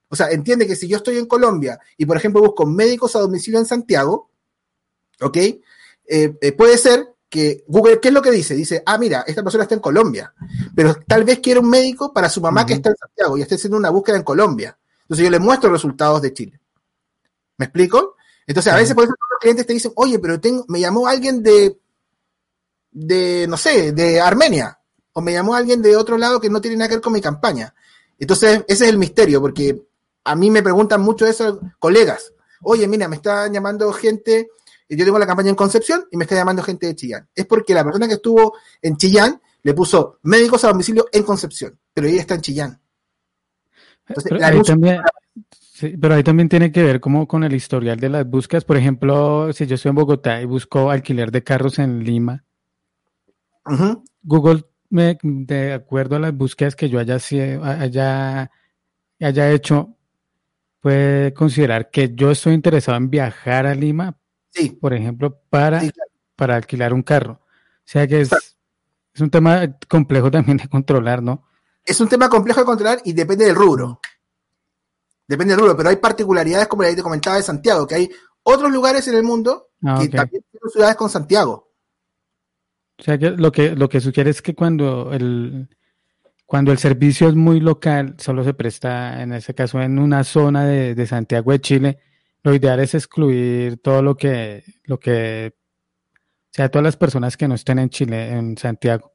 O 0.10 0.16
sea, 0.16 0.32
entiende 0.32 0.68
que 0.68 0.76
si 0.76 0.88
yo 0.88 0.98
estoy 0.98 1.18
en 1.18 1.28
Colombia 1.28 1.80
y, 1.96 2.06
por 2.06 2.18
ejemplo, 2.18 2.42
busco 2.42 2.66
médicos 2.66 3.16
a 3.16 3.20
domicilio 3.20 3.60
en 3.60 3.66
Santiago, 3.66 4.30
¿ok? 5.22 5.38
Eh, 5.38 5.62
eh, 6.08 6.52
puede 6.52 6.78
ser 6.78 7.16
que 7.30 7.64
Google, 7.68 8.00
¿qué 8.02 8.10
es 8.10 8.14
lo 8.14 8.22
que 8.22 8.32
dice? 8.32 8.56
Dice, 8.56 8.84
ah, 8.86 8.98
mira, 8.98 9.24
esta 9.26 9.42
persona 9.42 9.64
está 9.64 9.76
en 9.76 9.82
Colombia, 9.82 10.34
pero 10.76 10.96
tal 11.08 11.24
vez 11.24 11.40
quiere 11.40 11.62
un 11.62 11.70
médico 11.70 12.12
para 12.12 12.30
su 12.30 12.42
mamá 12.42 12.66
que 12.66 12.74
está 12.74 12.90
en 12.90 12.98
Santiago 12.98 13.38
y 13.38 13.42
está 13.42 13.56
haciendo 13.56 13.78
una 13.78 13.90
búsqueda 13.90 14.18
en 14.18 14.24
Colombia. 14.24 14.78
Entonces 15.04 15.24
yo 15.24 15.32
le 15.32 15.40
muestro 15.40 15.72
resultados 15.72 16.22
de 16.22 16.34
Chile. 16.34 16.60
¿Me 17.58 17.66
explico? 17.68 18.11
Entonces, 18.48 18.74
a 18.74 18.76
veces 18.76 18.96
por 18.96 19.04
eso 19.04 19.14
los 19.30 19.40
clientes 19.40 19.66
te 19.66 19.74
dicen, 19.74 19.92
oye, 19.96 20.20
pero 20.20 20.40
tengo, 20.40 20.66
me 20.68 20.80
llamó 20.80 21.08
alguien 21.08 21.44
de, 21.44 21.78
de, 22.92 23.46
no 23.48 23.58
sé, 23.58 23.92
de 23.92 24.20
Armenia, 24.20 24.80
o 25.14 25.22
me 25.22 25.34
llamó 25.34 25.56
alguien 25.56 25.82
de 25.82 25.96
otro 25.96 26.18
lado 26.18 26.40
que 26.40 26.50
no 26.50 26.62
tiene 26.62 26.78
nada 26.78 26.90
que 26.90 26.96
ver 26.96 27.02
con 27.02 27.14
mi 27.14 27.22
campaña. 27.22 27.74
Entonces, 28.18 28.64
ese 28.68 28.86
es 28.86 28.90
el 28.90 28.98
misterio, 28.98 29.42
porque 29.42 29.82
a 30.24 30.36
mí 30.36 30.52
me 30.52 30.64
preguntan 30.64 31.02
mucho 31.02 31.26
eso 31.26 31.60
colegas. 31.80 32.34
Oye, 32.62 32.88
mira, 32.88 33.08
me 33.08 33.16
está 33.16 33.48
llamando 33.48 33.92
gente, 33.94 34.50
yo 34.88 35.06
tengo 35.06 35.18
la 35.18 35.26
campaña 35.26 35.50
en 35.50 35.56
Concepción 35.56 36.06
y 36.12 36.18
me 36.18 36.26
está 36.26 36.36
llamando 36.36 36.62
gente 36.62 36.88
de 36.88 36.96
Chillán. 36.96 37.28
Es 37.34 37.46
porque 37.46 37.74
la 37.74 37.84
persona 37.84 38.08
que 38.08 38.16
estuvo 38.16 38.56
en 38.82 38.98
Chillán 38.98 39.42
le 39.64 39.74
puso 39.74 40.20
médicos 40.24 40.64
a 40.64 40.70
domicilio 40.70 41.08
en 41.12 41.24
Concepción, 41.24 41.80
pero 41.94 42.08
ella 42.08 42.22
está 42.22 42.36
en 42.36 42.42
Chillán. 42.42 42.82
Entonces, 44.08 44.32
la 44.40 44.52
Sí, 45.82 45.98
pero 46.00 46.14
ahí 46.14 46.22
también 46.22 46.48
tiene 46.48 46.72
que 46.72 46.84
ver 46.84 47.00
como 47.00 47.28
con 47.28 47.44
el 47.44 47.56
historial 47.56 48.00
de 48.00 48.10
las 48.10 48.30
búsquedas. 48.30 48.64
Por 48.66 48.78
ejemplo, 48.78 49.52
si 49.52 49.66
yo 49.66 49.74
estoy 49.74 49.90
en 49.90 49.96
Bogotá 49.96 50.40
y 50.40 50.46
busco 50.46 50.92
alquiler 50.92 51.32
de 51.32 51.44
carros 51.44 51.80
en 51.80 52.04
Lima, 52.04 52.46
Google, 54.22 54.64
me, 54.92 55.18
de 55.24 55.74
acuerdo 55.74 56.18
a 56.18 56.20
las 56.20 56.38
búsquedas 56.38 56.76
que 56.76 56.88
yo 56.88 57.00
haya, 57.00 57.18
haya, 57.64 58.52
haya 59.20 59.52
hecho, 59.52 59.98
puede 60.82 61.34
considerar 61.34 61.90
que 61.90 62.14
yo 62.14 62.30
estoy 62.30 62.54
interesado 62.54 63.00
en 63.00 63.10
viajar 63.10 63.66
a 63.66 63.74
Lima, 63.74 64.20
sí. 64.52 64.70
por 64.70 64.94
ejemplo, 64.94 65.42
para, 65.50 65.82
para 66.36 66.58
alquilar 66.58 66.94
un 66.94 67.02
carro. 67.02 67.42
O 67.44 67.86
sea 67.86 68.06
que 68.06 68.22
es, 68.22 68.30
es 69.16 69.22
un 69.22 69.32
tema 69.32 69.80
complejo 69.90 70.30
también 70.30 70.58
de 70.58 70.68
controlar, 70.68 71.24
¿no? 71.24 71.44
Es 71.84 72.00
un 72.00 72.08
tema 72.08 72.30
complejo 72.30 72.60
de 72.60 72.68
controlar 72.68 73.02
y 73.04 73.14
depende 73.14 73.46
del 73.46 73.56
rubro. 73.56 74.00
Depende 75.32 75.54
del 75.54 75.62
rubro, 75.62 75.78
pero 75.78 75.88
hay 75.88 75.96
particularidades, 75.96 76.68
como 76.68 76.84
te 76.84 77.02
comentaba 77.02 77.38
de 77.38 77.44
Santiago, 77.44 77.88
que 77.88 77.96
hay 77.96 78.10
otros 78.44 78.70
lugares 78.70 79.08
en 79.08 79.16
el 79.16 79.24
mundo 79.24 79.70
ah, 79.82 79.98
que 79.98 80.10
también 80.10 80.44
tienen 80.52 80.70
ciudades 80.70 80.98
con 80.98 81.10
Santiago. 81.10 81.72
O 83.00 83.02
sea, 83.02 83.18
que 83.18 83.30
lo 83.30 83.50
que 83.50 83.74
lo 83.74 83.88
que 83.88 84.02
sugiere 84.02 84.30
es 84.30 84.42
que 84.42 84.54
cuando 84.54 85.14
el 85.14 85.70
cuando 86.46 86.74
el 86.74 86.80
servicio 86.80 87.30
es 87.30 87.36
muy 87.36 87.62
local, 87.62 88.16
solo 88.18 88.44
se 88.44 88.54
presta, 88.54 89.24
en 89.24 89.32
ese 89.32 89.56
caso, 89.56 89.82
en 89.82 90.00
una 90.00 90.26
zona 90.26 90.66
de, 90.66 91.08
Santiago 91.08 91.54
de 91.54 91.62
Chile, 91.62 92.00
lo 92.44 92.54
ideal 92.54 92.82
es 92.82 92.94
excluir 92.94 93.82
todo 93.82 94.02
lo 94.02 94.18
que, 94.18 94.66
lo 94.84 95.00
que, 95.00 95.54
o 96.14 96.50
sea, 96.52 96.68
todas 96.68 96.84
las 96.84 96.98
personas 96.98 97.38
que 97.38 97.48
no 97.48 97.56
estén 97.56 97.80
en 97.80 97.90
Chile, 97.90 98.34
en 98.34 98.58
Santiago. 98.58 99.11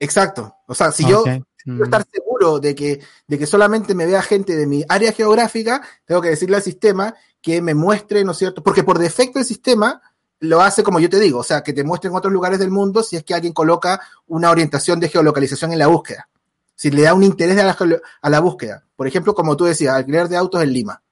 Exacto. 0.00 0.56
O 0.66 0.74
sea, 0.74 0.92
si 0.92 1.06
yo 1.06 1.24
quiero 1.24 1.84
estar 1.84 2.02
mm. 2.02 2.10
seguro 2.12 2.60
de 2.60 2.74
que, 2.74 3.00
de 3.26 3.38
que 3.38 3.46
solamente 3.46 3.94
me 3.94 4.06
vea 4.06 4.22
gente 4.22 4.56
de 4.56 4.66
mi 4.66 4.84
área 4.88 5.12
geográfica, 5.12 5.82
tengo 6.04 6.20
que 6.20 6.30
decirle 6.30 6.56
al 6.56 6.62
sistema 6.62 7.14
que 7.40 7.60
me 7.62 7.74
muestre, 7.74 8.24
¿no 8.24 8.32
es 8.32 8.38
cierto? 8.38 8.62
Porque 8.62 8.84
por 8.84 8.98
defecto 8.98 9.38
el 9.38 9.44
sistema 9.44 10.00
lo 10.40 10.60
hace 10.60 10.82
como 10.82 11.00
yo 11.00 11.10
te 11.10 11.18
digo, 11.18 11.40
o 11.40 11.44
sea, 11.44 11.62
que 11.62 11.72
te 11.72 11.82
muestre 11.82 12.10
en 12.10 12.16
otros 12.16 12.32
lugares 12.32 12.58
del 12.58 12.70
mundo 12.70 13.02
si 13.02 13.16
es 13.16 13.24
que 13.24 13.34
alguien 13.34 13.52
coloca 13.52 14.00
una 14.26 14.50
orientación 14.50 15.00
de 15.00 15.08
geolocalización 15.08 15.72
en 15.72 15.80
la 15.80 15.88
búsqueda. 15.88 16.28
si 16.76 16.90
le 16.92 17.02
da 17.02 17.14
un 17.14 17.24
interés 17.24 17.58
a 17.58 17.64
la, 17.64 17.76
a 18.22 18.30
la 18.30 18.40
búsqueda. 18.40 18.84
Por 18.94 19.08
ejemplo, 19.08 19.34
como 19.34 19.56
tú 19.56 19.64
decías, 19.64 19.94
alquiler 19.94 20.28
de 20.28 20.36
autos 20.36 20.62
en 20.62 20.72
Lima. 20.72 21.02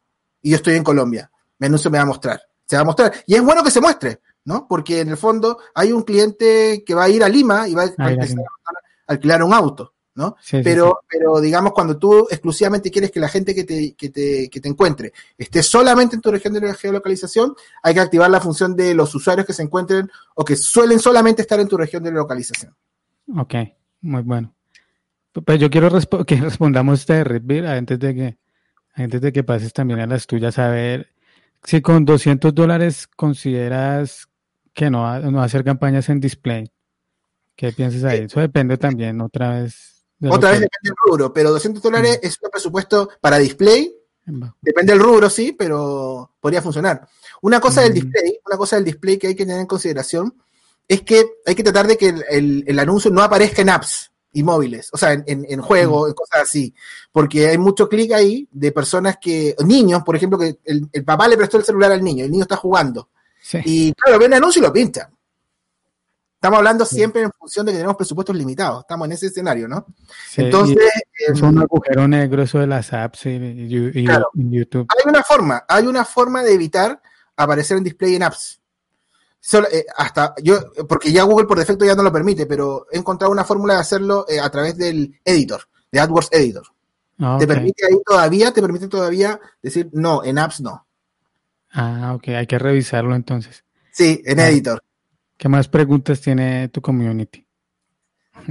Y 0.41 0.51
yo 0.51 0.57
estoy 0.57 0.77
en 0.77 0.85
Colombia. 0.85 1.29
Mi 1.59 1.67
anuncio 1.67 1.91
me 1.91 1.99
va 1.99 2.03
a 2.03 2.07
mostrar. 2.07 2.41
Se 2.65 2.77
va 2.77 2.83
a 2.83 2.85
mostrar. 2.85 3.13
Y 3.27 3.35
es 3.35 3.43
bueno 3.43 3.65
que 3.65 3.71
se 3.73 3.81
muestre, 3.81 4.21
¿no? 4.47 4.67
Porque 4.67 5.01
en 5.01 5.11
el 5.11 5.17
fondo 5.19 5.59
hay 5.75 5.93
un 5.93 6.03
cliente 6.03 6.83
que 6.87 6.95
va 6.95 7.05
a 7.05 7.09
ir 7.11 7.23
a 7.23 7.29
Lima 7.29 7.69
y 7.69 7.75
va 7.75 7.83
a, 7.83 8.11
empezar 8.11 8.39
a 8.39 9.13
alquilar 9.13 9.43
un 9.43 9.53
auto. 9.53 9.93
¿no? 10.15 10.35
pero, 10.65 11.01
pero 11.07 11.43
digamos, 11.43 11.75
cuando 11.75 11.99
tú 11.99 12.27
exclusivamente 12.31 12.91
quieres 12.91 13.11
que 13.11 13.21
la 13.21 13.29
gente 13.29 13.55
que 13.55 13.65
te, 13.65 13.95
que 13.95 14.09
te, 14.09 14.49
que 14.49 14.63
te 14.63 14.69
encuentre 14.71 15.13
esté 15.37 15.63
solamente 15.63 16.17
en 16.17 16.23
tu 16.23 16.31
región 16.31 16.55
de 16.55 16.73
geolocalización, 16.73 17.55
hay 17.83 17.93
que 17.93 18.01
activar 18.01 18.31
la 18.31 18.41
función 18.41 18.75
de 18.75 18.95
los 18.95 19.15
usuarios 19.15 19.47
que 19.47 19.53
se 19.53 19.63
encuentren 19.63 20.11
o 20.35 20.43
que 20.43 20.57
suelen 20.57 21.01
solamente 21.01 21.43
estar 21.43 21.61
en 21.61 21.69
tu 21.69 21.77
región 21.77 22.03
de 22.03 22.13
localización. 22.13 22.75
Ok, 23.37 23.57
muy 24.01 24.23
bueno. 24.23 24.55
Pues 25.33 25.61
yo 25.61 25.69
quiero 25.69 25.91
que 26.25 26.37
respondamos 26.41 27.01
este 27.01 27.23
Redbeer 27.23 27.67
antes 27.67 27.99
de 27.99 28.15
que 28.15 28.39
antes 28.95 29.21
de 29.21 29.33
que 29.33 29.45
pases 29.45 29.75
también 29.75 30.01
a 30.01 30.07
las 30.07 30.27
tuyas 30.27 30.59
a 30.59 30.71
ver 30.71 31.13
si 31.63 31.83
con 31.83 32.07
200 32.07 32.55
dólares 32.55 33.07
consideras 33.07 34.29
que 34.77 34.91
no, 34.91 35.19
no 35.19 35.43
hacer 35.43 35.65
campañas 35.65 36.09
en 36.11 36.21
display. 36.21 36.71
¿Qué 37.57 37.73
piensas 37.73 38.05
ahí? 38.05 38.21
Eso 38.21 38.41
depende 38.41 38.77
también 38.77 39.21
otra 39.23 39.61
vez 39.61 39.97
otra 40.31 40.51
vez 40.51 40.61
depende 40.61 40.83
del 40.83 40.95
rubro, 41.05 41.33
pero 41.33 41.51
200 41.51 41.83
dólares 41.83 42.21
es 42.23 42.39
un 42.43 42.51
presupuesto 42.51 43.09
para 43.21 43.39
display. 43.39 43.95
Depende 44.61 44.93
del 44.93 45.03
rubro, 45.03 45.31
sí, 45.31 45.53
pero 45.53 46.37
podría 46.41 46.63
funcionar. 46.63 47.09
Una 47.43 47.61
cosa 47.61 47.83
del 47.83 47.95
display, 47.95 48.39
una 48.47 48.57
cosa 48.57 48.77
del 48.77 48.85
display 48.85 49.19
que 49.19 49.29
hay 49.29 49.35
que 49.35 49.45
tener 49.45 49.61
en 49.61 49.67
consideración 49.67 50.35
es 50.89 51.03
que 51.03 51.25
hay 51.45 51.55
que 51.55 51.63
tratar 51.63 51.87
de 51.87 51.97
que 51.97 52.15
el, 52.31 52.79
anuncio 52.79 53.11
no 53.11 53.23
aparezca 53.23 53.63
en 53.63 53.71
apps 53.71 54.11
y 54.33 54.43
móviles, 54.43 54.91
o 54.93 54.99
sea, 54.99 55.13
en, 55.13 55.25
en, 55.27 55.61
juegos, 55.63 56.11
mm. 56.11 56.15
cosas 56.15 56.43
así, 56.43 56.75
porque 57.11 57.49
hay 57.49 57.59
mucho 57.59 57.89
clic 57.89 58.13
ahí 58.13 58.47
de 58.53 58.73
personas 58.73 59.17
que, 59.19 59.55
niños, 59.65 60.03
por 60.03 60.17
ejemplo, 60.17 60.39
que 60.39 60.59
el, 60.65 61.05
papá 61.05 61.27
le 61.27 61.37
prestó 61.37 61.57
el 61.57 61.65
celular 61.65 61.93
al 61.93 62.05
niño, 62.05 62.25
el 62.25 62.31
niño 62.31 62.43
está 62.43 62.57
jugando, 62.57 63.09
y 63.65 63.93
claro, 63.95 64.19
ve 64.19 64.27
un 64.27 64.35
anuncio 64.35 64.61
y 64.61 64.65
lo 64.65 64.73
pinta. 64.73 65.11
Estamos 66.35 66.59
hablando 66.59 66.85
siempre 66.85 67.23
en 67.23 67.31
función 67.33 67.67
de 67.67 67.73
que 67.73 67.79
tenemos 67.79 67.97
presupuestos 67.97 68.37
limitados. 68.37 68.83
Estamos 68.83 69.07
en 69.07 69.13
ese 69.13 69.27
escenario, 69.27 69.67
¿no? 69.67 69.87
Entonces. 70.37 70.79
Es 71.27 71.41
un 71.41 71.57
em, 71.57 71.63
agujero 71.63 72.07
negro 72.07 72.43
eso 72.43 72.59
de 72.59 72.67
las 72.67 72.93
apps 72.93 73.27
y, 73.27 74.07
YouTube. 74.35 74.87
Hay 74.89 75.11
una 75.11 75.23
forma, 75.23 75.65
hay 75.67 75.87
una 75.87 76.05
forma 76.05 76.43
de 76.43 76.53
evitar 76.53 77.01
aparecer 77.37 77.79
en 77.79 77.85
display 77.85 78.15
en 78.17 78.23
apps. 78.23 78.61
Eh, 79.53 79.87
hasta 79.97 80.35
yo, 80.43 80.73
porque 80.89 81.13
ya 81.13 81.23
Google 81.23 81.47
por 81.47 81.59
defecto 81.59 81.85
ya 81.85 81.95
no 81.95 82.03
lo 82.03 82.13
permite, 82.13 82.47
pero 82.47 82.87
he 82.91 82.99
encontrado 82.99 83.33
una 83.33 83.45
fórmula 83.45 83.75
de 83.75 83.81
hacerlo 83.81 84.27
eh, 84.29 84.41
a 84.41 84.51
través 84.51 84.77
del 84.77 85.19
editor, 85.25 85.63
de 85.91 86.01
AdWords 86.01 86.29
Editor. 86.33 86.67
Ah, 87.19 87.37
te 87.39 87.47
permite 87.47 87.87
ahí 87.87 87.97
todavía, 88.05 88.53
te 88.53 88.61
permite 88.61 88.89
todavía 88.89 89.41
decir 89.63 89.89
no, 89.93 90.23
en 90.23 90.39
apps 90.39 90.61
no. 90.61 90.86
Ah, 91.79 92.15
ok, 92.15 92.29
hay 92.29 92.47
que 92.47 92.59
revisarlo 92.59 93.15
entonces. 93.15 93.63
Sí, 93.93 94.23
en 94.25 94.41
ah. 94.41 94.49
editor. 94.49 94.83
¿Qué 95.37 95.47
más 95.47 95.69
preguntas 95.69 96.23
tiene 96.23 96.69
tu 96.69 96.81
community? 96.81 97.47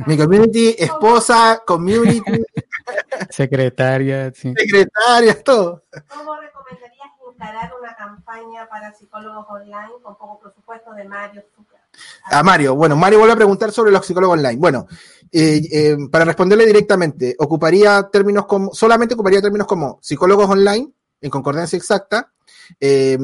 Mi 0.05 0.15
community, 0.15 0.75
esposa, 0.77 1.63
community. 1.65 2.21
Secretaria, 3.31 4.31
sí. 4.31 4.53
Secretaria, 4.55 5.43
todo. 5.43 5.85
¿Cómo 6.07 6.35
recomendarías 6.35 7.09
encarar 7.33 7.71
una 7.81 7.95
campaña 7.95 8.69
para 8.69 8.93
psicólogos 8.93 9.47
online 9.49 9.93
con 10.03 10.15
poco 10.17 10.39
presupuesto 10.41 10.93
de 10.93 11.05
Mario 11.05 11.43
A 12.25 12.43
Mario, 12.43 12.75
bueno, 12.75 12.95
Mario 12.95 13.19
vuelve 13.19 13.33
a 13.33 13.37
preguntar 13.37 13.71
sobre 13.71 13.91
los 13.91 14.05
psicólogos 14.05 14.37
online. 14.37 14.59
Bueno, 14.59 14.85
eh, 15.31 15.61
eh, 15.71 15.97
para 16.11 16.25
responderle 16.25 16.67
directamente, 16.67 17.35
ocuparía 17.39 18.07
términos 18.11 18.45
como, 18.45 18.71
solamente 18.71 19.15
ocuparía 19.15 19.41
términos 19.41 19.65
como 19.65 19.97
psicólogos 20.01 20.47
online, 20.47 20.91
en 21.21 21.29
concordancia 21.31 21.77
exacta, 21.77 22.31
eh, 22.79 23.17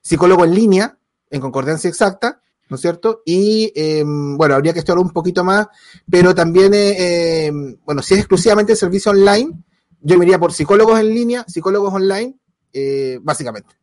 psicólogo 0.00 0.44
en 0.44 0.54
línea, 0.54 0.98
en 1.30 1.40
concordancia 1.40 1.88
exacta, 1.88 2.42
¿no 2.68 2.76
es 2.76 2.80
cierto? 2.80 3.22
Y 3.26 3.72
em, 3.74 4.36
bueno, 4.36 4.54
habría 4.54 4.72
que 4.72 4.78
estudiar 4.78 4.98
un 4.98 5.10
poquito 5.10 5.44
más, 5.44 5.68
pero 6.10 6.34
también, 6.34 6.72
eh, 6.74 7.46
em, 7.46 7.76
bueno, 7.84 8.02
si 8.02 8.14
es 8.14 8.20
exclusivamente 8.20 8.74
servicio 8.76 9.12
online, 9.12 9.52
yo 10.00 10.18
me 10.18 10.24
iría 10.24 10.38
por 10.38 10.52
psicólogos 10.52 10.98
en 10.98 11.14
línea, 11.14 11.44
psicólogos 11.46 11.92
online, 11.92 12.34
eh, 12.72 13.18
básicamente. 13.22 13.74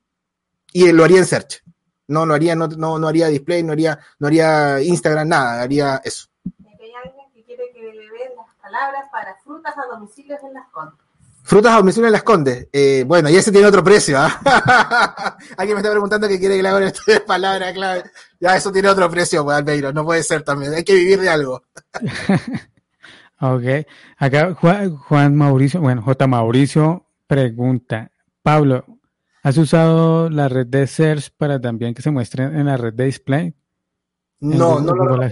Y 0.74 0.92
lo 0.92 1.04
haría 1.04 1.20
en 1.20 1.26
search. 1.26 1.64
No, 2.08 2.26
no 2.26 2.34
haría, 2.34 2.56
no, 2.56 2.68
no, 2.68 3.08
haría 3.08 3.28
display, 3.28 3.62
no 3.62 3.74
haría, 3.74 4.00
no 4.18 4.28
haría 4.28 4.82
Instagram, 4.82 5.28
nada, 5.28 5.62
haría 5.62 6.02
eso. 6.04 6.28
Hay 6.80 6.92
alguien 7.04 7.26
que 7.34 7.44
quiere 7.44 7.72
que 7.72 7.82
le 7.82 8.10
den 8.10 8.36
las 8.36 8.56
palabras 8.60 9.06
para 9.12 9.36
frutas 9.44 9.76
a 9.78 9.96
domicilio 9.96 10.36
en 10.42 10.54
las 10.56 10.68
compras. 10.70 11.09
Frutas 11.50 11.74
a 11.74 11.78
domicilio 11.78 12.06
en 12.06 12.14
las 12.14 12.22
Condes. 12.22 12.68
Eh, 12.72 13.04
bueno, 13.08 13.28
y 13.28 13.36
ese 13.36 13.52
tiene 13.52 13.66
otro 13.66 13.84
precio. 13.84 14.20
¿ah? 14.20 14.39
Alguien 15.58 15.76
me 15.76 15.80
está 15.82 15.89
preguntando 15.89 16.28
que 16.28 16.38
quiere 16.38 16.56
que 16.56 16.62
le 16.62 16.70
haga 16.70 16.80
de 16.80 17.20
palabra 17.22 17.74
clave. 17.74 18.04
Ya, 18.39 18.56
eso 18.56 18.72
tiene 18.72 18.88
otro 18.88 19.10
precio, 19.10 19.43
pues, 19.43 19.58
Albeiro. 19.58 19.91
No 19.91 20.06
puede 20.06 20.22
ser 20.22 20.43
también. 20.43 20.76
Hay 20.76 20.84
que 20.84 20.93
vivir 20.93 21.20
de 21.20 21.28
algo. 21.28 21.64
ok. 23.41 23.64
Acá 24.20 24.54
Juan, 24.54 25.36
Mauricio, 25.36 25.82
bueno, 25.82 26.04
J. 26.04 26.28
Mauricio 26.28 27.08
pregunta. 27.26 28.12
Pablo, 28.43 28.86
¿has 29.41 29.58
usado 29.58 30.30
la 30.30 30.50
red 30.50 30.68
de 30.68 30.86
search 30.86 31.32
para 31.36 31.60
también 31.60 31.95
que 31.95 32.04
se 32.04 32.12
muestre 32.12 32.43
en 32.43 32.68
la 32.68 32.78
red 32.78 32.93
de 32.93 33.06
display? 33.06 33.56
No, 34.41 34.80
no, 34.80 34.93
lo 34.93 35.18
no, 35.18 35.30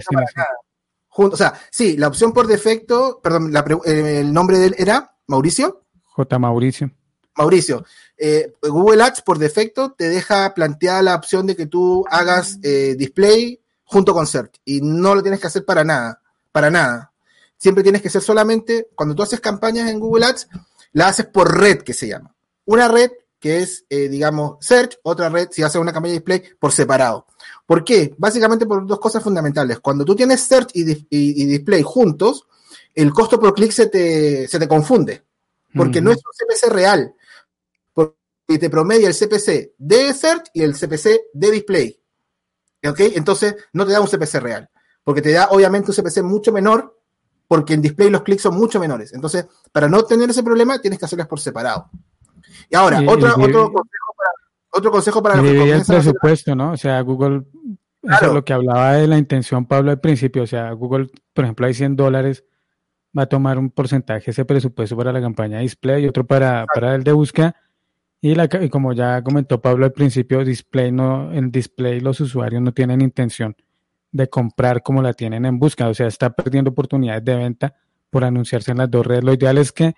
O 1.14 1.36
sea, 1.36 1.54
sí, 1.70 1.96
la 1.96 2.08
opción 2.08 2.32
por 2.32 2.48
defecto, 2.48 3.20
perdón, 3.22 3.52
eh, 3.86 4.18
el 4.18 4.32
nombre 4.32 4.58
de 4.58 4.66
él 4.66 4.74
era 4.78 5.14
Mauricio. 5.28 5.84
J. 6.18 6.38
Mauricio. 6.40 6.90
Mauricio, 7.36 7.84
eh, 8.16 8.52
Google 8.60 9.04
Ads 9.04 9.22
por 9.22 9.38
defecto 9.38 9.92
te 9.92 10.08
deja 10.08 10.52
plantear 10.52 11.04
la 11.04 11.14
opción 11.14 11.46
de 11.46 11.54
que 11.54 11.66
tú 11.66 12.04
hagas 12.10 12.58
eh, 12.64 12.96
display 12.98 13.60
junto 13.84 14.12
con 14.12 14.26
Search 14.26 14.60
y 14.64 14.80
no 14.80 15.14
lo 15.14 15.22
tienes 15.22 15.40
que 15.40 15.46
hacer 15.46 15.64
para 15.64 15.84
nada, 15.84 16.20
para 16.50 16.70
nada. 16.70 17.12
Siempre 17.56 17.84
tienes 17.84 18.02
que 18.02 18.10
ser 18.10 18.20
solamente, 18.20 18.88
cuando 18.96 19.14
tú 19.14 19.22
haces 19.22 19.38
campañas 19.38 19.88
en 19.88 20.00
Google 20.00 20.26
Ads, 20.26 20.48
la 20.92 21.06
haces 21.06 21.26
por 21.26 21.56
red 21.56 21.82
que 21.82 21.94
se 21.94 22.08
llama. 22.08 22.34
Una 22.64 22.88
red 22.88 23.12
que 23.38 23.60
es, 23.60 23.84
eh, 23.88 24.08
digamos, 24.08 24.56
Search, 24.60 24.98
otra 25.04 25.28
red, 25.28 25.48
si 25.52 25.62
haces 25.62 25.80
una 25.80 25.92
campaña 25.92 26.14
de 26.14 26.18
display, 26.18 26.42
por 26.58 26.72
separado. 26.72 27.26
¿Por 27.64 27.84
qué? 27.84 28.12
Básicamente 28.18 28.66
por 28.66 28.84
dos 28.84 28.98
cosas 28.98 29.22
fundamentales. 29.22 29.78
Cuando 29.78 30.04
tú 30.04 30.16
tienes 30.16 30.40
Search 30.40 30.70
y, 30.74 31.06
y 31.08 31.46
Display 31.46 31.82
juntos, 31.84 32.48
el 32.96 33.12
costo 33.12 33.38
por 33.38 33.54
clic 33.54 33.70
se 33.70 33.86
te, 33.86 34.48
se 34.48 34.58
te 34.58 34.66
confunde 34.66 35.22
porque 35.74 36.00
no 36.00 36.10
es 36.10 36.18
un 36.18 36.32
CPC 36.32 36.72
real, 36.72 37.14
porque 37.92 38.14
te 38.58 38.70
promedia 38.70 39.08
el 39.08 39.14
CPC 39.14 39.74
de 39.78 40.14
Search 40.14 40.50
y 40.54 40.62
el 40.62 40.74
CPC 40.74 41.20
de 41.32 41.50
Display. 41.50 42.00
¿Ok? 42.86 43.00
Entonces 43.00 43.56
no 43.72 43.84
te 43.84 43.92
da 43.92 44.00
un 44.00 44.08
CPC 44.08 44.40
real, 44.40 44.70
porque 45.04 45.22
te 45.22 45.32
da 45.32 45.48
obviamente 45.50 45.90
un 45.90 45.96
CPC 45.96 46.22
mucho 46.22 46.52
menor, 46.52 46.98
porque 47.46 47.74
en 47.74 47.82
Display 47.82 48.10
los 48.10 48.22
clics 48.22 48.42
son 48.42 48.56
mucho 48.56 48.78
menores. 48.78 49.12
Entonces, 49.14 49.46
para 49.72 49.88
no 49.88 50.04
tener 50.04 50.30
ese 50.30 50.42
problema, 50.42 50.80
tienes 50.80 50.98
que 50.98 51.06
hacerlas 51.06 51.26
por 51.26 51.40
separado. 51.40 51.90
Y 52.70 52.76
ahora, 52.76 53.00
otro, 53.06 53.32
consejo 53.34 53.74
para, 54.16 54.30
otro 54.70 54.90
consejo 54.90 55.22
para 55.22 55.36
los 55.36 55.44
que 55.44 55.72
el 55.72 55.84
presupuesto, 55.84 56.54
¿no? 56.54 56.72
O 56.72 56.76
sea, 56.76 57.00
Google, 57.00 57.44
eso 58.02 58.26
es 58.26 58.32
lo 58.32 58.44
que 58.44 58.52
hablaba 58.52 58.94
de 58.94 59.06
la 59.06 59.18
intención, 59.18 59.66
Pablo, 59.66 59.90
al 59.90 60.00
principio. 60.00 60.42
O 60.42 60.46
sea, 60.46 60.70
Google, 60.72 61.10
por 61.32 61.44
ejemplo, 61.44 61.66
hay 61.66 61.74
100 61.74 61.96
dólares 61.96 62.44
va 63.16 63.22
a 63.22 63.26
tomar 63.26 63.58
un 63.58 63.70
porcentaje 63.70 64.30
ese 64.30 64.44
presupuesto 64.44 64.96
para 64.96 65.12
la 65.12 65.20
campaña 65.20 65.60
display 65.60 66.04
y 66.04 66.08
otro 66.08 66.26
para, 66.26 66.66
para 66.72 66.94
el 66.94 67.04
de 67.04 67.12
búsqueda. 67.12 67.56
Y, 68.20 68.34
la, 68.34 68.48
y 68.60 68.68
como 68.68 68.92
ya 68.92 69.22
comentó 69.22 69.60
Pablo 69.60 69.84
al 69.84 69.92
principio, 69.92 70.44
display 70.44 70.90
no, 70.90 71.32
en 71.32 71.50
display 71.50 72.00
los 72.00 72.20
usuarios 72.20 72.60
no 72.60 72.72
tienen 72.72 73.00
intención 73.00 73.56
de 74.10 74.28
comprar 74.28 74.82
como 74.82 75.02
la 75.02 75.12
tienen 75.12 75.44
en 75.44 75.58
búsqueda, 75.58 75.88
o 75.88 75.94
sea, 75.94 76.06
está 76.06 76.30
perdiendo 76.30 76.70
oportunidades 76.70 77.24
de 77.24 77.36
venta 77.36 77.76
por 78.10 78.24
anunciarse 78.24 78.72
en 78.72 78.78
las 78.78 78.90
dos 78.90 79.06
redes. 79.06 79.22
Lo 79.22 79.34
ideal 79.34 79.58
es 79.58 79.70
que 79.70 79.94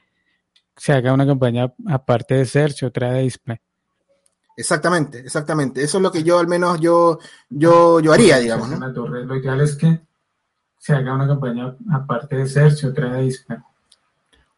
se 0.77 0.93
haga 0.93 1.13
una 1.13 1.27
campaña 1.27 1.73
aparte 1.87 2.35
de 2.35 2.45
search, 2.45 2.83
otra 2.83 3.13
de 3.13 3.23
display. 3.23 3.59
Exactamente, 4.57 5.21
exactamente. 5.21 5.83
Eso 5.83 5.99
es 5.99 6.03
lo 6.03 6.13
que 6.13 6.23
yo 6.23 6.39
al 6.39 6.49
menos 6.49 6.81
yo 6.81 7.19
yo 7.49 8.01
yo 8.01 8.13
haría, 8.13 8.39
digamos. 8.39 8.69
Lo 8.69 9.37
ideal 9.37 9.61
es 9.61 9.77
que 9.77 10.01
se 10.81 10.95
haga 10.95 11.14
una 11.14 11.26
campaña 11.26 11.76
aparte 11.93 12.37
de 12.37 12.47
Search, 12.47 12.85
otra 12.85 13.12
de. 13.12 13.37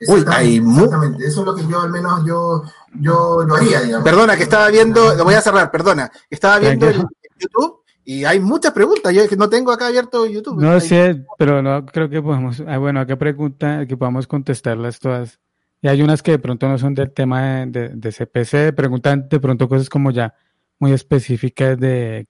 Uy, 0.06 0.24
hay 0.28 0.56
Exactamente, 0.56 1.26
eso 1.26 1.40
es 1.40 1.46
lo 1.46 1.54
que 1.54 1.66
yo 1.66 1.80
al 1.80 1.90
menos 1.90 2.24
yo, 2.24 2.62
yo 2.94 3.42
lo 3.44 3.56
haría, 3.56 3.80
digamos. 3.80 4.04
Perdona, 4.04 4.36
que 4.36 4.44
estaba 4.44 4.68
viendo, 4.68 5.14
lo 5.14 5.24
voy 5.24 5.34
a 5.34 5.40
cerrar, 5.40 5.70
perdona. 5.70 6.10
Estaba 6.30 6.60
viendo 6.60 6.88
el, 6.88 7.04
YouTube 7.38 7.82
y 8.04 8.24
hay 8.24 8.38
muchas 8.38 8.72
preguntas. 8.72 9.12
Yo 9.12 9.22
no 9.36 9.48
tengo 9.48 9.72
acá 9.72 9.88
abierto 9.88 10.24
YouTube. 10.26 10.60
No 10.60 10.78
sé, 10.78 11.24
pero 11.38 11.60
no 11.60 11.84
creo 11.86 12.08
que 12.08 12.22
podamos. 12.22 12.62
Ah, 12.68 12.78
bueno, 12.78 13.00
acá 13.00 13.16
pregunta 13.16 13.84
que 13.86 13.96
podamos 13.96 14.28
contestarlas 14.28 15.00
todas. 15.00 15.40
Y 15.80 15.88
hay 15.88 16.02
unas 16.02 16.22
que 16.22 16.32
de 16.32 16.38
pronto 16.38 16.68
no 16.68 16.78
son 16.78 16.94
del 16.94 17.12
tema 17.12 17.66
de, 17.66 17.88
de 17.88 18.12
CPC, 18.12 18.74
preguntan 18.76 19.28
de 19.28 19.40
pronto 19.40 19.68
cosas 19.68 19.90
como 19.90 20.12
ya 20.12 20.34
muy 20.78 20.92
específicas 20.92 21.78
de 21.80 22.28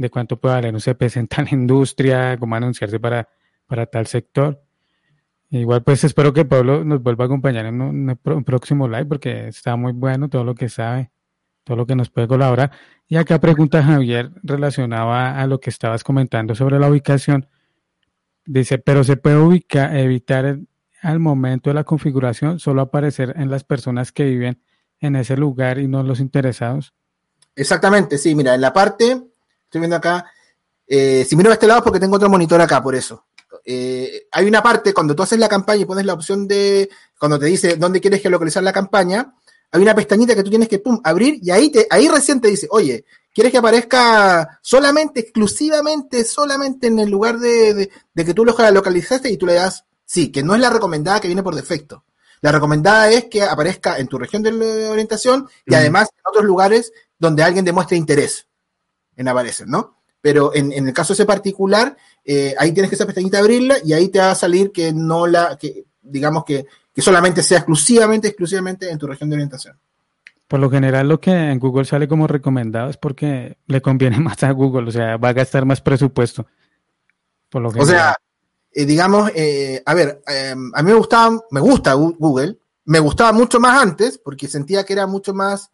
de 0.00 0.08
cuánto 0.08 0.40
puede 0.40 0.54
valer 0.54 0.74
un 0.74 0.80
CPC 0.80 1.18
en 1.18 1.28
tal 1.28 1.46
industria, 1.52 2.38
cómo 2.38 2.56
anunciarse 2.56 2.98
para, 2.98 3.28
para 3.66 3.84
tal 3.84 4.06
sector. 4.06 4.62
Igual 5.50 5.82
pues 5.82 6.04
espero 6.04 6.32
que 6.32 6.46
Pablo 6.46 6.84
nos 6.84 7.02
vuelva 7.02 7.24
a 7.24 7.26
acompañar 7.26 7.66
en 7.66 7.82
un, 7.82 8.18
próximo 8.46 8.88
live 8.88 9.04
porque 9.04 9.48
está 9.48 9.76
muy 9.76 9.92
bueno 9.92 10.30
todo 10.30 10.42
lo 10.42 10.54
que 10.54 10.70
sabe, 10.70 11.10
todo 11.64 11.76
lo 11.76 11.86
que 11.86 11.96
nos 11.96 12.08
puede 12.08 12.28
colaborar. 12.28 12.70
Y 13.08 13.16
acá 13.16 13.40
pregunta 13.40 13.82
Javier 13.82 14.30
relacionada 14.42 15.38
a 15.38 15.46
lo 15.46 15.60
que 15.60 15.68
estabas 15.68 16.02
comentando 16.02 16.54
sobre 16.54 16.78
la 16.78 16.88
ubicación. 16.88 17.46
Dice, 18.46 18.78
pero 18.78 19.04
se 19.04 19.18
puede 19.18 19.36
ubicar, 19.36 19.94
evitar 19.94 20.60
al 21.02 21.18
momento 21.18 21.68
de 21.68 21.74
la 21.74 21.84
configuración 21.84 22.58
solo 22.58 22.80
aparecer 22.80 23.34
en 23.36 23.50
las 23.50 23.64
personas 23.64 24.12
que 24.12 24.24
viven 24.24 24.62
en 24.98 25.16
ese 25.16 25.36
lugar 25.36 25.78
y 25.78 25.88
no 25.88 26.02
los 26.02 26.20
interesados. 26.20 26.94
Exactamente, 27.54 28.16
sí, 28.16 28.34
mira, 28.34 28.54
en 28.54 28.60
la 28.62 28.72
parte, 28.72 29.29
estoy 29.70 29.80
viendo 29.80 29.96
acá, 29.96 30.26
eh, 30.84 31.24
si 31.28 31.36
miro 31.36 31.50
a 31.50 31.52
este 31.52 31.68
lado 31.68 31.78
es 31.78 31.84
porque 31.84 32.00
tengo 32.00 32.16
otro 32.16 32.28
monitor 32.28 32.60
acá, 32.60 32.82
por 32.82 32.96
eso. 32.96 33.26
Eh, 33.64 34.26
hay 34.32 34.46
una 34.46 34.60
parte, 34.60 34.92
cuando 34.92 35.14
tú 35.14 35.22
haces 35.22 35.38
la 35.38 35.48
campaña 35.48 35.82
y 35.82 35.84
pones 35.84 36.04
la 36.04 36.14
opción 36.14 36.48
de, 36.48 36.90
cuando 37.16 37.38
te 37.38 37.46
dice 37.46 37.76
dónde 37.76 38.00
quieres 38.00 38.20
geolocalizar 38.20 38.64
la 38.64 38.72
campaña, 38.72 39.32
hay 39.70 39.80
una 39.80 39.94
pestañita 39.94 40.34
que 40.34 40.42
tú 40.42 40.50
tienes 40.50 40.68
que 40.68 40.80
pum, 40.80 41.00
abrir 41.04 41.38
y 41.40 41.52
ahí, 41.52 41.70
te, 41.70 41.86
ahí 41.88 42.08
recién 42.08 42.40
te 42.40 42.48
dice, 42.48 42.66
oye, 42.70 43.04
¿quieres 43.32 43.52
que 43.52 43.58
aparezca 43.58 44.58
solamente, 44.62 45.20
exclusivamente, 45.20 46.24
solamente 46.24 46.88
en 46.88 46.98
el 46.98 47.08
lugar 47.08 47.38
de, 47.38 47.88
que 48.16 48.34
tú 48.34 48.44
lo 48.44 48.56
localizaste 48.72 49.30
y 49.30 49.36
tú 49.36 49.46
le 49.46 49.54
das 49.54 49.84
sí, 50.04 50.32
que 50.32 50.42
no 50.42 50.56
es 50.56 50.60
la 50.60 50.70
recomendada 50.70 51.20
que 51.20 51.28
viene 51.28 51.44
por 51.44 51.54
defecto. 51.54 52.04
La 52.40 52.50
recomendada 52.50 53.08
es 53.10 53.26
que 53.26 53.44
aparezca 53.44 53.98
en 53.98 54.08
tu 54.08 54.18
región 54.18 54.42
de 54.42 54.88
orientación 54.88 55.48
y 55.64 55.74
además 55.74 56.08
en 56.12 56.22
otros 56.24 56.44
lugares 56.44 56.92
donde 57.16 57.44
alguien 57.44 57.64
demuestre 57.64 57.96
interés 57.96 58.48
en 59.20 59.28
aparecer, 59.28 59.68
¿no? 59.68 59.96
Pero 60.22 60.54
en, 60.54 60.72
el 60.72 60.92
caso 60.92 61.12
ese 61.12 61.26
particular, 61.26 61.96
eh, 62.24 62.54
ahí 62.58 62.72
tienes 62.72 62.88
que 62.88 62.94
esa 62.94 63.06
pestañita 63.06 63.38
abrirla 63.38 63.76
y 63.84 63.92
ahí 63.92 64.08
te 64.08 64.18
va 64.18 64.30
a 64.30 64.34
salir 64.34 64.72
que 64.72 64.92
no 64.92 65.26
la, 65.26 65.56
que 65.58 65.84
digamos 66.02 66.44
que, 66.44 66.66
que 66.92 67.02
solamente 67.02 67.42
sea 67.42 67.58
exclusivamente, 67.58 68.28
exclusivamente 68.28 68.90
en 68.90 68.98
tu 68.98 69.06
región 69.06 69.28
de 69.30 69.36
orientación. 69.36 69.78
Por 70.48 70.58
lo 70.58 70.70
general 70.70 71.08
lo 71.08 71.20
que 71.20 71.30
en 71.30 71.58
Google 71.58 71.84
sale 71.84 72.08
como 72.08 72.26
recomendado 72.26 72.90
es 72.90 72.96
porque 72.96 73.58
le 73.66 73.80
conviene 73.82 74.18
más 74.20 74.42
a 74.42 74.50
Google, 74.52 74.88
o 74.88 74.92
sea, 74.92 75.16
va 75.16 75.30
a 75.30 75.34
gastar 75.34 75.66
más 75.66 75.80
presupuesto. 75.80 76.46
Por 77.50 77.62
lo 77.62 77.68
o 77.68 77.84
sea, 77.84 78.14
eh, 78.72 78.86
digamos, 78.86 79.30
eh, 79.34 79.82
a 79.84 79.94
ver, 79.94 80.22
a 80.26 80.82
mí 80.82 80.90
me 80.92 80.98
gustaba, 80.98 81.40
me 81.50 81.60
gusta 81.60 81.94
Google, 81.94 82.58
me 82.84 83.00
gustaba 83.00 83.32
mucho 83.32 83.60
más 83.60 83.82
antes 83.82 84.18
porque 84.18 84.48
sentía 84.48 84.84
que 84.84 84.92
era 84.94 85.06
mucho 85.06 85.34
más 85.34 85.70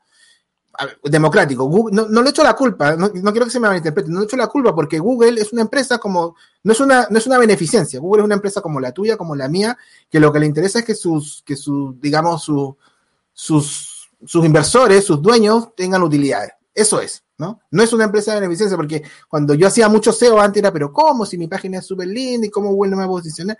democrático. 1.05 1.70
no, 1.93 2.22
le 2.22 2.31
echo 2.31 2.43
la 2.43 2.55
culpa, 2.55 2.97
no, 2.97 3.11
quiero 3.11 3.45
que 3.45 3.51
se 3.51 3.61
me 3.61 3.68
malinterprete, 3.68 4.11
no 4.11 4.20
le 4.20 4.27
echo 4.27 4.37
la 4.37 4.47
culpa 4.47 4.74
porque 4.74 4.99
Google 4.99 5.41
es 5.41 5.53
una 5.53 5.62
empresa 5.62 5.99
como, 5.99 6.37
no 6.62 6.72
es 6.72 6.81
una, 6.81 7.07
no 7.11 7.18
es 7.18 7.27
una 7.27 7.39
beneficencia, 7.39 8.01
Google 8.01 8.22
es 8.22 8.27
una 8.27 8.35
empresa 8.35 8.61
como 8.61 8.81
la 8.81 8.93
tuya, 8.93 9.16
como 9.16 9.35
la 9.35 9.49
mía, 9.49 9.77
que 10.11 10.20
lo 10.20 10.33
que 10.33 10.41
le 10.41 10.47
interesa 10.47 10.81
es 10.81 10.85
que 10.85 10.95
sus, 10.95 11.43
que 11.45 11.57
sus, 11.57 12.01
digamos, 12.01 12.43
sus, 12.45 14.09
sus 14.24 14.45
inversores, 14.45 15.05
sus 15.05 15.20
dueños 15.20 15.74
tengan 15.74 16.03
utilidades. 16.03 16.53
Eso 16.74 17.01
es, 17.01 17.24
¿no? 17.39 17.61
No 17.70 17.83
es 17.83 17.93
una 17.93 18.05
empresa 18.05 18.35
de 18.35 18.41
beneficencia 18.41 18.77
porque 18.77 19.03
cuando 19.29 19.55
yo 19.55 19.66
hacía 19.66 19.89
mucho 19.89 20.12
SEO 20.12 20.39
antes 20.41 20.61
era, 20.61 20.72
pero 20.72 20.93
¿cómo? 20.93 21.24
Si 21.24 21.39
mi 21.39 21.47
página 21.47 21.79
es 21.79 21.87
súper 21.87 22.09
linda 22.09 22.47
y 22.47 22.51
cómo 22.51 22.70
Google 22.70 22.91
no 22.91 22.97
me 22.99 23.03
va 23.05 23.07
a 23.07 23.16
posicionar. 23.16 23.59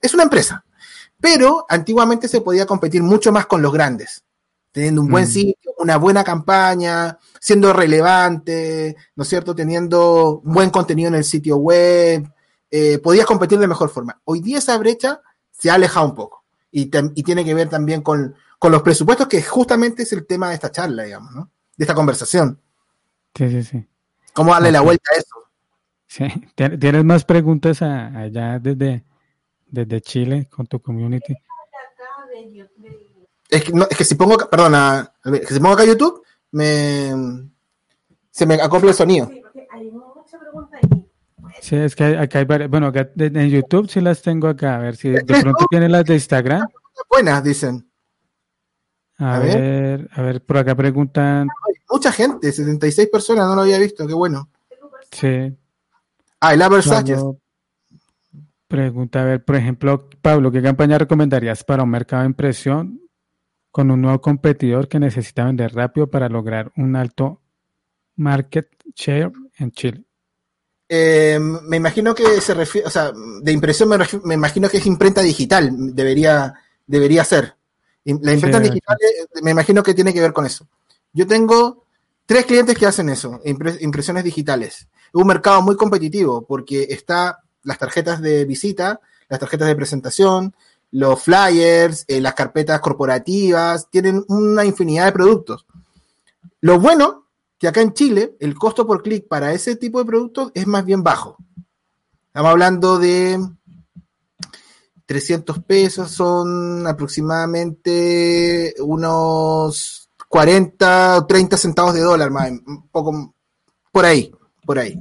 Es 0.00 0.12
una 0.12 0.24
empresa. 0.24 0.64
Pero 1.18 1.64
antiguamente 1.68 2.28
se 2.28 2.42
podía 2.42 2.66
competir 2.66 3.02
mucho 3.02 3.32
más 3.32 3.46
con 3.46 3.62
los 3.62 3.72
grandes 3.72 4.22
teniendo 4.72 5.02
un 5.02 5.08
buen 5.08 5.24
mm. 5.24 5.28
sitio, 5.28 5.72
una 5.78 5.96
buena 5.96 6.24
campaña, 6.24 7.18
siendo 7.40 7.72
relevante, 7.72 8.96
¿no 9.16 9.22
es 9.22 9.28
cierto? 9.28 9.54
Teniendo 9.54 10.40
buen 10.44 10.70
contenido 10.70 11.08
en 11.08 11.14
el 11.14 11.24
sitio 11.24 11.56
web, 11.56 12.30
eh, 12.70 12.98
podías 12.98 13.26
competir 13.26 13.58
de 13.58 13.66
mejor 13.66 13.90
forma. 13.90 14.20
Hoy 14.24 14.40
día 14.40 14.58
esa 14.58 14.76
brecha 14.78 15.20
se 15.50 15.70
ha 15.70 15.74
alejado 15.74 16.06
un 16.06 16.14
poco 16.14 16.44
y, 16.70 16.86
tiene 16.86 17.44
que 17.44 17.54
ver 17.54 17.68
también 17.68 18.02
con, 18.02 18.34
los 18.62 18.82
presupuestos, 18.82 19.28
que 19.28 19.42
justamente 19.42 20.02
es 20.02 20.12
el 20.12 20.26
tema 20.26 20.48
de 20.48 20.54
esta 20.54 20.70
charla, 20.70 21.04
digamos, 21.04 21.34
¿no? 21.34 21.50
De 21.76 21.84
esta 21.84 21.94
conversación. 21.94 22.60
Sí, 23.34 23.48
sí, 23.50 23.62
sí. 23.62 23.88
¿Cómo 24.32 24.52
darle 24.52 24.72
la 24.72 24.80
vuelta 24.80 25.10
a 25.14 25.18
eso? 25.18 25.36
Sí, 26.06 26.24
¿tienes 26.54 27.04
más 27.04 27.24
preguntas 27.24 27.82
allá 27.82 28.58
desde, 28.58 29.04
desde 29.66 30.00
Chile 30.00 30.48
con 30.50 30.66
tu 30.66 30.80
community? 30.80 31.34
Es 33.48 33.64
que, 33.64 33.72
es 33.90 33.96
que 33.96 34.04
si 34.04 34.14
pongo, 34.14 34.36
perdona, 34.50 35.12
es 35.24 35.40
que 35.40 35.54
si 35.54 35.60
pongo 35.60 35.74
acá 35.74 35.84
YouTube, 35.84 36.22
me, 36.52 37.12
se 38.30 38.46
me 38.46 38.54
acopla 38.54 38.90
el 38.90 38.96
sonido. 38.96 39.26
Sí, 39.26 39.40
porque 39.42 39.66
hay 39.70 39.90
mucha 39.90 40.38
pregunta 40.38 40.76
ahí. 40.76 41.04
Sí, 41.60 41.76
es 41.76 41.96
que 41.96 42.04
acá 42.16 42.38
hay 42.38 42.44
varias, 42.44 42.70
bueno, 42.70 42.88
acá 42.88 43.10
en 43.16 43.48
YouTube 43.48 43.88
sí 43.88 44.00
las 44.00 44.22
tengo 44.22 44.48
acá, 44.48 44.76
a 44.76 44.78
ver 44.78 44.96
si 44.96 45.08
de 45.10 45.24
pronto 45.24 45.66
tienen 45.70 45.92
las 45.92 46.04
de 46.04 46.14
Instagram. 46.14 46.66
Buenas, 47.08 47.42
dicen. 47.42 47.88
A, 49.16 49.38
ver, 49.40 50.08
a 50.12 50.22
ver, 50.22 50.44
por 50.44 50.58
acá 50.58 50.76
preguntan. 50.76 51.48
mucha 51.90 52.12
gente, 52.12 52.52
76 52.52 53.08
personas, 53.08 53.48
no 53.48 53.56
lo 53.56 53.62
había 53.62 53.78
visto, 53.78 54.06
qué 54.06 54.14
bueno. 54.14 54.48
Sí. 55.10 55.52
Ah, 56.40 56.54
el 56.54 56.62
Aver 56.62 56.82
Sánchez. 56.82 57.20
Pregunta, 58.68 59.22
a 59.22 59.24
ver, 59.24 59.44
por 59.44 59.56
ejemplo, 59.56 60.08
Pablo, 60.20 60.52
¿qué 60.52 60.62
campaña 60.62 60.98
recomendarías 60.98 61.64
para 61.64 61.82
un 61.82 61.90
mercado 61.90 62.22
de 62.22 62.28
impresión 62.28 63.00
con 63.78 63.92
un 63.92 64.02
nuevo 64.02 64.20
competidor 64.20 64.88
que 64.88 64.98
necesita 64.98 65.44
vender 65.44 65.72
rápido 65.72 66.10
para 66.10 66.28
lograr 66.28 66.72
un 66.74 66.96
alto 66.96 67.40
market 68.16 68.66
share 68.92 69.30
en 69.56 69.70
Chile? 69.70 70.02
Eh, 70.88 71.38
me 71.38 71.76
imagino 71.76 72.12
que 72.12 72.40
se 72.40 72.54
refiere, 72.54 72.88
o 72.88 72.90
sea, 72.90 73.12
de 73.12 73.52
impresión 73.52 73.88
me, 74.24 74.34
imagino 74.34 74.68
que 74.68 74.78
es 74.78 74.86
imprenta 74.86 75.20
digital, 75.20 75.70
debería, 75.94 76.52
debería 76.88 77.22
ser. 77.22 77.54
La 78.04 78.32
imprenta 78.32 78.58
digital 78.58 78.96
eh, 79.00 79.42
me 79.44 79.52
imagino 79.52 79.80
que 79.80 79.94
tiene 79.94 80.12
que 80.12 80.22
ver 80.22 80.32
con 80.32 80.44
eso. 80.44 80.66
Yo 81.12 81.24
tengo 81.28 81.84
tres 82.26 82.46
clientes 82.46 82.76
que 82.76 82.86
hacen 82.86 83.08
eso, 83.10 83.40
impresiones 83.44 84.24
digitales. 84.24 84.88
Es 85.06 85.14
un 85.14 85.28
mercado 85.28 85.62
muy 85.62 85.76
competitivo 85.76 86.44
porque 86.44 86.88
está 86.90 87.44
las 87.62 87.78
tarjetas 87.78 88.20
de 88.20 88.44
visita, 88.44 88.98
las 89.28 89.38
tarjetas 89.38 89.68
de 89.68 89.76
presentación, 89.76 90.52
los 90.90 91.22
flyers, 91.22 92.04
eh, 92.08 92.20
las 92.20 92.34
carpetas 92.34 92.80
corporativas, 92.80 93.88
tienen 93.90 94.24
una 94.28 94.64
infinidad 94.64 95.06
de 95.06 95.12
productos. 95.12 95.66
Lo 96.60 96.80
bueno 96.80 97.26
que 97.58 97.68
acá 97.68 97.80
en 97.80 97.92
Chile 97.92 98.36
el 98.40 98.54
costo 98.54 98.86
por 98.86 99.02
clic 99.02 99.26
para 99.28 99.52
ese 99.52 99.76
tipo 99.76 99.98
de 99.98 100.04
productos 100.06 100.50
es 100.54 100.66
más 100.66 100.84
bien 100.84 101.02
bajo. 101.02 101.36
Estamos 102.28 102.50
hablando 102.50 102.98
de 102.98 103.38
300 105.06 105.60
pesos, 105.64 106.10
son 106.10 106.86
aproximadamente 106.86 108.74
unos 108.80 110.10
40 110.28 111.18
o 111.18 111.26
30 111.26 111.56
centavos 111.56 111.94
de 111.94 112.02
dólar, 112.02 112.30
más, 112.30 112.50
un 112.50 112.88
poco 112.88 113.34
por 113.90 114.04
ahí, 114.04 114.30
por 114.64 114.78
ahí. 114.78 115.00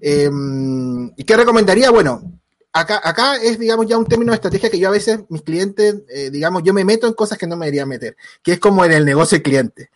Em, 0.00 1.10
¿Y 1.16 1.24
qué 1.24 1.36
recomendaría? 1.36 1.90
Bueno, 1.90 2.40
acá, 2.72 3.00
acá 3.02 3.36
es, 3.36 3.58
digamos, 3.58 3.86
ya 3.86 3.98
un 3.98 4.06
término 4.06 4.32
de 4.32 4.36
estrategia 4.36 4.70
que 4.70 4.78
yo 4.78 4.88
a 4.88 4.92
veces, 4.92 5.20
mis 5.28 5.42
clientes, 5.42 6.02
eh, 6.08 6.30
digamos, 6.30 6.62
yo 6.62 6.72
me 6.72 6.84
meto 6.84 7.06
en 7.06 7.14
cosas 7.14 7.38
que 7.38 7.46
no 7.46 7.56
me 7.56 7.66
debería 7.66 7.86
meter, 7.86 8.16
que 8.42 8.52
es 8.52 8.58
como 8.58 8.84
en 8.84 8.92
el 8.92 9.04
negocio 9.04 9.36
del 9.36 9.42
cliente. 9.42 9.90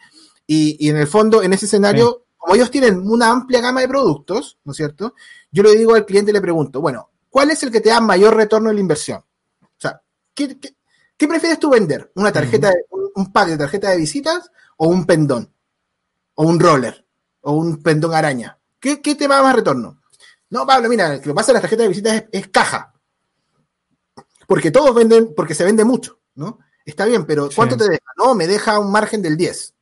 Y, 0.47 0.89
en 0.89 0.97
el 0.97 1.07
fondo, 1.07 1.43
en 1.43 1.53
ese 1.53 1.67
escenario, 1.67 2.27
como 2.37 2.55
ellos 2.55 2.71
tienen 2.71 3.09
una 3.09 3.31
amplia 3.31 3.61
gama 3.61 3.81
de 3.81 3.89
productos, 3.89 4.59
¿no 4.65 4.73
es 4.73 4.77
cierto? 4.77 5.15
Yo 5.51 5.63
le 5.63 5.77
digo 5.77 5.95
al 5.95 6.05
cliente 6.05 6.31
y 6.31 6.35
le 6.35 6.41
pregunto, 6.41 6.81
bueno, 6.81 7.11
¿cuál 7.31 7.51
es 7.51 7.63
el 7.63 7.71
que 7.71 7.81
te 7.81 7.91
da 7.91 8.01
mayor 8.01 8.37
retorno 8.37 8.69
de 8.69 8.75
la 8.75 8.81
inversión? 8.81 9.21
O 9.63 9.79
sea, 9.79 10.03
¿qué, 10.35 10.59
prefieres 11.17 11.59
tú 11.59 11.71
vender? 11.71 12.11
¿Una 12.17 12.33
tarjeta, 12.33 12.73
un, 13.15 13.33
pack 13.33 13.51
de 13.51 13.59
tarjeta 13.59 13.91
de 13.91 13.99
visitas 13.99 14.51
o 14.77 14.89
un 14.89 15.07
pendón? 15.07 15.55
¿O 16.35 16.45
un 16.45 16.59
roller? 16.59 17.07
¿O 17.43 17.53
un 17.53 17.83
pendón 17.83 18.15
araña? 18.15 18.59
¿Qué, 18.81 19.01
qué 19.01 19.15
te 19.15 19.29
da 19.29 19.43
más 19.43 19.55
retorno? 19.55 20.02
No, 20.53 20.67
Pablo, 20.67 20.91
mira, 20.91 21.17
lo 21.17 21.23
que 21.23 21.33
pasa 21.33 21.51
en 21.51 21.55
las 21.55 21.63
tarjetas 21.63 21.85
de 21.85 21.89
visitas 21.89 22.25
es, 22.31 22.49
caja. 22.49 22.93
Porque 24.47 24.71
todos 24.71 24.95
venden, 24.95 25.33
porque 25.35 25.55
se 25.55 25.65
vende 25.65 25.83
mucho, 25.83 26.21
¿no? 26.35 26.59
Está 26.85 27.07
bien, 27.07 27.25
pero 27.25 27.49
¿cuánto 27.57 27.75
te 27.75 27.85
deja? 27.85 28.05
No, 28.19 28.35
me 28.35 28.47
deja 28.47 28.79
un 28.79 28.93
margen 28.93 29.23
del 29.23 29.39
10. 29.39 29.75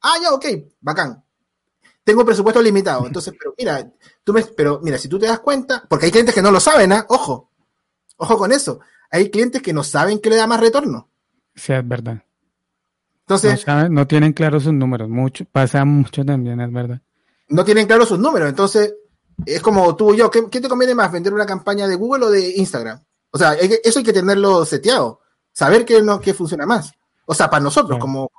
Ah, 0.00 0.14
ya, 0.22 0.32
ok, 0.32 0.46
bacán. 0.80 1.22
Tengo 2.04 2.24
presupuesto 2.24 2.62
limitado. 2.62 3.06
Entonces, 3.06 3.34
pero 3.38 3.54
mira, 3.58 3.86
tú 4.24 4.32
me, 4.32 4.42
pero 4.44 4.80
mira, 4.82 4.96
si 4.96 5.08
tú 5.08 5.18
te 5.18 5.26
das 5.26 5.40
cuenta, 5.40 5.84
porque 5.86 6.06
hay 6.06 6.10
clientes 6.10 6.34
que 6.34 6.40
no 6.40 6.50
lo 6.50 6.58
saben, 6.58 6.90
¿ah? 6.90 7.04
Ojo, 7.10 7.50
ojo 8.16 8.38
con 8.38 8.50
eso. 8.50 8.80
Hay 9.10 9.28
clientes 9.28 9.60
que 9.60 9.74
no 9.74 9.84
saben 9.84 10.20
que 10.20 10.30
le 10.30 10.36
da 10.36 10.46
más 10.46 10.60
retorno. 10.60 11.10
Sí, 11.54 11.74
es 11.74 11.86
verdad. 11.86 12.24
Entonces. 13.26 13.66
No, 13.66 13.88
no 13.90 14.06
tienen 14.06 14.32
claros 14.32 14.62
sus 14.62 14.72
números. 14.72 15.10
Mucho, 15.10 15.44
pasa 15.44 15.84
mucho 15.84 16.24
también, 16.24 16.62
es 16.62 16.72
verdad. 16.72 17.02
No 17.48 17.62
tienen 17.62 17.86
claros 17.86 18.08
sus 18.08 18.18
números. 18.18 18.48
Entonces, 18.48 18.94
es 19.46 19.62
como 19.62 19.94
tú 19.96 20.14
y 20.14 20.18
yo, 20.18 20.30
¿qué, 20.30 20.42
te 20.42 20.68
conviene 20.68 20.94
más, 20.94 21.12
vender 21.12 21.32
una 21.32 21.46
campaña 21.46 21.86
de 21.86 21.94
Google 21.94 22.26
o 22.26 22.30
de 22.30 22.56
Instagram? 22.56 23.02
O 23.30 23.38
sea, 23.38 23.54
eso 23.54 23.98
hay 23.98 24.04
que 24.04 24.12
tenerlo 24.12 24.64
seteado, 24.64 25.20
saber 25.52 25.84
qué, 25.84 26.02
no, 26.02 26.20
qué 26.20 26.34
funciona 26.34 26.66
más. 26.66 26.92
O 27.26 27.34
sea, 27.34 27.50
para 27.50 27.62
nosotros, 27.62 27.98
como, 27.98 28.30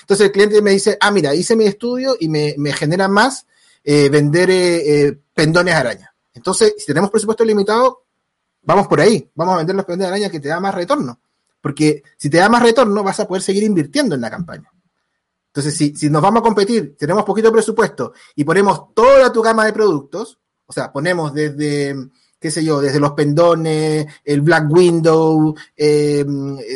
Entonces 0.00 0.26
el 0.26 0.32
cliente 0.32 0.62
me 0.62 0.70
dice, 0.70 0.96
ah, 1.00 1.10
mira, 1.10 1.34
hice 1.34 1.54
mi 1.56 1.66
estudio 1.66 2.16
y 2.18 2.28
me, 2.28 2.54
genera 2.72 3.06
más 3.06 3.46
eh, 3.84 4.08
vender 4.08 4.50
eh, 4.50 5.06
eh, 5.06 5.18
pendones 5.34 5.74
araña. 5.74 6.14
Entonces, 6.32 6.74
si 6.78 6.86
tenemos 6.86 7.10
presupuesto 7.10 7.44
limitado, 7.44 8.04
vamos 8.62 8.88
por 8.88 9.00
ahí, 9.00 9.30
vamos 9.34 9.54
a 9.54 9.58
vender 9.58 9.76
los 9.76 9.84
peones 9.84 10.04
de 10.04 10.08
araña 10.08 10.30
que 10.30 10.40
te 10.40 10.48
da 10.48 10.58
más 10.58 10.74
retorno. 10.74 11.20
Porque 11.60 12.02
si 12.16 12.30
te 12.30 12.38
da 12.38 12.48
más 12.48 12.62
retorno, 12.62 13.02
vas 13.02 13.20
a 13.20 13.28
poder 13.28 13.42
seguir 13.42 13.62
invirtiendo 13.62 14.14
en 14.14 14.22
la 14.22 14.30
campaña. 14.30 14.70
Entonces, 15.54 15.76
si, 15.76 15.94
si 15.94 16.10
nos 16.10 16.20
vamos 16.20 16.40
a 16.40 16.42
competir, 16.42 16.96
tenemos 16.98 17.22
poquito 17.22 17.52
presupuesto 17.52 18.12
y 18.34 18.42
ponemos 18.42 18.92
toda 18.92 19.32
tu 19.32 19.40
gama 19.40 19.64
de 19.64 19.72
productos, 19.72 20.40
o 20.66 20.72
sea, 20.72 20.92
ponemos 20.92 21.32
desde, 21.32 21.94
qué 22.40 22.50
sé 22.50 22.64
yo, 22.64 22.80
desde 22.80 22.98
los 22.98 23.12
pendones, 23.12 24.04
el 24.24 24.40
Black 24.40 24.68
Window, 24.68 25.54
eh, 25.76 26.24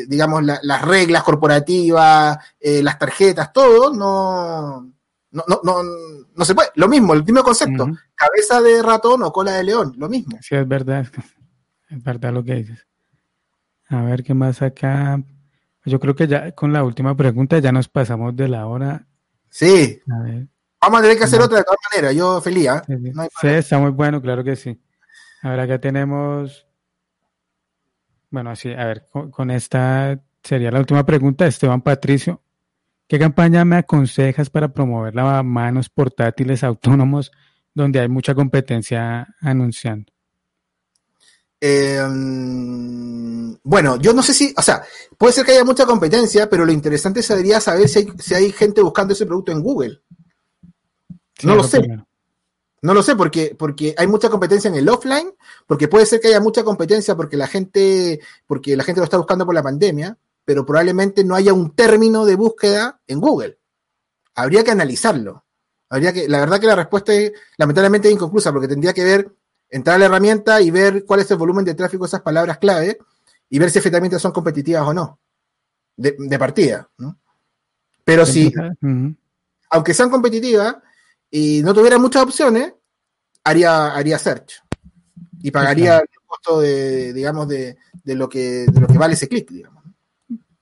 digamos, 0.06 0.44
las 0.44 0.82
reglas 0.82 1.24
corporativas, 1.24 2.38
eh, 2.60 2.80
las 2.80 2.96
tarjetas, 3.00 3.52
todo, 3.52 3.92
no, 3.92 4.92
no, 5.32 5.44
no, 5.48 5.60
no, 5.64 5.82
no 6.36 6.44
se 6.44 6.54
puede. 6.54 6.68
Lo 6.76 6.86
mismo, 6.86 7.14
el 7.14 7.24
mismo 7.24 7.42
concepto. 7.42 7.84
Cabeza 8.14 8.62
de 8.62 8.80
ratón 8.80 9.24
o 9.24 9.32
cola 9.32 9.54
de 9.54 9.64
león, 9.64 9.92
lo 9.96 10.08
mismo. 10.08 10.38
Sí, 10.40 10.54
es 10.54 10.68
verdad. 10.68 11.04
Es 11.90 12.04
verdad 12.04 12.32
lo 12.32 12.44
que 12.44 12.54
dices. 12.54 12.86
A 13.88 14.02
ver 14.02 14.22
qué 14.22 14.34
más 14.34 14.62
acá. 14.62 15.20
Yo 15.88 15.98
creo 15.98 16.14
que 16.14 16.26
ya 16.26 16.52
con 16.52 16.72
la 16.72 16.84
última 16.84 17.16
pregunta 17.16 17.58
ya 17.58 17.72
nos 17.72 17.88
pasamos 17.88 18.36
de 18.36 18.48
la 18.48 18.66
hora. 18.66 19.06
Sí. 19.50 20.00
Vamos 20.80 21.00
a 21.00 21.02
tener 21.02 21.18
que 21.18 21.24
hacer 21.24 21.40
otra 21.40 21.58
de 21.58 21.64
todas 21.64 21.78
maneras. 21.90 22.14
Yo 22.14 22.40
feliz. 22.40 22.68
¿ah? 22.68 22.82
Sí, 23.40 23.48
está 23.48 23.78
muy 23.78 23.90
bueno, 23.90 24.22
claro 24.22 24.44
que 24.44 24.56
sí. 24.56 24.80
A 25.42 25.50
ver, 25.50 25.60
acá 25.60 25.80
tenemos. 25.80 26.66
Bueno, 28.30 28.50
así, 28.50 28.72
a 28.72 28.84
ver, 28.84 29.06
con 29.30 29.50
esta 29.50 30.20
sería 30.42 30.70
la 30.70 30.80
última 30.80 31.04
pregunta. 31.04 31.46
Esteban 31.46 31.82
Patricio. 31.82 32.42
¿Qué 33.08 33.18
campaña 33.18 33.64
me 33.64 33.76
aconsejas 33.76 34.50
para 34.50 34.68
promover 34.68 35.14
manos 35.42 35.88
portátiles 35.88 36.62
autónomos 36.62 37.32
donde 37.72 38.00
hay 38.00 38.08
mucha 38.08 38.34
competencia 38.34 39.34
anunciando? 39.40 40.12
Eh, 41.60 42.00
bueno, 43.62 43.96
yo 43.96 44.12
no 44.12 44.22
sé 44.22 44.32
si, 44.32 44.54
o 44.56 44.62
sea, 44.62 44.82
puede 45.16 45.32
ser 45.32 45.44
que 45.44 45.52
haya 45.52 45.64
mucha 45.64 45.84
competencia, 45.84 46.48
pero 46.48 46.64
lo 46.64 46.72
interesante 46.72 47.22
sería 47.22 47.60
saber 47.60 47.88
si 47.88 47.98
hay, 47.98 48.12
si 48.18 48.34
hay 48.34 48.52
gente 48.52 48.80
buscando 48.80 49.12
ese 49.12 49.26
producto 49.26 49.52
en 49.52 49.62
Google. 49.62 50.00
no 51.42 51.54
lo 51.54 51.64
sé. 51.64 51.82
No 52.80 52.94
lo 52.94 53.02
sé 53.02 53.16
porque, 53.16 53.56
porque 53.58 53.94
hay 53.98 54.06
mucha 54.06 54.28
competencia 54.28 54.68
en 54.68 54.76
el 54.76 54.88
offline, 54.88 55.32
porque 55.66 55.88
puede 55.88 56.06
ser 56.06 56.20
que 56.20 56.28
haya 56.28 56.40
mucha 56.40 56.62
competencia 56.62 57.16
porque 57.16 57.36
la 57.36 57.48
gente, 57.48 58.20
porque 58.46 58.76
la 58.76 58.84
gente 58.84 59.00
lo 59.00 59.04
está 59.04 59.16
buscando 59.16 59.44
por 59.44 59.54
la 59.54 59.62
pandemia, 59.62 60.16
pero 60.44 60.64
probablemente 60.64 61.24
no 61.24 61.34
haya 61.34 61.52
un 61.52 61.74
término 61.74 62.24
de 62.24 62.36
búsqueda 62.36 63.00
en 63.06 63.20
Google. 63.20 63.58
Habría 64.34 64.62
que 64.62 64.70
analizarlo. 64.70 65.44
Habría 65.90 66.12
que, 66.12 66.28
la 66.28 66.38
verdad 66.38 66.60
que 66.60 66.66
la 66.66 66.76
respuesta 66.76 67.12
es 67.12 67.32
lamentablemente 67.56 68.10
inconclusa, 68.10 68.52
porque 68.52 68.68
tendría 68.68 68.92
que 68.92 69.04
ver, 69.04 69.32
entrar 69.70 69.96
a 69.96 69.98
la 69.98 70.06
herramienta 70.06 70.60
y 70.60 70.70
ver 70.70 71.04
cuál 71.04 71.20
es 71.20 71.30
el 71.30 71.36
volumen 71.36 71.64
de 71.64 71.74
tráfico 71.74 72.04
de 72.04 72.08
esas 72.08 72.22
palabras 72.22 72.58
clave 72.58 72.98
y 73.50 73.58
ver 73.58 73.70
si 73.70 73.78
efectivamente 73.78 74.18
son 74.18 74.32
competitivas 74.32 74.86
o 74.86 74.94
no. 74.94 75.18
De, 75.96 76.38
partida. 76.38 76.88
Pero 78.04 78.24
si, 78.24 78.52
aunque 79.70 79.94
sean 79.94 80.10
competitivas 80.10 80.76
y 81.30 81.60
no 81.62 81.74
tuviera 81.74 81.98
muchas 81.98 82.22
opciones, 82.22 82.72
haría, 83.42 83.94
haría 83.94 84.18
search. 84.18 84.62
Y 85.40 85.50
pagaría 85.50 85.98
el 85.98 86.08
costo 86.24 86.60
de, 86.60 87.12
digamos, 87.12 87.48
de, 87.48 87.76
de, 88.04 88.14
lo 88.14 88.28
que, 88.28 88.66
de 88.66 88.80
lo 88.80 88.86
que 88.86 88.98
vale 88.98 89.14
ese 89.14 89.28
clic, 89.28 89.50
digamos. 89.50 89.82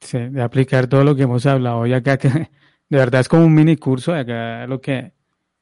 Sí, 0.01 0.19
de 0.19 0.43
aplicar 0.43 0.87
todo 0.87 1.05
lo 1.05 1.15
que 1.15 1.23
hemos 1.23 1.45
hablado 1.47 1.78
hoy 1.78 1.93
acá, 1.93 2.16
que 2.16 2.28
de 2.28 2.49
verdad 2.89 3.20
es 3.20 3.28
como 3.28 3.45
un 3.45 3.55
mini 3.55 3.77
curso 3.77 4.12
de 4.12 4.20
acá 4.20 4.66
lo 4.66 4.81
que, 4.81 5.12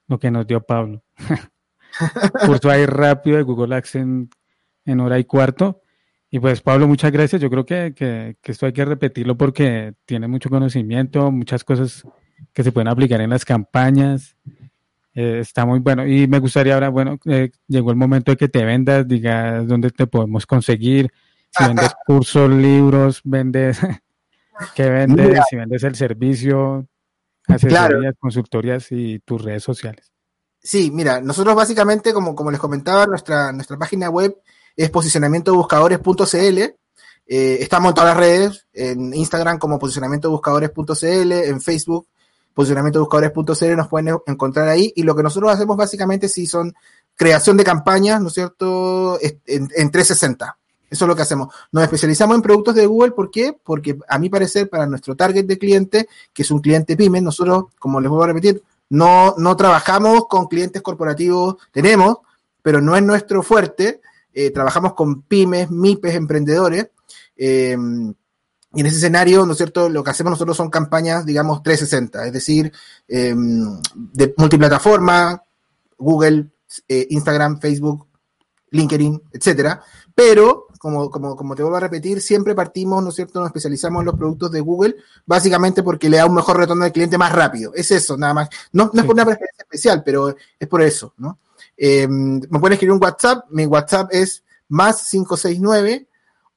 lo 0.06 0.18
que 0.18 0.30
nos 0.30 0.46
dio 0.46 0.60
Pablo. 0.60 1.02
curso 2.46 2.70
ahí 2.70 2.86
rápido 2.86 3.36
de 3.36 3.42
Google 3.42 3.74
Ads 3.76 3.94
en, 3.96 4.30
hora 5.00 5.18
y 5.18 5.24
cuarto. 5.24 5.82
Y 6.30 6.40
pues 6.40 6.60
Pablo, 6.60 6.88
muchas 6.88 7.12
gracias. 7.12 7.40
Yo 7.40 7.50
creo 7.50 7.64
que, 7.64 7.94
que, 7.94 8.36
esto 8.42 8.66
hay 8.66 8.72
que 8.72 8.84
repetirlo 8.84 9.36
porque 9.36 9.94
tiene 10.04 10.26
mucho 10.26 10.50
conocimiento, 10.50 11.30
muchas 11.30 11.62
cosas 11.62 12.04
que 12.52 12.64
se 12.64 12.72
pueden 12.72 12.88
aplicar 12.88 13.20
en 13.20 13.30
las 13.30 13.44
campañas. 13.44 14.36
Eh, 15.14 15.38
está 15.40 15.64
muy 15.64 15.78
bueno. 15.78 16.06
Y 16.06 16.26
me 16.26 16.40
gustaría 16.40 16.74
ahora, 16.74 16.88
bueno, 16.88 17.18
eh, 17.26 17.50
llegó 17.68 17.90
el 17.90 17.96
momento 17.96 18.32
de 18.32 18.36
que 18.36 18.48
te 18.48 18.64
vendas, 18.64 19.06
digas 19.06 19.66
dónde 19.66 19.90
te 19.90 20.06
podemos 20.06 20.44
conseguir, 20.44 21.10
si 21.50 21.64
vendes 21.64 21.94
cursos, 22.06 22.50
libros, 22.50 23.20
vendes 23.22 23.80
¿Qué 24.74 24.88
vendes? 24.88 25.40
si 25.48 25.56
vendes 25.56 25.82
el 25.84 25.94
servicio, 25.94 26.86
asesorías, 27.46 28.14
consultorías 28.18 28.92
y 28.92 29.18
tus 29.20 29.42
redes 29.42 29.62
sociales. 29.62 30.13
Sí, 30.66 30.90
mira, 30.90 31.20
nosotros 31.20 31.54
básicamente, 31.54 32.14
como, 32.14 32.34
como 32.34 32.50
les 32.50 32.58
comentaba, 32.58 33.04
nuestra, 33.04 33.52
nuestra 33.52 33.76
página 33.76 34.08
web 34.08 34.34
es 34.74 34.88
posicionamientobuscadores.cl. 34.88 36.58
Eh, 37.26 37.58
estamos 37.60 37.90
en 37.90 37.94
todas 37.94 38.10
las 38.10 38.16
redes, 38.16 38.66
en 38.72 39.12
Instagram 39.12 39.58
como 39.58 39.78
posicionamientobuscadores.cl, 39.78 41.32
en 41.32 41.60
Facebook 41.60 42.08
posicionamientobuscadores.cl, 42.54 43.76
nos 43.76 43.88
pueden 43.88 44.16
encontrar 44.26 44.68
ahí. 44.68 44.90
Y 44.96 45.02
lo 45.02 45.14
que 45.14 45.22
nosotros 45.22 45.52
hacemos 45.52 45.76
básicamente 45.76 46.28
sí 46.30 46.46
son 46.46 46.72
creación 47.14 47.58
de 47.58 47.64
campañas, 47.64 48.22
¿no 48.22 48.28
es 48.28 48.34
cierto?, 48.34 49.18
en, 49.20 49.68
en 49.76 49.90
360. 49.90 50.56
Eso 50.88 51.04
es 51.04 51.08
lo 51.08 51.16
que 51.16 51.22
hacemos. 51.22 51.52
Nos 51.72 51.82
especializamos 51.82 52.36
en 52.36 52.42
productos 52.42 52.76
de 52.76 52.86
Google, 52.86 53.10
¿por 53.10 53.30
qué? 53.30 53.54
Porque 53.62 53.98
a 54.08 54.18
mi 54.18 54.30
parecer, 54.30 54.70
para 54.70 54.86
nuestro 54.86 55.14
target 55.14 55.44
de 55.44 55.58
cliente, 55.58 56.08
que 56.32 56.42
es 56.42 56.50
un 56.50 56.60
cliente 56.60 56.96
pyme, 56.96 57.20
nosotros, 57.20 57.64
como 57.78 58.00
les 58.00 58.08
voy 58.08 58.22
a 58.22 58.28
repetir, 58.28 58.62
no, 58.94 59.34
no 59.38 59.56
trabajamos 59.56 60.28
con 60.28 60.46
clientes 60.46 60.80
corporativos, 60.80 61.56
tenemos, 61.72 62.18
pero 62.62 62.80
no 62.80 62.94
es 62.94 63.02
nuestro 63.02 63.42
fuerte. 63.42 64.00
Eh, 64.32 64.52
trabajamos 64.52 64.94
con 64.94 65.22
pymes, 65.22 65.68
MIPES, 65.68 66.14
emprendedores. 66.14 66.90
Eh, 67.36 67.76
y 68.76 68.80
en 68.80 68.86
ese 68.86 68.98
escenario, 68.98 69.44
¿no 69.46 69.52
es 69.52 69.58
cierto? 69.58 69.88
Lo 69.88 70.04
que 70.04 70.10
hacemos 70.10 70.30
nosotros 70.30 70.56
son 70.56 70.70
campañas, 70.70 71.26
digamos, 71.26 71.60
360, 71.64 72.26
es 72.26 72.32
decir, 72.32 72.72
eh, 73.08 73.34
de 73.34 74.34
multiplataforma, 74.36 75.42
Google, 75.98 76.52
Instagram, 76.86 77.60
Facebook, 77.60 78.06
LinkedIn, 78.70 79.22
etcétera. 79.32 79.82
Pero 80.14 80.63
como, 80.84 81.08
como, 81.08 81.34
como 81.34 81.54
te 81.54 81.62
vuelvo 81.62 81.78
a 81.78 81.80
repetir, 81.80 82.20
siempre 82.20 82.54
partimos, 82.54 83.02
¿no 83.02 83.08
es 83.08 83.14
cierto?, 83.14 83.40
nos 83.40 83.46
especializamos 83.46 84.02
en 84.02 84.04
los 84.04 84.16
productos 84.16 84.50
de 84.50 84.60
Google, 84.60 84.96
básicamente 85.24 85.82
porque 85.82 86.10
le 86.10 86.18
da 86.18 86.26
un 86.26 86.34
mejor 86.34 86.58
retorno 86.58 86.84
al 86.84 86.92
cliente 86.92 87.16
más 87.16 87.32
rápido. 87.32 87.72
Es 87.74 87.90
eso, 87.90 88.18
nada 88.18 88.34
más. 88.34 88.50
No, 88.70 88.90
no 88.92 89.00
es 89.00 89.06
por 89.06 89.14
una 89.14 89.24
preferencia 89.24 89.62
especial, 89.62 90.02
pero 90.04 90.36
es 90.60 90.68
por 90.68 90.82
eso, 90.82 91.14
¿no? 91.16 91.38
Eh, 91.74 92.06
me 92.06 92.60
pueden 92.60 92.74
escribir 92.74 92.92
un 92.92 93.02
WhatsApp, 93.02 93.46
mi 93.48 93.64
WhatsApp 93.64 94.10
es 94.12 94.44
más 94.68 95.08
569 95.08 96.06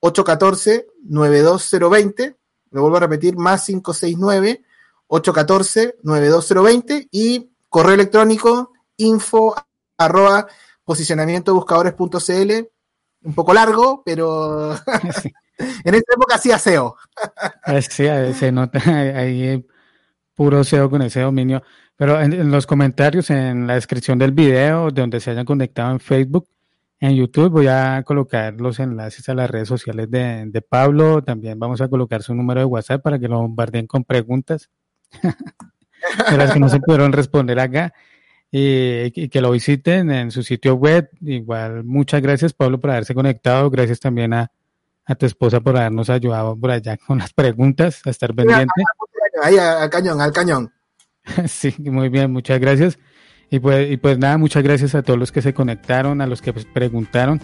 814 0.02 0.88
92020. 1.04 2.36
Me 2.72 2.82
vuelvo 2.82 2.98
a 2.98 3.00
repetir, 3.00 3.38
más 3.38 3.64
569 3.64 4.62
814 5.08 6.00
92020 6.04 7.08
y 7.12 7.50
correo 7.70 7.94
electrónico 7.94 8.74
info 8.98 9.56
arroba 9.98 10.48
posicionamientobuscadores.cl 10.84 12.77
un 13.28 13.36
poco 13.36 13.54
largo, 13.54 14.02
pero 14.06 14.74
en 15.58 15.94
esta 15.96 16.14
época 16.16 16.36
hacía 16.36 16.58
SEO. 16.58 16.96
sí, 17.82 18.06
se 18.34 18.52
nota 18.52 18.80
ahí 19.20 19.66
puro 20.34 20.64
SEO 20.64 20.90
con 20.90 21.02
ese 21.02 21.20
dominio. 21.22 21.62
Pero 21.98 22.22
en, 22.22 22.52
los 22.52 22.66
comentarios, 22.66 23.30
en 23.30 23.68
la 23.68 23.74
descripción 23.74 24.18
del 24.18 24.32
video, 24.32 24.92
de 24.92 25.02
donde 25.02 25.20
se 25.20 25.32
hayan 25.32 25.46
conectado 25.46 25.92
en 25.92 26.00
Facebook, 26.00 26.48
en 27.00 27.16
YouTube, 27.16 27.50
voy 27.50 27.68
a 27.68 28.02
colocar 28.04 28.54
los 28.62 28.80
enlaces 28.80 29.28
a 29.30 29.34
las 29.34 29.50
redes 29.50 29.68
sociales 29.68 30.10
de, 30.10 30.66
Pablo. 30.68 31.22
También 31.24 31.60
vamos 31.60 31.82
a 31.82 31.90
colocar 31.90 32.24
su 32.24 32.34
número 32.34 32.62
de 32.62 32.66
WhatsApp 32.66 33.02
para 33.02 33.20
que 33.20 33.28
lo 33.28 33.42
bombardeen 33.42 33.88
con 33.88 34.04
preguntas. 34.04 34.70
Las 36.38 36.54
que 36.54 36.60
no 36.60 36.70
se 36.70 36.80
pudieron 36.80 37.12
responder 37.12 37.60
acá 37.60 37.94
y, 38.52 39.30
que 39.30 39.42
lo 39.42 39.52
visiten 39.52 40.12
en 40.12 40.32
su 40.32 40.44
sitio 40.44 40.76
web. 40.76 41.10
Igual, 41.22 41.84
muchas 41.84 42.22
gracias 42.22 42.54
Pablo 42.54 42.80
por 42.80 42.92
haberse 42.92 43.14
conectado, 43.14 43.70
gracias 43.70 44.00
también 44.00 44.34
a, 44.34 44.52
tu 45.18 45.26
esposa 45.26 45.62
por 45.62 45.78
habernos 45.78 46.10
ayudado 46.10 46.58
por 46.58 46.72
allá 46.72 46.98
con 47.08 47.20
las 47.20 47.34
preguntas, 47.34 48.02
a 48.06 48.10
estar 48.10 48.34
pendiente. 48.34 48.84
Ahí 49.42 49.58
al 49.58 49.90
cañón, 49.90 50.20
al 50.22 50.34
cañón. 50.34 50.74
sí, 51.48 51.74
muy 51.80 52.10
bien, 52.10 52.32
muchas 52.32 52.60
gracias. 52.60 52.98
Y 53.50 53.60
pues, 53.60 53.90
y 53.90 53.98
pues 53.98 54.18
nada, 54.18 54.38
muchas 54.38 54.64
gracias 54.64 54.94
a 54.96 55.04
todos 55.04 55.18
los 55.18 55.32
que 55.32 55.42
se 55.42 55.54
conectaron, 55.54 56.20
a 56.22 56.28
los 56.28 56.42
que 56.42 56.52
pues, 56.52 56.66
preguntaron. 56.66 57.40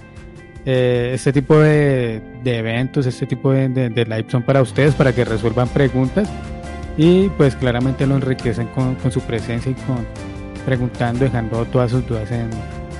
Eh, 0.65 1.11
este 1.13 1.31
tipo 1.33 1.57
de, 1.59 2.21
eventos, 2.43 3.05
este 3.05 3.25
tipo 3.25 3.51
de, 3.51 3.69
de, 3.69 4.05
live 4.05 4.25
son 4.29 4.43
para 4.43 4.61
ustedes, 4.61 4.95
para 4.95 5.13
que 5.13 5.25
resuelvan 5.25 5.67
preguntas 5.69 6.29
y 6.97 7.27
pues 7.29 7.55
claramente 7.55 8.05
lo 8.05 8.15
enriquecen 8.15 8.67
con, 8.67 8.95
con 8.95 9.11
su 9.11 9.19
presencia 9.21 9.71
y 9.71 9.73
con, 9.73 10.05
preguntando, 10.65 11.25
dejando 11.25 11.65
todas 11.65 11.91
sus 11.91 12.05
dudas 12.07 12.31
en, 12.31 12.49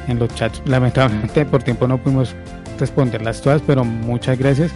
en 0.07 0.19
los 0.19 0.33
chats. 0.35 0.61
Lamentablemente 0.65 1.45
por 1.45 1.63
tiempo 1.63 1.87
no 1.87 1.97
pudimos 1.97 2.35
responderlas 2.79 3.41
todas, 3.41 3.61
pero 3.65 3.83
muchas 3.83 4.37
gracias. 4.37 4.71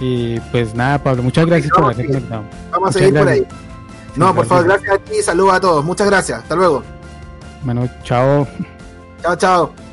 Y 0.00 0.40
pues 0.52 0.74
nada, 0.74 1.02
Pablo, 1.02 1.22
muchas 1.22 1.46
gracias 1.46 1.70
por 1.72 1.84
haber 1.84 2.06
conectado. 2.06 2.44
Vamos 2.70 2.90
a 2.90 2.92
seguir 2.98 3.18
por 3.18 3.28
ahí. 3.28 3.46
No, 4.16 4.34
por 4.34 4.46
favor, 4.46 4.64
gracias 4.64 4.94
a 4.94 4.98
ti, 4.98 5.22
saludos 5.22 5.54
a 5.54 5.60
todos. 5.60 5.84
Muchas 5.84 6.06
gracias. 6.08 6.40
Hasta 6.42 6.56
luego. 6.56 6.82
Bueno, 7.62 7.88
chao. 8.02 8.46
Chao, 9.22 9.36
chao. 9.36 9.89